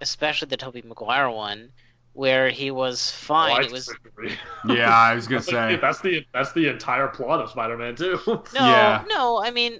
especially 0.02 0.48
the 0.48 0.58
Tobey 0.58 0.82
Maguire 0.84 1.30
one, 1.30 1.72
where 2.14 2.50
he 2.50 2.72
was 2.72 3.12
Oh, 3.12 3.26
fine. 3.26 3.62
I 3.62 3.62
it 3.64 3.72
was 3.72 3.94
yeah, 4.68 4.90
I 4.90 5.16
was 5.16 5.28
gonna 5.28 5.42
say. 5.42 5.78
that's 5.78 6.02
the 6.02 6.26
that's 6.34 6.52
the 6.54 6.68
entire 6.70 7.08
plot 7.08 7.42
of 7.42 7.50
Spider-Man 7.50 7.96
too. 7.96 8.20
No, 8.54 8.66
Yeah. 8.66 9.04
no, 9.10 9.42
I 9.44 9.52
mean, 9.52 9.80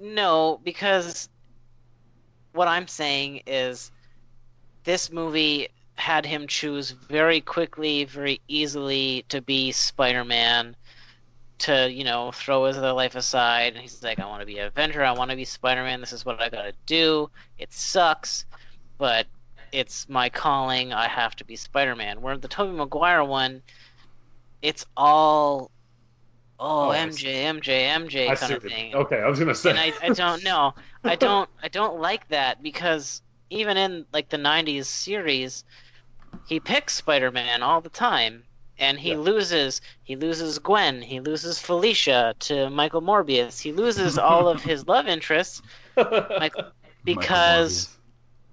no, 0.00 0.60
because 0.62 1.28
what 2.52 2.68
I'm 2.68 2.88
saying 2.88 3.42
is 3.46 3.90
this 4.88 5.12
movie 5.12 5.68
had 5.96 6.24
him 6.24 6.46
choose 6.46 6.92
very 6.92 7.42
quickly, 7.42 8.04
very 8.04 8.40
easily 8.48 9.22
to 9.28 9.42
be 9.42 9.70
Spider 9.70 10.24
Man, 10.24 10.74
to, 11.58 11.92
you 11.92 12.04
know, 12.04 12.32
throw 12.32 12.64
his 12.64 12.78
other 12.78 12.92
life 12.92 13.14
aside. 13.14 13.74
And 13.74 13.82
he's 13.82 14.02
like, 14.02 14.18
I 14.18 14.24
want 14.24 14.40
to 14.40 14.46
be 14.46 14.56
an 14.56 14.68
Avenger, 14.68 15.04
I 15.04 15.12
want 15.12 15.30
to 15.30 15.36
be 15.36 15.44
Spider 15.44 15.82
Man, 15.82 16.00
this 16.00 16.14
is 16.14 16.24
what 16.24 16.40
I 16.40 16.48
gotta 16.48 16.72
do. 16.86 17.28
It 17.58 17.70
sucks, 17.70 18.46
but 18.96 19.26
it's 19.72 20.08
my 20.08 20.30
calling, 20.30 20.94
I 20.94 21.06
have 21.06 21.36
to 21.36 21.44
be 21.44 21.56
Spider 21.56 21.94
Man. 21.94 22.22
Where 22.22 22.38
the 22.38 22.48
Tobey 22.48 22.74
Maguire 22.74 23.22
one, 23.22 23.60
it's 24.62 24.86
all. 24.96 25.70
Oh, 26.58 26.86
Oh, 26.86 26.90
I. 26.92 27.00
MJ, 27.00 27.44
MJ, 27.44 27.86
MJ 27.86 28.36
kind 28.38 28.52
of 28.54 28.62
thing 28.62 28.94
Okay, 28.94 29.20
I 29.20 29.28
was 29.28 29.38
gonna 29.38 29.54
say. 29.54 29.68
and 29.70 29.78
I, 29.78 29.92
I 30.02 30.08
don't 30.08 30.42
know. 30.42 30.74
I 31.04 31.14
don't 31.14 31.50
I 31.62 31.68
don't 31.68 32.00
like 32.00 32.26
that 32.28 32.62
because 32.62 33.20
even 33.50 33.76
in 33.76 34.06
like 34.12 34.28
the 34.28 34.38
'90s 34.38 34.88
series, 34.88 35.64
he 36.44 36.60
picks 36.60 36.94
Spider-Man 36.94 37.62
all 37.62 37.80
the 37.80 37.90
time, 37.90 38.46
and 38.78 38.98
he 38.98 39.14
Yeah. 39.14 39.16
loses. 39.16 39.80
He 40.04 40.16
loses 40.16 40.58
Gwen. 40.58 41.02
He 41.02 41.20
loses 41.20 41.58
Felicia 41.60 42.34
to 42.40 42.70
Michael 42.70 43.02
Morbius. 43.02 43.54
He 43.54 43.66
loses 43.66 44.12
all 44.12 44.42
of 44.42 44.56
his 44.56 44.80
love 44.82 45.00
interests 45.02 45.58
like, 46.36 46.54
because 47.04 47.88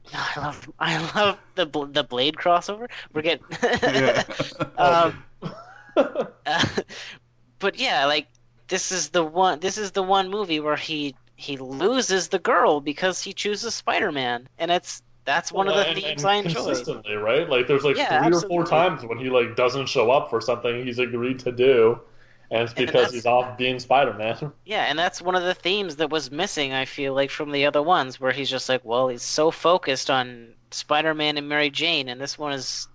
I 0.13 0.39
love 0.39 0.69
I 0.79 0.97
love 1.15 1.39
the 1.55 1.65
the 1.91 2.03
Blade 2.03 2.35
crossover. 2.35 2.87
We're 3.13 3.21
getting. 3.23 3.45
Um, 4.77 5.25
uh, 6.45 6.65
but 7.59 7.77
yeah, 7.79 8.05
like 8.05 8.27
this 8.67 8.91
is 8.91 9.09
the 9.09 9.23
one. 9.23 9.59
This 9.59 9.77
is 9.77 9.91
the 9.91 10.03
one 10.03 10.29
movie 10.29 10.59
where 10.59 10.75
he 10.77 11.15
he 11.35 11.57
loses 11.57 12.29
the 12.29 12.39
girl 12.39 12.79
because 12.81 13.21
he 13.21 13.33
chooses 13.33 13.73
Spider-Man, 13.75 14.47
and 14.57 14.71
it's 14.71 15.01
that's 15.25 15.51
one 15.51 15.67
of 15.67 15.75
the 15.75 15.87
and- 15.87 15.97
themes 15.99 16.21
and 16.23 16.31
I 16.31 16.35
enjoy. 16.35 16.63
Consistently, 16.65 17.15
right? 17.15 17.49
Like 17.49 17.67
there's 17.67 17.83
like 17.83 17.97
Yeah, 17.97 18.23
three 18.23 18.35
or 18.35 18.41
four 18.41 18.65
times 18.65 19.03
when 19.03 19.17
he 19.17 19.29
like 19.29 19.55
doesn't 19.55 19.87
show 19.87 20.11
up 20.11 20.29
for 20.29 20.39
something 20.41 20.85
he's 20.85 20.99
agreed 20.99 21.39
to 21.39 21.51
do, 21.51 21.99
and 22.51 22.61
it's 22.63 22.73
because 22.73 22.93
that's- 22.93 23.13
he's 23.13 23.25
off 23.25 23.57
being 23.57 23.79
Spider-Man. 23.79 24.51
Yeah, 24.65 24.83
and 24.85 24.97
that's 24.97 25.21
one 25.21 25.35
of 25.35 25.43
the 25.43 25.53
themes 25.55 25.95
that 25.97 26.09
was 26.09 26.29
missing. 26.31 26.73
I 26.73 26.85
feel 26.85 27.13
like 27.13 27.31
from 27.31 27.51
the 27.51 27.65
other 27.65 27.81
ones, 27.81 28.19
where 28.19 28.31
he's 28.31 28.49
just 28.49 28.69
like, 28.69 28.85
well, 28.85 29.07
he's 29.09 29.23
so 29.23 29.51
focused 29.51 30.09
on 30.11 30.53
Spider-Man 30.71 31.37
and 31.37 31.49
Mary 31.49 31.69
Jane, 31.69 32.07
and 32.09 32.21
this 32.21 32.37
one 32.37 32.53
is 32.53 32.87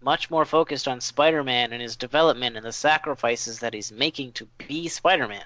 much 0.00 0.30
more 0.30 0.44
focused 0.44 0.88
on 0.88 1.00
Spider-Man 1.00 1.72
and 1.72 1.80
his 1.80 1.94
development 1.94 2.56
and 2.56 2.66
the 2.66 2.72
sacrifices 2.72 3.60
that 3.60 3.72
he's 3.72 3.92
making 3.92 4.32
to 4.32 4.48
be 4.66 4.88
Spider-Man. 4.88 5.44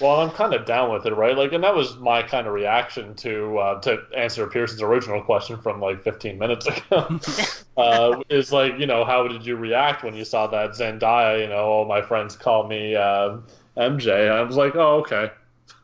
Well, 0.00 0.20
I'm 0.20 0.30
kind 0.30 0.54
of 0.54 0.66
down 0.66 0.92
with 0.92 1.06
it, 1.06 1.14
right? 1.14 1.36
Like, 1.36 1.52
and 1.52 1.62
that 1.62 1.74
was 1.74 1.96
my 1.96 2.22
kind 2.22 2.46
of 2.46 2.52
reaction 2.52 3.14
to 3.16 3.58
uh, 3.58 3.80
to 3.82 4.02
answer 4.16 4.46
Pearson's 4.48 4.82
original 4.82 5.22
question 5.22 5.60
from 5.60 5.80
like 5.80 6.02
15 6.02 6.38
minutes 6.38 6.66
ago. 6.66 7.20
uh, 7.76 8.20
is 8.28 8.52
like, 8.52 8.78
you 8.78 8.86
know, 8.86 9.04
how 9.04 9.28
did 9.28 9.46
you 9.46 9.56
react 9.56 10.02
when 10.02 10.14
you 10.14 10.24
saw 10.24 10.48
that 10.48 10.70
Zendaya? 10.70 11.40
You 11.40 11.48
know, 11.48 11.64
all 11.64 11.84
my 11.84 12.02
friends 12.02 12.36
call 12.36 12.66
me 12.66 12.96
uh, 12.96 13.38
MJ. 13.76 14.30
I 14.30 14.42
was 14.42 14.56
like, 14.56 14.74
oh, 14.74 15.00
okay. 15.00 15.30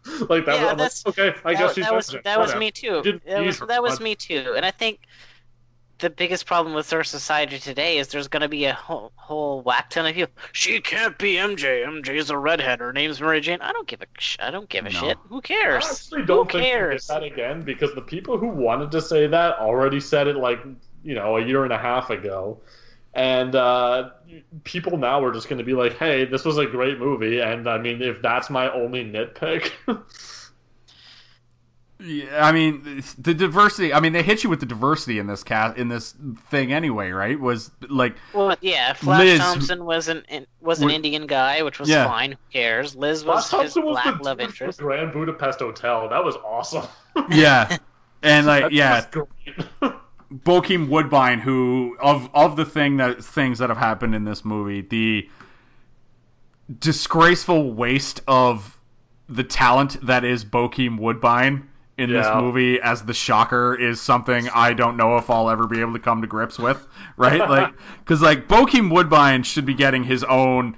like 0.29 0.47
that. 0.47 0.61
Yeah, 0.61 0.73
was, 0.73 1.05
like, 1.07 1.19
okay, 1.19 1.39
I 1.45 1.53
that, 1.53 1.59
guess 1.59 1.75
she's 1.75 1.85
that 1.85 1.95
was 1.95 2.11
MJ. 2.11 2.23
that 2.25 2.39
was 2.39 2.49
Whatever. 2.49 2.61
me 2.61 2.71
too. 2.71 3.21
That 3.27 3.45
was 3.45 3.61
that 3.61 3.83
was 3.83 4.01
me 4.01 4.15
too, 4.17 4.55
and 4.57 4.65
I 4.67 4.71
think 4.71 5.01
the 6.01 6.11
biggest 6.11 6.47
problem 6.47 6.75
with 6.75 6.93
our 6.93 7.05
society 7.05 7.59
today 7.59 7.99
is 7.99 8.09
there's 8.09 8.29
going 8.29 8.41
to 8.43 8.49
be 8.49 8.65
a 8.65 8.73
whole, 8.73 9.13
whole 9.17 9.63
whack 9.63 9.91
ton 9.91 10.07
of 10.07 10.15
people. 10.15 10.33
She 10.53 10.81
can't 10.81 11.17
be 11.19 11.35
MJ. 11.35 11.85
MJ's 11.87 12.31
a 12.31 12.37
redhead. 12.39 12.81
Her 12.81 12.93
name's 12.93 13.21
Mary 13.21 13.41
Jane. 13.41 13.61
I 13.61 13.73
don't 13.73 13.87
give 13.87 14.03
a 14.03 14.07
sh- 14.19 14.37
I 14.41 14.51
don't 14.51 14.69
give 14.69 14.87
a 14.87 14.91
No. 14.91 14.99
shit. 15.01 15.19
Who 15.29 15.41
cares? 15.41 15.85
I 15.85 15.87
cares? 15.87 15.91
actually 16.01 16.25
don't 16.27 16.51
Who 16.51 16.53
think 16.53 16.53
we'll 16.53 16.63
get 16.63 16.71
cares? 16.71 17.07
that 17.09 17.23
again 17.23 17.63
because 17.63 17.95
the 17.95 18.03
people 18.03 18.39
who 18.39 18.49
wanted 18.49 18.91
to 18.93 19.01
say 19.01 19.27
that 19.27 19.59
already 19.59 20.01
said 20.01 20.27
it 20.27 20.37
like 20.37 20.61
you 21.05 21.15
know 21.15 21.37
a 21.37 21.45
year 21.45 21.65
and 21.65 21.73
a 21.73 21.79
half 21.79 22.11
ago, 22.11 22.61
and 23.15 23.55
uh, 23.55 24.11
people 24.65 24.97
now 24.99 25.23
are 25.25 25.33
just 25.33 25.49
going 25.49 25.59
to 25.59 25.65
be 25.65 25.75
like, 25.75 25.97
"Hey, 25.99 26.25
this 26.25 26.45
was 26.45 26.59
a 26.59 26.67
great 26.67 26.99
movie," 26.99 27.41
and 27.41 27.69
I 27.69 27.79
mean, 27.79 28.03
if 28.03 28.23
that's 28.23 28.51
my 28.51 28.71
only 28.73 29.05
nitpick, 29.05 29.71
Yeah, 32.03 32.45
I 32.47 32.53
mean, 32.53 33.03
the 33.19 33.35
diversity. 33.35 33.93
I 33.93 34.01
mean, 34.01 34.13
they 34.13 34.23
hit 34.23 34.43
you 34.43 34.51
with 34.51 34.61
the 34.61 34.67
diversity 34.67 35.19
in 35.19 35.27
this 35.27 35.43
cast 35.45 35.77
in 35.77 35.89
this 35.89 36.15
thing 36.49 36.73
anyway, 36.73 37.11
right? 37.11 37.39
Was 37.39 37.71
like, 37.89 38.15
Well, 38.33 38.57
yeah. 38.61 38.95
Flash 38.95 39.21
Liz- 39.21 39.39
Thompson 39.41 39.85
was 39.85 40.09
an 40.09 40.25
was 40.61 40.81
an 40.81 40.89
Wa- 40.89 40.95
Indian 40.95 41.27
guy, 41.27 41.63
which 41.63 41.79
was 41.79 41.89
Yeah. 41.89 42.07
fine. 42.07 42.33
Who 42.33 42.39
cares? 42.53 42.95
Liz 42.97 43.23
Flash 43.23 43.35
was 43.35 43.45
his 43.45 43.51
Thompson 43.75 43.85
was 43.85 43.93
black 44.03 44.19
the 44.19 44.25
love 44.25 44.39
dude 44.39 44.47
from 44.47 44.51
interest. 44.67 44.79
Grand 44.81 45.13
Budapest 45.13 45.59
Hotel. 45.61 46.09
That 46.09 46.25
was 46.25 46.37
awesome. 46.37 46.87
yeah, 47.31 47.77
and 48.23 48.47
like, 48.47 48.63
That 48.65 48.73
yeah. 48.73 49.05
Bokeem 50.33 50.89
Woodbine, 50.89 51.41
who 51.41 51.97
of 52.01 52.31
of 52.35 52.57
the 52.57 52.65
thing 52.65 52.99
that 52.99 53.23
things 53.25 53.59
that 53.59 53.69
have 53.69 53.79
happened 53.79 54.15
in 54.15 54.25
this 54.25 54.45
movie, 54.45 54.81
the 54.81 55.29
disgraceful 56.79 57.73
waste 57.73 58.21
of 58.29 58.77
the 59.29 59.45
talent 59.45 59.99
that 60.07 60.25
is 60.25 60.45
Bokeem 60.45 60.99
Woodbine 60.99 61.69
in 62.01 62.11
this 62.11 62.27
movie 62.35 62.81
as 62.81 63.03
the 63.03 63.15
Shocker 63.15 63.75
is 63.75 64.01
something 64.01 64.49
I 64.49 64.73
don't 64.73 64.97
know 64.97 65.19
if 65.19 65.29
I'll 65.29 65.51
ever 65.51 65.67
be 65.67 65.81
able 65.81 65.93
to 65.93 65.99
come 65.99 66.23
to 66.23 66.27
grips 66.27 66.59
with, 66.59 66.85
right? 67.17 67.41
Like, 67.51 67.75
because 67.99 68.23
like 68.23 68.47
Bokeem 68.47 68.93
Woodbine 68.93 69.43
should 69.43 69.67
be 69.67 69.75
getting 69.75 70.05
his 70.05 70.23
own 70.23 70.77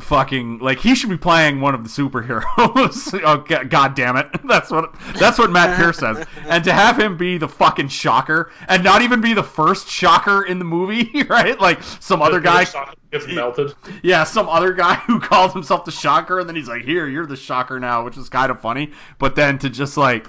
fucking 0.00 0.58
like 0.58 0.78
he 0.78 0.94
should 0.94 1.10
be 1.10 1.16
playing 1.16 1.60
one 1.60 1.74
of 1.74 1.82
the 1.84 1.88
superheroes. 1.88 3.20
oh 3.24 3.38
god, 3.38 3.70
god 3.70 3.94
damn 3.94 4.16
it. 4.16 4.28
That's 4.44 4.70
what 4.70 4.94
that's 5.18 5.38
what 5.38 5.50
Matt 5.50 5.76
Pierce 5.76 5.98
says. 5.98 6.26
And 6.46 6.64
to 6.64 6.72
have 6.72 6.98
him 6.98 7.16
be 7.16 7.38
the 7.38 7.48
fucking 7.48 7.88
shocker 7.88 8.52
and 8.68 8.84
not 8.84 9.02
even 9.02 9.20
be 9.20 9.34
the 9.34 9.42
first 9.42 9.88
shocker 9.88 10.42
in 10.42 10.58
the 10.58 10.64
movie, 10.64 11.22
right? 11.28 11.58
Like 11.58 11.82
some 11.82 12.22
other 12.22 12.40
guy 12.40 12.66
gets 13.10 13.26
melted. 13.26 13.74
yeah, 14.02 14.24
some 14.24 14.48
other 14.48 14.72
guy 14.72 14.94
who 14.94 15.20
calls 15.20 15.52
himself 15.52 15.84
the 15.84 15.92
shocker 15.92 16.40
and 16.40 16.48
then 16.48 16.56
he's 16.56 16.68
like, 16.68 16.82
"Here, 16.82 17.06
you're 17.06 17.26
the 17.26 17.36
shocker 17.36 17.80
now," 17.80 18.04
which 18.04 18.16
is 18.16 18.28
kind 18.28 18.50
of 18.50 18.60
funny. 18.60 18.92
But 19.18 19.34
then 19.34 19.58
to 19.60 19.70
just 19.70 19.96
like 19.96 20.28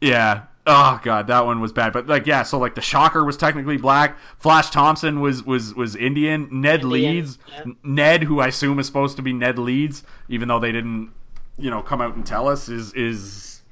yeah, 0.00 0.42
oh 0.66 1.00
god, 1.02 1.26
that 1.28 1.44
one 1.44 1.60
was 1.60 1.72
bad. 1.72 1.92
But 1.92 2.06
like 2.06 2.26
yeah, 2.26 2.42
so 2.42 2.58
like 2.58 2.74
the 2.74 2.80
shocker 2.80 3.24
was 3.24 3.36
technically 3.36 3.76
black. 3.76 4.18
Flash 4.38 4.70
Thompson 4.70 5.20
was 5.20 5.42
was 5.44 5.74
was 5.74 5.96
Indian. 5.96 6.48
Ned 6.60 6.82
Indian, 6.82 6.90
Leeds, 6.90 7.38
yeah. 7.48 7.64
Ned, 7.82 8.22
who 8.22 8.40
I 8.40 8.48
assume 8.48 8.78
is 8.78 8.86
supposed 8.86 9.16
to 9.16 9.22
be 9.22 9.32
Ned 9.32 9.58
Leeds, 9.58 10.04
even 10.28 10.48
though 10.48 10.60
they 10.60 10.72
didn't, 10.72 11.12
you 11.58 11.70
know, 11.70 11.82
come 11.82 12.00
out 12.00 12.14
and 12.14 12.24
tell 12.26 12.48
us, 12.48 12.68
is 12.68 12.92
is 12.94 13.62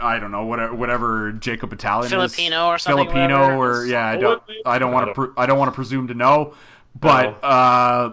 I 0.00 0.18
don't 0.18 0.30
know 0.30 0.46
whatever 0.46 0.74
whatever 0.74 1.32
Jacob 1.32 1.72
Italian 1.72 2.10
Filipino 2.10 2.68
or 2.68 2.78
something, 2.78 3.06
Filipino 3.06 3.40
whatever. 3.58 3.82
or 3.82 3.86
yeah, 3.86 4.06
I 4.06 4.16
don't? 4.16 4.42
I 4.64 4.78
don't 4.78 4.92
want 4.92 5.08
to 5.08 5.14
pre- 5.14 5.30
I 5.36 5.46
don't 5.46 5.58
want 5.58 5.70
to 5.70 5.74
presume 5.74 6.08
to 6.08 6.14
know, 6.14 6.54
but 6.98 7.42
No. 7.42 7.48
uh, 7.48 8.12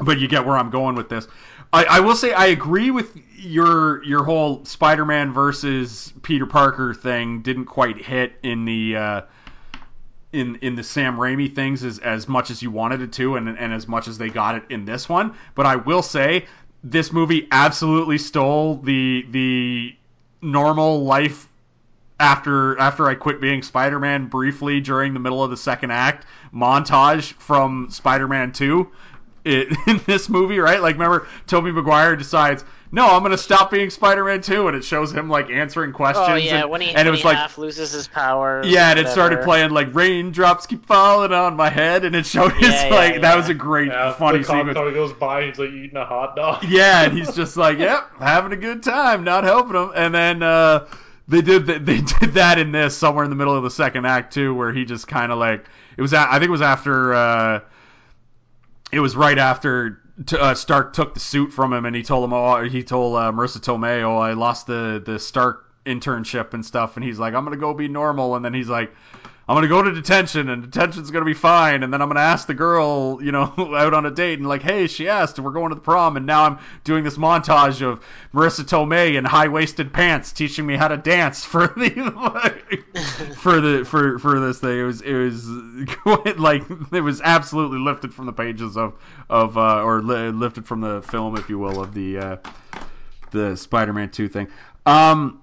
but 0.00 0.18
you 0.18 0.28
get 0.28 0.46
where 0.46 0.56
I'm 0.56 0.70
going 0.70 0.94
with 0.94 1.08
this. 1.08 1.26
I, 1.72 1.84
I 1.84 2.00
will 2.00 2.16
say 2.16 2.32
I 2.32 2.46
agree 2.46 2.90
with 2.90 3.16
your 3.36 4.02
your 4.04 4.24
whole 4.24 4.64
Spider-Man 4.64 5.32
versus 5.32 6.12
Peter 6.22 6.46
Parker 6.46 6.94
thing 6.94 7.42
didn't 7.42 7.66
quite 7.66 8.04
hit 8.04 8.32
in 8.42 8.64
the 8.64 8.96
uh, 8.96 9.20
in 10.32 10.56
in 10.56 10.74
the 10.74 10.82
Sam 10.82 11.16
Raimi 11.16 11.54
things 11.54 11.84
as 11.84 11.98
as 11.98 12.28
much 12.28 12.50
as 12.50 12.62
you 12.62 12.70
wanted 12.70 13.02
it 13.02 13.12
to 13.14 13.36
and 13.36 13.48
and 13.48 13.72
as 13.72 13.86
much 13.86 14.08
as 14.08 14.18
they 14.18 14.30
got 14.30 14.56
it 14.56 14.64
in 14.68 14.84
this 14.84 15.08
one. 15.08 15.36
But 15.54 15.66
I 15.66 15.76
will 15.76 16.02
say 16.02 16.46
this 16.82 17.12
movie 17.12 17.46
absolutely 17.50 18.18
stole 18.18 18.76
the 18.76 19.24
the 19.30 19.96
normal 20.42 21.04
life 21.04 21.48
after 22.18 22.78
after 22.78 23.08
I 23.08 23.14
quit 23.14 23.40
being 23.40 23.62
Spider-Man 23.62 24.26
briefly 24.26 24.80
during 24.80 25.14
the 25.14 25.20
middle 25.20 25.42
of 25.42 25.50
the 25.50 25.56
second 25.56 25.92
act 25.92 26.26
montage 26.52 27.32
from 27.34 27.90
Spider-Man 27.90 28.52
2 28.52 28.90
it, 29.44 29.68
in 29.86 30.00
this 30.06 30.28
movie, 30.28 30.58
right? 30.58 30.80
Like 30.80 30.94
remember 30.94 31.26
Tobey 31.46 31.72
Maguire 31.72 32.16
decides, 32.16 32.64
"No, 32.92 33.06
I'm 33.08 33.20
going 33.20 33.30
to 33.32 33.38
stop 33.38 33.70
being 33.70 33.90
Spider-Man 33.90 34.42
2" 34.42 34.68
and 34.68 34.76
it 34.76 34.84
shows 34.84 35.12
him 35.12 35.28
like 35.30 35.50
answering 35.50 35.92
questions 35.92 36.26
Oh 36.28 36.34
yeah, 36.34 36.62
and, 36.62 36.70
when 36.70 36.80
he, 36.80 36.88
and 36.88 36.96
when 36.96 37.06
it 37.06 37.10
was 37.10 37.20
he 37.20 37.26
like 37.28 37.36
half 37.36 37.56
loses 37.58 37.92
his 37.92 38.06
power. 38.08 38.62
yeah, 38.64 38.90
and 38.90 38.98
it 38.98 39.08
started 39.08 39.42
playing 39.42 39.70
like 39.70 39.94
raindrops 39.94 40.66
keep 40.66 40.84
falling 40.86 41.32
on 41.32 41.56
my 41.56 41.70
head 41.70 42.04
and 42.04 42.14
it 42.14 42.26
showed 42.26 42.52
his 42.52 42.68
Yeah, 42.70 42.88
yeah, 42.88 42.94
like 42.94 43.20
that 43.22 43.36
was 43.36 43.48
a 43.48 43.54
great 43.54 43.88
Yeah, 43.88 44.12
funny 44.14 44.38
the 44.38 44.44
cop 44.44 44.56
sequence. 44.58 44.76
car 44.76 44.90
goes 44.92 45.12
by 45.14 45.46
he's 45.46 45.58
like 45.58 45.70
eating 45.70 45.96
a 45.96 46.04
hot 46.04 46.36
dog. 46.36 46.64
Yeah, 46.68 47.04
and 47.04 47.16
he's 47.16 47.34
just 47.34 47.56
like, 47.56 47.78
"Yep, 47.78 48.18
having 48.18 48.52
a 48.52 48.56
good 48.56 48.82
time, 48.82 49.24
not 49.24 49.44
helping 49.44 49.74
him." 49.76 49.92
And 49.94 50.14
then 50.14 50.42
uh, 50.42 50.86
they 51.28 51.40
did 51.40 51.66
th- 51.66 51.82
they 51.82 52.00
did 52.00 52.34
that 52.34 52.58
in 52.58 52.72
this 52.72 52.96
somewhere 52.96 53.24
in 53.24 53.30
the 53.30 53.36
middle 53.36 53.56
of 53.56 53.62
the 53.62 53.70
second 53.70 54.04
act 54.06 54.34
too, 54.34 54.54
where 54.54 54.72
he 54.72 54.84
just 54.84 55.08
kind 55.08 55.30
of 55.32 55.38
like 55.38 55.64
it 55.96 56.02
was. 56.02 56.12
a- 56.12 56.18
I 56.28 56.32
think 56.38 56.48
it 56.48 56.50
was 56.50 56.62
after. 56.62 57.14
Uh, 57.14 57.60
it 58.92 59.00
was 59.00 59.16
right 59.16 59.38
after 59.38 60.00
t- 60.24 60.36
uh, 60.36 60.54
Stark 60.54 60.92
took 60.92 61.14
the 61.14 61.20
suit 61.20 61.52
from 61.52 61.72
him, 61.72 61.84
and 61.84 61.94
he 61.94 62.02
told 62.02 62.24
him, 62.24 62.32
"Oh, 62.32 62.62
he 62.62 62.82
told 62.82 63.16
uh, 63.16 63.32
Marisa 63.32 63.58
Tomei, 63.58 64.02
oh, 64.02 64.18
I 64.18 64.34
lost 64.34 64.66
the 64.66 65.02
the 65.04 65.18
Stark 65.18 65.66
internship 65.86 66.54
and 66.54 66.64
stuff," 66.64 66.96
and 66.96 67.04
he's 67.04 67.18
like, 67.18 67.34
"I'm 67.34 67.44
gonna 67.44 67.56
go 67.56 67.74
be 67.74 67.88
normal," 67.88 68.36
and 68.36 68.44
then 68.44 68.54
he's 68.54 68.68
like. 68.68 68.92
I'm 69.50 69.56
gonna 69.56 69.66
go 69.66 69.82
to 69.82 69.90
detention, 69.90 70.48
and 70.48 70.62
detention's 70.62 71.10
gonna 71.10 71.24
be 71.24 71.34
fine. 71.34 71.82
And 71.82 71.92
then 71.92 72.00
I'm 72.00 72.08
gonna 72.08 72.20
ask 72.20 72.46
the 72.46 72.54
girl, 72.54 73.18
you 73.20 73.32
know, 73.32 73.52
out 73.76 73.94
on 73.94 74.06
a 74.06 74.10
date, 74.12 74.38
and 74.38 74.48
like, 74.48 74.62
hey, 74.62 74.86
she 74.86 75.08
asked, 75.08 75.38
and 75.38 75.44
we're 75.44 75.50
going 75.50 75.70
to 75.70 75.74
the 75.74 75.80
prom. 75.80 76.16
And 76.16 76.24
now 76.24 76.44
I'm 76.44 76.58
doing 76.84 77.02
this 77.02 77.16
montage 77.16 77.82
of 77.82 78.00
Marisa 78.32 78.64
Tomei 78.64 79.16
in 79.16 79.24
high-waisted 79.24 79.92
pants 79.92 80.30
teaching 80.30 80.64
me 80.64 80.76
how 80.76 80.86
to 80.86 80.96
dance 80.96 81.44
for 81.44 81.66
the 81.76 82.84
for 83.38 83.60
the 83.60 83.84
for 83.84 84.20
for 84.20 84.38
this 84.38 84.60
thing. 84.60 84.78
It 84.78 84.84
was 84.84 85.00
it 85.00 85.14
was 85.14 85.48
quite 85.96 86.38
like 86.38 86.62
it 86.92 87.00
was 87.00 87.20
absolutely 87.20 87.80
lifted 87.80 88.14
from 88.14 88.26
the 88.26 88.32
pages 88.32 88.76
of 88.76 88.94
of 89.28 89.58
uh, 89.58 89.82
or 89.82 90.00
li- 90.00 90.30
lifted 90.30 90.64
from 90.64 90.80
the 90.80 91.02
film, 91.02 91.34
if 91.34 91.48
you 91.50 91.58
will, 91.58 91.80
of 91.80 91.92
the 91.92 92.18
uh, 92.18 92.36
the 93.32 93.56
Spider-Man 93.56 94.10
2 94.10 94.28
thing. 94.28 94.46
Um, 94.86 95.39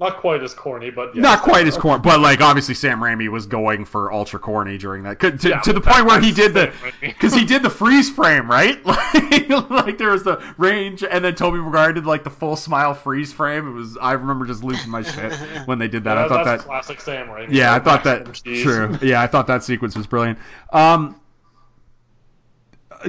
Not 0.00 0.16
quite 0.16 0.42
as 0.42 0.54
corny, 0.54 0.88
but 0.88 1.14
yes. 1.14 1.22
not 1.22 1.42
quite 1.42 1.66
as 1.66 1.76
corny, 1.76 2.00
but 2.00 2.20
like 2.20 2.40
obviously 2.40 2.74
Sam 2.74 3.00
Raimi 3.00 3.28
was 3.28 3.44
going 3.44 3.84
for 3.84 4.10
ultra 4.10 4.38
corny 4.38 4.78
during 4.78 5.02
that, 5.02 5.20
to, 5.20 5.48
Yeah, 5.48 5.60
to 5.60 5.74
the 5.74 5.80
point 5.82 6.06
where 6.06 6.18
he 6.18 6.32
did 6.32 6.54
the 6.54 6.72
because 7.02 7.34
he 7.34 7.44
did 7.44 7.62
the 7.62 7.68
freeze 7.68 8.08
frame, 8.08 8.50
right? 8.50 8.80
Like, 8.84 9.48
like 9.70 9.98
there 9.98 10.10
was 10.10 10.22
the 10.22 10.42
range, 10.56 11.04
and 11.04 11.22
then 11.22 11.34
Tobey 11.34 11.58
Maguire 11.58 11.92
did 11.92 12.06
like 12.06 12.24
the 12.24 12.30
full 12.30 12.56
smile 12.56 12.94
freeze 12.94 13.32
frame. 13.32 13.68
It 13.68 13.72
was 13.72 13.98
I 14.00 14.12
remember 14.12 14.46
just 14.46 14.64
losing 14.64 14.90
my 14.90 15.02
shit 15.02 15.34
when 15.66 15.78
they 15.78 15.88
did 15.88 16.04
that. 16.04 16.16
I 16.16 16.28
thought 16.28 16.44
that's 16.44 16.62
that 16.62 16.68
classic 16.68 17.00
Sam 17.00 17.28
Raimi. 17.28 17.48
yeah, 17.50 17.74
I 17.74 17.78
thought 17.78 18.04
that 18.04 18.32
true. 18.42 18.98
Yeah, 19.02 19.20
I 19.20 19.26
thought 19.26 19.48
that 19.48 19.62
sequence 19.64 19.94
was 19.96 20.06
brilliant. 20.06 20.38
Um, 20.72 21.20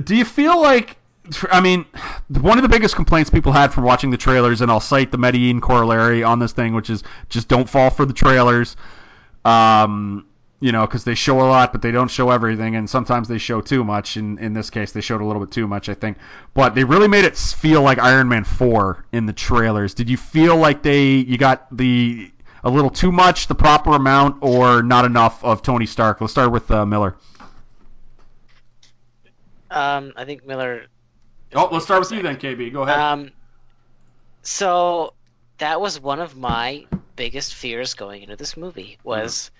do 0.04 0.16
you 0.16 0.26
feel 0.26 0.62
like? 0.62 0.98
I 1.52 1.62
mean, 1.62 1.86
one 2.30 2.58
of 2.58 2.64
the 2.64 2.70
biggest 2.70 2.96
complaints 2.96 3.30
people 3.30 3.52
had 3.52 3.74
from 3.74 3.84
watching 3.84 4.10
the 4.10 4.18
trailers, 4.18 4.62
and 4.62 4.72
I'll 4.72 4.80
cite 4.80 5.12
the 5.12 5.18
Medellin 5.18 5.62
corollary 5.62 6.24
on 6.24 6.40
this 6.40 6.52
thing, 6.52 6.74
which 6.74 6.90
is 6.90 7.04
just 7.30 7.48
don't 7.48 7.70
fall 7.70 7.90
for 7.90 8.06
the 8.06 8.14
trailers. 8.14 8.76
Um, 9.46 10.26
you 10.60 10.72
know, 10.72 10.86
because 10.86 11.04
they 11.04 11.16
show 11.16 11.40
a 11.42 11.48
lot, 11.48 11.72
but 11.72 11.82
they 11.82 11.92
don't 11.92 12.10
show 12.10 12.30
everything, 12.30 12.76
and 12.76 12.90
sometimes 12.90 13.28
they 13.28 13.40
show 13.40 13.62
too 13.62 13.84
much. 13.84 14.18
In 14.18 14.38
in 14.38 14.54
this 14.54 14.70
case, 14.70 14.92
they 14.92 15.02
showed 15.02 15.22
a 15.22 15.26
little 15.26 15.42
bit 15.42 15.52
too 15.52 15.68
much, 15.68 15.90
I 15.90 15.96
think. 15.96 16.18
But 16.54 16.76
they 16.76 16.84
really 16.84 17.08
made 17.08 17.26
it 17.26 17.36
feel 17.36 17.82
like 17.82 17.98
Iron 17.98 18.28
Man 18.28 18.44
4 18.44 19.06
in 19.12 19.26
the 19.26 19.34
trailers. 19.34 19.96
Did 19.96 20.10
you 20.10 20.18
feel 20.18 20.56
like 20.58 20.84
they 20.84 21.14
you 21.14 21.38
got 21.38 21.76
the 21.76 22.32
a 22.64 22.70
little 22.70 22.92
too 22.92 23.12
much, 23.12 23.48
the 23.48 23.56
proper 23.56 23.92
amount, 23.92 24.38
or 24.42 24.84
not 24.84 25.06
enough 25.06 25.44
of 25.44 25.64
Tony 25.64 25.88
Stark? 25.88 26.22
Let's 26.22 26.34
start 26.34 26.52
with 26.52 26.70
uh, 26.70 26.86
Miller. 26.86 27.16
Um, 29.72 30.14
I 30.16 30.26
think 30.26 30.46
Miller. 30.46 30.86
Oh, 31.54 31.70
let's 31.72 31.86
start 31.86 32.00
with 32.00 32.12
you 32.12 32.22
then, 32.22 32.38
KB. 32.38 32.72
Go 32.72 32.84
ahead. 32.84 32.98
Um, 32.98 33.32
so 34.42 35.14
that 35.58 35.82
was 35.82 36.00
one 36.00 36.20
of 36.20 36.36
my 36.36 36.86
biggest 37.16 37.54
fears 37.54 37.94
going 37.94 38.24
into 38.24 38.36
this 38.36 38.56
movie 38.56 38.98
was 39.04 39.52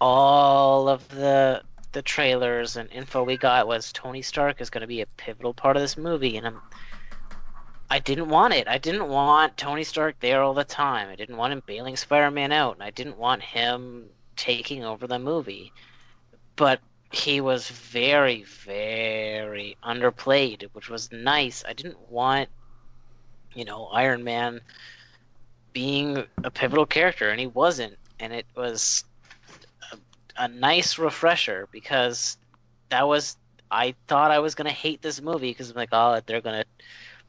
all 0.00 0.88
of 0.88 1.06
the 1.08 1.62
the 1.92 2.02
trailers 2.02 2.76
and 2.76 2.90
info 2.92 3.24
we 3.24 3.36
got 3.36 3.66
was 3.66 3.92
Tony 3.92 4.22
Stark 4.22 4.60
is 4.60 4.70
going 4.70 4.82
to 4.82 4.86
be 4.86 5.00
a 5.00 5.06
pivotal 5.06 5.52
part 5.52 5.76
of 5.76 5.82
this 5.82 5.96
movie, 5.96 6.36
and 6.36 6.46
I'm. 6.46 6.60
I 7.92 7.98
didn't 7.98 8.28
want 8.28 8.54
it. 8.54 8.68
I 8.68 8.78
didn't 8.78 9.08
want 9.08 9.56
Tony 9.56 9.82
Stark 9.82 10.14
there 10.20 10.42
all 10.42 10.54
the 10.54 10.62
time. 10.62 11.08
I 11.08 11.16
didn't 11.16 11.36
want 11.36 11.52
him 11.52 11.62
bailing 11.66 11.96
Spider-Man 11.96 12.52
out, 12.52 12.74
and 12.74 12.84
I 12.84 12.90
didn't 12.90 13.18
want 13.18 13.42
him 13.42 14.04
taking 14.36 14.84
over 14.84 15.08
the 15.08 15.18
movie. 15.18 15.72
But 16.54 16.80
he 17.10 17.40
was 17.40 17.68
very, 17.68 18.44
very 18.44 19.76
underplayed, 19.82 20.68
which 20.72 20.88
was 20.88 21.10
nice. 21.10 21.64
I 21.66 21.72
didn't 21.72 22.10
want, 22.10 22.48
you 23.54 23.64
know, 23.64 23.86
Iron 23.86 24.24
Man 24.24 24.60
being 25.72 26.24
a 26.44 26.50
pivotal 26.50 26.86
character, 26.86 27.30
and 27.30 27.40
he 27.40 27.46
wasn't. 27.46 27.96
And 28.18 28.32
it 28.32 28.46
was, 28.54 29.04
a 30.40 30.48
nice 30.48 30.98
refresher 30.98 31.68
because 31.70 32.38
that 32.88 33.06
was 33.06 33.36
I 33.70 33.94
thought 34.08 34.30
I 34.30 34.40
was 34.40 34.54
gonna 34.54 34.70
hate 34.70 35.02
this 35.02 35.20
movie 35.20 35.50
because 35.50 35.70
I'm 35.70 35.76
like, 35.76 35.90
oh, 35.92 36.20
they're 36.24 36.40
gonna 36.40 36.64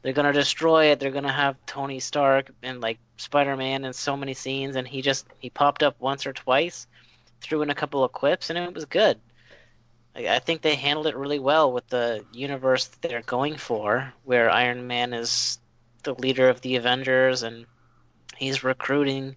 they're 0.00 0.14
gonna 0.14 0.32
destroy 0.32 0.86
it. 0.86 0.98
They're 0.98 1.10
gonna 1.10 1.30
have 1.30 1.56
Tony 1.66 2.00
Stark 2.00 2.50
and 2.62 2.80
like 2.80 2.98
Spider-Man 3.18 3.84
in 3.84 3.92
so 3.92 4.16
many 4.16 4.32
scenes, 4.34 4.76
and 4.76 4.88
he 4.88 5.02
just 5.02 5.26
he 5.38 5.50
popped 5.50 5.82
up 5.82 6.00
once 6.00 6.26
or 6.26 6.32
twice, 6.32 6.86
threw 7.42 7.60
in 7.60 7.70
a 7.70 7.74
couple 7.74 8.02
of 8.02 8.12
quips, 8.12 8.48
and 8.48 8.58
it 8.58 8.74
was 8.74 8.86
good. 8.86 9.20
I, 10.14 10.38
think 10.40 10.62
they 10.62 10.74
handled 10.74 11.06
it 11.06 11.16
really 11.16 11.38
well 11.38 11.72
with 11.72 11.86
the 11.88 12.24
universe 12.32 12.86
that 12.86 13.08
they're 13.08 13.22
going 13.22 13.56
for, 13.56 14.12
where 14.24 14.50
Iron 14.50 14.86
Man 14.86 15.14
is 15.14 15.58
the 16.02 16.14
leader 16.14 16.48
of 16.48 16.60
the 16.60 16.76
Avengers 16.76 17.42
and 17.42 17.66
he's 18.36 18.64
recruiting 18.64 19.36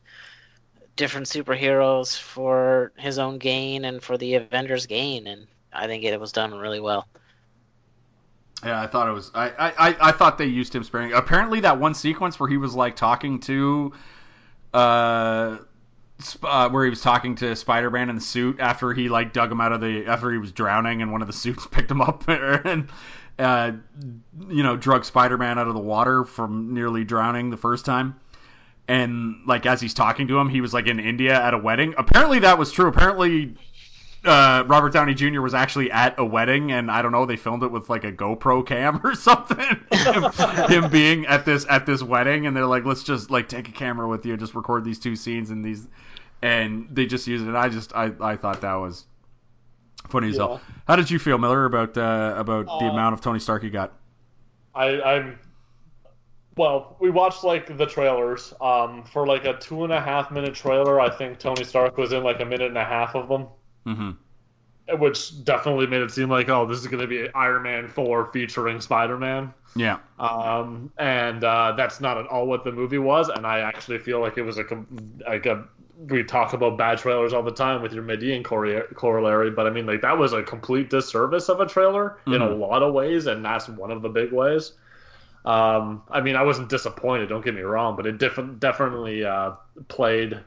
different 0.95 1.27
superheroes 1.27 2.17
for 2.17 2.91
his 2.97 3.19
own 3.19 3.37
gain 3.37 3.85
and 3.85 4.01
for 4.01 4.17
the 4.17 4.35
Avengers' 4.35 4.85
gain, 4.85 5.27
and 5.27 5.47
I 5.71 5.87
think 5.87 6.03
it 6.03 6.19
was 6.19 6.31
done 6.31 6.53
really 6.53 6.79
well. 6.79 7.07
Yeah, 8.63 8.81
I 8.81 8.87
thought 8.87 9.07
it 9.07 9.11
was. 9.11 9.31
I, 9.35 9.49
I, 9.49 9.95
I 10.01 10.11
thought 10.11 10.37
they 10.37 10.45
used 10.45 10.73
him 10.73 10.83
sparingly. 10.83 11.13
Apparently, 11.13 11.59
that 11.61 11.79
one 11.79 11.93
sequence 11.93 12.39
where 12.39 12.49
he 12.49 12.57
was 12.57 12.73
like 12.73 12.95
talking 12.95 13.39
to, 13.41 13.93
uh, 14.73 15.57
uh 16.43 16.69
where 16.69 16.83
he 16.83 16.89
was 16.89 17.01
talking 17.01 17.35
to 17.35 17.55
Spider-Man 17.55 18.09
in 18.09 18.15
the 18.15 18.21
suit 18.21 18.59
after 18.59 18.93
he 18.93 19.09
like 19.09 19.33
dug 19.33 19.51
him 19.51 19.59
out 19.59 19.71
of 19.73 19.81
the 19.81 20.05
after 20.07 20.31
he 20.31 20.37
was 20.37 20.51
drowning 20.51 21.01
and 21.01 21.11
one 21.11 21.21
of 21.21 21.27
the 21.27 21.33
suits 21.43 21.67
picked 21.67 21.91
him 21.91 22.01
up 22.01 22.27
and 22.27 22.89
uh, 23.37 23.71
you 24.49 24.63
know 24.63 24.77
drug 24.77 25.05
Spider-Man 25.05 25.59
out 25.59 25.67
of 25.67 25.73
the 25.73 25.79
water 25.79 26.23
from 26.23 26.73
nearly 26.73 27.03
drowning 27.03 27.49
the 27.49 27.57
first 27.57 27.85
time. 27.85 28.19
And 28.87 29.37
like 29.47 29.65
as 29.65 29.81
he's 29.81 29.93
talking 29.95 30.27
to 30.27 30.37
him, 30.37 30.47
he 30.47 30.61
was 30.61 30.73
like 30.73 30.87
in 30.87 30.99
India 30.99 31.33
at 31.33 31.53
a 31.53 31.57
wedding. 31.57 31.95
Apparently 31.97 32.39
that 32.39 32.57
was 32.57 32.71
true. 32.71 32.87
Apparently 32.87 33.55
uh, 34.25 34.63
Robert 34.67 34.93
Downey 34.93 35.13
Jr. 35.13 35.41
was 35.41 35.53
actually 35.53 35.91
at 35.91 36.15
a 36.17 36.25
wedding, 36.25 36.71
and 36.71 36.89
I 36.91 37.01
don't 37.01 37.11
know, 37.11 37.25
they 37.25 37.37
filmed 37.37 37.63
it 37.63 37.71
with 37.71 37.89
like 37.89 38.03
a 38.03 38.11
GoPro 38.11 38.65
cam 38.65 39.01
or 39.05 39.15
something. 39.15 39.79
him, 39.91 40.23
him 40.69 40.89
being 40.91 41.25
at 41.27 41.45
this 41.45 41.65
at 41.69 41.85
this 41.85 42.01
wedding, 42.03 42.47
and 42.47 42.55
they're 42.55 42.65
like, 42.65 42.85
let's 42.85 43.03
just 43.03 43.31
like 43.31 43.47
take 43.49 43.69
a 43.69 43.71
camera 43.71 44.07
with 44.07 44.25
you, 44.25 44.33
and 44.33 44.39
just 44.39 44.55
record 44.55 44.83
these 44.83 44.99
two 44.99 45.15
scenes 45.15 45.49
and 45.51 45.63
these, 45.63 45.87
and 46.41 46.87
they 46.91 47.05
just 47.05 47.27
use 47.27 47.41
it. 47.41 47.47
And 47.47 47.57
I 47.57 47.69
just 47.69 47.95
I, 47.95 48.11
I 48.19 48.35
thought 48.35 48.61
that 48.61 48.75
was 48.75 49.05
funny 50.09 50.29
as 50.29 50.37
hell. 50.37 50.61
How 50.87 50.95
did 50.95 51.09
you 51.09 51.19
feel, 51.19 51.37
Miller, 51.37 51.65
about 51.65 51.97
uh, 51.97 52.35
about 52.37 52.65
the 52.65 52.85
Uh, 52.85 52.91
amount 52.91 53.13
of 53.13 53.21
Tony 53.21 53.39
Stark 53.39 53.63
you 53.63 53.69
got? 53.69 53.93
I, 54.73 55.01
I'm. 55.01 55.39
Well, 56.57 56.95
we 56.99 57.09
watched 57.09 57.43
like 57.43 57.77
the 57.77 57.85
trailers. 57.85 58.53
Um, 58.61 59.03
for 59.03 59.27
like 59.27 59.45
a 59.45 59.57
two 59.57 59.83
and 59.83 59.91
a 59.91 59.99
half 59.99 60.31
minute 60.31 60.53
trailer, 60.55 60.99
I 61.01 61.09
think 61.09 61.39
Tony 61.39 61.63
Stark 61.63 61.97
was 61.97 62.13
in 62.13 62.23
like 62.23 62.39
a 62.39 62.45
minute 62.45 62.67
and 62.69 62.77
a 62.77 62.83
half 62.83 63.13
of 63.15 63.27
them, 63.27 63.47
Mm-hmm. 63.85 64.97
which 64.99 65.43
definitely 65.43 65.87
made 65.87 66.01
it 66.01 66.11
seem 66.11 66.29
like, 66.29 66.49
oh, 66.49 66.65
this 66.65 66.79
is 66.79 66.87
going 66.87 67.01
to 67.01 67.07
be 67.07 67.27
Iron 67.33 67.63
Man 67.63 67.87
4 67.87 68.31
featuring 68.33 68.81
Spider 68.81 69.17
Man. 69.17 69.53
Yeah. 69.75 69.97
Um, 70.19 70.91
and 70.97 71.43
uh, 71.43 71.73
that's 71.75 71.99
not 71.99 72.17
at 72.17 72.27
all 72.27 72.47
what 72.47 72.63
the 72.63 72.71
movie 72.71 72.97
was. 72.97 73.29
And 73.29 73.45
I 73.45 73.59
actually 73.59 73.97
feel 73.99 74.19
like 74.21 74.37
it 74.37 74.43
was 74.43 74.57
a 74.57 74.63
like 75.27 75.45
a 75.45 75.65
we 75.97 76.23
talk 76.23 76.53
about 76.53 76.77
bad 76.77 76.97
trailers 76.97 77.31
all 77.33 77.41
the 77.43 77.51
time 77.51 77.81
with 77.81 77.93
your 77.93 78.03
Median 78.03 78.43
corollary, 78.43 79.49
but 79.51 79.65
I 79.65 79.69
mean 79.69 79.85
like 79.85 80.01
that 80.01 80.17
was 80.17 80.33
a 80.33 80.43
complete 80.43 80.89
disservice 80.89 81.47
of 81.49 81.61
a 81.61 81.65
trailer 81.65 82.17
in 82.27 82.33
a 82.41 82.47
Mhm. 82.47 82.59
lot 82.59 82.83
of 82.83 82.93
ways, 82.93 83.27
and 83.27 83.43
that's 83.45 83.67
one 83.69 83.91
of 83.91 84.01
the 84.01 84.09
big 84.09 84.31
ways. 84.33 84.73
Um, 85.45 86.01
I 86.09 86.21
mean, 86.21 86.35
I 86.35 86.43
wasn't 86.43 86.69
disappointed. 86.69 87.29
Don't 87.29 87.45
get 87.45 87.53
me 87.55 87.61
wrong, 87.61 87.95
but 87.95 88.05
it 88.07 88.17
diff- 88.17 88.39
definitely 88.59 89.23
uh, 89.25 89.51
played 89.87 90.39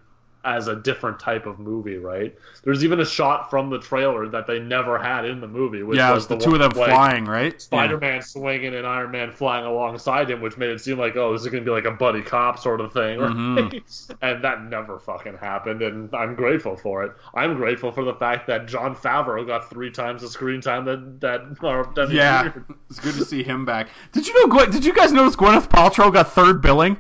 as 0.45 0.69
a 0.69 0.77
different 0.77 1.19
type 1.19 1.47
of 1.47 1.59
movie, 1.59 1.97
right? 1.97 2.35
There's 2.63 2.85
even 2.85 3.01
a 3.01 3.05
shot 3.05 3.51
from 3.51 3.71
the 3.71 3.79
trailer 3.79 4.29
that 4.29 4.47
they 4.47 4.61
never 4.61 4.99
had 4.99 5.25
in 5.25 5.41
the 5.41 5.49
movie, 5.49 5.83
which 5.83 5.99
yeah, 5.99 6.11
it 6.11 6.15
was 6.15 6.29
was 6.29 6.39
the, 6.39 6.45
two 6.45 6.55
of 6.55 6.61
them 6.61 6.81
way- 6.81 6.87
flying, 6.89 7.25
right? 7.25 7.61
Spider-Man 7.61 8.23
swinging 8.23 8.75
and 8.75 8.87
Iron 8.87 9.11
Man 9.11 9.33
flying 9.33 9.65
alongside 9.67 10.31
him, 10.31 10.41
which 10.41 10.57
made 10.57 10.71
it 10.71 10.81
seem 10.81 10.99
like, 10.99 11.17
oh, 11.17 11.33
this 11.33 11.43
is 11.43 11.49
gonna 11.49 11.65
be 11.65 11.71
like 11.71 11.85
a 11.87 11.91
buddy 11.91 12.23
cop 12.23 12.59
sort 12.59 12.81
of 12.81 12.93
thing, 12.93 13.19
right? 13.19 13.31
Mhm. 13.33 14.17
and 14.23 14.45
that 14.45 14.63
never 14.65 14.99
fucking 14.99 15.37
happened, 15.39 15.83
and 15.83 16.15
I'm 16.15 16.35
grateful 16.35 16.77
for 16.77 17.05
it. 17.05 17.13
I'm 17.35 17.57
grateful 17.57 17.91
for 17.91 18.05
the 18.05 18.15
fact 18.15 18.47
that 18.47 18.67
Jon 18.67 18.95
Favreau 18.95 19.47
got 19.47 19.69
three 19.69 19.91
times 19.91 20.23
the 20.23 20.29
screen 20.29 20.61
time 20.61 20.85
that 20.85 21.21
that. 21.21 21.59
Or, 21.63 21.91
that 21.97 22.11
Yeah, 22.11 22.53
it's 22.89 23.01
good 23.01 23.15
to 23.15 23.25
see 23.25 23.43
him 23.43 23.65
back. 23.65 23.89
Did 24.13 24.27
you 24.27 24.47
know? 24.49 24.67
Did 24.67 24.85
you 24.85 24.95
guys 24.95 25.13
notice 25.13 25.37
Gwyneth 25.37 25.69
Paltrow 25.69 26.13
got 26.13 26.33
third 26.33 26.63
billing? 26.63 26.97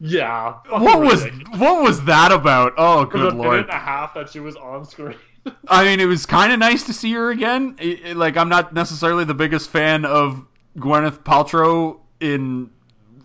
Yeah. 0.00 0.54
What 0.68 1.00
was 1.00 1.24
ridiculous. 1.24 1.58
what 1.60 1.82
was 1.82 2.04
that 2.04 2.32
about? 2.32 2.74
Oh, 2.76 3.06
For 3.06 3.18
the 3.18 3.24
good 3.30 3.34
minute 3.36 3.42
lord! 3.46 3.60
and 3.60 3.68
a 3.70 3.78
half 3.78 4.14
that 4.14 4.28
she 4.30 4.40
was 4.40 4.56
on 4.56 4.84
screen. 4.84 5.16
I 5.66 5.84
mean, 5.84 6.00
it 6.00 6.04
was 6.06 6.26
kind 6.26 6.52
of 6.52 6.58
nice 6.58 6.84
to 6.84 6.92
see 6.92 7.12
her 7.14 7.30
again. 7.30 7.76
I- 7.80 8.00
I- 8.08 8.12
like, 8.12 8.36
I'm 8.36 8.48
not 8.50 8.74
necessarily 8.74 9.24
the 9.24 9.34
biggest 9.34 9.70
fan 9.70 10.04
of 10.04 10.44
Gwyneth 10.78 11.20
Paltrow 11.24 12.00
in, 12.20 12.70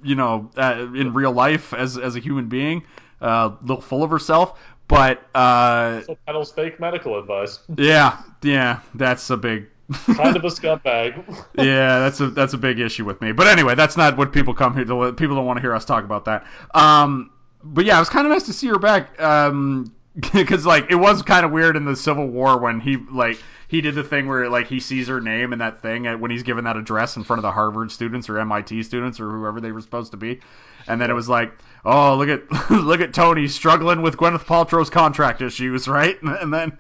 you 0.02 0.16
know, 0.16 0.50
uh, 0.58 0.88
in 0.96 1.14
real 1.14 1.34
life 1.34 1.74
as 1.74 1.98
as 1.98 2.16
a 2.16 2.20
human 2.20 2.48
being, 2.48 2.84
uh, 3.22 3.52
a 3.52 3.58
little 3.62 3.82
full 3.82 4.04
of 4.04 4.10
herself. 4.12 4.58
But 4.88 5.22
uh, 5.36 6.02
so 6.04 6.16
peddles 6.26 6.52
fake 6.52 6.80
medical 6.80 7.20
advice. 7.20 7.60
yeah, 7.76 8.22
yeah, 8.44 8.80
that's 8.94 9.30
a 9.30 9.38
big. 9.38 9.68
Kind 9.92 10.36
of 10.36 10.44
a 10.44 10.48
scumbag. 10.48 11.46
yeah, 11.56 12.00
that's 12.00 12.20
a 12.20 12.28
that's 12.28 12.54
a 12.54 12.58
big 12.58 12.80
issue 12.80 13.06
with 13.06 13.22
me. 13.22 13.32
But 13.32 13.48
anyway, 13.48 13.76
that's 13.76 13.98
not 13.98 14.18
what 14.18 14.34
people 14.34 14.54
come 14.54 14.76
here 14.76 14.86
to. 14.86 15.14
People 15.14 15.36
don't 15.36 15.46
want 15.46 15.58
to 15.58 15.62
hear 15.62 15.74
us 15.74 15.86
talk 15.86 16.04
about 16.04 16.26
that. 16.26 16.46
Um, 16.74 17.32
but 17.64 17.86
yeah, 17.86 17.98
it 17.98 18.00
was 18.00 18.10
kind 18.10 18.26
of 18.26 18.32
nice 18.32 18.44
to 18.44 18.54
see 18.54 18.68
her 18.68 18.80
back. 18.80 19.22
Um, 19.22 19.96
because 20.34 20.66
like 20.66 20.90
it 20.92 20.96
was 20.96 21.22
kind 21.24 21.46
of 21.46 21.52
weird 21.52 21.76
in 21.76 21.84
the 21.84 21.96
Civil 21.96 22.28
War 22.28 22.58
when 22.58 22.80
he 22.80 22.96
like 22.96 23.38
he 23.68 23.82
did 23.82 23.96
the 23.96 24.04
thing 24.04 24.28
where 24.28 24.50
like 24.50 24.68
he 24.68 24.80
sees 24.80 25.10
her 25.10 25.20
name 25.20 25.52
and 25.52 25.60
that 25.60 25.82
thing 25.82 26.06
when 26.22 26.32
he's 26.32 26.44
given 26.44 26.64
that 26.64 26.78
address 26.78 27.18
in 27.18 27.26
front 27.26 27.40
of 27.40 27.44
the 27.44 27.52
Harvard 27.52 27.92
students 27.92 28.30
or 28.30 28.40
MIT 28.40 28.84
students 28.84 29.20
or 29.20 29.30
whoever 29.30 29.60
they 29.60 29.74
were 29.74 29.82
supposed 29.82 30.12
to 30.12 30.18
be, 30.18 30.40
and 30.88 31.02
then 31.02 31.10
it 31.12 31.14
was 31.14 31.28
like, 31.28 31.52
oh 31.84 32.16
look 32.16 32.30
at 32.30 32.72
look 32.72 33.02
at 33.02 33.14
Tony 33.14 33.50
struggling 33.50 34.02
with 34.02 34.16
Gwyneth 34.16 34.46
Paltrow's 34.46 34.90
contract 34.90 35.42
issues, 35.42 35.88
right? 35.88 36.22
And 36.22 36.54
then. 36.54 36.78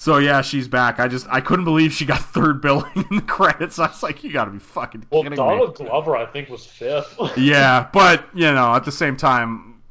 So 0.00 0.16
yeah, 0.16 0.40
she's 0.40 0.66
back. 0.66 0.98
I 0.98 1.08
just 1.08 1.26
I 1.28 1.42
couldn't 1.42 1.66
believe 1.66 1.92
she 1.92 2.06
got 2.06 2.22
third 2.22 2.62
billing 2.62 3.04
in 3.10 3.16
the 3.16 3.22
credits. 3.22 3.78
I 3.78 3.88
was 3.88 4.02
like, 4.02 4.24
you 4.24 4.32
got 4.32 4.46
to 4.46 4.50
be 4.50 4.58
fucking 4.58 5.04
well, 5.10 5.22
kidding 5.24 5.36
Donald 5.36 5.74
Glover, 5.74 6.16
I 6.16 6.24
think, 6.24 6.48
was 6.48 6.64
fifth. 6.64 7.18
Yeah, 7.36 7.86
but 7.92 8.24
you 8.34 8.50
know, 8.50 8.74
at 8.74 8.86
the 8.86 8.92
same 8.92 9.18
time, 9.18 9.82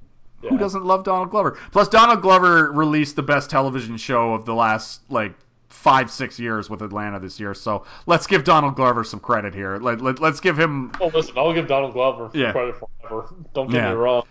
Yeah. 0.41 0.49
who 0.49 0.57
doesn't 0.57 0.83
love 0.83 1.03
Donald 1.03 1.29
Glover? 1.29 1.59
Plus, 1.71 1.89
Donald 1.89 2.23
Glover 2.23 2.71
released 2.71 3.17
the 3.17 3.21
best 3.21 3.51
television 3.51 3.97
show 3.97 4.33
of 4.33 4.45
the 4.45 4.55
last 4.55 5.01
like 5.11 5.33
five 5.69 6.09
six 6.09 6.39
years 6.39 6.71
with 6.71 6.81
Atlanta 6.81 7.19
this 7.19 7.39
year. 7.39 7.53
So 7.53 7.85
let's 8.07 8.25
give 8.25 8.43
Donald 8.43 8.75
Glover 8.75 9.03
some 9.03 9.19
credit 9.19 9.53
here. 9.53 9.77
Let, 9.77 10.01
let, 10.01 10.19
let's 10.19 10.39
give 10.39 10.57
him. 10.59 10.91
Oh, 10.99 11.11
listen, 11.13 11.35
I'll 11.37 11.53
give 11.53 11.67
Donald 11.67 11.93
Glover 11.93 12.31
Yeah. 12.33 12.51
credit 12.51 12.77
forever. 12.77 13.31
Don't 13.53 13.69
get 13.69 13.77
Yeah. 13.77 13.89
me 13.91 13.95
wrong. 13.95 14.23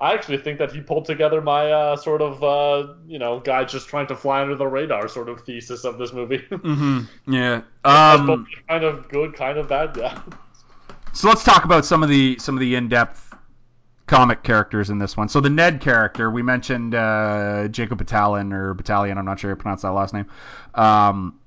I 0.00 0.14
actually 0.14 0.38
think 0.38 0.58
that 0.58 0.70
he 0.70 0.80
pulled 0.80 1.06
together 1.06 1.40
my 1.40 1.70
uh, 1.72 1.96
sort 1.96 2.22
of, 2.22 2.42
uh, 2.44 2.94
you 3.06 3.18
know, 3.18 3.40
guy 3.40 3.64
just 3.64 3.88
trying 3.88 4.06
to 4.08 4.16
fly 4.16 4.40
under 4.42 4.54
the 4.54 4.66
radar 4.66 5.08
sort 5.08 5.28
of 5.28 5.40
thesis 5.40 5.84
of 5.84 5.98
this 5.98 6.12
movie. 6.12 6.38
hmm 6.50 7.00
yeah. 7.26 7.62
Um, 7.84 8.46
kind 8.68 8.84
of 8.84 9.08
good, 9.08 9.34
kind 9.34 9.58
of 9.58 9.68
bad 9.68 9.94
guy. 9.94 10.20
so 11.12 11.28
let's 11.28 11.42
talk 11.42 11.64
about 11.64 11.84
some 11.84 12.02
of 12.02 12.08
the 12.08 12.36
some 12.38 12.54
of 12.54 12.60
the 12.60 12.76
in-depth 12.76 13.34
comic 14.06 14.44
characters 14.44 14.88
in 14.88 14.98
this 14.98 15.16
one. 15.16 15.28
So 15.28 15.40
the 15.40 15.50
Ned 15.50 15.80
character, 15.80 16.30
we 16.30 16.42
mentioned 16.42 16.94
uh, 16.94 17.66
Jacob 17.68 17.98
Battalion 17.98 18.52
or 18.52 18.74
Battalion. 18.74 19.18
I'm 19.18 19.24
not 19.24 19.40
sure 19.40 19.50
how 19.50 19.56
to 19.56 19.60
pronounce 19.60 19.82
that 19.82 19.90
last 19.90 20.14
name. 20.14 20.26
Um, 20.74 21.40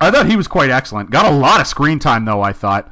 I 0.00 0.10
thought 0.10 0.26
he 0.26 0.36
was 0.36 0.48
quite 0.48 0.70
excellent. 0.70 1.10
Got 1.10 1.32
a 1.32 1.34
lot 1.34 1.60
of 1.60 1.68
screen 1.68 2.00
time 2.00 2.24
though. 2.24 2.42
I 2.42 2.52
thought. 2.52 2.90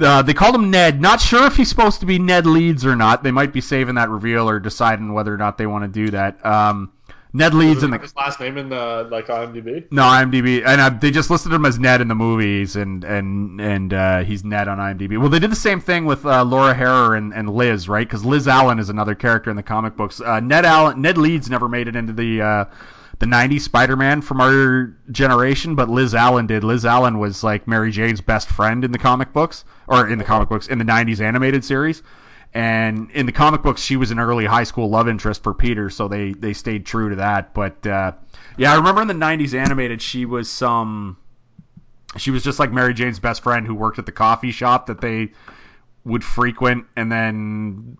Uh, 0.00 0.22
they 0.22 0.34
called 0.34 0.54
him 0.54 0.70
Ned. 0.70 1.00
Not 1.00 1.20
sure 1.20 1.46
if 1.46 1.56
he's 1.56 1.68
supposed 1.68 2.00
to 2.00 2.06
be 2.06 2.18
Ned 2.18 2.46
Leeds 2.46 2.86
or 2.86 2.96
not. 2.96 3.22
They 3.22 3.32
might 3.32 3.52
be 3.52 3.60
saving 3.60 3.96
that 3.96 4.08
reveal 4.08 4.48
or 4.48 4.60
deciding 4.60 5.12
whether 5.12 5.32
or 5.32 5.38
not 5.38 5.58
they 5.58 5.66
want 5.66 5.84
to 5.84 5.88
do 5.88 6.10
that. 6.10 6.44
Um, 6.44 6.92
Ned 7.32 7.52
Leeds 7.52 7.82
in 7.82 7.90
the 7.90 7.98
his 7.98 8.16
last 8.16 8.40
name 8.40 8.56
in 8.56 8.70
the 8.70 9.06
like 9.10 9.26
IMDb. 9.26 9.86
no, 9.92 10.02
IMDb, 10.02 10.64
and 10.64 10.80
uh, 10.80 10.90
they 10.90 11.10
just 11.10 11.28
listed 11.28 11.52
him 11.52 11.66
as 11.66 11.78
Ned 11.78 12.00
in 12.00 12.08
the 12.08 12.14
movies, 12.14 12.74
and 12.74 13.04
and 13.04 13.60
and 13.60 13.92
uh, 13.92 14.24
he's 14.24 14.44
Ned 14.44 14.66
on 14.66 14.78
IMDb. 14.78 15.18
Well, 15.18 15.28
they 15.28 15.38
did 15.38 15.50
the 15.50 15.56
same 15.56 15.80
thing 15.80 16.06
with 16.06 16.24
uh, 16.24 16.42
Laura 16.44 16.72
Harrier 16.72 17.14
and, 17.14 17.34
and 17.34 17.50
Liz, 17.50 17.86
right? 17.88 18.06
Because 18.06 18.24
Liz 18.24 18.48
Allen 18.48 18.78
is 18.78 18.88
another 18.88 19.14
character 19.14 19.50
in 19.50 19.56
the 19.56 19.62
comic 19.62 19.94
books. 19.94 20.22
Uh, 20.22 20.40
Ned 20.40 20.64
Allen, 20.64 21.02
Ned 21.02 21.18
Leeds 21.18 21.50
never 21.50 21.68
made 21.68 21.86
it 21.86 21.96
into 21.96 22.14
the 22.14 22.40
uh, 22.40 22.64
the 23.18 23.26
'90s 23.26 23.62
Spider-Man 23.62 24.22
from 24.22 24.40
our 24.40 24.94
generation, 25.10 25.74
but 25.74 25.88
Liz 25.88 26.14
Allen 26.14 26.46
did. 26.46 26.62
Liz 26.62 26.84
Allen 26.84 27.18
was 27.18 27.42
like 27.42 27.66
Mary 27.66 27.90
Jane's 27.90 28.20
best 28.20 28.48
friend 28.48 28.84
in 28.84 28.92
the 28.92 28.98
comic 28.98 29.32
books, 29.32 29.64
or 29.86 30.08
in 30.08 30.18
the 30.18 30.24
comic 30.24 30.48
books 30.48 30.68
in 30.68 30.78
the 30.78 30.84
'90s 30.84 31.20
animated 31.20 31.64
series. 31.64 32.02
And 32.54 33.10
in 33.10 33.26
the 33.26 33.32
comic 33.32 33.62
books, 33.62 33.82
she 33.82 33.96
was 33.96 34.10
an 34.10 34.18
early 34.18 34.46
high 34.46 34.64
school 34.64 34.88
love 34.88 35.06
interest 35.08 35.42
for 35.42 35.52
Peter, 35.52 35.90
so 35.90 36.08
they 36.08 36.32
they 36.32 36.52
stayed 36.52 36.86
true 36.86 37.10
to 37.10 37.16
that. 37.16 37.54
But 37.54 37.86
uh, 37.86 38.12
yeah, 38.56 38.72
I 38.72 38.76
remember 38.76 39.02
in 39.02 39.08
the 39.08 39.14
'90s 39.14 39.52
animated, 39.52 40.00
she 40.00 40.24
was 40.24 40.48
some, 40.48 41.18
she 42.16 42.30
was 42.30 42.42
just 42.42 42.58
like 42.58 42.72
Mary 42.72 42.94
Jane's 42.94 43.18
best 43.18 43.42
friend 43.42 43.66
who 43.66 43.74
worked 43.74 43.98
at 43.98 44.06
the 44.06 44.12
coffee 44.12 44.52
shop 44.52 44.86
that 44.86 45.00
they 45.00 45.32
would 46.04 46.24
frequent, 46.24 46.86
and 46.96 47.12
then 47.12 47.98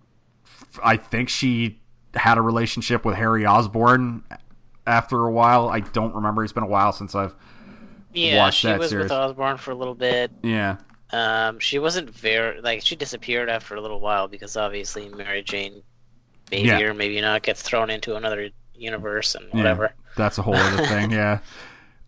I 0.83 0.97
think 0.97 1.29
she 1.29 1.79
had 2.15 2.37
a 2.37 2.41
relationship 2.41 3.05
with 3.05 3.15
Harry 3.15 3.45
Osborn 3.45 4.23
after 4.89 5.25
a 5.25 5.31
while. 5.31 5.69
I 5.69 5.79
don't 5.81 6.15
remember. 6.15 6.43
It's 6.43 6.53
been 6.53 6.63
a 6.63 6.67
while 6.67 6.91
since 6.91 7.15
I've 7.15 7.33
Yeah, 8.13 8.37
watched 8.37 8.59
she 8.59 8.67
that 8.67 8.79
was 8.79 8.89
series. 8.89 9.03
with 9.05 9.11
Osborn 9.11 9.57
for 9.57 9.71
a 9.71 9.75
little 9.75 9.95
bit. 9.95 10.31
yeah. 10.43 10.77
Um, 11.11 11.57
she 11.59 11.79
wasn't 11.79 12.09
very 12.11 12.61
like 12.61 12.81
she 12.85 12.95
disappeared 12.95 13.49
after 13.49 13.73
a 13.75 13.81
little 13.81 13.99
while 13.99 14.27
because 14.27 14.55
obviously 14.55 15.09
Mary 15.09 15.41
Jane, 15.41 15.81
maybe 16.51 16.67
Yeah. 16.67 16.79
or 16.81 16.93
maybe 16.93 17.19
not, 17.19 17.41
gets 17.41 17.63
thrown 17.63 17.89
into 17.89 18.15
another 18.15 18.49
universe 18.75 19.33
and 19.35 19.45
Yeah. 19.49 19.55
whatever. 19.57 19.91
That's 20.15 20.37
a 20.37 20.43
whole 20.43 20.55
other 20.57 20.85
thing. 20.85 21.11
Yeah. 21.11 21.39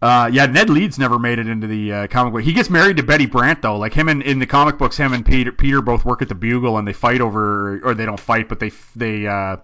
Uh, 0.03 0.29
yeah, 0.33 0.45
Ned 0.47 0.69
Leeds 0.69 0.97
never 0.99 1.17
made 1.19 1.37
it 1.39 1.47
into 1.47 1.65
the 1.67 1.93
uh, 1.93 2.07
comic 2.07 2.33
book. 2.33 2.41
He 2.43 2.53
gets 2.53 2.69
married 2.71 2.97
to 2.97 3.03
Betty 3.03 3.25
Brant 3.27 3.61
though. 3.63 3.77
Like 3.77 3.93
him 3.93 4.07
and 4.07 4.21
in 4.21 4.37
the 4.39 4.47
comic 4.47 4.77
books, 4.77 4.97
him 4.97 5.13
and 5.13 5.25
Peter 5.25 5.51
Peter 5.51 5.81
both 5.81 6.05
work 6.05 6.21
at 6.21 6.27
the 6.29 6.35
Bugle 6.35 6.77
and 6.77 6.87
they 6.87 6.93
fight 6.93 7.21
over, 7.21 7.79
or 7.83 7.93
they 7.95 8.05
don't 8.05 8.19
fight, 8.19 8.49
but 8.49 8.59
they 8.59 8.71
they 8.95 9.25
uh, 9.27 9.57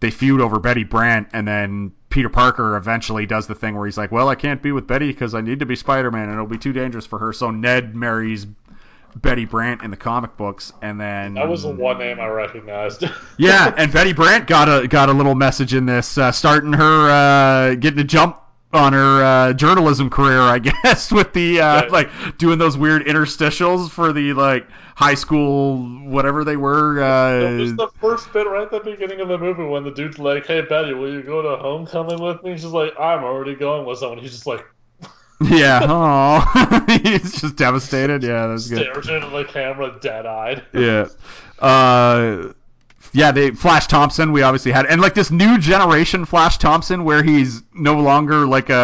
they 0.00 0.10
feud 0.12 0.40
over 0.40 0.58
Betty 0.60 0.84
Brant, 0.84 1.28
and 1.32 1.46
then 1.48 1.92
Peter 2.16 2.30
Parker 2.30 2.78
eventually 2.78 3.26
does 3.26 3.46
the 3.46 3.54
thing 3.54 3.76
where 3.76 3.84
he's 3.84 3.98
like, 3.98 4.10
well, 4.10 4.30
I 4.30 4.36
can't 4.36 4.62
be 4.62 4.72
with 4.72 4.86
Betty 4.86 5.08
because 5.08 5.34
I 5.34 5.42
need 5.42 5.60
to 5.60 5.66
be 5.66 5.76
Spider-Man 5.76 6.22
and 6.22 6.32
it'll 6.32 6.46
be 6.46 6.56
too 6.56 6.72
dangerous 6.72 7.04
for 7.04 7.18
her. 7.18 7.30
So 7.34 7.50
Ned 7.50 7.94
marries 7.94 8.46
Betty 9.14 9.44
Brant 9.44 9.82
in 9.82 9.90
the 9.90 9.98
comic 9.98 10.34
books, 10.38 10.72
and 10.80 10.98
then 10.98 11.34
That 11.34 11.46
was 11.46 11.64
the 11.64 11.68
one 11.68 11.98
name 11.98 12.18
I 12.18 12.28
recognized. 12.28 13.04
yeah, 13.36 13.70
and 13.76 13.92
Betty 13.92 14.14
Brant 14.14 14.46
got 14.46 14.66
a 14.66 14.88
got 14.88 15.10
a 15.10 15.12
little 15.12 15.34
message 15.34 15.74
in 15.74 15.84
this, 15.84 16.16
uh, 16.16 16.32
starting 16.32 16.72
her 16.72 17.10
uh, 17.10 17.74
getting 17.74 17.98
a 17.98 18.04
jump 18.04 18.38
on 18.72 18.92
her 18.92 19.24
uh, 19.24 19.52
journalism 19.54 20.10
career, 20.10 20.40
I 20.40 20.58
guess, 20.84 21.10
with 21.12 21.32
the 21.32 21.60
uh, 21.60 21.84
Yeah. 21.84 21.88
like 21.90 22.10
doing 22.38 22.58
those 22.58 22.76
weird 22.76 23.06
interstitials 23.06 23.90
for 23.90 24.12
the 24.12 24.32
like 24.34 24.66
high 24.94 25.14
school 25.14 25.78
whatever 26.08 26.44
they 26.44 26.56
were. 26.56 26.98
It 26.98 27.60
was 27.60 27.72
Uh, 27.72 27.76
the 27.76 27.88
first 28.00 28.32
bit 28.32 28.46
right 28.46 28.62
at 28.62 28.70
the 28.70 28.80
beginning 28.80 29.20
of 29.20 29.28
the 29.28 29.38
movie 29.38 29.64
when 29.64 29.84
the 29.84 29.90
dude's 29.92 30.18
like, 30.18 30.46
"Hey 30.46 30.62
Betty, 30.62 30.94
will 30.94 31.12
you 31.12 31.22
go 31.22 31.42
to 31.42 31.56
homecoming 31.62 32.20
with 32.20 32.42
me?" 32.42 32.52
She's 32.54 32.64
like, 32.66 32.92
"I'm 32.98 33.22
already 33.24 33.54
going 33.54 33.86
with 33.86 33.98
someone." 33.98 34.18
He's 34.18 34.32
just 34.32 34.46
like 34.46 34.64
yeah, 35.40 35.80
oh, 35.82 36.86
he's 37.02 37.40
just 37.42 37.56
devastated. 37.56 38.22
Yeah, 38.22 38.46
that's 38.46 38.68
good. 38.68 38.78
stares 38.78 39.08
into 39.08 39.28
the 39.28 39.44
camera, 39.44 39.98
dead-eyed. 40.00 40.64
yeah. 40.72 41.08
Uh, 41.58 42.52
yeah, 43.16 43.32
they 43.32 43.50
Flash 43.52 43.86
Thompson. 43.86 44.32
We 44.32 44.42
obviously 44.42 44.72
had, 44.72 44.84
and 44.84 45.00
like 45.00 45.14
this 45.14 45.30
new 45.30 45.56
generation 45.56 46.26
Flash 46.26 46.58
Thompson, 46.58 47.02
where 47.02 47.22
he's 47.22 47.62
no 47.72 47.94
longer 47.94 48.46
like 48.46 48.68
a 48.68 48.74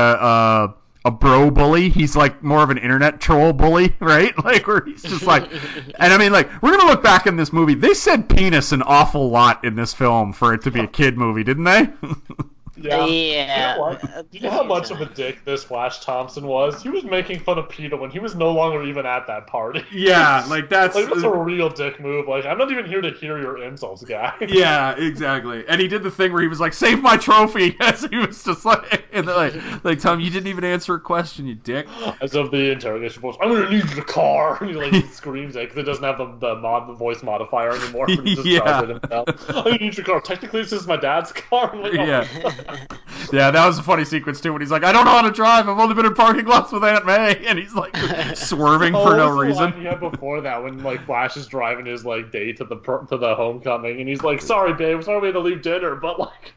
a, 1.05 1.09
a 1.09 1.11
bro 1.11 1.51
bully. 1.51 1.91
He's 1.91 2.17
like 2.17 2.43
more 2.43 2.63
of 2.63 2.71
an 2.71 2.79
internet 2.79 3.21
troll 3.21 3.53
bully, 3.53 3.95
right? 4.01 4.33
Like 4.43 4.67
where 4.67 4.83
he's 4.87 5.03
just 5.03 5.25
like, 5.25 5.53
and 5.53 6.15
I 6.15 6.17
mean, 6.17 6.33
like 6.33 6.63
we're 6.63 6.75
gonna 6.75 6.91
look 6.91 7.03
back 7.03 7.27
in 7.27 7.37
this 7.37 7.53
movie. 7.53 7.75
They 7.75 7.93
said 7.93 8.31
penis 8.31 8.73
an 8.73 8.81
awful 8.81 9.29
lot 9.29 9.67
in 9.67 9.77
this 9.77 9.93
film 9.93 10.33
for 10.33 10.55
it 10.55 10.63
to 10.63 10.71
be 10.71 10.81
a 10.81 10.87
kid 10.87 11.19
movie, 11.19 11.45
didn't 11.45 11.65
they? 11.65 11.89
Yeah. 12.83 13.07
Yeah. 13.07 13.73
You 13.73 13.77
know, 13.77 13.81
what? 13.81 14.27
you 14.33 14.41
know 14.41 14.51
how 14.51 14.63
much 14.63 14.91
of 14.91 15.01
a 15.01 15.07
dick 15.07 15.45
this 15.45 15.65
Flash 15.65 16.01
Thompson 16.01 16.47
was? 16.47 16.83
He 16.83 16.89
was 16.89 17.05
making 17.05 17.41
fun 17.41 17.59
of 17.59 17.69
Peter 17.69 17.97
when 17.97 18.11
he 18.11 18.19
was 18.19 18.35
no 18.35 18.53
longer 18.53 18.83
even 18.85 19.07
at 19.07 19.27
that 19.27 19.47
party. 19.47 19.85
yeah, 19.93 20.45
like 20.49 20.69
that's 20.69 20.95
Like 20.95 21.07
that's 21.09 21.23
a 21.23 21.31
real 21.31 21.69
dick 21.69 22.01
move. 22.01 22.29
Like 22.29 22.45
I'm 22.45 22.59
not 22.59 22.71
even 22.71 22.85
here 22.87 23.01
to 23.01 23.11
hear 23.13 23.39
your 23.39 23.63
insults, 23.63 24.05
guy. 24.05 24.35
Yeah, 24.53 24.93
exactly. 24.97 25.65
And 25.67 25.81
he 25.81 25.89
did 25.89 26.03
the 26.03 26.11
thing 26.11 26.33
where 26.33 26.43
he 26.43 26.49
was 26.49 26.61
like, 26.61 26.75
"Save 26.75 27.01
my 27.01 27.17
trophy," 27.17 27.77
as 27.81 28.03
he 28.05 28.17
was 28.17 28.43
just 28.45 28.65
like, 28.65 29.05
and 29.13 29.27
like, 29.27 29.55
like 29.85 29.99
Tom, 30.01 30.21
you 30.21 30.31
didn't 30.31 30.49
even 30.49 30.65
answer 30.65 30.95
a 30.95 31.01
question, 31.01 31.47
you 31.47 31.55
dick. 31.55 31.87
As 32.21 32.35
of 32.35 32.51
the 32.51 32.71
interrogation 32.73 33.23
post, 33.23 33.39
I'm 33.41 33.49
gonna 33.53 33.71
need 33.71 33.89
the 33.91 34.03
car. 34.03 34.59
And 34.61 34.71
he 34.71 34.77
like 34.77 35.07
screams 35.13 35.57
it 35.57 35.69
because 35.69 35.79
it 35.79 35.85
doesn't 35.85 36.05
have 36.05 36.19
the, 36.19 36.27
the 36.39 36.57
mod 36.57 36.89
the 36.89 36.95
voice 36.95 37.23
modifier 37.23 37.71
anymore. 37.75 38.07
He 38.09 38.35
just 38.35 38.47
Yeah. 38.47 38.61
tells 38.61 38.83
it 38.85 38.89
himself. 38.91 39.29
I 39.67 39.77
need 39.79 39.97
your 39.97 40.05
car. 40.07 40.21
Technically, 40.21 40.63
this 40.63 40.73
is 40.73 40.87
my 40.87 40.97
dad's 40.97 41.33
car. 41.33 41.71
I'm 41.73 41.81
like, 41.83 41.93
oh. 41.99 42.05
Yeah. 42.05 42.72
Yeah, 43.33 43.51
that 43.51 43.67
was 43.67 43.79
a 43.79 43.83
funny 43.83 44.05
sequence 44.05 44.41
too 44.43 44.53
when 44.53 44.61
he's 44.61 44.71
like, 44.71 44.85
"I 44.85 44.93
don't 44.93 45.07
know 45.07 45.13
how 45.13 45.23
to 45.23 45.31
drive. 45.31 45.67
I've 45.67 45.79
only 45.79 45.95
been 45.95 46.05
in 46.05 46.13
parking 46.15 46.45
lots 46.45 46.71
with 46.71 46.85
Aunt 46.85 47.07
May," 47.07 47.37
and 47.47 47.59
he's 47.59 47.73
like 47.73 47.97
swerving 48.37 48.95
Oh, 48.95 49.07
for 49.07 49.17
no 49.17 49.31
reason. 49.31 49.71
line 49.71 49.81
he 49.81 49.85
had 49.87 50.01
before 50.01 50.43
that 50.43 50.63
when 50.63 50.83
like 50.83 51.07
Flash 51.07 51.37
is 51.39 51.47
driving 51.47 51.87
his 51.87 52.05
like 52.05 52.31
date 52.31 52.59
to 52.59 52.65
the 52.65 52.77
per- 52.77 53.05
to 53.07 53.17
the 53.17 53.35
homecoming 53.35 54.01
and 54.01 54.09
he's 54.09 54.23
like, 54.23 54.43
"Sorry, 54.43 54.75
babe, 54.75 55.03
sorry 55.03 55.21
we 55.21 55.29
had 55.29 55.33
to 55.35 55.41
leave 55.41 55.63
dinner," 55.63 55.95
but 55.97 56.19
like, 56.21 56.53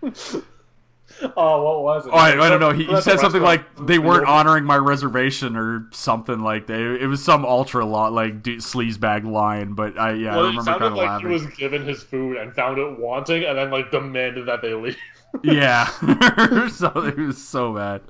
oh, 1.37 1.63
what 1.63 1.83
was 1.83 2.07
it? 2.07 2.13
Oh, 2.13 2.17
I, 2.17 2.45
I 2.45 2.49
don't 2.49 2.59
know. 2.59 2.71
He, 2.71 2.83
he 2.85 2.89
We're 2.89 2.97
at 2.97 3.05
the 3.05 3.11
said 3.11 3.19
something 3.19 3.41
like 3.41 3.63
they 3.85 3.99
weren't 3.99 4.27
honoring 4.27 4.65
my 4.65 4.77
reservation 4.77 5.55
or 5.55 5.87
something 5.91 6.39
like 6.39 6.67
that. 6.67 6.79
It 6.79 7.07
was 7.07 7.23
some 7.23 7.45
ultra 7.45 7.85
lot 7.85 8.11
like 8.11 8.43
sleazebag 8.43 9.23
line, 9.29 9.73
but 9.73 9.97
I 9.97 10.13
yeah, 10.13 10.33
I 10.33 10.35
Well, 10.35 10.45
it 10.45 10.49
remember 10.49 10.61
sounded 10.61 10.79
kind 10.79 10.91
of 10.93 10.97
like 10.97 11.07
laughing. 11.09 11.27
he 11.27 11.33
was 11.33 11.45
given 11.47 11.85
his 11.85 12.03
food 12.03 12.37
and 12.37 12.53
found 12.53 12.79
it 12.79 12.99
wanting, 12.99 13.43
and 13.45 13.57
then 13.57 13.69
like 13.69 13.91
demanded 13.91 14.47
that 14.47 14.61
they 14.61 14.73
leave. 14.73 14.97
Yeah. 15.43 15.85
so 16.69 16.91
it 17.05 17.17
was 17.17 17.43
so 17.43 17.73
bad. 17.73 18.01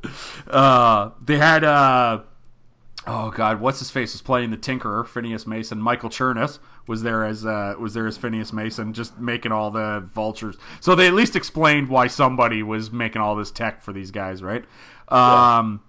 Uh, 0.47 1.11
they 1.23 1.37
had 1.37 1.63
uh, 1.63 2.21
oh 3.07 3.31
god, 3.31 3.59
what's 3.59 3.79
his 3.79 3.91
face 3.91 4.13
was 4.13 4.21
playing 4.21 4.51
the 4.51 4.57
Tinkerer, 4.57 5.05
Phineas 5.05 5.45
Mason. 5.47 5.79
Michael 5.79 6.09
Chernus 6.09 6.59
was 6.87 7.01
there 7.01 7.23
as 7.23 7.45
uh, 7.45 7.75
was 7.79 7.93
there 7.93 8.07
as 8.07 8.17
Phineas 8.17 8.53
Mason, 8.53 8.93
just 8.93 9.19
making 9.19 9.51
all 9.51 9.71
the 9.71 10.07
vultures. 10.13 10.57
So 10.81 10.95
they 10.95 11.07
at 11.07 11.13
least 11.13 11.35
explained 11.35 11.89
why 11.89 12.07
somebody 12.07 12.63
was 12.63 12.91
making 12.91 13.21
all 13.21 13.35
this 13.35 13.51
tech 13.51 13.81
for 13.83 13.93
these 13.93 14.11
guys, 14.11 14.41
right? 14.41 14.65
Um. 15.09 15.81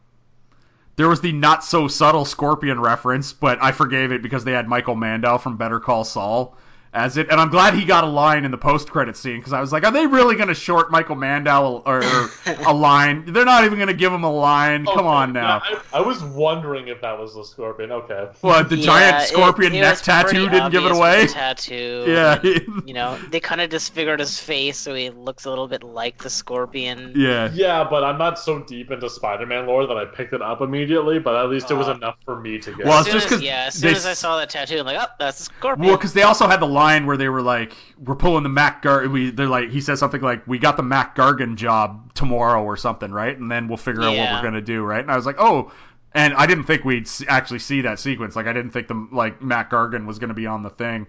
There 0.96 1.10
was 1.10 1.20
the 1.20 1.32
not 1.32 1.62
so 1.62 1.88
subtle 1.88 2.24
Scorpion 2.24 2.80
reference, 2.80 3.34
but 3.34 3.62
I 3.62 3.72
forgave 3.72 4.12
it 4.12 4.22
because 4.22 4.44
they 4.44 4.52
had 4.52 4.66
Michael 4.66 4.94
Mando 4.94 5.36
from 5.36 5.58
Better 5.58 5.78
Call 5.78 6.04
Saul 6.04 6.56
as 6.97 7.16
it, 7.18 7.28
and 7.31 7.39
I'm 7.40 7.51
glad 7.51 7.74
he 7.74 7.85
got 7.85 8.05
a 8.05 8.06
line 8.06 8.44
in 8.44 8.51
the 8.51 8.56
post-credit 8.59 9.16
scene 9.16 9.36
because 9.39 9.52
I 9.52 9.60
was 9.60 9.70
like, 9.70 9.85
are 9.85 9.90
they 9.93 10.06
really 10.06 10.35
going 10.35 10.48
to 10.48 10.55
short 10.55 10.90
Michael 10.90 11.14
Mando 11.16 11.82
or, 11.85 12.02
or 12.02 12.31
a 12.66 12.73
line? 12.74 13.24
They're 13.27 13.44
not 13.44 13.64
even 13.64 13.77
going 13.78 13.89
to 13.89 13.94
give 13.94 14.12
him 14.12 14.24
a 14.24 14.32
line. 14.32 14.86
Come 14.86 15.06
on 15.06 15.32
now. 15.35 15.60
yeah, 15.70 15.78
I, 15.93 15.98
I 15.98 16.01
was 16.01 16.23
wondering 16.24 16.89
if 16.89 17.02
that 17.02 17.18
was 17.18 17.35
the 17.35 17.44
Scorpion. 17.44 17.93
Okay. 17.93 18.28
What 18.40 18.68
the 18.70 18.77
Yeah, 18.77 18.85
giant 18.86 19.28
scorpion 19.28 19.74
it 19.74 19.81
neck 19.81 19.93
was 19.93 20.02
tattoo 20.02 20.48
didn't 20.48 20.73
give 20.73 20.85
it 20.85 20.93
away? 20.93 21.27
tattoo. 21.27 22.05
Yeah, 22.09 22.40
You 22.43 22.94
know, 22.94 23.18
they 23.31 23.40
kind 23.40 23.60
of 23.60 23.68
disfigured 23.70 24.20
his 24.20 24.39
face 24.39 24.78
so 24.78 24.94
he 24.94 25.10
looks 25.10 25.44
a 25.44 25.51
little 25.51 25.68
bit 25.68 25.82
like 25.82 26.18
the 26.18 26.31
scorpion. 26.31 27.12
yeah. 27.16 27.51
Yeah, 27.52 27.85
but 27.89 28.05
I'm 28.05 28.16
not 28.18 28.39
so 28.39 28.62
deep 28.62 28.90
into 28.90 29.10
Spider-Man 29.10 29.66
lore 29.66 29.86
that 29.86 29.97
I 29.97 30.05
picked 30.06 30.32
it 30.32 30.40
up 30.40 30.60
immediately. 30.62 31.18
But 31.18 31.36
at 31.36 31.51
least 31.51 31.70
it 31.70 31.74
was 31.74 31.89
Uh, 31.89 31.94
enough 31.94 32.16
for 32.24 32.40
me 32.40 32.59
to 32.59 32.73
get. 32.74 32.86
Well, 32.86 33.01
As 33.01 33.06
it's 33.06 33.12
soon 33.12 33.20
just 33.20 33.27
as, 33.27 33.31
'cause 33.32 33.43
yeah, 33.43 33.64
as 33.66 33.74
soon 33.74 33.90
they 33.93 33.97
as 33.97 34.06
I 34.06 34.14
saw 34.14 34.39
that 34.39 34.48
tattoo, 34.51 34.78
I'm 34.78 34.86
like, 34.86 34.98
oh, 35.01 35.12
that's 35.18 35.40
a 35.40 35.44
scorpion. 35.44 35.86
Well, 35.89 35.97
because 35.97 36.12
they 36.12 36.23
also 36.23 36.47
had 36.47 36.60
the 36.60 36.66
line 36.66 36.85
where 37.06 37.16
they 37.16 37.28
were 37.28 37.42
like, 37.42 37.74
"We're 37.98 38.14
pulling 38.14 38.42
the 38.42 38.48
Mac 38.48 38.82
Gar." 38.82 39.08
We 39.08 39.30
they're 39.30 39.48
like, 39.48 39.70
he 39.70 39.80
says 39.80 39.98
something 39.98 40.20
like, 40.20 40.46
"We 40.46 40.58
got 40.58 40.76
the 40.76 40.82
Mac 40.82 41.16
Gargan 41.16 41.56
job 41.56 42.14
tomorrow 42.14 42.62
or 42.62 42.76
something, 42.76 43.10
right?" 43.10 43.36
And 43.36 43.50
then 43.50 43.68
we'll 43.68 43.76
figure 43.76 44.02
out 44.02 44.14
what 44.16 44.32
we're 44.32 44.42
gonna 44.42 44.60
do, 44.60 44.82
right? 44.82 45.00
And 45.00 45.10
I 45.10 45.16
was 45.16 45.26
like, 45.26 45.36
"Oh." 45.38 45.72
And 46.14 46.32
I 46.32 46.46
didn't 46.46 46.64
think 46.64 46.82
we'd 46.82 47.10
actually 47.28 47.58
see 47.58 47.82
that 47.82 47.98
sequence. 47.98 48.36
Like 48.36 48.46
I 48.46 48.54
didn't 48.54 48.70
think 48.70 48.88
the 48.88 49.06
like 49.12 49.42
Mac 49.42 49.70
Gargan 49.70 50.06
was 50.06 50.18
gonna 50.18 50.34
be 50.34 50.46
on 50.46 50.62
the 50.62 50.70
thing. 50.70 51.06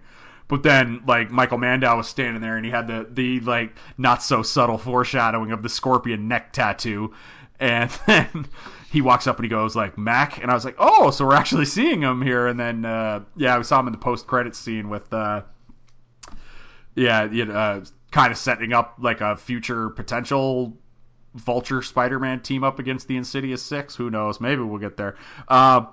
But 0.48 0.64
then, 0.64 1.04
like 1.06 1.30
Michael 1.30 1.58
Mando 1.58 1.96
was 1.96 2.08
standing 2.08 2.42
there, 2.42 2.56
and 2.56 2.66
he 2.66 2.72
had 2.72 2.88
the 2.88 3.08
the 3.10 3.40
like 3.42 3.76
not 3.98 4.24
so 4.24 4.44
subtle 4.44 4.78
foreshadowing 4.78 5.52
of 5.52 5.62
the 5.62 5.70
scorpion 5.70 6.28
neck 6.28 6.54
tattoo, 6.54 7.14
and 7.60 7.90
then 8.08 8.48
he 8.90 9.02
walks 9.02 9.28
up 9.28 9.38
and 9.38 9.46
he 9.46 9.50
goes 9.50 9.76
like 9.76 9.98
Mac, 9.98 10.42
and 10.42 10.50
I 10.50 10.54
was 10.54 10.64
like, 10.64 10.76
oh, 10.80 11.12
so 11.12 11.26
we're 11.26 11.36
actually 11.36 11.66
seeing 11.66 12.02
him 12.02 12.22
here. 12.22 12.48
And 12.48 12.60
then 12.60 12.86
uh, 12.86 13.22
yeah, 13.36 13.58
we 13.58 13.64
saw 13.64 13.80
him 13.80 13.88
in 13.88 13.92
the 13.92 14.00
post 14.00 14.28
credit 14.28 14.56
scene 14.56 14.90
with 14.90 15.12
uh, 15.14 15.42
yeah, 16.98 17.32
you 17.32 17.46
know, 17.46 17.54
uh, 17.54 17.86
kind 18.12 18.32
of 18.32 18.38
setting 18.38 18.74
up 18.74 18.96
like 19.00 19.22
a 19.22 19.38
future 19.38 19.90
potential 19.90 20.76
Vulture 21.36 21.84
Spider-Man 21.84 22.42
team 22.42 22.64
up 22.64 22.80
against 22.80 23.08
the 23.08 23.16
Insidious 23.18 23.62
Six. 23.62 23.96
Who 23.96 24.10
knows? 24.10 24.42
Maybe 24.42 24.62
we'll 24.64 24.80
get 24.80 24.98
there. 24.98 25.16
Uh, 25.48 25.86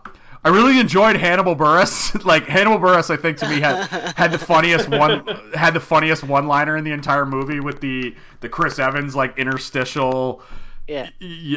I 0.43 0.49
really 0.49 0.81
enjoyed 0.81 1.17
Hannibal 1.17 1.57
Buress. 1.57 2.25
like 2.27 2.47
Hannibal 2.47 2.79
Buress, 2.79 3.11
I 3.11 3.19
think 3.19 3.39
to 3.39 3.49
me 3.49 3.61
had 3.61 3.87
had 4.17 4.33
the 4.33 4.39
funniest 4.39 4.89
one 4.89 5.27
had 5.53 5.75
the 5.75 5.81
funniest 5.81 6.25
one-liner 6.25 6.77
in 6.77 6.85
the 6.85 6.93
entire 6.93 7.27
movie 7.27 7.61
with 7.61 7.81
the 7.81 8.15
the 8.41 8.49
Chris 8.49 8.79
Evans 8.79 9.15
like 9.15 9.39
interstitial. 9.39 10.43
Yeah. 10.89 11.09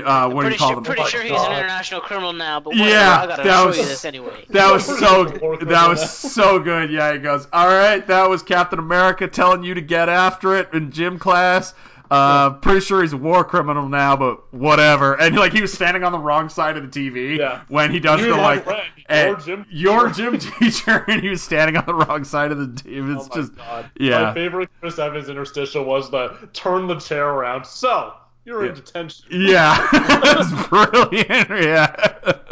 Uh, 0.05 0.29
what 0.29 0.43
do 0.43 0.49
pretty 0.49 0.53
you 0.53 0.57
call 0.59 0.67
sure, 0.69 0.75
them? 0.75 0.83
pretty 0.83 1.03
sure 1.05 1.21
he's 1.21 1.31
God. 1.31 1.51
an 1.51 1.57
international 1.57 2.01
criminal 2.01 2.33
now, 2.33 2.59
but 2.59 2.69
whatever, 2.71 2.89
Yeah, 2.89 3.19
I 3.21 3.27
gotta 3.27 3.43
that 3.43 3.59
show 3.61 3.67
was- 3.67 3.77
you 3.77 3.85
this 3.85 4.05
anyway. 4.05 4.45
That 4.49 4.71
was 4.71 4.85
so 4.85 5.25
that 5.61 5.87
was 5.89 6.09
so 6.33 6.59
good. 6.59 6.91
Yeah, 6.91 7.13
he 7.13 7.19
goes, 7.19 7.47
"All 7.51 7.67
right, 7.67 8.05
that 8.07 8.29
was 8.29 8.41
Captain 8.43 8.79
America 8.79 9.27
telling 9.27 9.63
you 9.63 9.73
to 9.73 9.81
get 9.81 10.09
after 10.09 10.55
it 10.55 10.69
in 10.73 10.91
gym 10.91 11.19
class." 11.19 11.73
Uh, 12.09 12.51
pretty 12.51 12.79
sure 12.79 13.01
he's 13.01 13.11
a 13.11 13.17
war 13.17 13.43
criminal 13.43 13.89
now, 13.89 14.15
but 14.15 14.53
whatever. 14.53 15.19
And 15.19 15.35
like 15.35 15.51
he 15.51 15.59
was 15.59 15.73
standing 15.73 16.05
on 16.05 16.13
the 16.13 16.17
wrong 16.19 16.47
side 16.47 16.77
of 16.77 16.89
the 16.89 16.99
TV 17.09 17.37
Yeah. 17.37 17.63
when 17.67 17.91
he 17.91 17.99
does 17.99 18.21
You 18.21 18.27
the 18.29 18.37
like 18.37 18.63
Brent, 18.63 18.79
eh, 19.09 19.25
your 19.27 19.35
gym 19.41 19.65
your 19.69 20.09
gym 20.11 20.39
teacher, 20.39 21.03
and 21.09 21.21
he 21.21 21.27
was 21.27 21.41
standing 21.41 21.75
on 21.75 21.83
the 21.85 21.93
wrong 21.93 22.23
side 22.23 22.53
of 22.53 22.59
the 22.59 22.67
TV. 22.81 23.13
It's 23.13 23.25
oh 23.25 23.29
my 23.29 23.35
just 23.41 23.55
God. 23.57 23.91
yeah. 23.99 24.21
My 24.21 24.33
favorite 24.33 24.69
Chris 24.79 24.97
Evans 24.97 25.27
interstitial 25.27 25.83
was 25.83 26.09
the 26.09 26.47
turn 26.53 26.87
the 26.87 26.95
chair 26.95 27.27
around. 27.27 27.65
So 27.65 28.13
You're 28.48 28.64
Yeah. 28.64 28.69
in 28.69 28.76
detention. 28.76 29.26
Yeah, 29.30 29.88
that's 29.91 30.68
brilliant. 30.69 31.49
Yeah, 31.49 31.88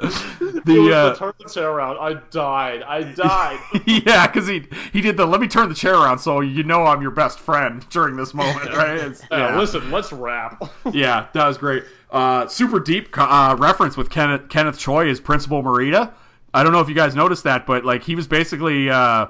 The, 0.02 0.62
the 0.66 0.94
uh, 0.94 1.16
turn 1.16 1.32
the 1.42 1.50
chair 1.50 1.70
around. 1.70 1.98
I 2.00 2.20
died. 2.32 2.84
I 2.84 3.04
died. 3.04 3.60
yeah, 3.86 4.28
because 4.28 4.46
he 4.46 4.66
he 4.92 5.00
did 5.00 5.16
the 5.16 5.26
let 5.26 5.40
me 5.40 5.48
turn 5.48 5.70
the 5.70 5.76
chair 5.76 5.94
around 5.96 6.20
so 6.20 6.42
you 6.42 6.64
know 6.64 6.84
I'm 6.86 7.02
your 7.02 7.12
best 7.12 7.40
friend 7.40 7.88
during 7.92 8.18
this 8.18 8.34
moment, 8.34 8.74
right? 8.74 8.98
It's, 9.00 9.22
yeah. 9.32 9.58
listen, 9.58 9.90
let's 9.90 10.12
rap. 10.12 10.62
yeah, 10.92 11.28
that 11.34 11.48
was 11.48 11.58
great. 11.58 11.86
Uh, 12.12 12.48
super 12.48 12.82
deep 12.82 13.08
uh, 13.18 13.56
reference 13.58 13.96
with 13.96 14.10
Kenneth 14.10 14.50
Kenneth 14.50 14.78
Choi 14.78 15.10
as 15.10 15.22
Principal 15.22 15.64
Morita. 15.64 16.12
I 16.54 16.64
don't 16.64 16.74
know 16.74 16.82
if 16.82 16.90
you 16.90 16.96
guys 16.96 17.16
noticed 17.16 17.46
that, 17.46 17.66
but 17.66 17.86
like 17.86 18.04
he 18.04 18.16
was 18.16 18.28
basically 18.28 18.90
uh, 18.90 19.28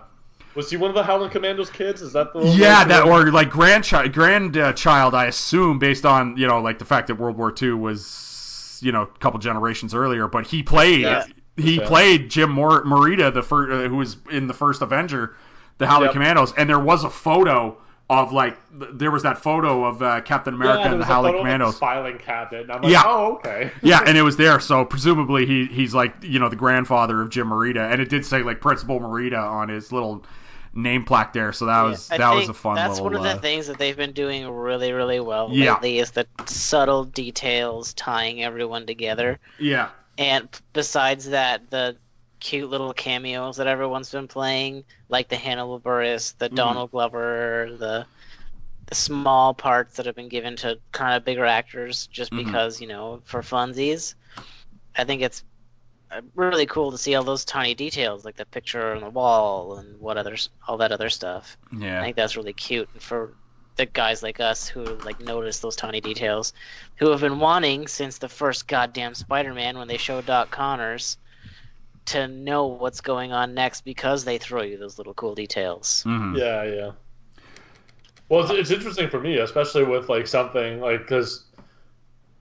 Was 0.55 0.69
he 0.69 0.77
one 0.77 0.89
of 0.89 0.95
the 0.95 1.03
Howling 1.03 1.29
Commandos 1.31 1.69
kids? 1.69 2.01
Is 2.01 2.13
that 2.13 2.33
the 2.33 2.39
yeah 2.47 2.83
that 2.85 3.03
or 3.05 3.31
like 3.31 3.49
grandchild 3.49 4.13
grandchild 4.13 5.13
I 5.13 5.25
assume 5.25 5.79
based 5.79 6.05
on 6.05 6.37
you 6.37 6.47
know 6.47 6.61
like 6.61 6.79
the 6.79 6.85
fact 6.85 7.07
that 7.07 7.15
World 7.15 7.37
War 7.37 7.53
II 7.61 7.71
was 7.73 8.79
you 8.81 8.91
know 8.91 9.03
a 9.03 9.07
couple 9.07 9.39
generations 9.39 9.93
earlier, 9.93 10.27
but 10.27 10.47
he 10.47 10.63
played 10.63 11.01
Yeah. 11.01 11.23
he 11.57 11.75
Yeah. 11.79 11.87
played 11.87 12.29
Jim 12.29 12.51
Mor- 12.51 12.83
Morita 12.83 13.33
the 13.33 13.41
first 13.43 13.71
uh, 13.71 13.89
who 13.89 13.97
was 13.97 14.17
in 14.31 14.47
the 14.47 14.53
first 14.53 14.81
Avenger, 14.81 15.35
the 15.77 15.87
Howling 15.87 16.05
Yep. 16.07 16.13
Commandos, 16.13 16.53
and 16.57 16.69
there 16.69 16.79
was 16.79 17.03
a 17.03 17.09
photo 17.09 17.77
of 18.07 18.31
like 18.31 18.55
th- 18.79 18.91
there 18.93 19.09
was 19.09 19.23
that 19.23 19.39
photo 19.39 19.83
of 19.85 20.01
uh, 20.03 20.21
Captain 20.21 20.53
America 20.53 20.81
yeah, 20.83 20.91
and 20.91 21.01
the 21.01 21.05
Howling 21.05 21.37
Commandos. 21.37 21.79
filing 21.79 22.19
cabinet. 22.19 22.67
Like, 22.67 22.83
Yeah. 22.85 23.01
oh, 23.05 23.33
okay. 23.37 23.71
Yeah, 23.81 24.01
and 24.05 24.15
it 24.17 24.21
was 24.29 24.37
there, 24.37 24.59
so 24.59 24.85
presumably 24.85 25.45
he 25.47 25.65
he's 25.65 25.93
like 25.95 26.13
you 26.21 26.39
know 26.39 26.47
the 26.49 26.55
grandfather 26.55 27.19
of 27.21 27.29
Jim 27.29 27.49
Morita, 27.49 27.91
and 27.91 27.99
it 28.01 28.09
did 28.09 28.25
say 28.25 28.43
like 28.43 28.61
Principal 28.61 28.99
Morita 28.99 29.41
on 29.43 29.69
his 29.69 29.91
little 29.91 30.23
name 30.75 31.05
plaque 31.05 31.33
there, 31.33 31.53
so 31.53 31.65
that 31.67 31.81
was 31.83 32.11
I 32.11 32.17
that 32.17 32.33
was 32.33 32.49
a 32.49 32.53
fun 32.53 32.75
That's 32.75 32.95
little. 32.99 33.05
one 33.05 33.15
of 33.15 33.23
the 33.23 33.29
uh, 33.31 33.39
things 33.39 33.67
that 33.67 33.77
they've 33.79 33.95
been 33.95 34.11
doing 34.11 34.47
really, 34.49 34.91
really 34.91 35.19
well 35.19 35.49
Yeah. 35.51 35.73
lately 35.73 35.99
is 35.99 36.11
the 36.11 36.27
subtle 36.45 37.05
details 37.05 37.93
tying 37.93 38.43
everyone 38.43 38.85
together. 38.85 39.39
yeah, 39.57 39.89
And 40.17 40.47
besides 40.73 41.29
that, 41.29 41.69
the 41.69 41.97
cute 42.39 42.69
little 42.69 42.93
cameos 42.93 43.57
that 43.57 43.67
everyone's 43.67 44.11
been 44.11 44.27
playing, 44.27 44.83
like 45.09 45.29
the 45.29 45.37
Hannibal 45.37 45.79
Buress, 45.79 46.37
the 46.37 46.49
Mhm. 46.49 46.55
Donald 46.55 46.91
Glover, 46.91 47.75
the 47.79 48.05
the 48.87 48.93
small 48.95 49.55
parts 49.55 49.95
that 49.95 50.05
have 50.05 50.13
been 50.15 50.29
given 50.29 50.57
to 50.57 50.77
kind 50.91 51.15
of 51.15 51.25
bigger 51.25 51.43
actors 51.43 52.05
just 52.05 52.31
Mhm. 52.31 52.45
because 52.45 52.79
you 52.79 52.85
know 52.87 53.21
for 53.25 53.41
funsies. 53.41 54.13
I 54.95 55.05
think 55.05 55.23
it's 55.23 55.43
really 56.35 56.65
cool 56.65 56.91
to 56.91 56.97
see 56.97 57.15
all 57.15 57.23
those 57.23 57.45
tiny 57.45 57.73
details, 57.75 58.25
like 58.25 58.35
the 58.35 58.45
picture 58.45 58.93
on 58.95 59.01
the 59.01 59.09
wall 59.09 59.77
and 59.77 59.99
what 59.99 60.17
others, 60.17 60.49
all 60.67 60.77
that 60.77 60.91
other 60.91 61.09
stuff. 61.09 61.57
Yeah, 61.71 61.99
I 61.99 62.03
think 62.03 62.15
that's 62.15 62.37
really 62.37 62.53
cute 62.53 62.89
and 62.93 63.01
for 63.01 63.35
the 63.77 63.85
guys 63.85 64.23
like 64.23 64.39
us 64.39 64.67
who 64.67 64.83
like 65.03 65.19
notice 65.19 65.59
those 65.59 65.75
tiny 65.75 66.01
details, 66.01 66.53
who 66.97 67.09
have 67.11 67.21
been 67.21 67.39
wanting 67.39 67.87
since 67.87 68.17
the 68.17 68.29
first 68.29 68.67
goddamn 68.67 69.13
Spider-Man 69.15 69.77
when 69.77 69.87
they 69.87 69.97
showed 69.97 70.25
Doc 70.25 70.49
Connors 70.49 71.17
to 72.05 72.27
know 72.27 72.67
what's 72.67 73.01
going 73.01 73.33
on 73.33 73.53
next 73.53 73.81
because 73.81 74.23
they 74.23 74.37
throw 74.37 74.61
you 74.61 74.77
those 74.77 74.97
little 74.97 75.13
cool 75.13 75.35
details. 75.35 76.03
mhm. 76.05 76.37
Yeah, 76.37 76.63
yeah. 76.63 76.91
Well, 78.29 78.41
it's, 78.41 78.51
it's 78.51 78.71
interesting 78.71 79.09
for 79.09 79.19
me, 79.19 79.37
especially 79.37 79.83
with 79.83 80.09
like 80.09 80.27
something 80.27 80.79
like 80.79 81.01
because 81.01 81.44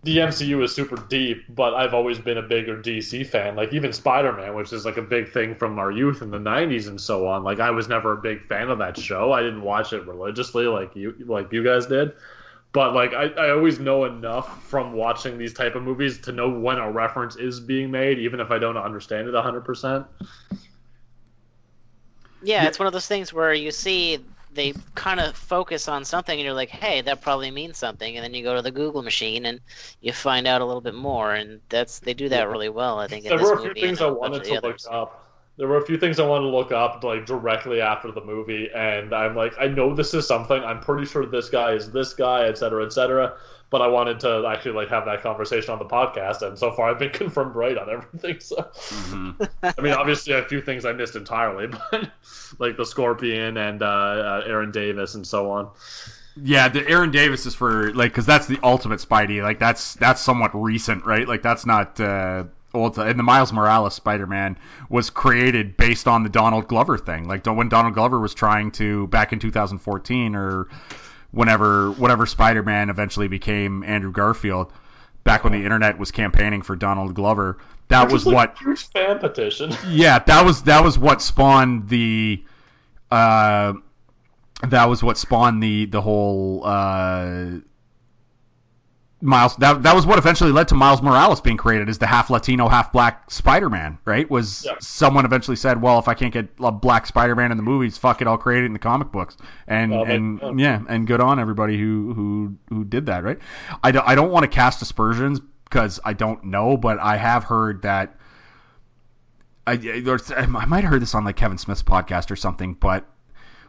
the 0.04 0.18
MCU 0.18 0.62
is 0.62 0.74
super 0.74 0.96
deep, 1.08 1.44
but 1.48 1.74
I've 1.74 1.94
always 1.94 2.18
been 2.18 2.38
a 2.38 2.42
bigger 2.42 2.76
DC 2.80 3.26
fan. 3.26 3.56
Like 3.56 3.72
even 3.72 3.92
Spider-Man, 3.92 4.54
which 4.54 4.72
is 4.72 4.84
like 4.84 4.96
a 4.98 5.02
big 5.02 5.32
thing 5.32 5.54
from 5.54 5.78
our 5.78 5.90
youth 5.90 6.22
in 6.22 6.30
the 6.30 6.38
'90s 6.38 6.88
and 6.88 7.00
so 7.00 7.26
on. 7.26 7.42
Like 7.42 7.60
I 7.60 7.70
was 7.70 7.88
never 7.88 8.12
a 8.12 8.16
big 8.16 8.46
fan 8.46 8.70
of 8.70 8.78
that 8.78 8.96
show. 8.98 9.32
I 9.32 9.42
didn't 9.42 9.62
watch 9.62 9.92
it 9.92 10.06
religiously 10.06 10.66
like 10.66 10.94
you 10.94 11.14
like 11.26 11.52
you 11.52 11.64
guys 11.64 11.86
did. 11.86 12.12
But 12.72 12.92
like 12.94 13.12
I, 13.14 13.26
I 13.28 13.50
always 13.50 13.78
know 13.78 14.04
enough 14.04 14.62
from 14.64 14.92
watching 14.94 15.38
these 15.38 15.54
type 15.54 15.74
of 15.76 15.82
movies 15.82 16.18
to 16.22 16.32
know 16.32 16.48
when 16.50 16.78
a 16.78 16.90
reference 16.90 17.36
is 17.36 17.60
being 17.60 17.90
made, 17.90 18.18
even 18.18 18.40
if 18.40 18.50
I 18.50 18.58
don't 18.58 18.76
understand 18.76 19.28
it 19.28 19.34
100%. 19.34 20.06
Yeah, 22.42 22.62
Yeah. 22.62 22.68
it's 22.68 22.78
one 22.78 22.86
of 22.86 22.92
those 22.92 23.06
things 23.06 23.32
where 23.32 23.54
you 23.54 23.70
see 23.70 24.24
they 24.54 24.74
kind 24.94 25.20
of 25.20 25.36
focus 25.36 25.88
on 25.88 26.04
something 26.04 26.38
and 26.38 26.44
you're 26.44 26.54
like, 26.54 26.70
hey, 26.70 27.00
that 27.02 27.20
probably 27.20 27.50
means 27.50 27.76
something, 27.76 28.16
and 28.16 28.24
then 28.24 28.34
you 28.34 28.42
go 28.42 28.54
to 28.54 28.62
the 28.62 28.70
Google 28.70 29.02
machine 29.02 29.46
and 29.46 29.60
you 30.00 30.12
find 30.12 30.46
out 30.46 30.60
a 30.60 30.64
little 30.64 30.80
bit 30.80 30.94
more, 30.94 31.34
and 31.34 31.60
that's 31.68 31.98
they 31.98 32.14
do 32.14 32.28
that 32.28 32.48
really 32.48 32.68
well. 32.68 32.98
I 32.98 33.08
think 33.08 33.24
in 33.24 33.36
There 33.36 33.44
were 33.44 33.54
a 33.54 33.62
few 33.62 33.74
things 33.74 34.00
I 34.00 34.10
wanted 34.10 34.44
to 34.44 34.60
look 34.60 34.78
up. 34.90 35.20
There 35.56 35.68
were 35.68 35.76
a 35.76 35.86
few 35.86 35.98
things 35.98 36.18
I 36.18 36.26
wanted 36.26 36.46
to 36.46 36.56
look 36.56 36.72
up 36.72 37.04
like 37.04 37.26
directly 37.26 37.80
after 37.80 38.10
the 38.10 38.24
movie, 38.24 38.70
and 38.74 39.14
I'm 39.14 39.36
like, 39.36 39.54
I 39.58 39.68
know 39.68 39.94
this 39.94 40.12
is 40.14 40.26
something. 40.26 40.62
I'm 40.62 40.80
pretty 40.80 41.06
sure 41.06 41.26
this 41.26 41.48
guy 41.48 41.72
is 41.72 41.92
this 41.92 42.14
guy, 42.14 42.44
etc., 42.44 42.56
cetera, 42.56 42.86
et 42.86 42.92
cetera. 42.92 43.36
But 43.70 43.82
I 43.82 43.88
wanted 43.88 44.20
to 44.20 44.46
actually 44.46 44.72
like 44.72 44.88
have 44.90 45.06
that 45.06 45.22
conversation 45.22 45.72
on 45.72 45.78
the 45.80 45.84
podcast, 45.84 46.42
and 46.42 46.56
so 46.58 46.70
far 46.72 46.90
I've 46.90 46.98
been 46.98 47.10
confirmed 47.12 47.54
right 47.56 47.76
on 47.76 47.90
everything. 47.90 48.40
So 48.40 48.56
Mhm. 48.56 49.48
I 49.78 49.80
mean, 49.80 49.92
obviously 49.94 50.32
a 50.34 50.44
few 50.44 50.60
things 50.62 50.84
I 50.84 50.92
missed 50.92 51.16
entirely, 51.16 51.66
but 51.90 52.10
like 52.58 52.76
the 52.76 52.86
Scorpion 52.86 53.56
and 53.56 53.82
uh, 53.82 53.86
uh, 53.86 54.42
Aaron 54.46 54.70
Davis 54.70 55.14
and 55.16 55.26
so 55.26 55.50
on. 55.50 55.70
yeah. 56.36 56.68
The 56.68 56.88
Aaron 56.88 57.10
Davis 57.10 57.46
is 57.46 57.54
for 57.54 57.92
like 57.94 58.10
because 58.12 58.26
that's 58.26 58.46
the 58.46 58.58
ultimate 58.62 59.00
Spidey. 59.00 59.42
Like 59.42 59.58
that's 59.58 59.94
that's 59.94 60.20
somewhat 60.20 60.50
recent, 60.54 61.04
right? 61.04 61.26
Like 61.26 61.42
that's 61.42 61.66
not. 61.66 61.98
Uh, 62.00 62.44
old. 62.72 62.98
And 62.98 63.16
the 63.18 63.22
Miles 63.22 63.52
Morales 63.52 63.94
Spider-Man 63.94 64.58
was 64.88 65.08
created 65.10 65.76
based 65.76 66.08
on 66.08 66.24
the 66.24 66.28
Donald 66.28 66.66
Glover 66.66 66.98
thing. 66.98 67.28
Like 67.28 67.46
when 67.46 67.68
Donald 67.68 67.94
Glover 67.94 68.18
was 68.18 68.34
trying 68.34 68.72
to 68.72 69.06
back 69.08 69.32
in 69.32 69.38
2014 69.38 70.34
or 70.34 70.66
whenever 71.34 71.90
whatever 71.90 72.26
Spider-Man 72.26 72.90
eventually 72.90 73.28
became 73.28 73.82
Andrew 73.82 74.12
Garfield. 74.12 74.72
Back 75.24 75.42
when 75.42 75.54
the 75.54 75.64
internet 75.64 75.98
was 75.98 76.10
campaigning 76.10 76.60
for 76.60 76.76
Donald 76.76 77.14
Glover, 77.14 77.58
that 77.88 78.12
was 78.12 78.26
like, 78.26 78.34
what 78.34 78.60
a 78.60 78.64
huge 78.64 78.88
fan 78.90 79.18
petition. 79.18 79.74
yeah, 79.88 80.18
that 80.18 80.44
was 80.44 80.64
that 80.64 80.84
was 80.84 80.98
what 80.98 81.22
spawned 81.22 81.88
the 81.88 82.44
uh 83.10 83.72
that 84.68 84.84
was 84.88 85.02
what 85.02 85.16
spawned 85.16 85.62
the 85.62 85.86
the 85.86 86.00
whole 86.00 86.62
uh 86.64 87.46
Miles 89.24 89.56
that 89.56 89.82
that 89.82 89.94
was 89.94 90.06
what 90.06 90.18
eventually 90.18 90.52
led 90.52 90.68
to 90.68 90.74
Miles 90.74 91.00
Morales 91.02 91.40
being 91.40 91.56
created 91.56 91.88
as 91.88 91.98
the 91.98 92.06
half 92.06 92.30
Latino, 92.30 92.68
half 92.68 92.92
black 92.92 93.30
Spider-Man, 93.30 93.98
right? 94.04 94.30
Was 94.30 94.64
Yeah. 94.64 94.74
someone 94.80 95.24
eventually 95.24 95.56
said, 95.56 95.80
"Well, 95.80 95.98
if 95.98 96.08
I 96.08 96.14
can't 96.14 96.32
get 96.32 96.50
a 96.60 96.70
black 96.70 97.06
Spider-Man 97.06 97.50
in 97.50 97.56
the 97.56 97.62
movies, 97.62 97.96
fuck 97.98 98.20
it, 98.20 98.28
I'll 98.28 98.38
create 98.38 98.62
it 98.62 98.66
in 98.66 98.72
the 98.74 98.78
comic 98.78 99.10
books." 99.10 99.36
And 99.66 99.90
Well, 99.92 100.04
and 100.04 100.60
yeah, 100.60 100.80
and 100.88 101.06
good 101.06 101.20
on 101.20 101.40
everybody 101.40 101.78
who 101.78 102.12
who 102.14 102.54
who 102.68 102.84
did 102.84 103.06
that, 103.06 103.24
right? 103.24 103.38
I 103.82 103.90
don't, 103.92 104.06
I 104.06 104.14
don't 104.14 104.30
want 104.30 104.44
to 104.44 104.48
cast 104.48 104.82
aspersions 104.82 105.40
because 105.64 106.00
I 106.04 106.12
don't 106.12 106.44
know, 106.44 106.76
but 106.76 106.98
I 107.00 107.16
have 107.16 107.44
heard 107.44 107.82
that 107.82 108.16
I, 109.66 109.72
I 110.36 110.46
might 110.46 110.84
have 110.84 110.92
heard 110.92 111.02
this 111.02 111.14
on 111.14 111.24
like 111.24 111.36
Kevin 111.36 111.58
Smith's 111.58 111.82
podcast 111.82 112.30
or 112.30 112.36
something, 112.36 112.74
but 112.74 113.06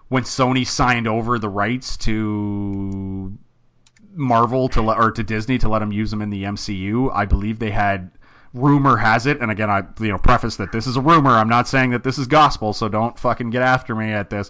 when 0.10 0.23
Sony 0.23 0.68
signed 0.68 1.07
over 1.07 1.40
the 1.40 1.49
rights 1.49 1.98
to 1.98 3.38
Marvel 4.15 4.69
to 4.69 4.81
let, 4.81 4.97
or 4.97 5.11
to 5.11 5.23
Disney 5.23 5.57
to 5.59 5.69
let 5.69 5.79
them 5.79 5.91
use 5.91 6.11
them 6.11 6.21
in 6.21 6.29
the 6.29 6.43
MCU, 6.43 7.11
I 7.13 7.25
believe 7.25 7.59
they 7.59 7.71
had 7.71 8.11
rumor 8.53 8.95
has 8.95 9.25
it, 9.25 9.41
and 9.41 9.51
again 9.51 9.69
I 9.69 9.83
you 9.99 10.09
know 10.09 10.17
preface 10.17 10.57
that 10.57 10.71
this 10.71 10.87
is 10.87 10.95
a 10.95 11.01
rumor. 11.01 11.31
I'm 11.31 11.49
not 11.49 11.67
saying 11.67 11.91
that 11.91 12.03
this 12.03 12.17
is 12.17 12.27
gospel, 12.27 12.73
so 12.73 12.87
don't 12.87 13.19
fucking 13.19 13.49
get 13.49 13.61
after 13.61 13.93
me 13.93 14.11
at 14.11 14.29
this. 14.29 14.49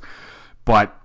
But 0.64 1.00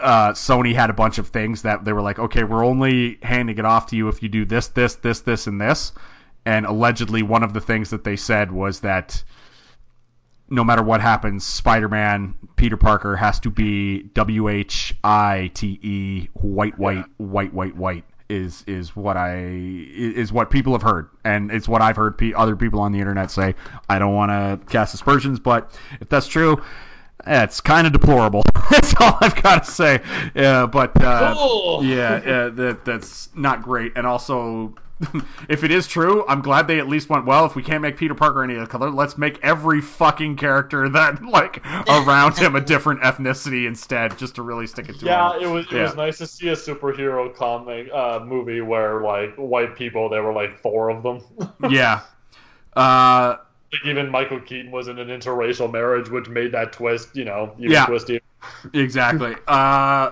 uh, 0.00 0.32
Sony 0.32 0.74
had 0.74 0.90
a 0.90 0.94
bunch 0.94 1.18
of 1.18 1.28
things 1.28 1.62
that 1.62 1.84
they 1.84 1.92
were 1.92 2.02
like, 2.02 2.18
okay, 2.18 2.44
we're 2.44 2.64
only 2.64 3.18
handing 3.22 3.58
it 3.58 3.64
off 3.64 3.86
to 3.86 3.96
you 3.96 4.08
if 4.08 4.22
you 4.22 4.28
do 4.28 4.44
this, 4.44 4.68
this, 4.68 4.96
this, 4.96 5.20
this, 5.20 5.46
and 5.46 5.60
this. 5.60 5.92
And 6.44 6.66
allegedly, 6.66 7.22
one 7.22 7.42
of 7.42 7.52
the 7.52 7.60
things 7.60 7.90
that 7.90 8.04
they 8.04 8.16
said 8.16 8.50
was 8.50 8.80
that 8.80 9.22
no 10.52 10.62
matter 10.64 10.82
what 10.82 11.00
happens, 11.00 11.44
Spider-Man 11.44 12.34
Peter 12.56 12.76
Parker 12.76 13.16
has 13.16 13.40
to 13.40 13.50
be 13.50 14.02
W 14.02 14.48
H 14.48 14.94
I 15.02 15.50
T 15.54 15.78
E 15.82 16.28
white 16.34 16.78
white 16.78 17.04
white 17.16 17.52
white 17.52 17.74
white 17.74 18.04
is 18.28 18.62
is 18.66 18.94
what 18.94 19.16
I 19.16 19.40
is 19.44 20.32
what 20.32 20.50
people 20.50 20.72
have 20.72 20.82
heard 20.82 21.08
and 21.24 21.50
it's 21.50 21.68
what 21.68 21.82
I've 21.82 21.96
heard 21.96 22.16
pe- 22.16 22.32
other 22.32 22.56
people 22.56 22.80
on 22.80 22.92
the 22.92 22.98
internet 23.00 23.30
say. 23.30 23.54
I 23.88 23.98
don't 23.98 24.14
want 24.14 24.30
to 24.30 24.72
cast 24.72 24.94
aspersions, 24.94 25.38
but 25.40 25.76
if 26.00 26.08
that's 26.08 26.28
true, 26.28 26.62
it's 27.26 27.60
kind 27.60 27.86
of 27.86 27.92
deplorable. 27.92 28.42
that's 28.70 28.94
all 29.00 29.18
I've 29.20 29.40
got 29.42 29.64
to 29.64 29.70
say. 29.70 30.00
Yeah, 30.34 30.66
but 30.66 31.02
uh, 31.02 31.34
Oh. 31.36 31.82
yeah, 31.82 32.12
uh, 32.14 32.50
that 32.50 32.84
that's 32.84 33.28
not 33.34 33.62
great. 33.62 33.92
And 33.96 34.06
also, 34.06 34.74
if 35.48 35.64
it 35.64 35.70
is 35.70 35.86
true, 35.86 36.24
I'm 36.28 36.42
glad 36.42 36.66
they 36.66 36.78
at 36.78 36.88
least 36.88 37.08
went 37.08 37.26
well. 37.26 37.44
If 37.46 37.54
we 37.56 37.62
can't 37.62 37.82
make 37.82 37.96
Peter 37.96 38.14
Parker 38.14 38.42
any 38.42 38.56
other 38.56 38.66
color, 38.66 38.90
let's 38.90 39.18
make 39.18 39.38
every 39.42 39.80
fucking 39.80 40.36
character 40.36 40.88
that 40.88 41.22
like 41.24 41.64
around 41.88 42.36
him 42.36 42.56
a 42.56 42.60
different 42.60 43.02
ethnicity 43.02 43.66
instead, 43.66 44.16
just 44.18 44.36
to 44.36 44.42
really 44.42 44.66
stick 44.66 44.88
it 44.88 44.98
to 45.00 45.06
Yeah, 45.06 45.36
him. 45.36 45.42
it 45.42 45.46
was 45.46 45.66
it 45.66 45.72
Yeah. 45.72 45.82
was 45.82 45.96
nice 45.96 46.18
to 46.18 46.26
see 46.26 46.48
a 46.48 46.56
superhero 46.56 47.34
comic 47.34 47.88
uh, 47.92 48.20
movie 48.24 48.60
where 48.60 49.00
like 49.02 49.34
white 49.36 49.76
people 49.76 50.08
there 50.08 50.22
were 50.22 50.32
like 50.32 50.58
four 50.60 50.90
of 50.90 51.02
them. 51.02 51.22
yeah. 51.70 52.00
Uh, 52.74 53.36
like 53.72 53.86
even 53.86 54.10
Michael 54.10 54.40
Keaton 54.40 54.70
was 54.70 54.88
in 54.88 54.98
an 54.98 55.08
interracial 55.08 55.70
marriage, 55.70 56.08
which 56.10 56.28
made 56.28 56.52
that 56.52 56.72
twist, 56.72 57.16
you 57.16 57.24
know, 57.24 57.54
even 57.58 57.72
Yeah. 57.72 57.86
Exactly. 58.74 59.34
Uh, 59.46 60.10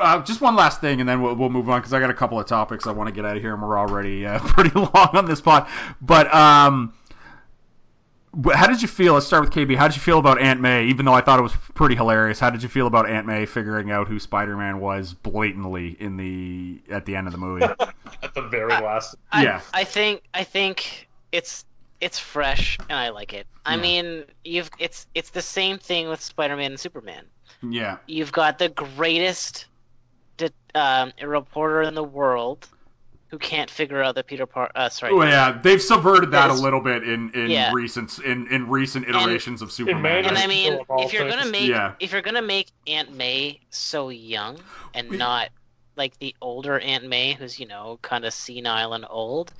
uh, 0.00 0.22
just 0.22 0.40
one 0.40 0.56
last 0.56 0.80
thing, 0.80 1.00
and 1.00 1.08
then 1.08 1.22
we'll, 1.22 1.34
we'll 1.34 1.50
move 1.50 1.68
on 1.70 1.80
because 1.80 1.92
I 1.92 2.00
got 2.00 2.10
a 2.10 2.14
couple 2.14 2.38
of 2.40 2.46
topics 2.46 2.86
I 2.86 2.92
want 2.92 3.08
to 3.08 3.14
get 3.14 3.24
out 3.24 3.36
of 3.36 3.42
here, 3.42 3.54
and 3.54 3.62
we're 3.62 3.78
already 3.78 4.26
uh, 4.26 4.38
pretty 4.42 4.70
long 4.78 4.90
on 5.14 5.26
this 5.26 5.40
pod. 5.40 5.68
But 6.00 6.32
um, 6.34 6.92
how 8.52 8.66
did 8.66 8.82
you 8.82 8.88
feel? 8.88 9.14
Let's 9.14 9.26
start 9.26 9.44
with 9.44 9.52
KB. 9.52 9.76
How 9.76 9.86
did 9.86 9.96
you 9.96 10.02
feel 10.02 10.18
about 10.18 10.40
Aunt 10.40 10.60
May? 10.60 10.86
Even 10.86 11.06
though 11.06 11.12
I 11.14 11.20
thought 11.20 11.38
it 11.38 11.42
was 11.42 11.54
pretty 11.74 11.94
hilarious, 11.94 12.40
how 12.40 12.50
did 12.50 12.62
you 12.62 12.68
feel 12.68 12.86
about 12.88 13.08
Aunt 13.08 13.26
May 13.26 13.46
figuring 13.46 13.90
out 13.92 14.08
who 14.08 14.18
Spider-Man 14.18 14.80
was 14.80 15.14
blatantly 15.14 15.96
in 16.00 16.16
the 16.16 16.80
at 16.92 17.06
the 17.06 17.14
end 17.16 17.26
of 17.28 17.32
the 17.32 17.38
movie? 17.38 17.64
At 18.22 18.32
the 18.34 18.42
very 18.42 18.72
last. 18.72 19.16
I, 19.30 19.42
Yeah. 19.44 19.60
I 19.74 19.84
think 19.84 20.22
I 20.32 20.44
think 20.44 21.08
it's 21.30 21.64
it's 22.00 22.18
fresh 22.18 22.78
and 22.88 22.98
I 22.98 23.10
like 23.10 23.34
it. 23.34 23.46
I 23.66 23.74
Yeah. 23.76 23.82
mean, 23.82 24.24
you've 24.44 24.70
it's 24.78 25.06
it's 25.14 25.30
the 25.30 25.42
same 25.42 25.78
thing 25.78 26.08
with 26.08 26.20
Spider-Man 26.22 26.72
and 26.72 26.80
Superman. 26.80 27.24
yeah, 27.62 27.98
You've 28.06 28.32
got 28.32 28.58
the 28.58 28.70
greatest 28.70 29.66
de- 30.36 30.50
um, 30.74 31.12
a 31.20 31.26
reporter 31.28 31.82
in 31.82 31.94
the 31.94 32.04
world 32.04 32.66
who 33.28 33.38
can't 33.38 33.70
figure 33.70 34.00
out 34.02 34.14
that 34.14 34.26
Peter 34.26 34.46
Par 34.46 34.70
uh, 34.74 34.88
sorry. 34.88 35.12
well, 35.14 35.26
yeah, 35.28 35.58
they've 35.60 35.82
subverted 35.82 36.30
that 36.32 36.50
a 36.50 36.54
little 36.54 36.80
bit 36.80 37.02
in 37.02 37.30
in 37.32 37.50
Yeah. 37.50 37.72
recent 37.72 38.18
in 38.20 38.46
in 38.48 38.68
recent 38.68 39.08
iterations 39.08 39.60
of 39.62 39.72
Superman. 39.72 40.24
And 40.26 40.36
I 40.38 40.46
mean, 40.46 40.78
if 40.98 41.12
you're 41.12 41.28
gonna 41.28 41.50
make 41.50 41.68
Yeah. 41.68 41.94
if 42.00 42.12
you're 42.12 42.22
gonna 42.22 42.42
make 42.42 42.68
Aunt 42.86 43.12
May 43.12 43.60
so 43.70 44.08
young 44.10 44.58
and 44.94 45.10
not 45.10 45.48
like 45.96 46.18
the 46.18 46.34
older 46.40 46.78
Aunt 46.78 47.04
May, 47.08 47.32
who's 47.32 47.58
you 47.58 47.66
know 47.66 47.98
kind 48.02 48.24
of 48.24 48.32
senile 48.32 48.92
and 48.92 49.04
old, 49.08 49.52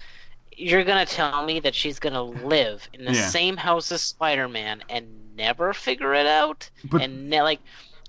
you're 0.57 0.85
gonna 0.85 1.07
tell 1.07 1.45
me 1.45 1.59
that 1.61 1.75
she's 1.75 1.99
gonna 1.99 2.23
live 2.23 2.89
in 2.93 3.05
the 3.05 3.13
Yeah. 3.13 3.27
same 3.29 3.57
house 3.57 3.91
as 3.91 4.03
Spider-Man 4.03 4.85
and 4.89 5.35
never 5.37 5.73
figure 5.73 6.15
it 6.15 6.27
out, 6.27 6.71
But- 6.85 7.03
and 7.03 7.29
ne- 7.29 7.43
like 7.43 7.61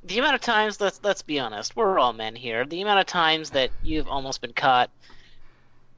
the 0.05 0.19
amount 0.19 0.35
of 0.35 0.41
times 0.41 0.79
let's 0.79 0.99
let's 1.03 1.21
be 1.23 1.39
honest, 1.39 1.75
we're 1.75 1.97
all 1.99 2.13
men 2.13 2.35
here. 2.35 2.65
The 2.65 2.81
amount 2.81 2.99
of 2.99 3.05
times 3.07 3.51
that 3.51 3.71
you've 3.83 4.07
almost 4.07 4.41
been 4.41 4.53
caught 4.53 4.89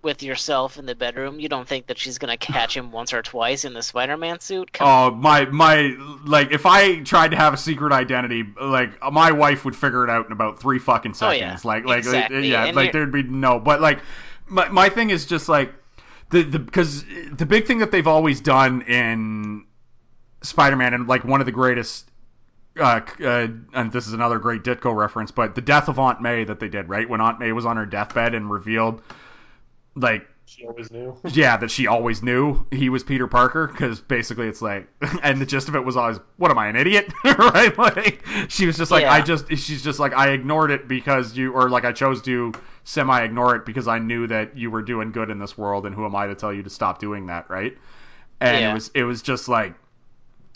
with 0.04 0.22
yourself 0.24 0.78
in 0.78 0.86
the 0.86 0.96
bedroom, 0.96 1.40
you 1.40 1.50
don't 1.50 1.68
think 1.68 1.88
that 1.88 1.98
she's 1.98 2.18
gonna 2.18 2.38
catch 2.38 2.78
him 2.78 2.92
once 2.92 3.14
or 3.14 3.22
twice 3.22 3.66
in 3.66 3.74
the 3.74 3.82
Spider-Man 3.82 4.40
suit? 4.40 4.72
Come 4.72 4.88
Oh 4.88 5.12
my 5.16 5.46
my 5.46 5.96
like 6.26 6.52
if 6.52 6.66
I 6.66 7.00
tried 7.02 7.32
to 7.32 7.38
have 7.38 7.54
a 7.54 7.58
secret 7.58 7.92
identity, 7.92 8.44
like 8.62 9.02
my 9.12 9.32
wife 9.32 9.66
would 9.66 9.76
figure 9.76 10.04
it 10.04 10.10
out 10.10 10.26
in 10.28 10.32
about 10.32 10.60
three 10.62 10.80
fucking 10.80 11.16
Oh, 11.22 11.32
yeah. 11.32 11.40
seconds. 11.48 11.66
Like 11.66 11.84
like 11.86 11.96
uh, 12.06 12.10
Exactly. 12.10 12.50
yeah, 12.52 12.66
And 12.66 12.76
like 12.76 12.94
you're- 12.94 13.06
there'd 13.06 13.12
be 13.12 13.24
no. 13.24 13.60
But 13.60 13.82
like 13.82 14.00
my 14.48 14.70
my 14.70 14.90
thing 14.90 15.10
is 15.10 15.26
just 15.26 15.50
like 15.50 15.74
the 16.30 16.44
the 16.44 16.60
because 16.60 17.04
the 17.32 17.46
big 17.46 17.66
thing 17.66 17.80
that 17.80 17.92
they've 17.92 18.08
always 18.08 18.40
done 18.40 18.84
in 18.84 19.66
Spider-Man 20.44 20.94
and 20.94 21.08
like 21.08 21.26
one 21.26 21.42
of 21.42 21.46
the 21.46 21.52
greatest. 21.52 22.10
Uh, 22.80 23.02
uh, 23.22 23.48
and 23.74 23.92
this 23.92 24.08
is 24.08 24.14
another 24.14 24.40
great 24.40 24.64
Ditko 24.64 24.96
reference, 24.96 25.32
but 25.32 25.56
the 25.56 25.62
death 25.62 25.88
of 25.90 26.00
Aunt 26.00 26.22
May 26.22 26.44
that 26.44 26.60
they 26.60 26.70
did, 26.70 26.90
right? 26.90 27.08
When 27.08 27.22
Aunt 27.22 27.40
May 27.40 27.52
was 27.52 27.66
on 27.66 27.78
her 27.78 27.86
deathbed 27.86 28.34
and 28.36 28.50
revealed, 28.52 29.02
like, 29.96 30.28
She 30.46 30.66
always 30.66 30.92
knew. 30.92 31.18
yeah, 31.32 31.58
that 31.58 31.72
she 31.72 31.88
always 31.88 32.22
knew 32.24 32.66
he 32.72 32.90
was 32.90 33.04
Peter 33.04 33.28
Parker 33.28 33.68
because 33.68 34.00
basically 34.02 34.48
it's 34.48 34.62
like, 34.62 34.88
and 35.24 35.42
the 35.42 35.46
gist 35.46 35.68
of 35.70 35.76
it 35.76 35.84
was 35.84 35.98
always, 35.98 36.20
what 36.38 36.52
am 36.52 36.58
I, 36.58 36.68
an 36.68 36.76
idiot? 36.76 37.12
right? 37.24 37.78
Like 37.78 38.26
she 38.50 38.66
was 38.66 38.78
just 38.78 38.92
like, 38.92 39.04
Yeah. 39.04 39.12
I 39.14 39.22
just, 39.22 39.50
she's 39.50 39.84
just 39.84 40.00
like, 40.00 40.14
I 40.14 40.30
ignored 40.32 40.72
it 40.72 40.88
because 40.88 41.36
you, 41.36 41.54
or 41.54 41.70
like 41.70 41.86
I 41.86 41.92
chose 41.92 42.22
to 42.24 42.54
semi 42.84 43.22
ignore 43.22 43.56
it 43.56 43.66
because 43.66 43.88
I 43.88 44.00
knew 44.00 44.28
that 44.28 44.58
you 44.58 44.72
were 44.72 44.82
doing 44.82 45.12
good 45.12 45.30
in 45.30 45.40
this 45.40 45.58
world, 45.58 45.86
and 45.86 45.94
who 45.94 46.06
am 46.06 46.16
I 46.16 46.28
to 46.28 46.36
tell 46.36 46.54
you 46.54 46.64
to 46.64 46.70
stop 46.70 47.00
doing 47.00 47.26
that, 47.28 47.50
right? 47.50 47.78
And 48.40 48.56
Yeah. 48.56 48.72
it 48.72 48.74
was, 48.74 48.92
it 48.94 49.04
was 49.04 49.22
just 49.22 49.50
like, 49.50 49.74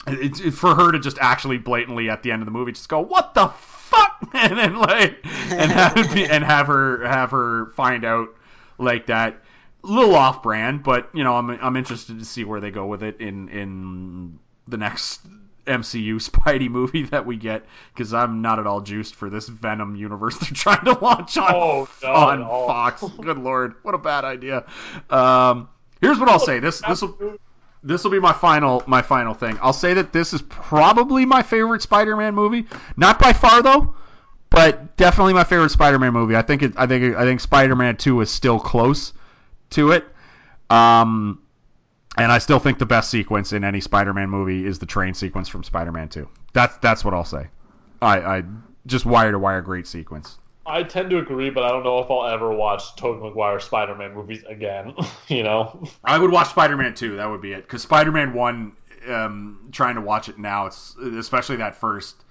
it's 0.07 0.39
it, 0.39 0.51
for 0.51 0.75
her 0.75 0.91
to 0.91 0.99
just 0.99 1.17
actually 1.19 1.57
blatantly 1.57 2.09
at 2.09 2.23
the 2.23 2.31
end 2.31 2.41
of 2.41 2.45
the 2.45 2.51
movie 2.51 2.71
just 2.71 2.89
go, 2.89 3.01
what 3.01 3.33
the 3.33 3.47
fuck, 3.47 4.29
and 4.33 4.57
then 4.57 4.75
like, 4.75 5.17
and 5.51 5.71
have 5.71 6.13
be, 6.13 6.25
and 6.25 6.43
have 6.43 6.67
her 6.67 7.05
have 7.05 7.31
her 7.31 7.67
find 7.75 8.03
out 8.05 8.29
like 8.77 9.07
that. 9.07 9.43
A 9.83 9.87
little 9.87 10.15
off 10.15 10.43
brand, 10.43 10.83
but 10.83 11.09
you 11.13 11.23
know, 11.23 11.35
I'm 11.35 11.49
I'm 11.49 11.75
interested 11.75 12.19
to 12.19 12.25
see 12.25 12.43
where 12.43 12.59
they 12.61 12.69
go 12.71 12.85
with 12.85 13.01
it 13.03 13.19
in 13.19 13.49
in 13.49 14.39
the 14.67 14.77
next 14.77 15.21
MCU 15.65 16.15
Spidey 16.29 16.69
movie 16.69 17.03
that 17.05 17.25
we 17.25 17.37
get 17.37 17.65
because 17.93 18.13
I'm 18.13 18.41
not 18.43 18.59
at 18.59 18.67
all 18.67 18.81
juiced 18.81 19.15
for 19.15 19.29
this 19.29 19.47
Venom 19.47 19.95
universe 19.95 20.37
they're 20.39 20.49
trying 20.53 20.85
to 20.85 20.93
launch 20.99 21.35
on 21.37 21.53
Oh, 21.55 21.89
no, 22.03 22.09
on 22.09 22.39
no. 22.41 22.47
Fox. 22.67 23.03
Good 23.03 23.37
lord, 23.39 23.73
what 23.81 23.95
a 23.95 23.99
bad 23.99 24.23
idea. 24.23 24.65
Um, 25.09 25.67
here's 25.99 26.19
what 26.19 26.29
I'll 26.29 26.39
say. 26.39 26.59
This 26.59 26.81
this 26.87 27.01
will 27.01 27.37
this 27.83 28.03
will 28.03 28.11
be 28.11 28.19
my 28.19 28.33
final 28.33 28.83
my 28.87 29.01
final 29.01 29.33
thing. 29.33 29.57
I'll 29.61 29.73
say 29.73 29.93
that 29.95 30.13
this 30.13 30.33
is 30.33 30.41
probably 30.41 31.25
my 31.25 31.41
favorite 31.41 31.81
Spider-Man 31.81 32.35
movie. 32.35 32.67
Not 32.95 33.19
by 33.19 33.33
far 33.33 33.61
though, 33.61 33.95
but 34.49 34.97
definitely 34.97 35.33
my 35.33 35.43
favorite 35.43 35.71
Spider-Man 35.71 36.13
movie. 36.13 36.35
I 36.35 36.41
think 36.43 36.61
it, 36.61 36.73
I 36.77 36.87
think 36.87 37.15
I 37.15 37.23
think 37.23 37.39
Spider-Man 37.39 37.97
2 37.97 38.21
is 38.21 38.29
still 38.29 38.59
close 38.59 39.13
to 39.71 39.91
it. 39.91 40.05
Um 40.69 41.41
and 42.17 42.31
I 42.31 42.39
still 42.39 42.59
think 42.59 42.77
the 42.77 42.85
best 42.85 43.09
sequence 43.09 43.53
in 43.53 43.63
any 43.63 43.79
Spider-Man 43.79 44.29
movie 44.29 44.65
is 44.65 44.79
the 44.79 44.85
train 44.85 45.13
sequence 45.13 45.47
from 45.49 45.63
Spider-Man 45.63 46.09
2. 46.09 46.27
That's 46.53 46.77
that's 46.77 47.03
what 47.03 47.13
I'll 47.13 47.25
say. 47.25 47.47
I 48.01 48.19
I 48.19 48.43
just 48.85 49.05
wire 49.05 49.31
to 49.31 49.39
wire 49.39 49.61
great 49.61 49.87
sequence. 49.87 50.37
I 50.65 50.83
tend 50.83 51.09
to 51.09 51.17
agree, 51.17 51.49
but 51.49 51.63
I 51.63 51.69
don't 51.69 51.83
know 51.83 51.99
if 51.99 52.11
I'll 52.11 52.25
ever 52.27 52.53
watch 52.53 52.95
Tobey 52.95 53.21
Maguire 53.21 53.59
Spider-Man 53.59 54.13
movies 54.13 54.43
again. 54.47 54.93
you 55.27 55.43
know, 55.43 55.83
I 56.03 56.17
would 56.17 56.31
watch 56.31 56.49
Spider-Man 56.49 56.93
2. 56.93 57.17
That 57.17 57.29
would 57.29 57.41
be 57.41 57.53
it. 57.53 57.63
Because 57.63 57.81
Spider-Man 57.81 58.33
1, 58.33 58.71
um, 59.09 59.69
trying 59.71 59.95
to 59.95 60.01
watch 60.01 60.29
it 60.29 60.37
now, 60.37 60.67
it's 60.67 60.95
especially 60.97 61.55
that 61.57 61.75
first 61.75 62.23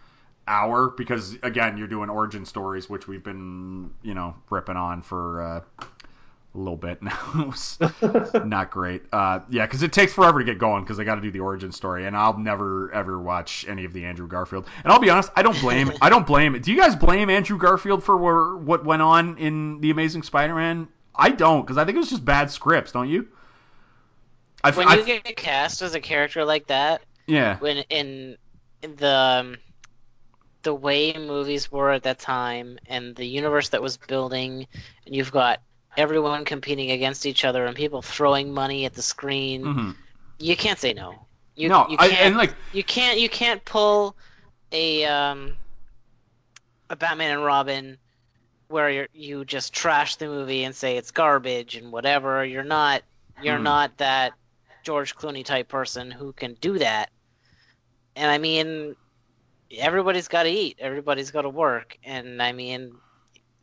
hour. 0.47 0.89
Because 0.89 1.37
again, 1.43 1.77
you're 1.77 1.89
doing 1.89 2.09
origin 2.09 2.45
stories, 2.45 2.89
which 2.89 3.09
we've 3.09 3.25
been, 3.25 3.91
you 4.03 4.15
know, 4.15 4.37
ripping 4.49 4.77
on 4.77 5.03
for 5.03 5.43
uh, 5.43 5.85
a 6.55 6.59
little 6.59 6.77
bit 6.77 7.01
now. 7.01 7.55
Not 8.45 8.71
great. 8.71 9.03
Uh, 9.13 9.41
yeah, 9.51 9.67
because 9.67 9.83
it 9.83 9.93
takes 9.93 10.13
forever 10.13 10.41
to 10.41 10.45
get 10.45 10.59
going. 10.59 10.83
Because 10.83 10.99
I 10.99 11.05
got 11.05 11.15
to 11.17 11.21
do 11.21 11.31
the 11.31 11.41
origin 11.41 11.71
story, 11.71 12.07
and 12.07 12.17
I'll 12.17 12.39
never 12.39 12.93
ever 12.93 13.19
watch 13.21 13.65
any 13.69 13.85
of 13.85 13.93
the 13.93 14.05
Andrew 14.05 14.27
Garfield. 14.27 14.67
And 14.83 14.93
I'll 14.93 14.99
be 14.99 15.11
honest, 15.11 15.31
I 15.37 15.43
don't 15.43 15.59
blame. 15.61 15.93
I 16.03 16.09
don't 16.09 16.27
blame. 16.27 16.55
It. 16.55 16.63
Do 16.63 16.73
you 16.73 16.79
guys 16.79 16.97
blame 16.97 17.31
Andrew 17.31 17.57
Garfield 17.57 18.03
for 18.03 18.17
where, 18.17 18.57
what 18.57 18.85
went 18.85 19.03
on 19.03 19.39
in 19.39 19.81
the 19.81 19.91
Amazing 19.91 20.25
Spider-Man? 20.25 20.89
I 21.15 21.31
don't, 21.31 21.63
because 21.63 21.77
I 21.77 21.85
think 21.85 21.97
it 21.97 21.99
was 21.99 22.11
just 22.11 22.25
bad 22.25 22.51
scripts. 22.51 22.93
Don't 22.93 23.09
you? 23.09 23.29
I, 24.65 24.71
when 24.73 24.89
I- 24.89 24.97
you 24.97 25.05
get 25.05 25.37
cast 25.37 25.83
as 25.83 25.95
a 25.95 26.01
character 26.01 26.45
like 26.45 26.67
that, 26.67 27.03
yeah, 27.27 27.59
when 27.59 27.79
in, 27.91 28.37
the 28.81 29.15
um, 29.15 29.59
the 30.63 30.75
way 30.75 31.15
movies 31.15 31.71
were 31.71 31.91
at 31.91 32.03
that 32.03 32.19
time 32.19 32.79
and 32.87 33.15
the 33.15 33.25
universe 33.25 33.71
that 33.71 33.83
was 33.83 33.97
building, 33.97 34.67
and 35.07 35.15
you've 35.15 35.33
got 35.33 35.61
everyone 35.97 36.45
competing 36.45 36.91
against 36.91 37.27
each 37.27 37.45
other 37.45 37.67
and 37.67 37.77
people 37.77 38.03
throwing 38.03 38.53
money 38.53 38.85
at 38.87 38.95
the 38.95 39.03
screen, 39.03 39.65
mhm. 39.65 39.97
you 40.39 40.57
can't 40.57 40.79
say 40.79 40.93
no. 40.93 41.27
You, 41.57 41.69
no, 41.69 41.87
you 41.89 41.97
can't. 41.99 42.13
and 42.21 42.37
like 42.37 42.55
you 42.73 42.83
can't. 42.85 43.19
You 43.21 43.29
can't 43.29 43.63
pull 43.65 44.17
a 44.73 45.05
um 45.05 45.57
a 46.89 46.97
Batman 46.97 47.33
and 47.33 47.45
Robin 47.45 47.99
where 48.69 48.89
you 48.89 49.07
you 49.13 49.45
just 49.45 49.73
trash 49.73 50.17
the 50.17 50.27
movie 50.27 50.65
and 50.65 50.75
say 50.75 50.97
it's 50.97 51.11
garbage 51.11 51.77
and 51.77 51.93
whatever. 51.93 52.45
You're 52.45 52.63
not. 52.65 53.03
You're 53.43 53.59
Hmm. 53.59 53.65
not 53.65 53.97
that 53.99 54.33
George 54.85 55.17
Clooney 55.17 55.45
type 55.45 55.69
person 55.69 56.11
who 56.11 56.33
can 56.33 56.55
do 56.55 56.79
that. 56.79 57.11
And 58.17 58.31
I 58.31 58.39
mean, 58.39 58.97
everybody's 59.77 60.29
got 60.29 60.45
to 60.45 60.51
eat. 60.51 60.77
Everybody's 60.79 61.31
got 61.31 61.43
to 61.43 61.49
work. 61.49 61.97
And 62.05 62.43
I 62.43 62.53
mean, 62.53 62.95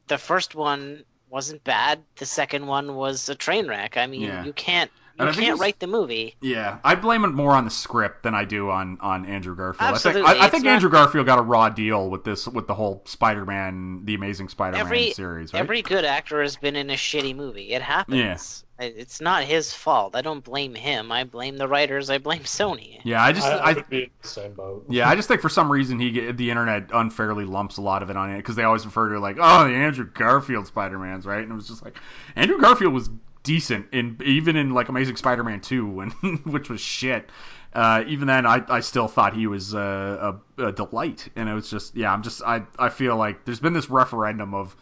the 0.08 0.18
first 0.18 0.56
one 0.56 1.04
wasn't 1.30 1.64
bad. 1.64 2.02
The 2.18 2.26
second 2.26 2.68
one 2.68 2.95
was 2.95 3.30
a 3.30 3.36
train 3.36 3.68
wreck. 3.68 3.98
I 3.98 4.08
mean, 4.08 4.22
Yeah. 4.22 4.44
you 4.44 4.54
can't. 4.54 4.91
And 5.19 5.26
You 5.27 5.31
I 5.31 5.34
can't 5.34 5.44
it's- 5.48 5.60
write 5.60 5.80
the 5.80 5.88
movie. 5.88 6.35
Yeah, 6.41 6.77
I 6.84 6.95
blame 6.95 7.23
it 7.26 7.30
more 7.30 7.52
on 7.52 7.65
the 7.65 7.72
script 7.72 8.23
than 8.23 8.35
I 8.35 8.45
do 8.45 8.69
on, 8.69 8.98
on 9.02 9.26
Andrew 9.26 9.56
Garfield. 9.56 9.94
Absolutely, 9.94 10.22
I 10.23 10.26
think, 10.31 10.41
I, 10.41 10.45
I 10.45 10.49
think 10.49 10.64
not- 10.65 10.72
Andrew 10.73 10.89
Garfield 10.89 11.26
got 11.26 11.39
a 11.39 11.41
raw 11.41 11.69
deal 11.69 12.10
with 12.10 12.23
this 12.23 12.48
with 12.48 12.68
the 12.68 12.76
whole 12.76 13.02
Spider-Man, 13.06 14.02
the 14.06 14.15
Amazing 14.15 14.49
Spider-Man 14.49 14.85
Every- 14.85 15.11
series, 15.11 15.53
right? 15.53 15.60
Every 15.60 15.81
good 15.81 16.06
actor 16.06 16.41
has 16.41 16.56
been 16.56 16.76
in 16.76 16.89
a 16.89 16.95
shitty 16.95 17.35
movie. 17.35 17.72
It 17.73 17.81
happens. 17.81 18.64
I- 18.80 18.84
It's 18.85 19.19
not 19.19 19.44
his 19.44 19.73
fault. 19.73 20.15
I 20.15 20.22
don't 20.22 20.44
blame 20.44 20.76
him. 20.76 21.11
I 21.11 21.23
blame 21.23 21.57
the 21.57 21.68
writers. 21.68 22.11
I 22.11 22.19
blame 22.19 22.44
Sony. 22.44 22.99
yeah, 23.03 23.23
I 23.23 23.31
just 23.31 23.48
I, 23.48 23.57
I, 23.57 23.69
I 23.72 23.73
would 23.73 23.89
be 23.89 24.03
in 24.03 24.10
the 24.22 24.27
same 24.27 24.53
boat. 24.53 24.85
yeah, 24.88 25.10
I 25.10 25.15
just 25.15 25.27
think 25.27 25.41
for 25.41 25.49
some 25.49 25.72
reason 25.72 25.99
he 25.99 26.11
get, 26.11 26.38
the 26.38 26.52
internet 26.52 26.91
unfairly 26.94 27.45
lumps 27.45 27.77
a 27.77 27.81
lot 27.81 28.03
of 28.03 28.11
it 28.11 28.15
on 28.18 28.30
it 28.31 28.38
because 28.38 28.56
they 28.56 28.64
always 28.64 28.85
refer 28.85 29.10
to 29.10 29.15
it 29.15 29.19
like 29.19 29.38
oh 29.39 29.64
the 29.68 29.73
Andrew 29.73 30.06
Garfield 30.14 30.68
Spider-Man's 30.68 31.26
right, 31.26 31.41
and 31.41 31.52
it 31.52 31.56
was 31.56 31.68
just 31.68 31.84
like 31.84 31.98
Andrew 32.35 32.60
Garfield 32.60 32.94
was 32.94 33.10
decent 33.48 33.94
in 33.94 34.19
even 34.26 34.57
in 34.57 34.72
like 34.72 34.90
Amazing 34.90 35.15
Spider-Man 35.15 35.61
2 35.61 35.88
when 35.88 36.10
which 36.44 36.69
was 36.69 36.82
shit. 36.82 37.30
Uh, 37.74 38.03
even 38.07 38.28
then, 38.28 38.45
I, 38.45 38.61
I 38.68 38.80
still 38.82 39.07
thought 39.07 39.34
he 39.34 39.48
was 39.48 39.74
uh, 39.74 40.34
a, 40.57 40.65
a 40.65 40.72
delight, 40.72 41.30
and 41.36 41.48
it 41.48 41.53
was 41.53 41.69
just 41.69 41.95
yeah. 41.95 42.11
I'm 42.11 42.24
just 42.24 42.41
I 42.44 42.64
I 42.78 42.90
feel 42.90 43.15
like 43.15 43.45
there's 43.45 43.60
been 43.60 43.74
this 43.74 43.90
referendum 43.90 44.53
of 44.53 44.76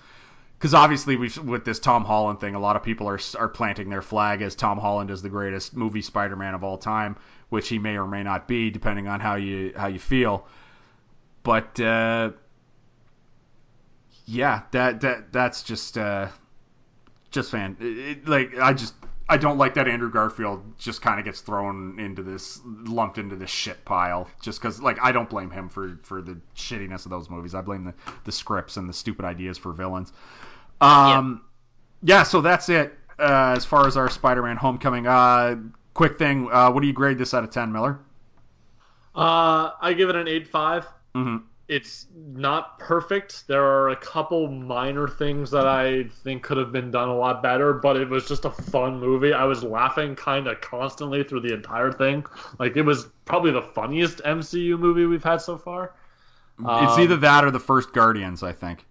because 0.57 0.73
obviously 0.73 1.15
we've 1.15 1.37
with 1.37 1.63
this 1.63 1.79
Tom 1.79 2.05
Holland 2.05 2.39
thing, 2.39 2.55
a 2.55 2.59
lot 2.59 2.75
of 2.75 2.83
people 2.83 3.07
are 3.07 3.19
are 3.37 3.49
planting 3.49 3.89
their 3.89 4.01
flag 4.01 4.41
as 4.41 4.55
Tom 4.55 4.79
Holland 4.79 5.11
is 5.11 5.21
the 5.21 5.29
greatest 5.29 5.75
movie 5.75 6.01
Spider-Man 6.01 6.55
of 6.55 6.63
all 6.63 6.77
time, 6.77 7.17
which 7.49 7.67
he 7.67 7.77
may 7.77 7.97
or 7.97 8.07
may 8.07 8.23
not 8.23 8.47
be, 8.47 8.71
depending 8.71 9.07
on 9.07 9.19
how 9.19 9.35
you 9.35 9.73
how 9.75 9.87
you 9.87 9.99
feel. 9.99 10.47
But 11.43 11.79
uh, 11.79 12.31
yeah, 14.25 14.63
that 14.71 15.01
that 15.01 15.31
that's 15.31 15.63
just 15.63 15.97
uh, 15.97 16.29
just 17.31 17.51
fan. 17.51 17.77
It, 17.79 17.97
it- 17.97 18.27
like 18.27 18.57
I 18.57 18.73
just 18.73 18.93
I 19.27 19.37
don't 19.37 19.57
like 19.57 19.73
that 19.73 19.87
Andrew 19.87 20.11
Garfield 20.11 20.63
just 20.77 21.01
kind 21.01 21.17
of 21.19 21.25
gets 21.25 21.41
thrown 21.41 21.99
into 21.99 22.21
this 22.21 22.61
lumped 22.65 23.17
into 23.17 23.35
this 23.35 23.49
shit 23.49 23.83
pile 23.83 24.27
just 24.41 24.61
because 24.61 24.79
like 24.81 24.97
I 25.01 25.11
don't 25.11 25.29
blame 25.29 25.49
him 25.49 25.67
for 25.69 25.97
for 26.03 26.21
the 26.21 26.37
shittiness 26.55 27.05
of 27.05 27.09
those 27.11 27.29
movies. 27.29 27.55
I 27.55 27.61
blame 27.61 27.85
the 27.85 27.93
the 28.25 28.31
scripts 28.31 28.77
and 28.77 28.87
the 28.87 28.93
stupid 28.93 29.25
ideas 29.25 29.57
for 29.57 29.71
villains. 29.73 30.13
Um, 30.81 31.41
yeah. 32.03 32.23
So 32.23 32.41
that's 32.41 32.69
it 32.69 32.93
uh, 33.17 33.53
as 33.57 33.65
far 33.65 33.87
as 33.87 33.97
our 33.97 34.09
Spider-Man 34.09 34.57
Homecoming. 34.57 35.07
Uh, 35.07 35.55
quick 35.93 36.19
thing. 36.19 36.47
Uh, 36.51 36.69
what 36.71 36.81
do 36.81 36.87
you 36.87 36.93
grade 36.93 37.17
this 37.17 37.33
out 37.33 37.43
of 37.43 37.49
ten, 37.49 37.71
Miller? 37.71 37.97
Uh, 39.15 39.71
I 39.81 39.93
give 39.93 40.09
it 40.09 40.15
an 40.15 40.27
eight 40.27 40.47
five. 40.47 40.85
hmm 41.15 41.37
It's 41.67 42.05
not 42.15 42.77
perfect. 42.79 43.47
There 43.47 43.63
are 43.63 43.89
a 43.89 43.95
couple 43.95 44.47
minor 44.47 45.07
things 45.07 45.49
that 45.51 45.65
I 45.67 46.03
think 46.23 46.43
could 46.43 46.57
have 46.57 46.71
been 46.71 46.91
done 46.91 47.09
a 47.09 47.15
lot 47.15 47.41
better, 47.41 47.73
but 47.73 47.97
it 47.97 48.07
was 48.07 48.27
just 48.27 48.45
a 48.45 48.51
fun 48.51 48.99
movie. 48.99 49.33
I 49.33 49.45
was 49.45 49.63
laughing 49.63 50.15
kind 50.15 50.47
of 50.47 50.61
constantly 50.61 51.23
through 51.23 51.41
the 51.41 51.53
entire 51.53 51.91
thing. 51.91 52.23
Like 52.59 52.77
it 52.77 52.83
was 52.83 53.05
probably 53.25 53.51
the 53.51 53.63
funniest 53.63 54.21
MCU 54.23 54.77
movie 54.77 55.05
we've 55.05 55.23
had 55.23 55.41
so 55.41 55.57
far. 55.57 55.93
it's 56.79 56.97
Um, 56.97 56.97
either 56.97 57.17
that 57.17 57.43
or 57.45 57.51
the 57.51 57.59
first 57.59 57.93
Guardians, 57.93 58.43
I 58.43 58.51
think. 58.51 58.85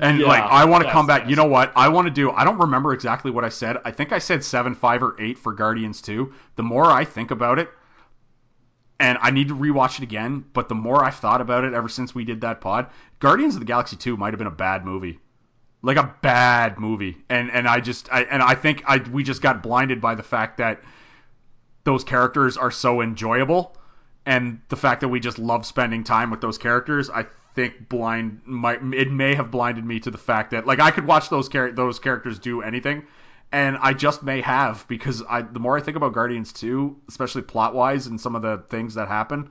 And 0.00 0.22
Yeah, 0.22 0.26
like, 0.26 0.46
I 0.48 0.64
want 0.66 0.84
to 0.84 0.90
yes, 0.90 0.90
come 0.90 1.06
back. 1.06 1.24
yes. 1.24 1.30
You 1.30 1.36
know 1.36 1.46
what? 1.46 1.72
I 1.76 1.88
want 1.88 2.06
to 2.06 2.12
do. 2.12 2.30
I 2.32 2.44
don't 2.44 2.58
remember 2.58 2.92
exactly 2.94 3.30
what 3.30 3.44
I 3.44 3.48
said. 3.48 3.78
I 3.84 3.90
think 3.90 4.12
I 4.12 4.18
said 4.18 4.44
seven, 4.44 4.74
five, 4.74 5.02
or 5.02 5.16
eight 5.20 5.38
for 5.38 5.52
Guardians 5.52 6.00
two. 6.02 6.32
The 6.56 6.62
more 6.62 6.86
I 6.90 7.04
think 7.04 7.30
about 7.30 7.58
it, 7.58 7.70
and 9.00 9.18
I 9.20 9.30
need 9.30 9.48
to 9.48 9.56
rewatch 9.56 9.98
it 9.98 10.04
again. 10.04 10.44
But 10.52 10.68
the 10.68 10.74
more 10.76 11.04
I've 11.04 11.16
thought 11.16 11.40
about 11.40 11.64
it 11.64 11.74
ever 11.74 11.88
since 11.88 12.14
we 12.14 12.24
did 12.24 12.42
that 12.42 12.60
pod, 12.60 12.86
Guardians 13.18 13.54
of 13.54 13.60
the 13.60 13.66
Galaxy 13.66 13.96
two 13.96 14.16
might 14.16 14.32
have 14.32 14.38
been 14.38 14.46
a 14.46 14.52
bad 14.52 14.84
movie, 14.84 15.18
like 15.82 15.96
a 15.96 16.14
bad 16.22 16.78
movie. 16.78 17.16
And 17.28 17.50
and 17.50 17.66
I 17.66 17.80
just 17.80 18.12
I 18.12 18.22
and 18.22 18.42
I 18.42 18.54
think 18.54 18.84
I 18.86 18.98
we 18.98 19.24
just 19.24 19.42
got 19.42 19.62
blinded 19.62 20.00
by 20.00 20.14
the 20.14 20.22
fact 20.22 20.58
that 20.58 20.82
those 21.84 22.04
characters 22.04 22.56
are 22.56 22.70
so 22.70 23.00
enjoyable 23.00 23.76
and 24.26 24.60
the 24.68 24.76
fact 24.76 25.00
that 25.00 25.08
we 25.08 25.20
just 25.20 25.38
love 25.38 25.64
spending 25.64 26.04
time 26.04 26.30
with 26.30 26.40
those 26.40 26.58
characters 26.58 27.10
i 27.10 27.24
think 27.54 27.88
blind 27.88 28.40
might 28.44 28.80
it 28.94 29.10
may 29.10 29.34
have 29.34 29.50
blinded 29.50 29.84
me 29.84 29.98
to 29.98 30.10
the 30.10 30.18
fact 30.18 30.50
that 30.50 30.66
like 30.66 30.78
i 30.80 30.90
could 30.90 31.06
watch 31.06 31.28
those 31.30 31.48
char- 31.48 31.72
those 31.72 31.98
characters 31.98 32.38
do 32.38 32.62
anything 32.62 33.02
and 33.52 33.76
i 33.80 33.92
just 33.92 34.22
may 34.22 34.40
have 34.40 34.86
because 34.88 35.22
i 35.28 35.42
the 35.42 35.58
more 35.60 35.76
i 35.76 35.80
think 35.80 35.96
about 35.96 36.12
guardians 36.12 36.52
2 36.52 36.96
especially 37.08 37.42
plot 37.42 37.74
wise 37.74 38.06
and 38.06 38.20
some 38.20 38.34
of 38.36 38.42
the 38.42 38.58
things 38.68 38.94
that 38.94 39.08
happen 39.08 39.48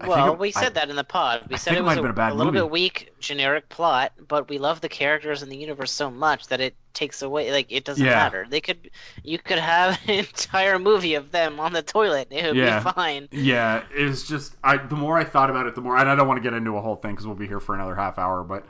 I 0.00 0.08
Well, 0.08 0.32
it- 0.32 0.38
we 0.40 0.50
said 0.50 0.72
I- 0.72 0.80
that 0.80 0.90
in 0.90 0.96
the 0.96 1.04
pod. 1.04 1.44
We 1.48 1.54
I 1.54 1.58
said 1.58 1.74
it 1.74 1.78
it 1.78 1.84
was 1.84 1.96
a, 1.96 2.02
a 2.02 2.12
bad 2.12 2.34
little 2.34 2.50
bit 2.52 2.68
weak, 2.68 3.12
generic 3.20 3.68
plot, 3.68 4.10
but 4.26 4.48
we 4.48 4.58
love 4.58 4.80
the 4.80 4.88
characters 4.88 5.42
and 5.44 5.52
the 5.52 5.56
universe 5.56 5.92
so 5.92 6.10
much 6.10 6.48
that 6.48 6.60
it 6.60 6.74
takes 6.94 7.22
away. 7.22 7.52
Like 7.52 7.70
it 7.70 7.84
doesn't 7.84 8.04
Yeah. 8.04 8.10
matter. 8.16 8.44
They 8.50 8.60
could, 8.60 8.90
you 9.22 9.38
could 9.38 9.60
have 9.60 9.96
an 10.08 10.14
entire 10.14 10.80
movie 10.80 11.14
of 11.14 11.30
them 11.30 11.60
on 11.60 11.72
the 11.72 11.82
toilet. 11.82 12.26
It 12.32 12.44
would 12.44 12.56
Yeah. 12.56 12.80
be 12.82 12.90
fine. 12.90 13.28
Yeah, 13.30 13.84
it's 13.94 14.26
just 14.26 14.56
I. 14.64 14.78
The 14.78 14.96
more 14.96 15.16
I 15.16 15.22
thought 15.22 15.48
about 15.48 15.68
it, 15.68 15.76
the 15.76 15.80
more, 15.80 15.96
and 15.96 16.08
I 16.10 16.16
don't 16.16 16.26
want 16.26 16.38
to 16.42 16.42
get 16.42 16.54
into 16.56 16.76
a 16.76 16.80
whole 16.80 16.96
thing 16.96 17.12
because 17.12 17.24
we'll 17.28 17.36
be 17.36 17.46
here 17.46 17.60
for 17.60 17.76
another 17.76 17.94
half 17.94 18.18
hour. 18.18 18.42
But 18.42 18.66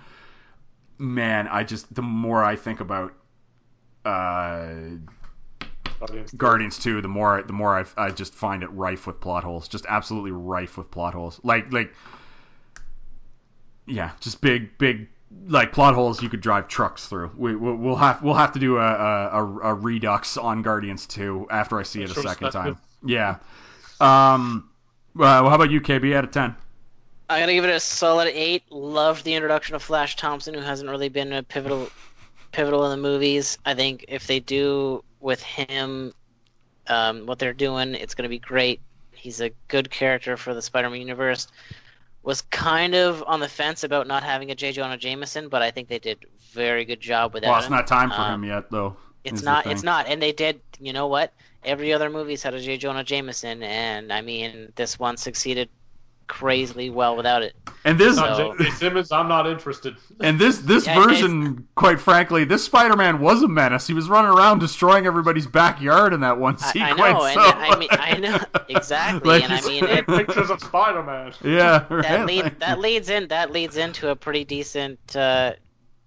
man, 0.99 1.49
I 1.49 1.65
just 1.65 1.95
the 1.95 2.03
more 2.03 2.45
I 2.45 2.57
think 2.57 2.81
about 2.81 3.15
uh, 4.05 4.67
Guardians. 6.01 6.33
Guardians 6.33 6.79
2, 6.79 7.01
the 7.01 7.09
more 7.09 7.43
the 7.43 7.53
more 7.53 7.79
I, 7.79 7.85
I 7.97 8.11
just 8.11 8.35
find 8.35 8.63
it 8.63 8.69
rife 8.69 9.07
with 9.07 9.21
plot 9.21 9.45
holes, 9.45 9.69
just 9.69 9.87
absolutely 9.89 10.33
rife 10.33 10.77
with 10.77 10.91
plot 10.91 11.15
holes. 11.15 11.41
Like 11.43 11.73
like, 11.73 11.95
yeah, 13.87 14.11
just 14.21 14.41
big 14.41 14.77
big 14.79 15.09
like 15.47 15.73
plot 15.73 15.95
holes 15.95 16.23
you 16.23 16.29
could 16.29 16.41
drive 16.41 16.69
trucks 16.69 17.07
through. 17.07 17.31
We 17.37 17.57
we'll, 17.57 17.77
we'll 17.77 17.97
have 17.97 18.23
we'll 18.23 18.35
have 18.35 18.53
to 18.53 18.59
do 18.59 18.79
a, 18.79 18.81
a, 18.81 19.45
a, 19.45 19.59
a 19.61 19.75
redux 19.75 20.37
on 20.37 20.63
Guardians 20.63 21.07
2 21.07 21.49
after 21.51 21.79
I 21.79 21.83
see 21.85 22.03
it 22.03 22.11
a 22.11 22.15
second 22.15 22.51
time. 22.51 22.77
Retrospective. 22.77 22.79
Yeah. 23.07 23.37
Um. 24.01 24.71
Well, 25.15 25.49
how 25.49 25.55
about 25.55 25.71
you, 25.71 25.81
KB? 25.81 26.15
Out 26.15 26.25
of 26.25 26.33
ten. 26.33 26.57
I'm 27.31 27.41
gonna 27.41 27.55
give 27.55 27.65
it 27.65 27.71
a 27.71 27.81
solid 27.81 28.29
eight. 28.29 28.65
Loved 28.71 29.25
the 29.25 29.35
introduction 29.35 29.75
of 29.75 29.83
Flash 29.83 30.17
Thompson, 30.17 30.55
who 30.55 30.61
hasn't 30.61 30.91
really 30.91 31.09
been 31.09 31.33
a 31.33 31.43
pivotal 31.43 31.89
pivotal 32.55 32.85
in 32.85 32.91
the 32.91 33.09
movies. 33.09 33.59
I 33.65 33.75
think 33.75 34.05
if 34.09 34.27
they 34.27 34.41
do 34.41 35.03
with 35.21 35.43
him 35.43 36.15
um, 36.87 37.27
what 37.27 37.39
they're 37.39 37.53
doing, 37.53 37.95
it's 37.95 38.15
gonna 38.15 38.29
be 38.29 38.39
great. 38.39 38.81
He's 39.13 39.41
a 39.41 39.51
good 39.69 39.91
character 39.91 40.37
for 40.37 40.55
the 40.55 40.63
Spider-Man 40.63 41.01
universe. 41.01 41.49
Was 42.23 42.41
kind 42.43 42.95
of 42.95 43.23
on 43.27 43.41
the 43.41 43.49
fence 43.49 43.85
about 43.85 44.07
not 44.07 44.23
having 44.23 44.51
a 44.51 44.55
J. 44.55 44.73
Jonah 44.73 44.97
Jameson, 44.97 45.49
but 45.49 45.61
I 45.61 45.71
think 45.71 45.89
they 45.89 45.99
did 45.99 46.25
very 46.53 46.85
good 46.87 47.01
job 47.01 47.35
without 47.35 47.51
Well, 47.51 47.59
it's 47.59 47.67
him. 47.67 47.73
not 47.73 47.87
time 47.87 48.09
for 48.11 48.17
Um, 48.17 48.45
him 48.45 48.49
yet, 48.51 48.71
though. 48.71 48.97
It's 49.25 49.43
not. 49.43 49.67
It's 49.67 49.83
not. 49.83 50.07
And 50.07 50.23
they 50.23 50.33
did. 50.33 50.61
You 50.81 50.93
know 50.93 51.07
what? 51.07 51.33
Every 51.65 51.93
other 51.93 52.09
movie's 52.11 52.43
had 52.43 52.55
a 52.55 52.61
J. 52.61 52.77
Jonah 52.77 53.05
Jameson, 53.05 53.63
and 53.63 54.13
I 54.13 54.21
mean, 54.21 54.73
this 54.77 54.99
one 54.99 55.17
succeeded 55.17 55.69
crazily 56.27 56.91
well 56.91 57.17
without 57.17 57.43
it. 57.43 57.55
And 57.87 57.99
this 57.99 58.17
So- 58.17 58.55
J.K. 58.59 58.71
Simmons, 58.71 59.13
I'm 59.13 59.29
not 59.29 59.47
interested. 59.47 59.97
and 60.21 60.39
this 60.39 60.59
this 60.59 60.87
Yeah, 60.87 61.03
version, 61.05 61.69
quite 61.75 62.01
frankly, 62.01 62.45
this 62.45 62.65
Spider-Man 62.65 63.21
was 63.21 63.43
a 63.43 63.49
menace. 63.49 63.87
He 63.87 63.93
was 63.93 64.09
running 64.09 64.31
around 64.31 64.61
destroying 64.61 65.05
everybody's 65.07 65.47
backyard 65.47 66.15
in 66.15 66.21
that 66.21 66.39
one 66.39 66.55
I- 66.61 66.67
I 66.67 66.71
sequence. 66.73 66.99
know, 66.99 67.25
and 67.25 67.35
so- 67.35 67.41
I 67.43 67.79
mean- 67.79 67.89
I 67.93 68.19
know, 68.19 68.39
exactly, 68.71 69.29
Like 69.29 69.45
and 69.45 69.53
I 69.53 69.61
mean, 69.69 69.85
it- 69.85 70.07
Pictures 70.07 70.49
of 70.51 70.61
Spider-Man. 70.61 71.33
yeah, 71.45 71.85
right. 71.91 72.03
That 72.03 72.27
lead 72.27 72.43
like- 72.45 72.59
that 72.61 72.79
leads 72.81 73.11
in 73.11 73.29
that 73.29 73.51
leads 73.53 73.77
into 73.77 74.09
a 74.09 74.17
pretty 74.17 74.45
decent 74.45 74.99
uh, 75.15 75.53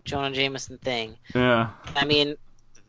Jonah 0.03 0.31
Jameson 0.31 0.80
thing. 0.80 1.15
yeah. 1.35 1.69
I 1.95 2.06
mean, 2.06 2.38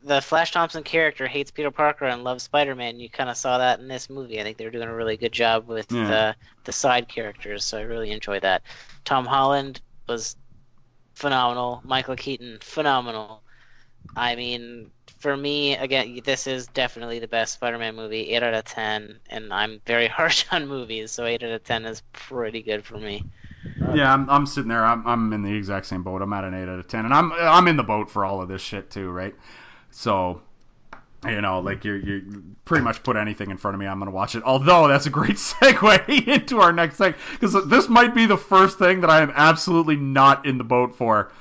the 0.08 0.20
Flash 0.20 0.50
Thompson 0.52 0.82
character 0.82 1.26
hates 1.28 1.50
Peter 1.50 1.70
Parker 1.70 2.06
and 2.06 2.24
loves 2.24 2.42
Spider-Man. 2.42 2.98
You 2.98 3.08
kind 3.08 3.30
of 3.30 3.36
saw 3.36 3.58
that 3.58 3.78
in 3.78 3.86
this 3.88 4.10
movie. 4.10 4.40
I 4.40 4.42
think 4.42 4.56
they're 4.56 4.70
doing 4.70 4.88
a 4.88 4.94
really 4.94 5.16
good 5.16 5.32
job 5.32 5.68
with 5.68 5.92
Yeah. 5.92 6.08
the 6.08 6.36
the 6.64 6.72
side 6.72 7.08
characters, 7.08 7.64
so 7.64 7.78
I 7.78 7.82
really 7.82 8.10
enjoy 8.10 8.40
that. 8.40 8.62
Tom 9.04 9.24
Holland 9.26 9.80
was 10.08 10.36
phenomenal. 11.14 11.80
Michael 11.84 12.16
Keaton, 12.16 12.58
phenomenal. 12.60 13.42
I 14.16 14.36
mean, 14.36 14.90
for 15.18 15.36
me, 15.36 15.76
again, 15.76 16.20
this 16.24 16.46
is 16.46 16.66
definitely 16.68 17.18
the 17.18 17.28
best 17.28 17.54
Spider-Man 17.54 17.96
movie. 17.96 18.30
Eight 18.30 18.42
out 18.42 18.54
of 18.54 18.64
ten, 18.64 19.18
and 19.28 19.52
I'm 19.52 19.80
very 19.86 20.06
harsh 20.18 20.44
on 20.52 20.66
movies, 20.68 21.10
so 21.10 21.24
eight 21.24 21.42
out 21.42 21.50
of 21.50 21.64
ten 21.64 21.84
is 21.84 22.02
pretty 22.12 22.62
good 22.62 22.84
for 22.84 22.96
me. 22.98 23.24
Yeah, 23.94 24.12
I'm, 24.12 24.28
I'm 24.30 24.46
sitting 24.46 24.68
there. 24.68 24.84
I'm, 24.84 25.06
I'm 25.06 25.32
in 25.32 25.42
the 25.42 25.52
exact 25.54 25.86
same 25.86 26.02
boat. 26.02 26.22
I'm 26.22 26.32
at 26.32 26.44
an 26.44 26.54
eight 26.54 26.68
out 26.68 26.78
of 26.78 26.86
ten, 26.88 27.04
and 27.04 27.12
I'm 27.12 27.32
I'm 27.32 27.66
in 27.68 27.76
the 27.76 27.82
boat 27.82 28.10
for 28.10 28.24
all 28.24 28.40
of 28.40 28.48
this 28.48 28.62
shit 28.62 28.90
too, 28.90 29.10
right? 29.10 29.34
So, 29.90 30.42
you 31.24 31.40
know, 31.40 31.60
like 31.60 31.84
you 31.84 31.94
you 31.94 32.44
pretty 32.64 32.84
much 32.84 33.02
put 33.02 33.16
anything 33.16 33.50
in 33.50 33.56
front 33.56 33.74
of 33.74 33.80
me, 33.80 33.86
I'm 33.86 33.98
gonna 33.98 34.10
watch 34.10 34.34
it. 34.34 34.42
Although 34.44 34.88
that's 34.88 35.06
a 35.06 35.10
great 35.10 35.36
segue 35.36 36.28
into 36.28 36.60
our 36.60 36.72
next 36.72 36.96
thing, 36.96 37.14
because 37.32 37.68
this 37.68 37.88
might 37.88 38.14
be 38.14 38.26
the 38.26 38.36
first 38.36 38.78
thing 38.78 39.00
that 39.00 39.10
I 39.10 39.22
am 39.22 39.32
absolutely 39.34 39.96
not 39.96 40.46
in 40.46 40.58
the 40.58 40.64
boat 40.64 40.96
for. 40.96 41.32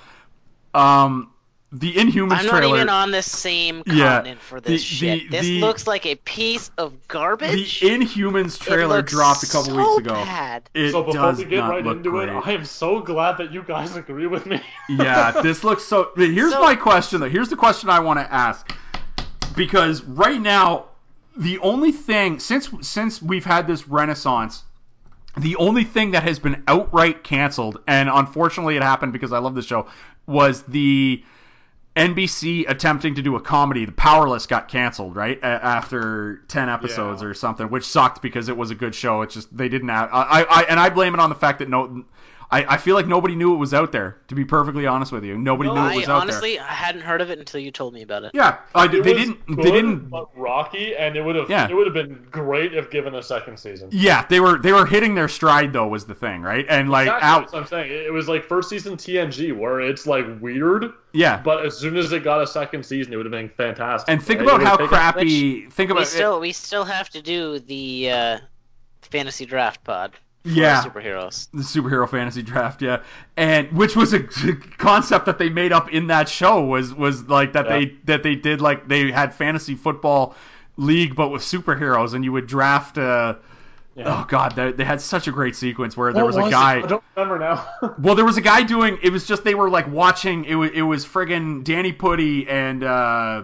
Um, 0.74 1.32
the 1.72 1.94
Inhumans 1.94 2.32
I'm 2.32 2.46
not 2.46 2.58
trailer. 2.58 2.76
even 2.78 2.90
on 2.90 3.12
the 3.12 3.22
same 3.22 3.84
Yeah, 3.86 4.16
continent 4.16 4.42
for 4.42 4.62
this 4.62 4.82
the- 4.82 4.88
shit. 4.88 5.20
the- 5.24 5.38
this 5.38 5.42
the- 5.48 5.60
looks 5.62 5.86
like 5.86 6.06
a 6.06 6.16
piece 6.16 6.72
of 6.78 7.08
garbage. 7.10 7.82
the. 7.82 7.90
Inhumans 7.90 8.58
trailer 8.60 9.02
dropped 9.02 9.44
a 9.44 9.48
couple 9.48 9.72
so 9.74 9.76
weeks 9.96 9.98
ago. 10.08 10.14
Bad. 10.14 10.70
It 10.74 10.92
so 10.92 11.04
before 11.04 11.22
does 11.22 11.38
we 11.40 11.46
get 11.46 11.60
right 11.60 11.86
into 11.86 12.10
great. 12.10 12.30
it, 12.30 12.42
I 12.46 12.52
am 12.54 12.64
so 12.66 13.02
glad 13.02 13.40
that 13.40 13.52
you 13.52 13.64
guys 13.64 13.96
agree 13.98 14.28
with 14.28 14.46
me. 14.46 14.62
yeah, 14.90 15.32
this 15.42 15.64
looks 15.66 15.84
so. 15.84 16.12
Here's 16.16 16.54
So- 16.54 16.62
my 16.62 16.76
question 16.76 17.20
though. 17.20 17.30
Here's 17.30 17.50
the 17.50 17.58
question 17.58 17.90
I 17.90 18.00
want 18.00 18.20
to 18.20 18.34
ask 18.34 18.72
because 19.56 20.02
right 20.04 20.40
now 20.40 20.86
the 21.36 21.60
only 21.60 21.92
thing 21.92 22.40
since 22.40 22.70
since 22.82 23.22
we've 23.22 23.46
had 23.46 23.68
this 23.68 23.88
renaissance, 23.88 24.64
the 25.36 25.58
only 25.58 25.84
thing 25.84 26.12
that 26.12 26.24
has 26.24 26.40
been 26.40 26.64
outright 26.68 27.24
canceled, 27.24 27.80
and 27.88 28.10
unfortunately 28.12 28.76
it 28.78 28.84
happened 28.84 29.14
because 29.14 29.34
I 29.34 29.40
love 29.40 29.54
this 29.54 29.66
show, 29.66 29.88
was 30.26 30.64
the 30.64 31.24
NBC 31.98 32.70
attempting 32.70 33.16
to 33.16 33.22
do 33.22 33.36
a 33.36 33.42
comedy. 33.42 33.86
The 33.86 33.92
Powerless 33.92 34.46
got 34.48 34.68
canceled 34.68 35.16
right 35.16 35.38
a- 35.40 35.46
after 35.46 36.42
ten 36.48 36.70
episodes 36.70 37.22
Yeah. 37.22 37.30
or 37.30 37.34
something, 37.34 37.68
which 37.70 37.84
sucked 37.86 38.22
because 38.22 38.50
it 38.50 38.56
was 38.58 38.72
a 38.72 38.76
good 38.76 38.94
show. 38.96 39.22
It's 39.24 39.34
just 39.34 39.56
they 39.56 39.70
didn't 39.70 39.90
have. 39.90 40.10
I, 40.14 40.44
I 40.50 40.62
and 40.70 40.80
I 40.80 40.90
blame 40.90 41.14
it 41.14 41.20
on 41.20 41.30
the 41.30 41.36
fact 41.36 41.60
that 41.60 41.70
no. 41.70 42.04
I, 42.50 42.64
I 42.76 42.78
feel 42.78 42.96
like 42.96 43.08
nobody 43.08 43.36
knew 43.36 43.54
it 43.54 43.58
was 43.58 43.74
out 43.74 43.92
there. 43.92 44.18
To 44.30 44.36
be 44.36 44.46
perfectly 44.46 44.88
honest 44.88 45.12
with 45.12 45.26
you, 45.26 45.38
nobody 45.38 45.68
No, 45.70 45.76
knew 45.76 45.82
it 45.82 45.84
I 45.84 45.96
was 45.98 46.04
out 46.04 46.08
there. 46.08 46.16
honestly 46.22 46.60
I 46.60 46.64
hadn't 46.72 47.02
heard 47.02 47.20
of 47.20 47.30
it 47.30 47.40
until 47.40 47.60
you 47.60 47.72
told 47.72 47.94
me 47.94 48.04
about 48.04 48.24
it. 48.24 48.32
Yeah, 48.34 48.60
I, 48.74 48.86
It 48.86 48.92
they 48.92 49.00
was 49.00 49.06
didn't. 49.26 49.46
good, 49.48 49.58
they 49.58 49.72
didn't. 49.72 50.10
but 50.10 50.30
rocky, 50.38 50.96
and 50.96 51.18
it 51.18 51.22
would 51.26 51.36
have 51.36 51.50
Yeah. 51.50 51.68
it 51.70 51.76
would 51.76 51.88
have 51.88 51.94
been 51.94 52.26
great 52.32 52.74
if 52.74 52.90
given 52.90 53.16
a 53.16 53.22
second 53.24 53.58
season. 53.60 53.90
Yeah, 53.92 54.26
they 54.30 54.40
were 54.40 54.58
they 54.60 54.72
were 54.72 54.86
hitting 54.86 55.14
their 55.14 55.28
stride 55.28 55.74
though 55.74 55.88
was 55.88 56.06
the 56.06 56.16
thing, 56.16 56.42
right? 56.42 56.66
And 56.70 56.90
like 56.90 57.08
Exactly, 57.08 57.28
out. 57.30 57.40
that's 57.42 57.54
what 57.54 57.62
I'm 57.64 57.68
saying. 57.68 57.92
It 57.92 58.14
was 58.14 58.30
like 58.30 58.46
first 58.46 58.70
season 58.70 58.96
TNG 58.96 59.52
where 59.58 59.82
it's 59.82 60.08
like 60.08 60.26
weird, 60.40 60.86
Yeah, 61.12 61.42
but 61.42 61.66
as 61.66 61.78
soon 61.78 61.98
as 61.98 62.12
it 62.14 62.24
got 62.24 62.42
a 62.42 62.48
second 62.48 62.86
season, 62.86 63.12
it 63.12 63.18
would 63.18 63.26
have 63.26 63.32
been 63.34 63.50
fantastic. 63.50 64.10
and 64.10 64.24
think 64.24 64.40
right? 64.40 64.48
about 64.48 64.64
how 64.64 64.72
would've 64.78 64.90
taken- 64.90 64.98
crappy. 64.98 65.70
think 65.70 65.90
We 65.90 65.96
about 65.98 66.08
still 66.08 66.40
we 66.40 66.54
still 66.54 66.86
have 66.86 67.10
to 67.10 67.22
do 67.22 67.60
the 67.60 68.10
uh, 68.10 68.38
fantasy 69.02 69.46
draft 69.46 69.84
pod. 69.84 70.14
For 70.48 70.54
Yeah. 70.54 70.84
superheroes. 70.84 71.48
the 71.54 71.64
superhero 71.64 72.10
fantasy 72.10 72.42
draft, 72.44 72.82
yeah, 72.82 73.02
and 73.36 73.72
which 73.72 73.96
was 73.96 74.14
a 74.14 74.20
concept 74.78 75.26
that 75.26 75.38
they 75.38 75.50
made 75.50 75.72
up 75.74 75.92
in 75.92 76.08
that 76.08 76.30
show 76.30 76.64
was 76.64 76.94
was 76.94 77.28
like 77.28 77.54
that 77.54 77.66
Yeah. 77.66 77.72
they 77.80 77.86
that 78.06 78.24
they 78.24 78.36
did 78.36 78.62
like 78.62 78.88
they 78.88 79.12
had 79.12 79.34
fantasy 79.34 79.76
football 79.76 80.36
league 80.78 81.16
but 81.16 81.30
with 81.30 81.42
superheroes 81.42 82.14
and 82.14 82.24
you 82.24 82.32
would 82.32 82.48
draft. 82.48 82.98
Uh, 82.98 83.36
Yeah. 83.96 84.04
Oh 84.22 84.26
god, 84.30 84.56
they, 84.56 84.72
they 84.74 84.86
had 84.86 85.02
such 85.02 85.28
a 85.28 85.32
great 85.32 85.56
sequence 85.56 85.98
where 85.98 86.14
there 86.14 86.24
What 86.24 86.36
was 86.36 86.44
a 86.46 86.48
it? 86.48 86.52
guy. 86.52 86.78
I 86.78 86.88
don't 86.88 87.04
remember 87.16 87.40
now. 87.40 87.66
Well, 88.00 88.14
there 88.14 88.26
was 88.26 88.38
a 88.38 88.42
guy 88.42 88.62
doing. 88.62 89.00
It 89.02 89.12
was 89.12 89.26
just 89.26 89.44
they 89.44 89.56
were 89.56 89.72
like 89.72 89.88
watching. 89.92 90.46
It 90.46 90.54
was 90.54 90.70
it 90.72 90.84
was 90.84 91.04
friggin' 91.04 91.64
Danny 91.64 91.94
Pudi 91.94 92.48
and 92.48 92.84
uh, 92.84 93.44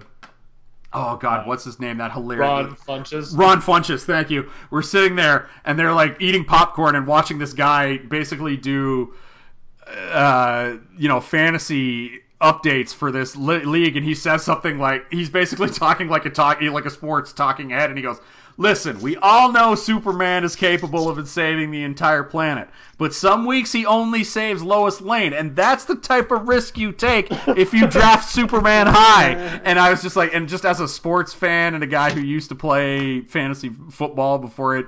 oh 0.93 1.17
god, 1.17 1.47
what's 1.47 1.63
his 1.63 1.79
name? 1.79 1.97
That 1.97 2.11
hilarious 2.11 2.41
Ron 2.41 2.75
Funches. 2.75 3.37
Ron 3.37 3.61
Funches, 3.61 4.03
thank 4.03 4.29
you. 4.29 4.49
We're 4.69 4.81
sitting 4.81 5.15
there 5.15 5.49
and 5.65 5.77
they're 5.77 5.93
like 5.93 6.17
eating 6.19 6.45
popcorn 6.45 6.95
and 6.95 7.07
watching 7.07 7.37
this 7.37 7.53
guy 7.53 7.97
basically 7.97 8.57
do, 8.57 9.13
uh, 9.87 10.77
you 10.97 11.07
know, 11.07 11.19
fantasy 11.21 12.21
updates 12.41 12.93
for 12.93 13.11
this 13.11 13.35
li- 13.35 13.63
league, 13.63 13.95
and 13.95 14.05
he 14.05 14.15
says 14.15 14.43
something 14.43 14.77
like 14.77 15.11
he's 15.11 15.29
basically 15.29 15.69
talking 15.71 16.09
like 16.09 16.25
a 16.25 16.29
talk 16.29 16.61
like 16.61 16.85
a 16.85 16.89
sports 16.89 17.33
talking 17.33 17.69
head, 17.69 17.89
and 17.89 17.97
he 17.97 18.03
goes. 18.03 18.19
Listen, 18.57 19.01
we 19.01 19.17
all 19.17 19.51
know 19.51 19.73
Superman 19.73 20.43
is 20.43 20.55
capable 20.55 21.09
of 21.09 21.27
saving 21.27 21.71
the 21.71 21.83
entire 21.83 22.23
planet, 22.23 22.69
but 22.99 23.13
some 23.13 23.45
weeks 23.45 23.71
he 23.71 23.85
only 23.85 24.23
saves 24.23 24.61
Lois 24.61 25.01
Lane, 25.01 25.33
and 25.33 25.55
that's 25.55 25.85
the 25.85 25.95
type 25.95 26.31
of 26.31 26.47
risk 26.47 26.77
you 26.77 26.91
take 26.91 27.29
if 27.47 27.73
you 27.73 27.87
draft 27.87 28.29
Superman 28.33 28.85
high. 28.87 29.31
And 29.63 29.79
I 29.79 29.89
was 29.89 30.03
just 30.03 30.15
like, 30.15 30.35
and 30.35 30.47
just 30.47 30.65
as 30.65 30.79
a 30.79 30.87
sports 30.87 31.33
fan 31.33 31.73
and 31.73 31.83
a 31.83 31.87
guy 31.87 32.11
who 32.11 32.21
used 32.21 32.49
to 32.49 32.55
play 32.55 33.21
fantasy 33.21 33.71
football 33.89 34.37
before 34.37 34.77
it 34.77 34.85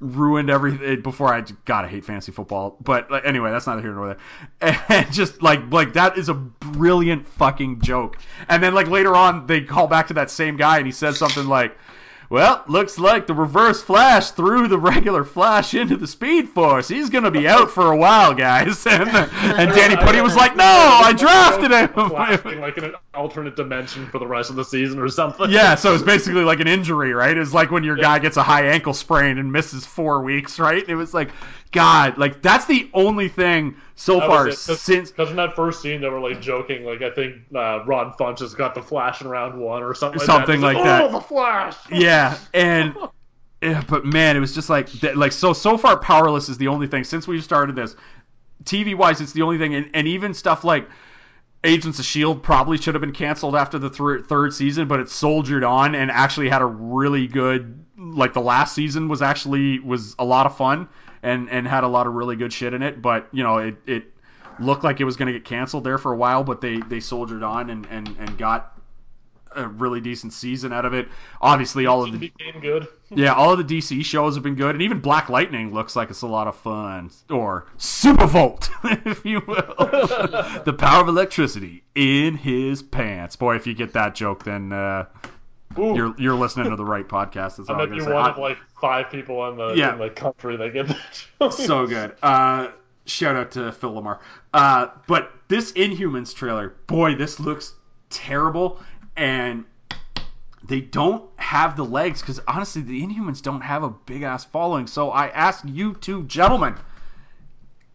ruined 0.00 0.50
everything, 0.50 1.00
before 1.00 1.32
I 1.32 1.42
gotta 1.64 1.88
hate 1.88 2.04
fantasy 2.04 2.32
football. 2.32 2.76
But 2.80 3.10
like, 3.10 3.24
anyway, 3.24 3.50
that's 3.50 3.66
neither 3.66 3.82
here 3.82 3.92
nor 3.92 4.16
there. 4.60 4.80
And 4.88 5.12
just 5.12 5.42
like 5.42 5.70
like 5.70 5.94
that 5.94 6.18
is 6.18 6.28
a 6.28 6.34
brilliant 6.34 7.26
fucking 7.26 7.80
joke. 7.82 8.18
And 8.48 8.62
then 8.62 8.74
like 8.74 8.88
later 8.88 9.14
on, 9.14 9.46
they 9.46 9.62
call 9.62 9.86
back 9.86 10.08
to 10.08 10.14
that 10.14 10.30
same 10.30 10.56
guy, 10.56 10.78
and 10.78 10.86
he 10.86 10.92
says 10.92 11.18
something 11.18 11.46
like. 11.46 11.76
Well, 12.28 12.64
looks 12.66 12.98
like 12.98 13.26
the 13.26 13.34
reverse 13.34 13.82
flash 13.82 14.30
threw 14.32 14.66
the 14.68 14.78
regular 14.78 15.24
flash 15.24 15.74
into 15.74 15.96
the 15.96 16.06
speed 16.06 16.48
force. 16.48 16.88
He's 16.88 17.10
gonna 17.10 17.30
be 17.30 17.46
out 17.46 17.70
for 17.70 17.92
a 17.92 17.96
while, 17.96 18.34
guys. 18.34 18.86
And, 18.96 19.08
and 19.10 19.70
Danny 19.72 19.94
Pudi 19.96 20.22
was 20.22 20.34
like, 20.34 20.56
"No, 20.56 20.64
I 20.64 21.12
drafted 21.12 21.70
him." 21.70 22.10
like 22.60 22.78
in 22.78 22.84
an 22.84 22.94
alternate 23.14 23.54
dimension 23.56 24.06
for 24.06 24.18
the 24.18 24.26
rest 24.26 24.50
of 24.50 24.56
the 24.56 24.64
season 24.64 24.98
or 24.98 25.08
something. 25.08 25.50
yeah, 25.50 25.74
so 25.74 25.94
it's 25.94 26.02
basically 26.02 26.42
like 26.44 26.60
an 26.60 26.68
injury, 26.68 27.12
right? 27.12 27.36
It's 27.36 27.52
like 27.52 27.70
when 27.70 27.84
your 27.84 27.96
guy 27.96 28.18
gets 28.18 28.36
a 28.36 28.42
high 28.42 28.68
ankle 28.68 28.94
sprain 28.94 29.38
and 29.38 29.52
misses 29.52 29.84
four 29.84 30.22
weeks, 30.22 30.58
right? 30.58 30.82
It 30.88 30.94
was 30.94 31.12
like, 31.12 31.30
God, 31.72 32.18
like 32.18 32.42
that's 32.42 32.66
the 32.66 32.88
only 32.94 33.28
thing 33.28 33.76
so 33.94 34.20
That 34.20 34.26
far 34.26 34.50
since. 34.52 35.10
Because 35.10 35.30
in 35.30 35.36
that 35.36 35.56
first 35.56 35.82
scene, 35.82 36.00
they 36.00 36.08
were 36.08 36.20
like 36.20 36.40
joking, 36.40 36.84
like 36.84 37.02
I 37.02 37.10
think 37.10 37.36
uh, 37.54 37.84
Ron 37.84 38.12
Funches 38.12 38.56
got 38.56 38.74
the 38.74 38.82
Flash 38.82 39.20
in 39.20 39.28
round 39.28 39.58
one 39.60 39.82
or 39.82 39.94
something. 39.94 40.20
Something 40.20 40.60
like 40.60 40.76
like 40.76 40.84
that. 40.84 40.98
that. 41.02 41.10
Oh, 41.10 41.12
the 41.12 41.20
Flash! 41.20 41.76
Yeah, 41.90 42.38
and 42.54 42.94
yeah, 43.62 43.82
but 43.88 44.04
man, 44.04 44.36
it 44.36 44.40
was 44.40 44.54
just 44.54 44.70
like 44.70 44.90
that, 45.00 45.16
like 45.16 45.32
so 45.32 45.52
so 45.52 45.76
far 45.76 45.98
powerless 45.98 46.48
is 46.48 46.58
the 46.58 46.68
only 46.68 46.86
thing 46.86 47.04
since 47.04 47.26
we 47.26 47.40
started 47.40 47.76
this. 47.76 47.96
TV 48.64 48.94
wise, 48.94 49.20
it's 49.20 49.32
the 49.32 49.42
only 49.42 49.58
thing, 49.58 49.74
and, 49.74 49.90
and 49.94 50.08
even 50.08 50.34
stuff 50.34 50.64
like 50.64 50.88
Agents 51.64 51.98
of 51.98 52.04
Shield 52.04 52.42
probably 52.42 52.78
should 52.78 52.94
have 52.94 53.00
been 53.00 53.12
canceled 53.12 53.56
after 53.56 53.78
the 53.78 53.90
thir- 53.90 54.22
third 54.22 54.54
season, 54.54 54.88
but 54.88 55.00
it 55.00 55.08
soldiered 55.08 55.64
on 55.64 55.94
and 55.94 56.10
actually 56.10 56.48
had 56.48 56.62
a 56.62 56.66
really 56.66 57.26
good 57.26 57.75
like 58.16 58.32
the 58.32 58.40
last 58.40 58.74
season 58.74 59.08
was 59.08 59.22
actually 59.22 59.78
was 59.78 60.16
a 60.18 60.24
lot 60.24 60.46
of 60.46 60.56
fun 60.56 60.88
and 61.22 61.48
and 61.50 61.66
had 61.66 61.84
a 61.84 61.88
lot 61.88 62.06
of 62.06 62.14
really 62.14 62.36
good 62.36 62.52
shit 62.52 62.74
in 62.74 62.82
it, 62.82 63.00
but 63.00 63.28
you 63.32 63.42
know 63.42 63.58
it 63.58 63.76
it 63.86 64.04
looked 64.58 64.84
like 64.84 65.00
it 65.00 65.04
was 65.04 65.16
going 65.16 65.26
to 65.26 65.32
get 65.32 65.44
canceled 65.44 65.84
there 65.84 65.98
for 65.98 66.12
a 66.12 66.16
while, 66.16 66.42
but 66.42 66.60
they 66.60 66.78
they 66.80 67.00
soldiered 67.00 67.42
on 67.42 67.70
and 67.70 67.86
and 67.90 68.08
and 68.18 68.38
got 68.38 68.72
a 69.56 69.66
really 69.66 70.00
decent 70.00 70.32
season 70.32 70.72
out 70.72 70.84
of 70.84 70.94
it. 70.94 71.08
Obviously, 71.40 71.86
all 71.86 72.04
of 72.04 72.12
the 72.12 72.18
became 72.18 72.60
good. 72.60 72.86
yeah, 73.10 73.32
all 73.32 73.52
of 73.52 73.66
the 73.66 73.78
DC 73.78 74.04
shows 74.04 74.34
have 74.34 74.44
been 74.44 74.54
good, 74.54 74.74
and 74.74 74.82
even 74.82 75.00
Black 75.00 75.28
Lightning 75.28 75.72
looks 75.72 75.96
like 75.96 76.10
it's 76.10 76.22
a 76.22 76.26
lot 76.26 76.46
of 76.46 76.56
fun. 76.56 77.10
Or 77.30 77.66
Supervolt, 77.78 78.68
if 79.06 79.24
you 79.24 79.42
will. 79.46 79.74
the 80.64 80.74
power 80.76 81.02
of 81.02 81.08
electricity 81.08 81.82
in 81.94 82.36
his 82.36 82.82
pants. 82.82 83.36
Boy, 83.36 83.56
if 83.56 83.66
you 83.66 83.74
get 83.74 83.94
that 83.94 84.14
joke, 84.14 84.44
then 84.44 84.72
uh, 84.72 85.06
Ooh, 85.78 85.94
you're 85.94 86.14
you're 86.18 86.34
listening 86.34 86.70
to 86.70 86.76
the 86.76 86.84
right 86.84 87.06
podcast. 87.06 87.56
That's 87.56 87.68
I 87.70 87.74
all 87.74 87.80
I'm 87.80 87.88
bet 87.90 87.98
gonna 87.98 88.10
say. 88.10 88.14
one 88.14 88.24
I- 88.24 88.30
of 88.32 88.38
like 88.38 88.58
five 88.80 89.10
people 89.10 89.48
in 89.50 89.56
the 89.56 89.74
Yeah. 89.74 89.92
in 89.92 89.98
the 89.98 90.10
country 90.10 90.56
that 90.56 90.72
get 90.72 90.88
that. 90.88 91.52
so 91.52 91.86
good. 91.86 92.14
Uh, 92.22 92.68
shout 93.06 93.36
out 93.36 93.52
to 93.52 93.72
Phil 93.72 93.92
LaMarr. 93.92 94.18
Uh, 94.52 94.88
but 95.06 95.30
this 95.48 95.72
Inhumans 95.72 96.34
trailer, 96.34 96.74
boy, 96.86 97.14
this 97.14 97.38
looks 97.40 97.74
terrible, 98.10 98.80
and 99.16 99.64
they 100.66 100.80
don't 100.80 101.28
have 101.36 101.76
the 101.76 101.84
legs 101.84 102.20
because 102.20 102.40
honestly, 102.48 102.82
the 102.82 103.00
Inhumans 103.02 103.42
don't 103.42 103.60
have 103.60 103.82
a 103.84 103.90
big 103.90 104.22
ass 104.22 104.44
following. 104.44 104.86
So 104.86 105.10
I 105.10 105.28
ask 105.28 105.62
you 105.66 105.94
two 105.94 106.24
gentlemen. 106.24 106.74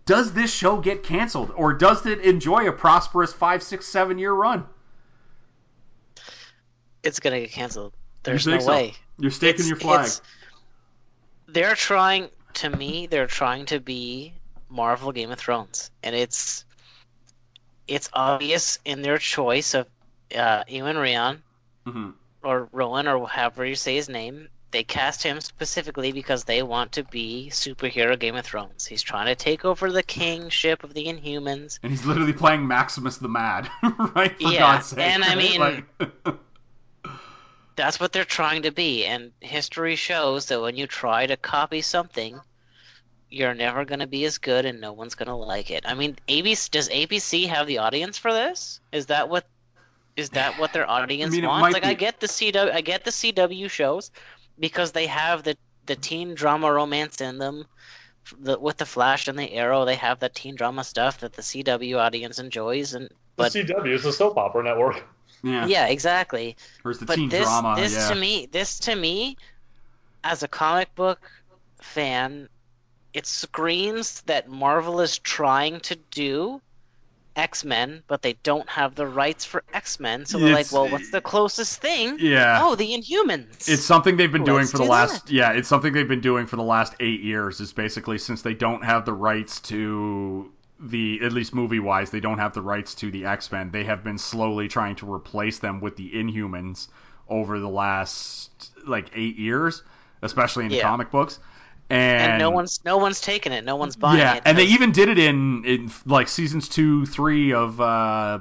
Does 0.05 0.33
this 0.33 0.51
show 0.53 0.77
get 0.81 1.03
canceled, 1.03 1.51
or 1.55 1.73
does 1.73 2.05
it 2.05 2.19
enjoy 2.21 2.67
a 2.67 2.71
prosperous 2.71 3.31
five, 3.33 3.61
six, 3.61 3.85
seven 3.85 4.17
year 4.17 4.33
run? 4.33 4.65
It's 7.03 7.19
gonna 7.19 7.39
get 7.41 7.51
canceled. 7.51 7.93
There's 8.23 8.45
no 8.47 8.59
so? 8.59 8.67
way. 8.69 8.93
You're 9.17 9.31
staking 9.31 9.65
It's- 9.65 9.67
your 9.69 9.77
flag. 9.77 10.09
They're 11.47 11.75
trying 11.75 12.29
to 12.55 12.69
me. 12.69 13.07
They're 13.07 13.27
trying 13.27 13.65
to 13.67 13.79
be 13.79 14.33
Marvel 14.69 15.11
Game 15.11 15.31
of 15.31 15.39
Thrones, 15.39 15.91
and 16.03 16.15
it's 16.15 16.65
it's 17.87 18.09
obvious 18.13 18.79
in 18.85 19.01
their 19.01 19.17
choice 19.17 19.73
of 19.73 19.87
uh, 20.35 20.63
Iwan 20.71 20.95
Rheon 20.95 21.39
Mhm. 21.85 22.13
or 22.41 22.69
Rowan 22.71 23.07
or 23.07 23.27
however 23.27 23.65
you 23.65 23.75
say 23.75 23.95
his 23.95 24.07
name. 24.07 24.47
They 24.69 24.83
cast 24.85 25.23
him 25.23 25.41
specifically 25.41 26.13
because 26.13 26.45
they 26.45 26.63
want 26.63 26.93
to 26.93 27.03
be 27.03 27.49
superhero 27.51 28.17
Game 28.17 28.37
of 28.37 28.45
Thrones. 28.45 28.85
He's 28.85 29.01
trying 29.01 29.25
to 29.25 29.35
take 29.35 29.65
over 29.65 29.91
the 29.91 30.03
kingship 30.03 30.85
of 30.85 30.93
the 30.93 31.07
Inhumans. 31.07 31.79
And 31.83 31.91
he's 31.91 32.05
literally 32.05 32.31
playing 32.31 32.65
Maximus 32.65 33.17
the 33.17 33.27
Mad, 33.27 33.69
right? 34.15 34.33
For 34.41 34.47
Yeah, 34.47 34.59
God's 34.59 34.85
sake. 34.87 34.99
and 34.99 35.25
I 35.25 35.35
mean- 35.43 35.59
Like- 35.59 35.85
That's 37.81 37.99
what 37.99 38.11
they're 38.11 38.25
trying 38.25 38.61
to 38.61 38.71
be, 38.71 39.07
and 39.07 39.31
history 39.39 39.95
shows 39.95 40.45
that 40.45 40.61
when 40.61 40.77
you 40.77 40.85
try 40.85 41.25
to 41.25 41.35
copy 41.35 41.81
something, 41.81 42.39
you're 43.27 43.55
never 43.55 43.85
going 43.85 44.01
to 44.01 44.07
be 44.07 44.23
as 44.25 44.37
good, 44.37 44.65
and 44.65 44.79
no 44.79 44.93
one's 44.93 45.15
going 45.15 45.29
to 45.29 45.35
like 45.35 45.71
it. 45.71 45.83
I 45.87 45.95
mean, 45.95 46.15
ABC 46.27 46.69
does 46.69 46.89
ABC 46.89 47.47
have 47.47 47.65
the 47.65 47.79
audience 47.79 48.19
for 48.19 48.31
this? 48.31 48.81
Is 48.91 49.07
that 49.07 49.29
what 49.29 49.47
is 50.15 50.29
that 50.29 50.59
what 50.59 50.73
their 50.73 50.87
audience 50.97 51.31
mean, 51.31 51.47
wants? 51.47 51.63
might 51.63 51.73
Like, 51.73 51.85
I 51.85 51.95
get 51.95 52.19
the 52.19 52.27
CW, 52.27 52.71
I 52.71 52.81
get 52.81 53.03
the 53.03 53.09
CW 53.09 53.67
shows 53.67 54.11
because 54.59 54.91
they 54.91 55.07
have 55.07 55.41
the 55.41 55.57
the 55.87 55.95
teen 55.95 56.35
drama 56.35 56.71
romance 56.71 57.19
in 57.19 57.39
them. 57.39 57.65
The, 58.39 58.59
with 58.59 58.77
the 58.77 58.85
Flash 58.85 59.27
and 59.27 59.39
the 59.39 59.51
Arrow, 59.53 59.85
they 59.85 59.95
have 59.95 60.19
that 60.19 60.35
teen 60.35 60.53
drama 60.53 60.83
stuff 60.83 61.21
that 61.21 61.33
the 61.33 61.41
CW 61.41 61.97
audience 61.97 62.37
enjoys, 62.37 62.93
and 62.93 63.09
but 63.35 63.53
the 63.53 63.63
CW 63.63 63.91
is 63.91 64.05
a 64.05 64.13
soap 64.13 64.37
opera 64.37 64.63
network. 64.63 65.03
yeah. 65.43 65.65
yeah, 65.65 65.87
exactly 65.87 66.55
Where's 66.81 66.99
the 66.99 67.05
but 67.05 67.15
teen 67.15 67.29
this 67.29 67.43
drama? 67.43 67.75
this 67.77 67.93
yeah. 67.93 68.09
to 68.09 68.15
me 68.15 68.47
this 68.51 68.79
to 68.79 68.95
me 68.95 69.37
as 70.23 70.43
a 70.43 70.47
comic 70.47 70.93
book 70.95 71.19
fan 71.81 72.47
it 73.13 73.25
screams 73.25 74.21
that 74.21 74.47
marvel 74.49 75.01
is 75.01 75.17
trying 75.17 75.79
to 75.81 75.95
do 76.11 76.61
x-men 77.35 78.03
but 78.07 78.21
they 78.21 78.33
don't 78.43 78.69
have 78.69 78.93
the 78.93 79.07
rights 79.07 79.45
for 79.45 79.63
x-men 79.73 80.25
so 80.25 80.37
they're 80.37 80.53
like 80.53 80.69
well 80.71 80.89
what's 80.89 81.11
the 81.11 81.21
closest 81.21 81.81
thing 81.81 82.17
yeah. 82.19 82.59
oh 82.61 82.75
the 82.75 82.91
inhumans 82.91 83.69
It's 83.69 83.83
something 83.83 84.17
they've 84.17 84.31
been 84.31 84.43
doing 84.43 84.59
Let's 84.59 84.71
for 84.71 84.79
the 84.79 84.83
do 84.83 84.89
last 84.89 85.31
yeah, 85.31 85.53
it's 85.53 85.69
something 85.69 85.93
they've 85.93 86.07
been 86.07 86.19
doing 86.19 86.45
for 86.45 86.57
the 86.57 86.63
last 86.63 86.93
8 86.99 87.21
years 87.21 87.61
is 87.61 87.71
basically 87.71 88.17
since 88.17 88.41
they 88.41 88.53
don't 88.53 88.83
have 88.83 89.05
the 89.05 89.13
rights 89.13 89.61
to 89.61 90.51
the 90.81 91.19
at 91.23 91.31
least 91.33 91.53
movie 91.53 91.79
wise, 91.79 92.09
they 92.11 92.19
don't 92.19 92.39
have 92.39 92.53
the 92.53 92.61
rights 92.61 92.95
to 92.95 93.11
the 93.11 93.25
X-Men. 93.25 93.71
They 93.71 93.83
have 93.85 94.03
been 94.03 94.17
slowly 94.17 94.67
trying 94.67 94.95
to 94.97 95.11
replace 95.11 95.59
them 95.59 95.79
with 95.81 95.95
the 95.95 96.11
Inhumans 96.11 96.87
over 97.29 97.59
the 97.59 97.69
last 97.69 98.71
like 98.85 99.11
8 99.15 99.37
years, 99.37 99.83
especially 100.21 100.65
in 100.65 100.71
Yeah. 100.71 100.81
comic 100.81 101.11
books. 101.11 101.39
And, 101.89 102.21
and 102.21 102.37
no 102.37 102.51
one's 102.51 102.79
no 102.85 102.97
one's 102.97 103.19
taking 103.19 103.51
it 103.51 103.65
no 103.65 103.75
one's 103.75 103.97
buying 103.97 104.19
yeah, 104.19 104.35
it 104.35 104.43
and 104.45 104.57
they 104.57 104.65
even 104.65 104.91
did 104.91 105.09
it 105.09 105.19
in 105.19 105.65
in 105.65 105.91
like 106.05 106.27
seasons 106.29 106.69
2, 106.69 107.05
3 107.05 107.53
of 107.53 107.81
uh 107.81 108.39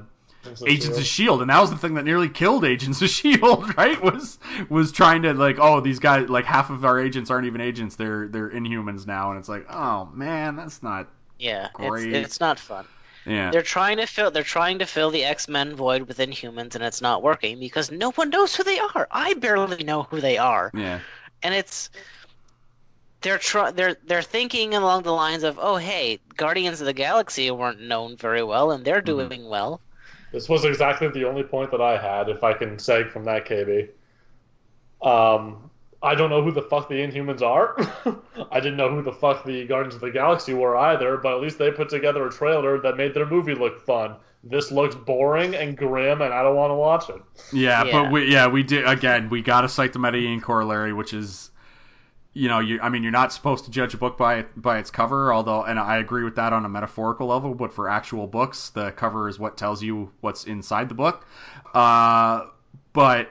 Agents 0.67 0.99
of 0.99 1.05
Shield, 1.05 1.43
and 1.43 1.51
that 1.51 1.61
was 1.61 1.71
the 1.71 1.77
thing 1.77 1.95
that 1.95 2.05
nearly 2.05 2.29
killed 2.29 2.65
Agents 2.65 3.03
of 3.03 3.09
Shield, 3.11 3.77
right? 3.77 4.01
Was 4.03 4.39
was 4.69 4.93
trying 4.93 5.23
to 5.23 5.35
like, 5.35 5.59
oh, 5.61 5.81
these 5.81 5.99
guys, 5.99 6.29
like 6.31 6.45
half 6.47 6.71
of 6.71 6.85
our 6.85 6.99
agents 6.99 7.31
aren't 7.31 7.47
even 7.47 7.61
agents; 7.61 7.97
they're 7.97 8.29
they're 8.29 8.49
Inhumans 8.51 9.07
now, 9.07 9.31
and 9.31 9.39
it's 9.39 9.49
like, 9.49 9.67
oh 9.71 10.09
man, 10.15 10.57
that's 10.57 10.83
not, 10.83 11.09
yeah 11.41 11.69
great. 11.73 11.87
it's, 11.87 12.35
it's 12.35 12.41
not 12.41 12.59
fun 12.59 12.87
yeah, 13.27 13.53
they're 13.53 13.63
trying 13.63 13.99
to 13.99 14.07
fill 14.07 14.31
they're 14.33 14.43
trying 14.45 14.81
to 14.81 14.87
fill 14.87 15.11
the 15.11 15.25
X-Men 15.25 15.75
void 15.77 16.03
with 16.03 16.19
Inhumans 16.19 16.75
and 16.77 16.85
it's 16.85 17.03
not 17.03 17.23
working 17.23 17.61
because 17.61 17.91
no 17.91 18.13
one 18.13 18.31
knows 18.31 18.57
who 18.57 18.65
they 18.65 18.79
are. 18.81 19.09
I 19.11 19.35
barely 19.35 19.85
know 19.85 20.05
who 20.05 20.21
they 20.21 20.39
are. 20.39 20.75
yeah, 20.75 21.01
And 21.43 21.55
it's 21.55 21.91
they're 23.23 23.39
try- 23.39 23.71
they're 23.71 23.97
they're 24.05 24.21
thinking 24.23 24.75
along 24.75 25.05
the 25.05 25.13
lines 25.13 25.43
of, 25.43 25.59
oh 25.59 25.77
hey, 25.77 26.21
Guardians 26.37 26.81
of 26.81 26.87
the 26.87 26.93
Galaxy 26.93 27.51
weren't 27.51 27.81
known 27.81 28.17
very 28.19 28.43
well, 28.43 28.71
and 28.73 28.85
they're 28.85 29.01
Mm-hmm. 29.05 29.29
doing 29.29 29.49
well. 29.49 29.81
This 30.33 30.49
was 30.49 30.65
exactly 30.65 31.09
the 31.09 31.25
only 31.25 31.43
point 31.45 31.71
that 31.73 31.81
I 31.81 31.97
had, 32.01 32.29
if 32.29 32.43
I 32.45 32.53
can 32.55 32.77
seg 32.79 33.11
from 33.13 33.25
that, 33.27 33.47
KB. 33.47 33.91
Um, 35.03 35.70
I 36.03 36.15
don't 36.15 36.31
know 36.31 36.43
who 36.43 36.51
the 36.51 36.63
fuck 36.63 36.89
the 36.89 36.95
Inhumans 36.95 37.43
are. 37.43 37.77
I 38.51 38.61
didn't 38.61 38.79
know 38.79 38.89
who 38.89 39.03
the 39.03 39.13
fuck 39.13 39.45
the 39.45 39.67
Guardians 39.67 39.97
of 39.97 40.01
the 40.01 40.11
Galaxy 40.11 40.55
were 40.55 40.77
either, 40.77 41.19
but 41.19 41.35
at 41.35 41.43
least 41.43 41.59
they 41.59 41.71
put 41.71 41.91
together 41.91 42.27
a 42.27 42.31
trailer 42.33 42.81
that 42.81 42.97
made 42.97 43.13
their 43.13 43.27
movie 43.27 43.55
look 43.55 43.85
fun. 43.85 44.17
This 44.43 44.73
looks 44.73 44.95
boring 44.95 45.55
and 45.55 45.77
grim, 45.77 46.23
and 46.23 46.33
I 46.33 46.43
don't 46.43 46.57
want 46.57 46.71
to 46.71 46.75
watch 46.75 47.11
it. 47.11 47.23
Yeah, 47.53 47.85
Yeah. 47.85 47.93
but 47.93 48.11
we 48.13 48.33
yeah 48.33 48.47
we 48.47 48.63
did 48.63 48.87
again. 48.87 49.29
We 49.29 49.43
got 49.43 49.61
to 49.63 49.69
cite 49.69 49.93
the 49.93 49.99
Medellin 49.99 50.41
corollary, 50.41 50.95
which 50.95 51.13
is, 51.13 51.51
you 52.33 52.49
know, 52.49 52.61
you 52.61 52.81
I 52.81 52.89
mean 52.89 53.03
you're 53.03 53.13
not 53.13 53.35
supposed 53.35 53.67
to 53.67 53.71
judge 53.71 53.93
a 53.93 53.99
book 53.99 54.17
by 54.17 54.47
by 54.57 54.79
its 54.79 54.91
cover, 54.91 55.35
although 55.35 55.65
and 55.65 55.79
I 55.79 55.99
agree 55.99 56.25
with 56.25 56.37
that 56.37 56.55
on 56.55 56.65
a 56.65 56.71
metaphorical 56.71 57.27
level. 57.27 57.55
But 57.55 57.75
for 57.75 57.91
actual 57.91 58.27
books, 58.27 58.71
the 58.71 58.93
cover 58.93 59.29
is 59.29 59.39
what 59.39 59.59
tells 59.59 59.83
you 59.83 60.11
what's 60.23 60.45
inside 60.45 60.89
the 60.89 60.95
book. 60.95 61.27
Uh, 61.75 62.47
but 62.95 63.29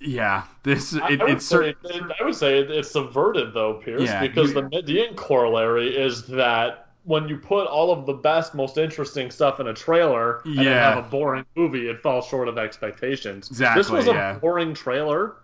yeah, 0.00 0.44
this 0.62 0.92
it, 0.92 1.02
I, 1.02 1.10
would 1.10 1.20
it's 1.30 1.46
say, 1.46 1.56
cer- 1.56 1.62
it, 1.64 1.76
I 2.20 2.24
would 2.24 2.34
say 2.34 2.58
it, 2.60 2.70
it's 2.70 2.90
subverted 2.90 3.54
though, 3.54 3.74
Pierce, 3.74 4.02
Yeah, 4.02 4.20
because 4.20 4.48
you- 4.50 4.60
the 4.60 4.68
Median 4.68 5.14
corollary 5.14 5.96
is 5.96 6.26
that 6.28 6.88
when 7.04 7.28
you 7.28 7.36
put 7.38 7.66
all 7.68 7.92
of 7.92 8.04
the 8.04 8.12
best, 8.12 8.54
most 8.54 8.78
interesting 8.78 9.30
stuff 9.30 9.60
in 9.60 9.68
a 9.68 9.74
trailer 9.74 10.40
and 10.44 10.56
Yeah. 10.56 10.94
have 10.94 11.04
a 11.04 11.08
boring 11.08 11.44
movie, 11.54 11.88
it 11.88 12.00
falls 12.02 12.26
short 12.26 12.48
of 12.48 12.58
expectations. 12.58 13.48
Exactly. 13.48 13.80
this 13.80 13.90
was 13.90 14.08
a 14.08 14.12
yeah. 14.12 14.32
boring 14.38 14.74
trailer, 14.74 15.36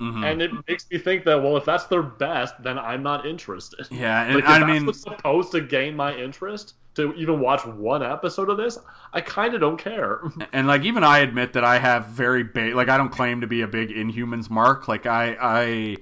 mhm. 0.00 0.24
and 0.24 0.42
it 0.42 0.50
makes 0.68 0.86
me 0.90 0.98
think 0.98 1.24
that 1.24 1.42
well, 1.42 1.56
if 1.56 1.64
that's 1.64 1.84
their 1.86 2.02
best, 2.02 2.54
then 2.62 2.78
I'm 2.78 3.02
not 3.02 3.26
interested. 3.26 3.86
yeah, 3.90 4.24
and 4.24 4.34
Like, 4.34 4.44
if 4.44 4.48
I 4.50 4.58
that's 4.60 4.70
mean 4.70 4.86
what's 4.86 5.00
supposed 5.00 5.52
to 5.52 5.60
gain 5.60 5.96
my 5.96 6.14
interest 6.14 6.74
to 6.94 7.12
even 7.14 7.40
watch 7.40 7.64
one 7.64 8.02
episode 8.02 8.48
of 8.50 8.56
this, 8.56 8.78
I 9.12 9.20
kind 9.20 9.54
of 9.54 9.60
don't 9.60 9.78
care. 9.78 10.20
and 10.52 10.66
like 10.66 10.82
even 10.84 11.04
I 11.04 11.18
admit 11.20 11.52
that 11.54 11.64
I 11.64 11.78
have 11.78 12.06
very 12.06 12.42
ba- 12.44 12.74
like 12.74 12.88
I 12.88 12.96
don't 12.96 13.10
claim 13.10 13.40
to 13.40 13.46
be 13.46 13.62
a 13.62 13.68
big 13.68 13.90
Inhumans 13.90 14.50
mark. 14.50 14.88
Like 14.88 15.06
I 15.06 15.36
I 15.40 15.96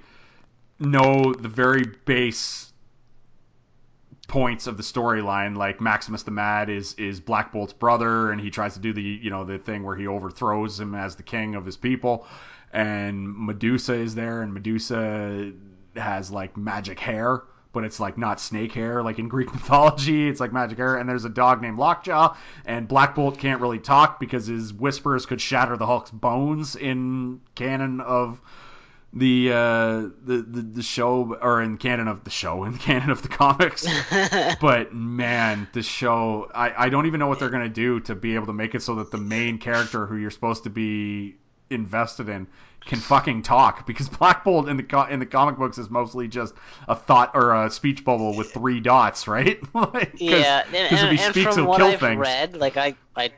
know 0.78 1.32
the 1.32 1.48
very 1.48 1.84
base 2.04 2.72
points 4.28 4.66
of 4.66 4.76
the 4.76 4.82
storyline. 4.82 5.56
Like 5.56 5.80
Maximus 5.80 6.22
the 6.22 6.30
Mad 6.30 6.68
is 6.68 6.94
is 6.94 7.20
Black 7.20 7.52
Bolt's 7.52 7.72
brother, 7.72 8.30
and 8.30 8.40
he 8.40 8.50
tries 8.50 8.74
to 8.74 8.80
do 8.80 8.92
the 8.92 9.02
you 9.02 9.30
know 9.30 9.44
the 9.44 9.58
thing 9.58 9.82
where 9.84 9.96
he 9.96 10.06
overthrows 10.06 10.78
him 10.80 10.94
as 10.94 11.16
the 11.16 11.22
king 11.22 11.54
of 11.54 11.64
his 11.64 11.76
people. 11.76 12.26
And 12.72 13.46
Medusa 13.46 13.94
is 13.94 14.14
there, 14.14 14.42
and 14.42 14.52
Medusa 14.52 15.52
has 15.94 16.30
like 16.30 16.56
magic 16.56 17.00
hair. 17.00 17.42
But 17.72 17.84
it's 17.84 18.00
like 18.00 18.16
not 18.16 18.40
snake 18.40 18.72
hair, 18.72 19.02
like 19.02 19.18
in 19.18 19.28
Greek 19.34 19.52
mythology. 19.52 20.28
It's 20.28 20.40
like 20.40 20.52
magic 20.52 20.78
hair, 20.78 20.96
and 20.96 21.08
there's 21.08 21.26
a 21.26 21.30
dog 21.30 21.60
named 21.60 21.78
Lockjaw, 21.78 22.34
and 22.64 22.88
Black 22.88 23.14
Bolt 23.14 23.38
can't 23.38 23.60
really 23.60 23.78
talk 23.78 24.18
because 24.18 24.46
his 24.46 24.72
whispers 24.72 25.26
could 25.26 25.40
shatter 25.42 25.76
the 25.76 25.86
Hulk's 25.86 26.10
bones 26.10 26.74
in 26.74 27.42
canon 27.54 28.00
of 28.00 28.40
the 29.12 29.50
uh, 29.50 30.00
the, 30.24 30.44
the 30.46 30.62
the 30.62 30.82
show, 30.82 31.34
or 31.40 31.62
in 31.62 31.78
canon 31.78 32.06
of 32.08 32.24
the 32.24 32.30
show, 32.30 32.64
in 32.66 32.76
canon 32.76 33.10
of 33.10 33.22
the 33.22 33.28
comics. 33.28 33.86
but 34.60 34.94
man, 34.94 35.68
the 35.72 35.82
show, 35.82 36.50
I 36.54 36.86
I 36.86 36.88
don't 36.90 37.06
even 37.06 37.18
know 37.20 37.26
what 37.26 37.38
they're 37.38 37.50
gonna 37.50 37.68
do 37.68 38.00
to 38.00 38.14
be 38.14 38.34
able 38.34 38.46
to 38.46 38.52
make 38.52 38.74
it 38.74 38.82
so 38.82 38.96
that 38.96 39.10
the 39.10 39.18
main 39.18 39.58
character 39.58 40.06
who 40.06 40.16
you're 40.16 40.30
supposed 40.30 40.64
to 40.64 40.70
be 40.70 41.36
invested 41.70 42.28
in 42.28 42.46
can 42.84 42.98
fucking 43.00 43.42
talk 43.42 43.84
because 43.86 44.08
Black 44.18 44.44
Bolt 44.44 44.68
in 44.68 44.76
the 44.76 44.82
co- 44.84 45.06
in 45.06 45.18
the 45.18 45.26
comic 45.26 45.56
books 45.56 45.76
is 45.78 45.90
mostly 45.90 46.28
just 46.28 46.54
a 46.86 46.94
thought 46.94 47.32
or 47.34 47.64
a 47.64 47.70
speech 47.70 48.04
bubble 48.04 48.36
with 48.36 48.52
three 48.52 48.78
dots, 48.80 49.26
right? 49.26 49.58
Like, 49.74 50.12
'cause- 50.12 50.20
yeah, 50.20 50.62
and, 50.66 50.74
if 50.74 51.20
and, 51.20 51.34
speaks, 51.34 51.54
from 51.56 51.66
what 51.66 51.78
kill 51.78 51.88
I've 51.88 52.00
things. 52.00 52.20
read, 52.20 52.56
like 52.56 52.76
I 52.76 52.94
I 53.16 53.30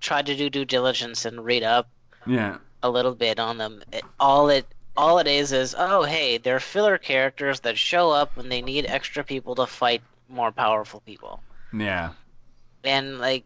tried 0.00 0.26
to 0.26 0.36
do 0.36 0.50
due 0.50 0.64
diligence 0.66 1.24
and 1.24 1.44
read 1.44 1.62
up 1.62 1.88
Yeah. 2.26 2.58
a 2.82 2.90
little 2.90 3.14
bit 3.14 3.38
on 3.40 3.56
them. 3.58 3.82
It, 3.92 4.04
all 4.20 4.50
it 4.50 4.66
all 4.96 5.18
it 5.18 5.26
is 5.26 5.52
is 5.52 5.74
oh 5.78 6.02
hey, 6.02 6.36
they're 6.38 6.60
filler 6.60 6.98
characters 6.98 7.60
that 7.60 7.78
show 7.78 8.10
up 8.10 8.36
when 8.36 8.48
they 8.50 8.60
need 8.60 8.84
extra 8.86 9.24
people 9.24 9.54
to 9.54 9.66
fight 9.66 10.02
more 10.28 10.52
powerful 10.52 11.00
people, 11.00 11.42
Yeah. 11.72 12.10
and 12.84 13.18
like 13.18 13.44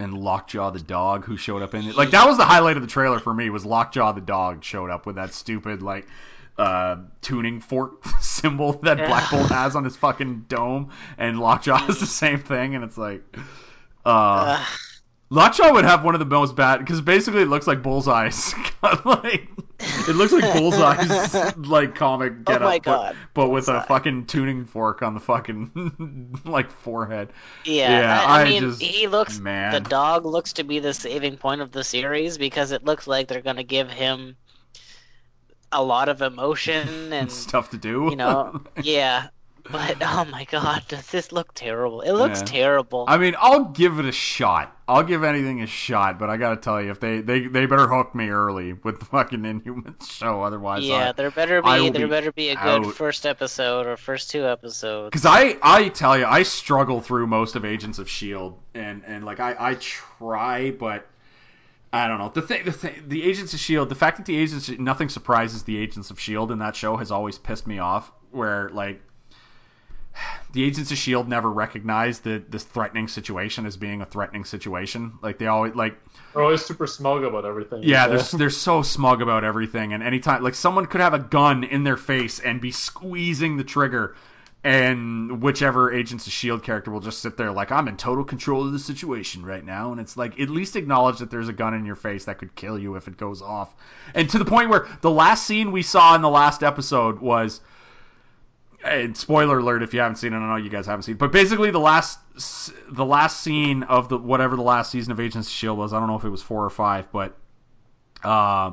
and 0.00 0.14
Lockjaw 0.16 0.70
the 0.70 0.80
dog 0.80 1.24
who 1.24 1.36
showed 1.36 1.62
up 1.62 1.74
in 1.74 1.86
it. 1.86 1.96
Like 1.96 2.10
that 2.10 2.26
was 2.26 2.36
the 2.38 2.44
highlight 2.44 2.76
of 2.76 2.82
the 2.82 2.88
trailer 2.88 3.18
for 3.18 3.32
me 3.32 3.50
was 3.50 3.64
Lockjaw 3.64 4.12
the 4.12 4.20
dog 4.20 4.64
showed 4.64 4.90
up 4.90 5.06
with 5.06 5.16
that 5.16 5.32
stupid 5.34 5.82
like 5.82 6.06
uh 6.58 6.96
tuning 7.20 7.60
fork 7.60 8.04
symbol 8.20 8.72
that 8.82 8.98
Black 8.98 9.30
Bolt 9.30 9.50
has 9.50 9.76
on 9.76 9.84
his 9.84 9.96
fucking 9.96 10.46
dome 10.48 10.90
and 11.18 11.38
Lockjaw 11.38 11.76
has 11.76 12.00
the 12.00 12.06
same 12.06 12.38
thing 12.38 12.74
and 12.74 12.84
it's 12.84 12.98
like 12.98 13.22
uh, 14.04 14.64
Lockjaw 15.32 15.72
would 15.74 15.84
have 15.84 16.02
one 16.04 16.14
of 16.14 16.18
the 16.18 16.24
most 16.26 16.56
bad 16.56 16.78
because 16.78 17.00
basically 17.00 17.42
it 17.42 17.48
looks 17.48 17.66
like 17.66 17.82
Bullseye's 17.82 18.52
like 19.04 19.48
it 19.80 20.16
looks 20.16 20.32
like 20.32 20.42
Bullseye's 20.52 21.56
like 21.68 21.94
comic 21.94 22.44
get 22.44 22.62
Oh 22.62 22.66
up 22.66 22.82
but, 22.84 23.16
but 23.32 23.48
with 23.50 23.68
a 23.68 23.82
fucking 23.82 24.26
tuning 24.26 24.64
fork 24.64 25.02
on 25.02 25.14
the 25.14 25.20
fucking 25.20 26.40
like 26.44 26.70
forehead. 26.72 27.32
yeah, 27.64 28.00
Yeah, 28.00 28.20
I, 28.26 28.38
I 28.38 28.40
I 28.40 28.44
mean 28.44 28.62
just- 28.62 28.82
he 28.82 29.06
looks 29.06 29.38
man. 29.38 29.72
the 29.72 29.80
dog 29.80 30.26
looks 30.26 30.54
to 30.54 30.64
be 30.64 30.80
the 30.80 30.92
saving 30.92 31.36
point 31.36 31.60
of 31.60 31.70
the 31.70 31.84
series 31.84 32.36
because 32.36 32.72
it 32.72 32.84
looks 32.84 33.06
like 33.06 33.28
they're 33.28 33.40
gonna 33.40 33.62
give 33.62 33.88
him 33.88 34.36
a 35.72 35.82
lot 35.82 36.08
of 36.08 36.20
emotion 36.22 37.12
and 37.12 37.30
stuff 37.30 37.70
to 37.70 37.78
do. 37.78 38.08
you 38.10 38.16
know 38.16 38.60
yeah 38.82 39.28
but 39.70 39.96
oh 40.00 40.24
my 40.30 40.44
god 40.44 40.82
does 40.88 41.06
this 41.10 41.32
look 41.32 41.54
terrible 41.54 42.00
it 42.00 42.12
looks 42.12 42.40
Yeah. 42.40 42.46
terrible 42.46 43.04
I 43.08 43.18
mean, 43.18 43.34
I'll 43.38 43.64
give 43.66 43.98
it 43.98 44.04
a 44.04 44.12
shot. 44.12 44.76
I'll 44.86 45.02
give 45.04 45.22
anything 45.22 45.62
a 45.62 45.66
shot, 45.66 46.18
but 46.18 46.28
I 46.30 46.36
gotta 46.36 46.56
tell 46.56 46.82
you, 46.82 46.90
if 46.90 46.98
they 47.00 47.20
they, 47.20 47.46
they 47.46 47.66
better 47.66 47.86
hook 47.86 48.14
me 48.14 48.28
early 48.28 48.72
with 48.72 48.98
the 48.98 49.04
fucking 49.14 49.40
Inhumans 49.40 50.10
show, 50.10 50.42
otherwise, 50.42 50.84
yeah 50.84 51.12
there 51.12 51.30
better 51.30 51.62
be 51.62 51.90
there 51.90 52.06
be 52.06 52.10
better 52.10 52.32
be 52.32 52.48
a 52.50 52.54
good 52.56 52.86
out. 52.86 52.94
first 52.94 53.26
episode 53.26 53.86
or 53.86 53.96
first 53.96 54.30
two 54.30 54.46
episodes 54.46 55.10
because 55.10 55.26
I 55.26 55.56
I 55.62 55.88
tell 55.88 56.18
you, 56.18 56.24
I 56.26 56.42
struggle 56.42 57.00
through 57.00 57.26
most 57.26 57.56
of 57.56 57.64
Agents 57.64 57.98
of 57.98 58.08
Shield, 58.08 58.58
and 58.74 59.02
and 59.06 59.24
like 59.24 59.40
I 59.40 59.56
I 59.58 59.74
try, 59.74 60.70
but. 60.70 61.06
I 61.92 62.06
don't 62.06 62.18
know. 62.18 62.28
The 62.32 62.42
thing, 62.42 62.64
the 62.64 62.70
thing, 62.70 63.02
the 63.08 63.24
Agents 63.24 63.52
of 63.52 63.58
Shield. 63.58 63.88
The 63.88 63.96
fact 63.96 64.18
that 64.18 64.26
the 64.26 64.36
Agents, 64.36 64.68
nothing 64.78 65.08
surprises 65.08 65.64
the 65.64 65.76
Agents 65.76 66.12
of 66.12 66.20
Shield 66.20 66.52
in 66.52 66.60
that 66.60 66.76
show 66.76 66.96
has 66.96 67.10
always 67.10 67.36
pissed 67.36 67.66
me 67.66 67.80
off. 67.80 68.12
Where 68.30 68.70
like, 68.72 69.02
the 70.52 70.64
Agents 70.64 70.90
of 70.90 70.98
Shield 70.98 71.28
never 71.28 71.50
recognized 71.50 72.24
the 72.24 72.42
this 72.48 72.64
threatening 72.64 73.08
situation 73.08 73.66
as 73.66 73.76
being 73.76 74.02
a 74.02 74.06
threatening 74.06 74.44
situation. 74.44 75.12
Like 75.22 75.38
they 75.38 75.46
always 75.46 75.74
like, 75.74 75.96
They're 76.34 76.42
always 76.42 76.64
super 76.64 76.86
smug 76.86 77.22
about 77.24 77.44
everything. 77.44 77.82
yeah, 77.84 78.08
they're 78.08 78.18
they're 78.18 78.50
so 78.50 78.82
smug 78.82 79.22
about 79.22 79.44
everything. 79.44 79.92
And 79.92 80.02
anytime, 80.02 80.42
like 80.42 80.54
someone 80.54 80.86
could 80.86 81.00
have 81.00 81.14
a 81.14 81.18
gun 81.18 81.64
in 81.64 81.84
their 81.84 81.96
face 81.96 82.40
and 82.40 82.60
be 82.60 82.72
squeezing 82.72 83.56
the 83.56 83.64
trigger, 83.64 84.16
and 84.64 85.40
whichever 85.40 85.92
Agents 85.92 86.26
of 86.26 86.32
Shield 86.32 86.62
character 86.64 86.90
will 86.90 87.00
just 87.00 87.20
sit 87.20 87.36
there 87.36 87.52
like, 87.52 87.72
I'm 87.72 87.88
in 87.88 87.96
total 87.96 88.24
control 88.24 88.66
of 88.66 88.72
the 88.72 88.78
situation 88.78 89.46
right 89.46 89.64
now. 89.64 89.92
And 89.92 90.00
it's 90.00 90.16
like, 90.16 90.38
at 90.38 90.50
least 90.50 90.76
acknowledge 90.76 91.20
that 91.20 91.30
there's 91.30 91.48
a 91.48 91.52
gun 91.54 91.74
in 91.74 91.86
your 91.86 91.96
face 91.96 92.26
that 92.26 92.38
could 92.38 92.54
kill 92.54 92.78
you 92.78 92.96
if 92.96 93.08
it 93.08 93.16
goes 93.16 93.40
off. 93.40 93.72
And 94.14 94.28
to 94.30 94.38
the 94.38 94.44
point 94.44 94.68
where 94.68 94.86
the 95.00 95.10
last 95.10 95.46
scene 95.46 95.72
we 95.72 95.82
saw 95.82 96.14
in 96.14 96.22
the 96.22 96.28
last 96.28 96.62
episode 96.62 97.20
was. 97.20 97.60
And 98.82 99.16
spoiler 99.16 99.58
alert 99.58 99.82
if 99.82 99.92
you 99.92 100.00
haven't 100.00 100.16
seen 100.16 100.32
it, 100.32 100.36
I 100.36 100.48
know 100.48 100.56
you 100.56 100.70
guys 100.70 100.86
haven't 100.86 101.02
seen 101.02 101.16
it, 101.16 101.18
but 101.18 101.32
basically 101.32 101.70
the 101.70 101.80
last 101.80 102.18
the 102.88 103.04
last 103.04 103.42
scene 103.42 103.82
of 103.82 104.08
the 104.08 104.16
whatever 104.16 104.56
the 104.56 104.62
last 104.62 104.90
season 104.90 105.12
of 105.12 105.20
Agents 105.20 105.48
of 105.48 105.52
Shield 105.52 105.76
was, 105.76 105.92
I 105.92 105.98
don't 105.98 106.08
know 106.08 106.16
if 106.16 106.24
it 106.24 106.30
was 106.30 106.42
four 106.42 106.64
or 106.64 106.70
five, 106.70 107.12
but 107.12 107.36
uh, 108.24 108.72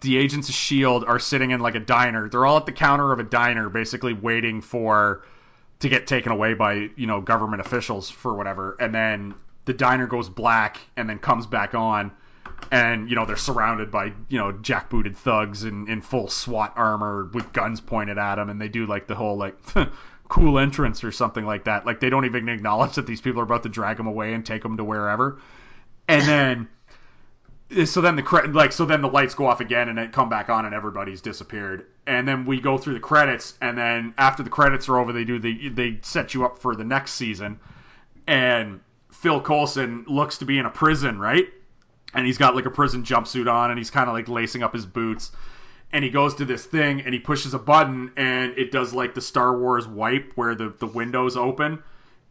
the 0.00 0.16
Agents 0.16 0.48
of 0.48 0.54
Shield 0.54 1.04
are 1.04 1.20
sitting 1.20 1.52
in 1.52 1.60
like 1.60 1.76
a 1.76 1.80
diner. 1.80 2.28
They're 2.28 2.46
all 2.46 2.56
at 2.56 2.66
the 2.66 2.72
counter 2.72 3.12
of 3.12 3.20
a 3.20 3.24
diner, 3.24 3.68
basically 3.68 4.12
waiting 4.12 4.60
for 4.60 5.24
to 5.80 5.88
get 5.88 6.06
taken 6.06 6.32
away 6.32 6.54
by 6.54 6.90
you 6.96 7.06
know 7.06 7.20
government 7.20 7.60
officials 7.60 8.10
for 8.10 8.34
whatever, 8.34 8.76
and 8.80 8.94
then 8.94 9.34
the 9.66 9.72
diner 9.72 10.06
goes 10.06 10.28
black 10.28 10.78
and 10.96 11.08
then 11.08 11.18
comes 11.18 11.46
back 11.46 11.74
on, 11.74 12.10
and 12.70 13.08
you 13.08 13.16
know 13.16 13.26
they're 13.26 13.36
surrounded 13.36 13.90
by 13.90 14.12
you 14.28 14.38
know 14.38 14.52
jackbooted 14.52 15.16
thugs 15.16 15.64
in, 15.64 15.88
in 15.88 16.00
full 16.00 16.28
SWAT 16.28 16.72
armor 16.76 17.30
with 17.32 17.52
guns 17.52 17.80
pointed 17.80 18.18
at 18.18 18.36
them, 18.36 18.50
and 18.50 18.60
they 18.60 18.68
do 18.68 18.86
like 18.86 19.06
the 19.06 19.14
whole 19.14 19.36
like 19.36 19.56
cool 20.28 20.58
entrance 20.58 21.04
or 21.04 21.12
something 21.12 21.44
like 21.44 21.64
that. 21.64 21.86
Like 21.86 22.00
they 22.00 22.10
don't 22.10 22.24
even 22.24 22.48
acknowledge 22.48 22.94
that 22.94 23.06
these 23.06 23.20
people 23.20 23.40
are 23.40 23.44
about 23.44 23.62
to 23.64 23.68
drag 23.68 23.96
them 23.96 24.06
away 24.06 24.32
and 24.34 24.44
take 24.44 24.62
them 24.62 24.76
to 24.76 24.84
wherever, 24.84 25.40
and 26.08 26.22
then. 26.22 26.68
Eh, 27.70 27.84
so 27.84 28.00
then 28.00 28.16
the 28.16 28.50
like 28.52 28.72
so 28.72 28.84
then 28.84 29.00
the 29.00 29.08
lights 29.08 29.34
go 29.34 29.46
off 29.46 29.60
again 29.60 29.88
and 29.88 29.96
then 29.96 30.10
come 30.10 30.28
back 30.28 30.48
on 30.48 30.66
and 30.66 30.74
everybody's 30.74 31.20
disappeared 31.20 31.86
and 32.04 32.26
then 32.26 32.44
we 32.44 32.60
go 32.60 32.76
through 32.76 32.94
the 32.94 33.00
credits 33.00 33.54
and 33.60 33.78
then 33.78 34.12
after 34.18 34.42
the 34.42 34.50
credits 34.50 34.88
are 34.88 34.98
over 34.98 35.12
they 35.12 35.22
do 35.22 35.38
the 35.38 35.68
they 35.68 36.00
set 36.02 36.34
you 36.34 36.44
up 36.44 36.58
for 36.58 36.74
the 36.74 36.82
next 36.82 37.12
season 37.12 37.60
and 38.26 38.80
Phil 39.12 39.40
Coulson 39.40 40.04
looks 40.08 40.38
to 40.38 40.46
be 40.46 40.58
in 40.58 40.66
a 40.66 40.70
prison 40.70 41.20
right 41.20 41.46
and 42.14 42.26
he's 42.26 42.38
got 42.38 42.54
like 42.54 42.66
a 42.66 42.70
prison 42.70 43.04
jumpsuit 43.04 43.50
on 43.50 43.70
and 43.70 43.78
he's 43.78 43.90
kind 43.90 44.08
of 44.08 44.14
like 44.14 44.28
lacing 44.28 44.62
up 44.62 44.74
his 44.74 44.86
boots 44.86 45.32
and 45.92 46.04
he 46.04 46.10
goes 46.10 46.36
to 46.36 46.44
this 46.44 46.64
thing 46.64 47.00
and 47.02 47.12
he 47.12 47.20
pushes 47.20 47.54
a 47.54 47.58
button 47.58 48.12
and 48.16 48.56
it 48.56 48.70
does 48.70 48.92
like 48.92 49.14
the 49.14 49.20
Star 49.20 49.58
Wars 49.58 49.86
wipe 49.86 50.32
where 50.34 50.54
the 50.54 50.72
the 50.78 50.86
windows 50.86 51.36
open 51.36 51.82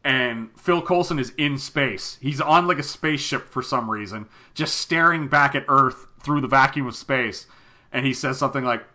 and 0.03 0.49
Phil 0.57 0.81
Coulson 0.81 1.19
is 1.19 1.31
in 1.37 1.57
space. 1.57 2.17
He's 2.21 2.41
on 2.41 2.67
like 2.67 2.79
a 2.79 2.83
spaceship 2.83 3.49
for 3.49 3.61
some 3.61 3.89
reason, 3.89 4.27
just 4.53 4.77
staring 4.77 5.27
back 5.27 5.55
at 5.55 5.65
Earth 5.67 6.07
through 6.21 6.41
the 6.41 6.47
vacuum 6.47 6.87
of 6.87 6.95
space. 6.95 7.45
And 7.91 8.05
he 8.05 8.13
says 8.13 8.37
something 8.37 8.63
like, 8.63 8.85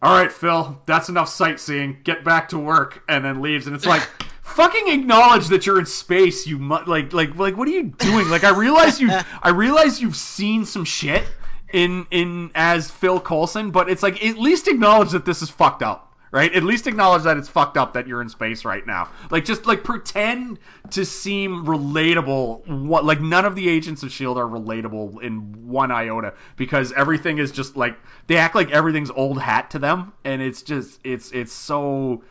"All 0.00 0.12
right, 0.12 0.30
Phil, 0.30 0.80
that's 0.86 1.08
enough 1.08 1.28
sightseeing. 1.28 1.98
Get 2.04 2.24
back 2.24 2.50
to 2.50 2.58
work." 2.58 3.02
And 3.08 3.24
then 3.24 3.42
leaves. 3.42 3.66
And 3.66 3.74
it's 3.74 3.86
like, 3.86 4.06
fucking 4.48 4.88
acknowledge 4.88 5.48
that 5.48 5.66
you're 5.66 5.78
in 5.78 5.86
space. 5.86 6.46
You 6.46 6.58
mu- 6.58 6.84
like 6.86 7.12
like 7.12 7.36
like 7.36 7.56
what 7.56 7.68
are 7.68 7.72
you 7.72 7.84
doing? 7.84 8.28
Like 8.28 8.44
I 8.44 8.56
realize 8.56 9.00
you 9.00 9.10
I 9.42 9.50
realize 9.50 10.00
you've 10.00 10.16
seen 10.16 10.64
some 10.64 10.84
shit 10.84 11.24
in 11.72 12.06
in 12.10 12.50
as 12.54 12.90
Phil 12.90 13.20
Coulson, 13.20 13.70
but 13.70 13.90
it's 13.90 14.02
like 14.02 14.24
at 14.24 14.38
least 14.38 14.68
acknowledge 14.68 15.10
that 15.10 15.24
this 15.24 15.42
is 15.42 15.50
fucked 15.50 15.82
up 15.82 16.08
right? 16.30 16.52
At 16.54 16.62
least 16.62 16.86
acknowledge 16.86 17.22
that 17.24 17.36
it's 17.36 17.48
fucked 17.48 17.76
up 17.76 17.94
that 17.94 18.06
you're 18.06 18.20
in 18.20 18.28
space 18.28 18.64
right 18.64 18.86
now. 18.86 19.08
Like 19.30 19.44
just 19.44 19.66
like 19.66 19.84
pretend 19.84 20.58
to 20.90 21.04
seem 21.04 21.66
relatable. 21.66 22.66
What 22.86 23.04
like 23.04 23.20
none 23.20 23.44
of 23.44 23.54
the 23.54 23.68
agents 23.68 24.02
of 24.02 24.12
Shield 24.12 24.38
are 24.38 24.46
relatable 24.46 25.22
in 25.22 25.68
one 25.68 25.90
iota 25.90 26.34
because 26.56 26.92
everything 26.92 27.38
is 27.38 27.52
just 27.52 27.76
like 27.76 27.98
they 28.26 28.36
act 28.36 28.54
like 28.54 28.70
everything's 28.70 29.10
old 29.10 29.40
hat 29.40 29.70
to 29.70 29.78
them, 29.78 30.12
and 30.24 30.42
it's 30.42 30.62
just 30.62 31.00
it's 31.04 31.32
it's 31.32 31.52
so. 31.52 32.22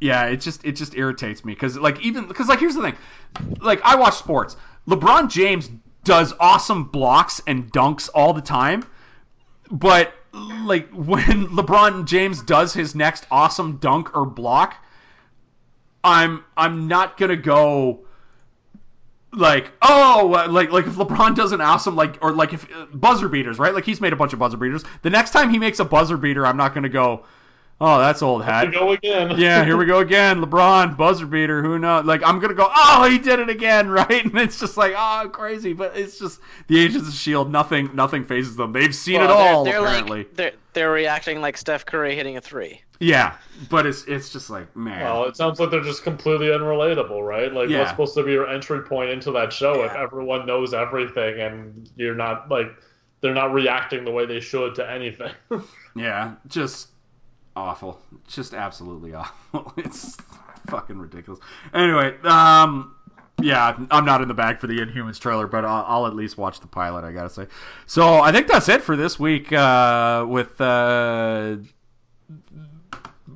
Yeah, 0.00 0.26
it 0.26 0.40
just 0.40 0.64
it 0.64 0.72
just 0.72 0.96
irritates 0.96 1.44
me 1.44 1.52
because 1.52 1.76
like 1.78 2.00
even 2.00 2.26
because 2.26 2.48
like 2.48 2.58
here's 2.58 2.74
the 2.74 2.82
thing, 2.82 2.96
like 3.60 3.82
I 3.82 3.96
watch 3.96 4.14
sports. 4.14 4.56
LeBron 4.88 5.30
James 5.30 5.70
does 6.04 6.32
awesome 6.40 6.84
blocks 6.84 7.42
and 7.46 7.70
dunks 7.70 8.08
all 8.14 8.32
the 8.32 8.40
time, 8.40 8.84
but 9.70 10.12
like 10.32 10.88
when 10.90 11.46
LeBron 11.56 12.06
James 12.06 12.42
does 12.42 12.72
his 12.72 12.94
next 12.94 13.26
awesome 13.30 13.76
dunk 13.76 14.16
or 14.16 14.24
block, 14.24 14.76
I'm 16.02 16.44
I'm 16.56 16.88
not 16.88 17.18
gonna 17.18 17.36
go 17.36 18.06
like 19.32 19.70
oh 19.82 20.46
like 20.50 20.72
like 20.72 20.86
if 20.86 20.94
LeBron 20.94 21.36
does 21.36 21.52
an 21.52 21.60
awesome 21.60 21.94
like 21.94 22.18
or 22.22 22.32
like 22.32 22.52
if 22.52 22.70
uh, 22.74 22.86
buzzer 22.92 23.28
beaters 23.28 23.58
right 23.58 23.72
like 23.72 23.84
he's 23.84 24.00
made 24.00 24.12
a 24.12 24.16
bunch 24.16 24.32
of 24.32 24.38
buzzer 24.38 24.56
beaters. 24.56 24.84
The 25.02 25.10
next 25.10 25.32
time 25.32 25.50
he 25.50 25.58
makes 25.58 25.78
a 25.78 25.84
buzzer 25.84 26.16
beater, 26.16 26.46
I'm 26.46 26.56
not 26.56 26.74
gonna 26.74 26.88
go. 26.88 27.24
Oh, 27.82 27.98
that's 27.98 28.20
old 28.22 28.44
Here 28.44 28.52
hat. 28.52 28.66
we 28.68 28.72
go 28.74 28.90
again. 28.92 29.30
Yeah, 29.38 29.64
here 29.64 29.76
we 29.78 29.86
go 29.86 30.00
again. 30.00 30.42
LeBron 30.44 30.96
buzzer 30.98 31.24
beater. 31.26 31.62
Who 31.62 31.78
knows? 31.78 32.04
Like 32.04 32.22
I'm 32.24 32.38
gonna 32.38 32.54
go. 32.54 32.68
Oh, 32.74 33.08
he 33.10 33.18
did 33.18 33.38
it 33.40 33.48
again, 33.48 33.88
right? 33.90 34.24
And 34.24 34.38
it's 34.38 34.60
just 34.60 34.76
like 34.76 34.92
oh, 34.96 35.28
crazy. 35.32 35.72
But 35.72 35.96
it's 35.96 36.18
just 36.18 36.40
the 36.66 36.78
Agents 36.78 37.08
of 37.08 37.14
Shield. 37.14 37.50
Nothing, 37.50 37.90
nothing 37.94 38.24
phases 38.26 38.56
them. 38.56 38.72
They've 38.72 38.94
seen 38.94 39.20
Well, 39.20 39.30
it 39.30 39.32
all 39.32 39.64
they're, 39.64 39.72
they're 39.74 39.82
apparently. 39.82 40.18
like 40.18 40.34
they're 40.34 40.52
they're 40.74 40.92
reacting 40.92 41.40
like 41.40 41.56
Steph 41.56 41.86
Curry 41.86 42.14
hitting 42.14 42.36
a 42.36 42.40
three. 42.40 42.82
Yeah, 43.02 43.36
but 43.70 43.86
it's 43.86 44.04
it's 44.04 44.30
just 44.30 44.50
like 44.50 44.76
man. 44.76 45.00
Well, 45.02 45.24
it 45.24 45.36
sounds 45.36 45.58
like 45.58 45.70
they're 45.70 45.80
just 45.80 46.02
completely 46.02 46.48
unrelatable, 46.48 47.26
right? 47.26 47.50
Like, 47.50 47.70
Yeah. 47.70 47.78
what's 47.78 47.90
supposed 47.92 48.14
to 48.16 48.22
be 48.24 48.32
your 48.32 48.46
entry 48.46 48.82
point 48.82 49.08
into 49.08 49.32
that 49.32 49.54
show 49.54 49.84
if 49.84 49.92
everyone 49.92 50.44
knows 50.44 50.74
everything 50.74 51.40
and 51.40 51.88
you're 51.96 52.14
not 52.14 52.50
like 52.50 52.66
they're 53.22 53.32
not 53.32 53.54
reacting 53.54 54.04
the 54.04 54.10
way 54.10 54.26
they 54.26 54.40
should 54.40 54.74
to 54.74 54.90
anything? 54.90 55.32
Yeah, 55.96 56.34
just 56.46 56.86
awful. 57.56 58.00
Just 58.28 58.54
absolutely 58.54 59.14
awful. 59.14 59.72
It's 59.76 60.16
fucking 60.68 60.98
ridiculous. 60.98 61.40
Anyway, 61.72 62.16
um, 62.22 62.94
yeah, 63.40 63.76
I'm 63.90 64.04
not 64.04 64.22
in 64.22 64.28
the 64.28 64.34
bag 64.34 64.58
for 64.58 64.66
the 64.66 64.78
Inhumans 64.78 65.18
trailer, 65.18 65.46
but 65.46 65.64
I'll, 65.64 65.84
I'll 65.86 66.06
at 66.06 66.14
least 66.14 66.36
watch 66.36 66.60
the 66.60 66.66
pilot. 66.66 67.04
I 67.04 67.12
gotta 67.12 67.30
say. 67.30 67.46
So 67.86 68.20
I 68.20 68.32
think 68.32 68.48
that's 68.48 68.68
it 68.68 68.82
for 68.82 68.96
this 68.96 69.18
week 69.18 69.52
uh, 69.52 70.26
with. 70.28 70.60
Uh, 70.60 71.56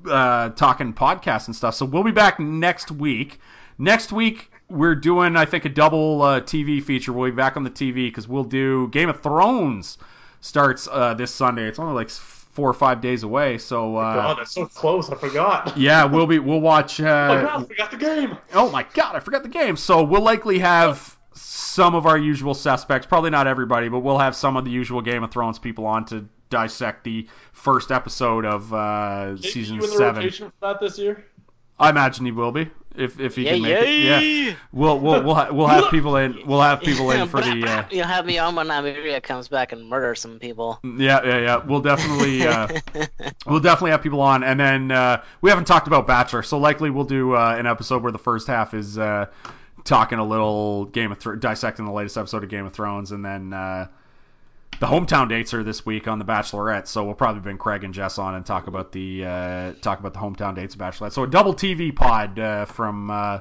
uh, 0.09 0.51
talking 0.51 0.93
podcasts 0.93 1.47
and 1.47 1.57
stuff. 1.57 1.75
So 1.75 1.87
we'll 1.87 2.05
be 2.05 2.13
back 2.13 2.39
next 2.39 2.91
week. 2.91 3.41
Next 3.79 4.13
week 4.13 4.51
we're 4.69 4.95
doing, 4.95 5.37
I 5.37 5.45
think, 5.45 5.65
a 5.65 5.69
double 5.69 6.23
uh, 6.23 6.41
TV 6.41 6.83
feature. 6.83 7.13
We'll 7.13 7.31
be 7.31 7.37
back 7.37 7.57
on 7.57 7.65
the 7.65 7.71
TV 7.71 8.07
because 8.07 8.29
we'll 8.29 8.45
do 8.45 8.89
Game 8.89 9.09
of 9.09 9.23
Thrones 9.23 9.99
starts 10.41 10.89
uh, 10.91 11.15
this 11.15 11.33
Sunday. 11.33 11.67
It's 11.67 11.79
only 11.79 11.95
like 11.95 12.11
four 12.55 12.69
or 12.71 12.73
five 12.75 13.01
days 13.01 13.23
away. 13.23 13.59
So 13.59 13.97
uh, 13.97 14.15
God, 14.15 14.39
that's 14.39 14.53
so 14.53 14.67
close. 14.67 15.11
I 15.11 15.17
forgot. 15.17 15.77
yeah, 15.77 16.05
we'll 16.05 16.27
be 16.27 16.39
we'll 16.39 16.61
watch. 16.61 17.01
Oh 17.01 17.05
Uh, 17.07 17.43
God, 17.43 17.63
I 17.63 17.67
forgot 17.67 17.91
the 17.91 17.97
game. 17.99 18.39
oh 18.55 18.71
my 18.71 18.87
god, 18.95 19.15
I 19.17 19.21
forgot 19.21 19.43
the 19.43 19.49
game. 19.49 19.77
So 19.77 20.03
we'll 20.05 20.23
likely 20.23 20.61
have 20.61 21.17
some 21.35 21.95
of 21.95 22.07
our 22.07 22.17
usual 22.17 22.55
suspects. 22.55 23.07
Probably 23.07 23.31
not 23.31 23.47
everybody, 23.47 23.89
but 23.89 24.01
we'll 24.01 24.19
have 24.19 24.35
some 24.37 24.57
of 24.57 24.65
the 24.65 24.71
usual 24.71 25.03
Game 25.03 25.23
of 25.25 25.31
Thrones 25.33 25.59
people 25.59 25.85
on 25.87 26.05
to 26.07 26.29
dissect 26.49 27.03
the 27.05 27.27
first 27.53 27.91
episode 27.91 28.45
of 28.45 28.73
uh, 28.73 29.37
season 29.39 29.77
you 29.77 29.83
in 29.85 29.91
the 29.91 29.97
seven. 29.97 30.17
rotation 30.17 30.49
for 30.51 30.55
that 30.69 30.81
this 30.81 30.99
year? 30.99 31.25
I 31.79 31.91
imagine 31.91 32.25
he 32.25 32.31
will 32.31 32.53
be 32.53 32.71
if 32.97 33.19
if 33.21 33.37
he 33.37 33.45
Yeah, 33.45 33.53
can 33.55 33.63
make 33.63 33.73
it. 33.83 33.89
yeah. 34.49 34.55
We'll 34.73 34.99
we'll 35.01 35.23
we'll, 35.23 35.35
ha- 35.35 35.49
we'll 35.53 35.67
have 35.67 35.91
people 35.91 36.17
in. 36.17 36.39
We'll 36.47 36.61
have 36.61 36.81
people 36.81 37.11
in 37.11 37.29
for 37.29 37.41
the. 37.41 37.65
Uh, 37.67 37.85
You'll 37.91 38.07
have 38.07 38.25
me 38.27 38.39
on 38.39 38.55
when 38.55 38.67
Nymeria 38.69 39.23
comes 39.23 39.49
back 39.49 39.73
and 39.73 39.89
murder 39.89 40.15
some 40.15 40.39
people. 40.39 40.79
yeah, 40.85 41.21
yeah, 41.25 41.39
yeah. 41.39 41.57
We'll 41.65 41.81
definitely 41.81 42.47
uh, 42.47 42.69
we'll 43.47 43.61
definitely 43.61 43.91
have 43.93 44.03
people 44.03 44.21
on, 44.21 44.43
and 44.45 44.59
then 44.61 44.91
uh, 44.91 45.23
we 45.41 45.51
haven't 45.51 45.67
talked 45.67 45.87
about 45.87 46.07
Bachelor, 46.07 46.43
so 46.43 46.59
likely 46.59 46.91
we'll 46.91 47.05
do 47.05 47.35
uh, 47.35 47.57
an 47.59 47.67
episode 47.67 48.03
where 48.03 48.13
the 48.13 48.19
first 48.19 48.47
half 48.47 48.75
is 48.75 48.99
uh, 48.99 49.27
talking 49.85 50.19
a 50.19 50.25
little 50.25 50.87
Game 50.87 51.13
of 51.13 51.19
Thrones, 51.19 51.41
dissecting 51.41 51.85
the 51.85 51.93
latest 51.93 52.17
episode 52.17 52.43
of 52.45 52.49
Game 52.51 52.67
of 52.67 52.73
Thrones, 52.73 53.13
and 53.13 53.25
then 53.25 53.53
uh, 53.53 53.87
the 54.81 54.87
hometown 54.87 55.29
dates 55.29 55.55
are 55.55 55.63
this 55.63 55.85
week 55.85 56.09
on 56.09 56.19
the 56.19 56.25
Bachelorette, 56.25 56.87
so 56.87 57.05
we'll 57.05 57.15
probably 57.15 57.41
bring 57.41 57.59
Craig 57.59 57.85
and 57.85 57.95
Jess 57.95 58.19
on 58.19 58.35
and 58.35 58.45
talk 58.45 58.67
about 58.67 58.93
the 58.93 59.25
uh, 59.25 59.73
talk 59.81 60.01
about 60.01 60.13
the 60.13 60.21
hometown 60.21 60.55
dates 60.55 60.75
of 60.75 60.81
Bachelorette. 60.81 61.13
So 61.13 61.23
a 61.23 61.27
double 61.27 61.55
TV 61.55 61.95
pod 61.95 62.39
uh, 62.39 62.65
from. 62.67 63.11
Uh, 63.11 63.41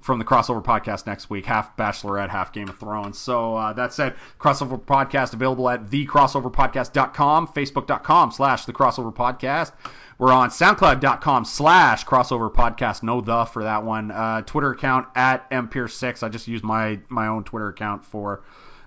from 0.00 0.18
the 0.18 0.24
crossover 0.24 0.62
podcast 0.62 1.06
next 1.06 1.30
week, 1.30 1.46
half 1.46 1.76
Bachelorette, 1.76 2.28
half 2.28 2.52
Game 2.52 2.68
of 2.68 2.76
Thrones. 2.76 3.18
So 3.18 3.54
uh, 3.54 3.72
that 3.74 3.92
said, 3.92 4.16
crossover 4.38 4.80
podcast 4.80 5.32
available 5.32 5.68
at 5.68 5.86
thecrossoverpodcast.com, 5.86 7.46
facebook.com 7.46 8.32
slash 8.32 8.64
the 8.64 8.72
crossover 8.72 9.14
podcast. 9.14 9.70
We're 10.18 10.32
on 10.32 10.50
soundcloud.com 10.50 11.44
slash 11.44 12.04
crossover 12.04 12.52
podcast, 12.52 13.04
no 13.04 13.20
the 13.20 13.44
for 13.44 13.62
that 13.62 13.84
one. 13.84 14.10
Uh, 14.10 14.42
Twitter 14.42 14.72
account 14.72 15.06
at 15.14 15.48
mpeer6. 15.50 16.22
I 16.24 16.28
just 16.28 16.48
used 16.48 16.64
my, 16.64 16.98
my 17.08 17.28
own 17.28 17.44
Twitter 17.44 17.68
account 17.68 18.04
for 18.04 18.42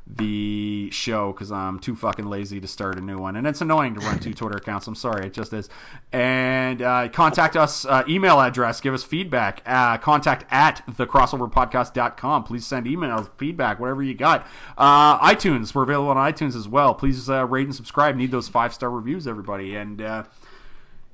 the 0.07 0.89
show 0.91 1.31
because 1.31 1.51
I'm 1.51 1.79
too 1.79 1.95
fucking 1.95 2.25
lazy 2.25 2.59
to 2.61 2.67
start 2.67 2.97
a 2.97 3.01
new 3.01 3.17
one. 3.17 3.35
And 3.35 3.47
it's 3.47 3.61
annoying 3.61 3.95
to 3.95 4.01
run 4.01 4.19
two 4.19 4.33
Twitter 4.35 4.57
accounts. 4.57 4.87
I'm 4.87 4.95
sorry, 4.95 5.27
it 5.27 5.33
just 5.33 5.51
is. 5.53 5.69
And 6.11 6.81
uh, 6.81 7.09
contact 7.09 7.55
us, 7.55 7.85
uh, 7.85 8.03
email 8.07 8.39
address, 8.39 8.81
give 8.81 8.93
us 8.93 9.03
feedback. 9.03 9.63
Uh, 9.65 9.97
contact 9.97 10.45
at 10.51 10.83
thecrossoverpodcast.com. 10.91 12.43
Please 12.43 12.65
send 12.65 12.85
emails, 12.85 13.29
feedback, 13.37 13.79
whatever 13.79 14.03
you 14.03 14.13
got. 14.13 14.45
Uh, 14.77 15.19
iTunes, 15.19 15.73
we're 15.73 15.83
available 15.83 16.09
on 16.09 16.17
iTunes 16.17 16.55
as 16.55 16.67
well. 16.67 16.93
Please 16.93 17.29
uh, 17.29 17.45
rate 17.45 17.65
and 17.65 17.75
subscribe. 17.75 18.15
Need 18.15 18.31
those 18.31 18.47
five 18.47 18.73
star 18.73 18.89
reviews, 18.89 19.27
everybody. 19.27 19.75
And 19.75 20.01
uh, 20.01 20.23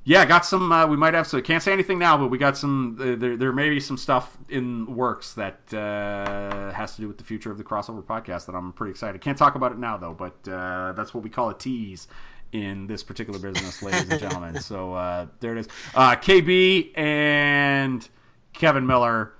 yeah, 0.04 0.26
got 0.26 0.46
some. 0.46 0.72
Uh, 0.72 0.88
we 0.88 0.98
might 0.98 1.14
have 1.14 1.28
some. 1.28 1.42
Can't 1.44 1.62
say 1.62 1.72
anything 1.72 2.00
now, 2.00 2.18
but 2.18 2.30
we 2.30 2.38
got 2.40 2.58
some. 2.58 2.98
Uh, 3.00 3.16
there, 3.16 3.38
there 3.38 3.52
may 3.52 3.70
be 3.70 3.80
some 3.80 3.98
stuff 3.98 4.36
in 4.50 4.96
works 4.96 5.36
that 5.36 5.60
uh, 5.74 6.72
has 6.72 6.96
to 6.96 7.02
do 7.02 7.08
with 7.08 7.20
the 7.20 7.24
future 7.24 7.52
of 7.52 7.58
the 7.60 7.64
crossover 7.64 8.04
podcast 8.04 8.48
that 8.48 8.56
I'm 8.56 8.74
pretty 8.74 8.92
excited. 8.92 9.22
Can't 9.22 9.38
talk 9.38 9.54
about 9.56 9.72
it 9.72 9.78
now 9.78 9.98
though, 9.98 10.14
but 10.14 10.52
uh, 10.52 10.94
that's 10.94 11.14
what 11.14 11.24
we 11.24 11.30
call 11.30 11.50
a 11.50 11.58
tease 11.58 12.08
in 12.52 12.88
this 12.88 13.04
particular 13.04 13.40
business, 13.40 13.82
ladies 13.84 14.10
and 14.10 14.20
gentlemen. 14.20 14.56
So 14.62 14.94
uh, 14.94 15.28
there 15.40 15.56
it 15.56 15.60
is. 15.60 15.68
Uh, 15.94 16.16
KB 16.16 16.98
and 16.98 18.08
Kevin 18.54 18.86
Miller. 18.86 19.34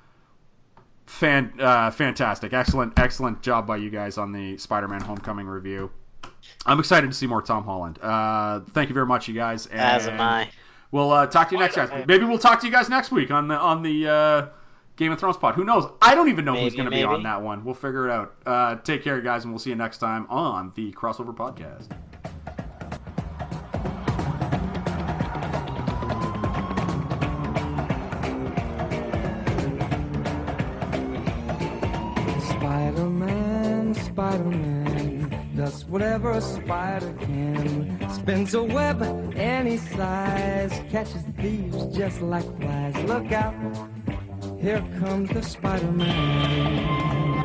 Fan, 1.08 1.54
uh, 1.60 1.92
fantastic, 1.92 2.54
excellent, 2.54 2.98
excellent 2.98 3.42
job 3.42 3.68
by 3.68 3.76
you 3.76 3.90
guys 3.90 4.18
on 4.18 4.32
the 4.32 4.58
Spider-Man 4.58 5.02
Homecoming 5.02 5.46
review. 5.46 5.92
I'm 6.66 6.80
excited 6.80 7.08
to 7.08 7.14
see 7.16 7.28
more 7.28 7.42
Tom 7.42 7.64
Holland. 7.64 8.00
Uh, 8.02 8.62
thank 8.72 8.90
you 8.90 8.94
very 8.94 9.06
much, 9.06 9.28
you 9.28 9.34
guys. 9.34 9.66
And 9.68 9.80
As 9.80 10.08
am 10.08 10.20
I. 10.20 10.50
We'll 10.92 11.12
uh, 11.12 11.26
talk 11.28 11.50
to 11.50 11.56
you 11.56 11.60
next 11.60 11.76
time. 11.76 12.06
Maybe 12.08 12.26
we'll 12.26 12.38
talk 12.38 12.60
to 12.62 12.66
you 12.66 12.72
guys 12.72 12.90
next 12.90 13.12
week 13.12 13.32
on 13.32 13.48
the 13.48 13.56
on 13.56 13.82
the 13.82 14.08
uh, 14.08 14.48
Game 14.98 15.12
of 15.12 15.20
Thrones 15.20 15.38
pod. 15.38 15.56
Who 15.56 15.64
knows? 15.64 15.90
I 16.02 16.16
don't 16.16 16.30
even 16.30 16.44
know 16.46 16.56
who's 16.56 16.76
going 16.76 16.86
to 16.86 16.92
be 16.92 17.04
on 17.04 17.24
that 17.24 17.42
one. 17.42 17.64
We'll 17.64 17.74
figure 17.74 18.10
it 18.10 18.12
out. 18.12 18.36
Uh, 18.46 18.76
take 18.76 19.04
care, 19.04 19.22
guys, 19.22 19.46
and 19.46 19.54
we'll 19.54 19.60
see 19.60 19.70
you 19.70 19.76
next 19.76 20.00
time 20.00 20.28
on 20.30 20.74
the 20.76 20.92
Crossover 20.92 21.34
Podcast. 21.34 21.88
Spider-Man, 32.42 33.94
Spider-Man 33.96 34.71
does 34.71 34.71
whatever 35.92 36.32
a 36.32 36.42
spider 36.42 37.14
can. 37.20 38.10
Spins 38.14 38.54
a 38.54 38.64
web 38.64 39.04
any 39.36 39.76
size, 39.76 40.72
catches 40.90 41.22
thieves 41.38 41.86
just 41.96 42.22
like 42.22 42.46
flies. 42.62 42.96
Look 43.04 43.32
out, 43.34 43.54
here 44.62 44.82
comes 45.00 45.30
the 45.32 45.44
Spider-Man. 45.44 47.41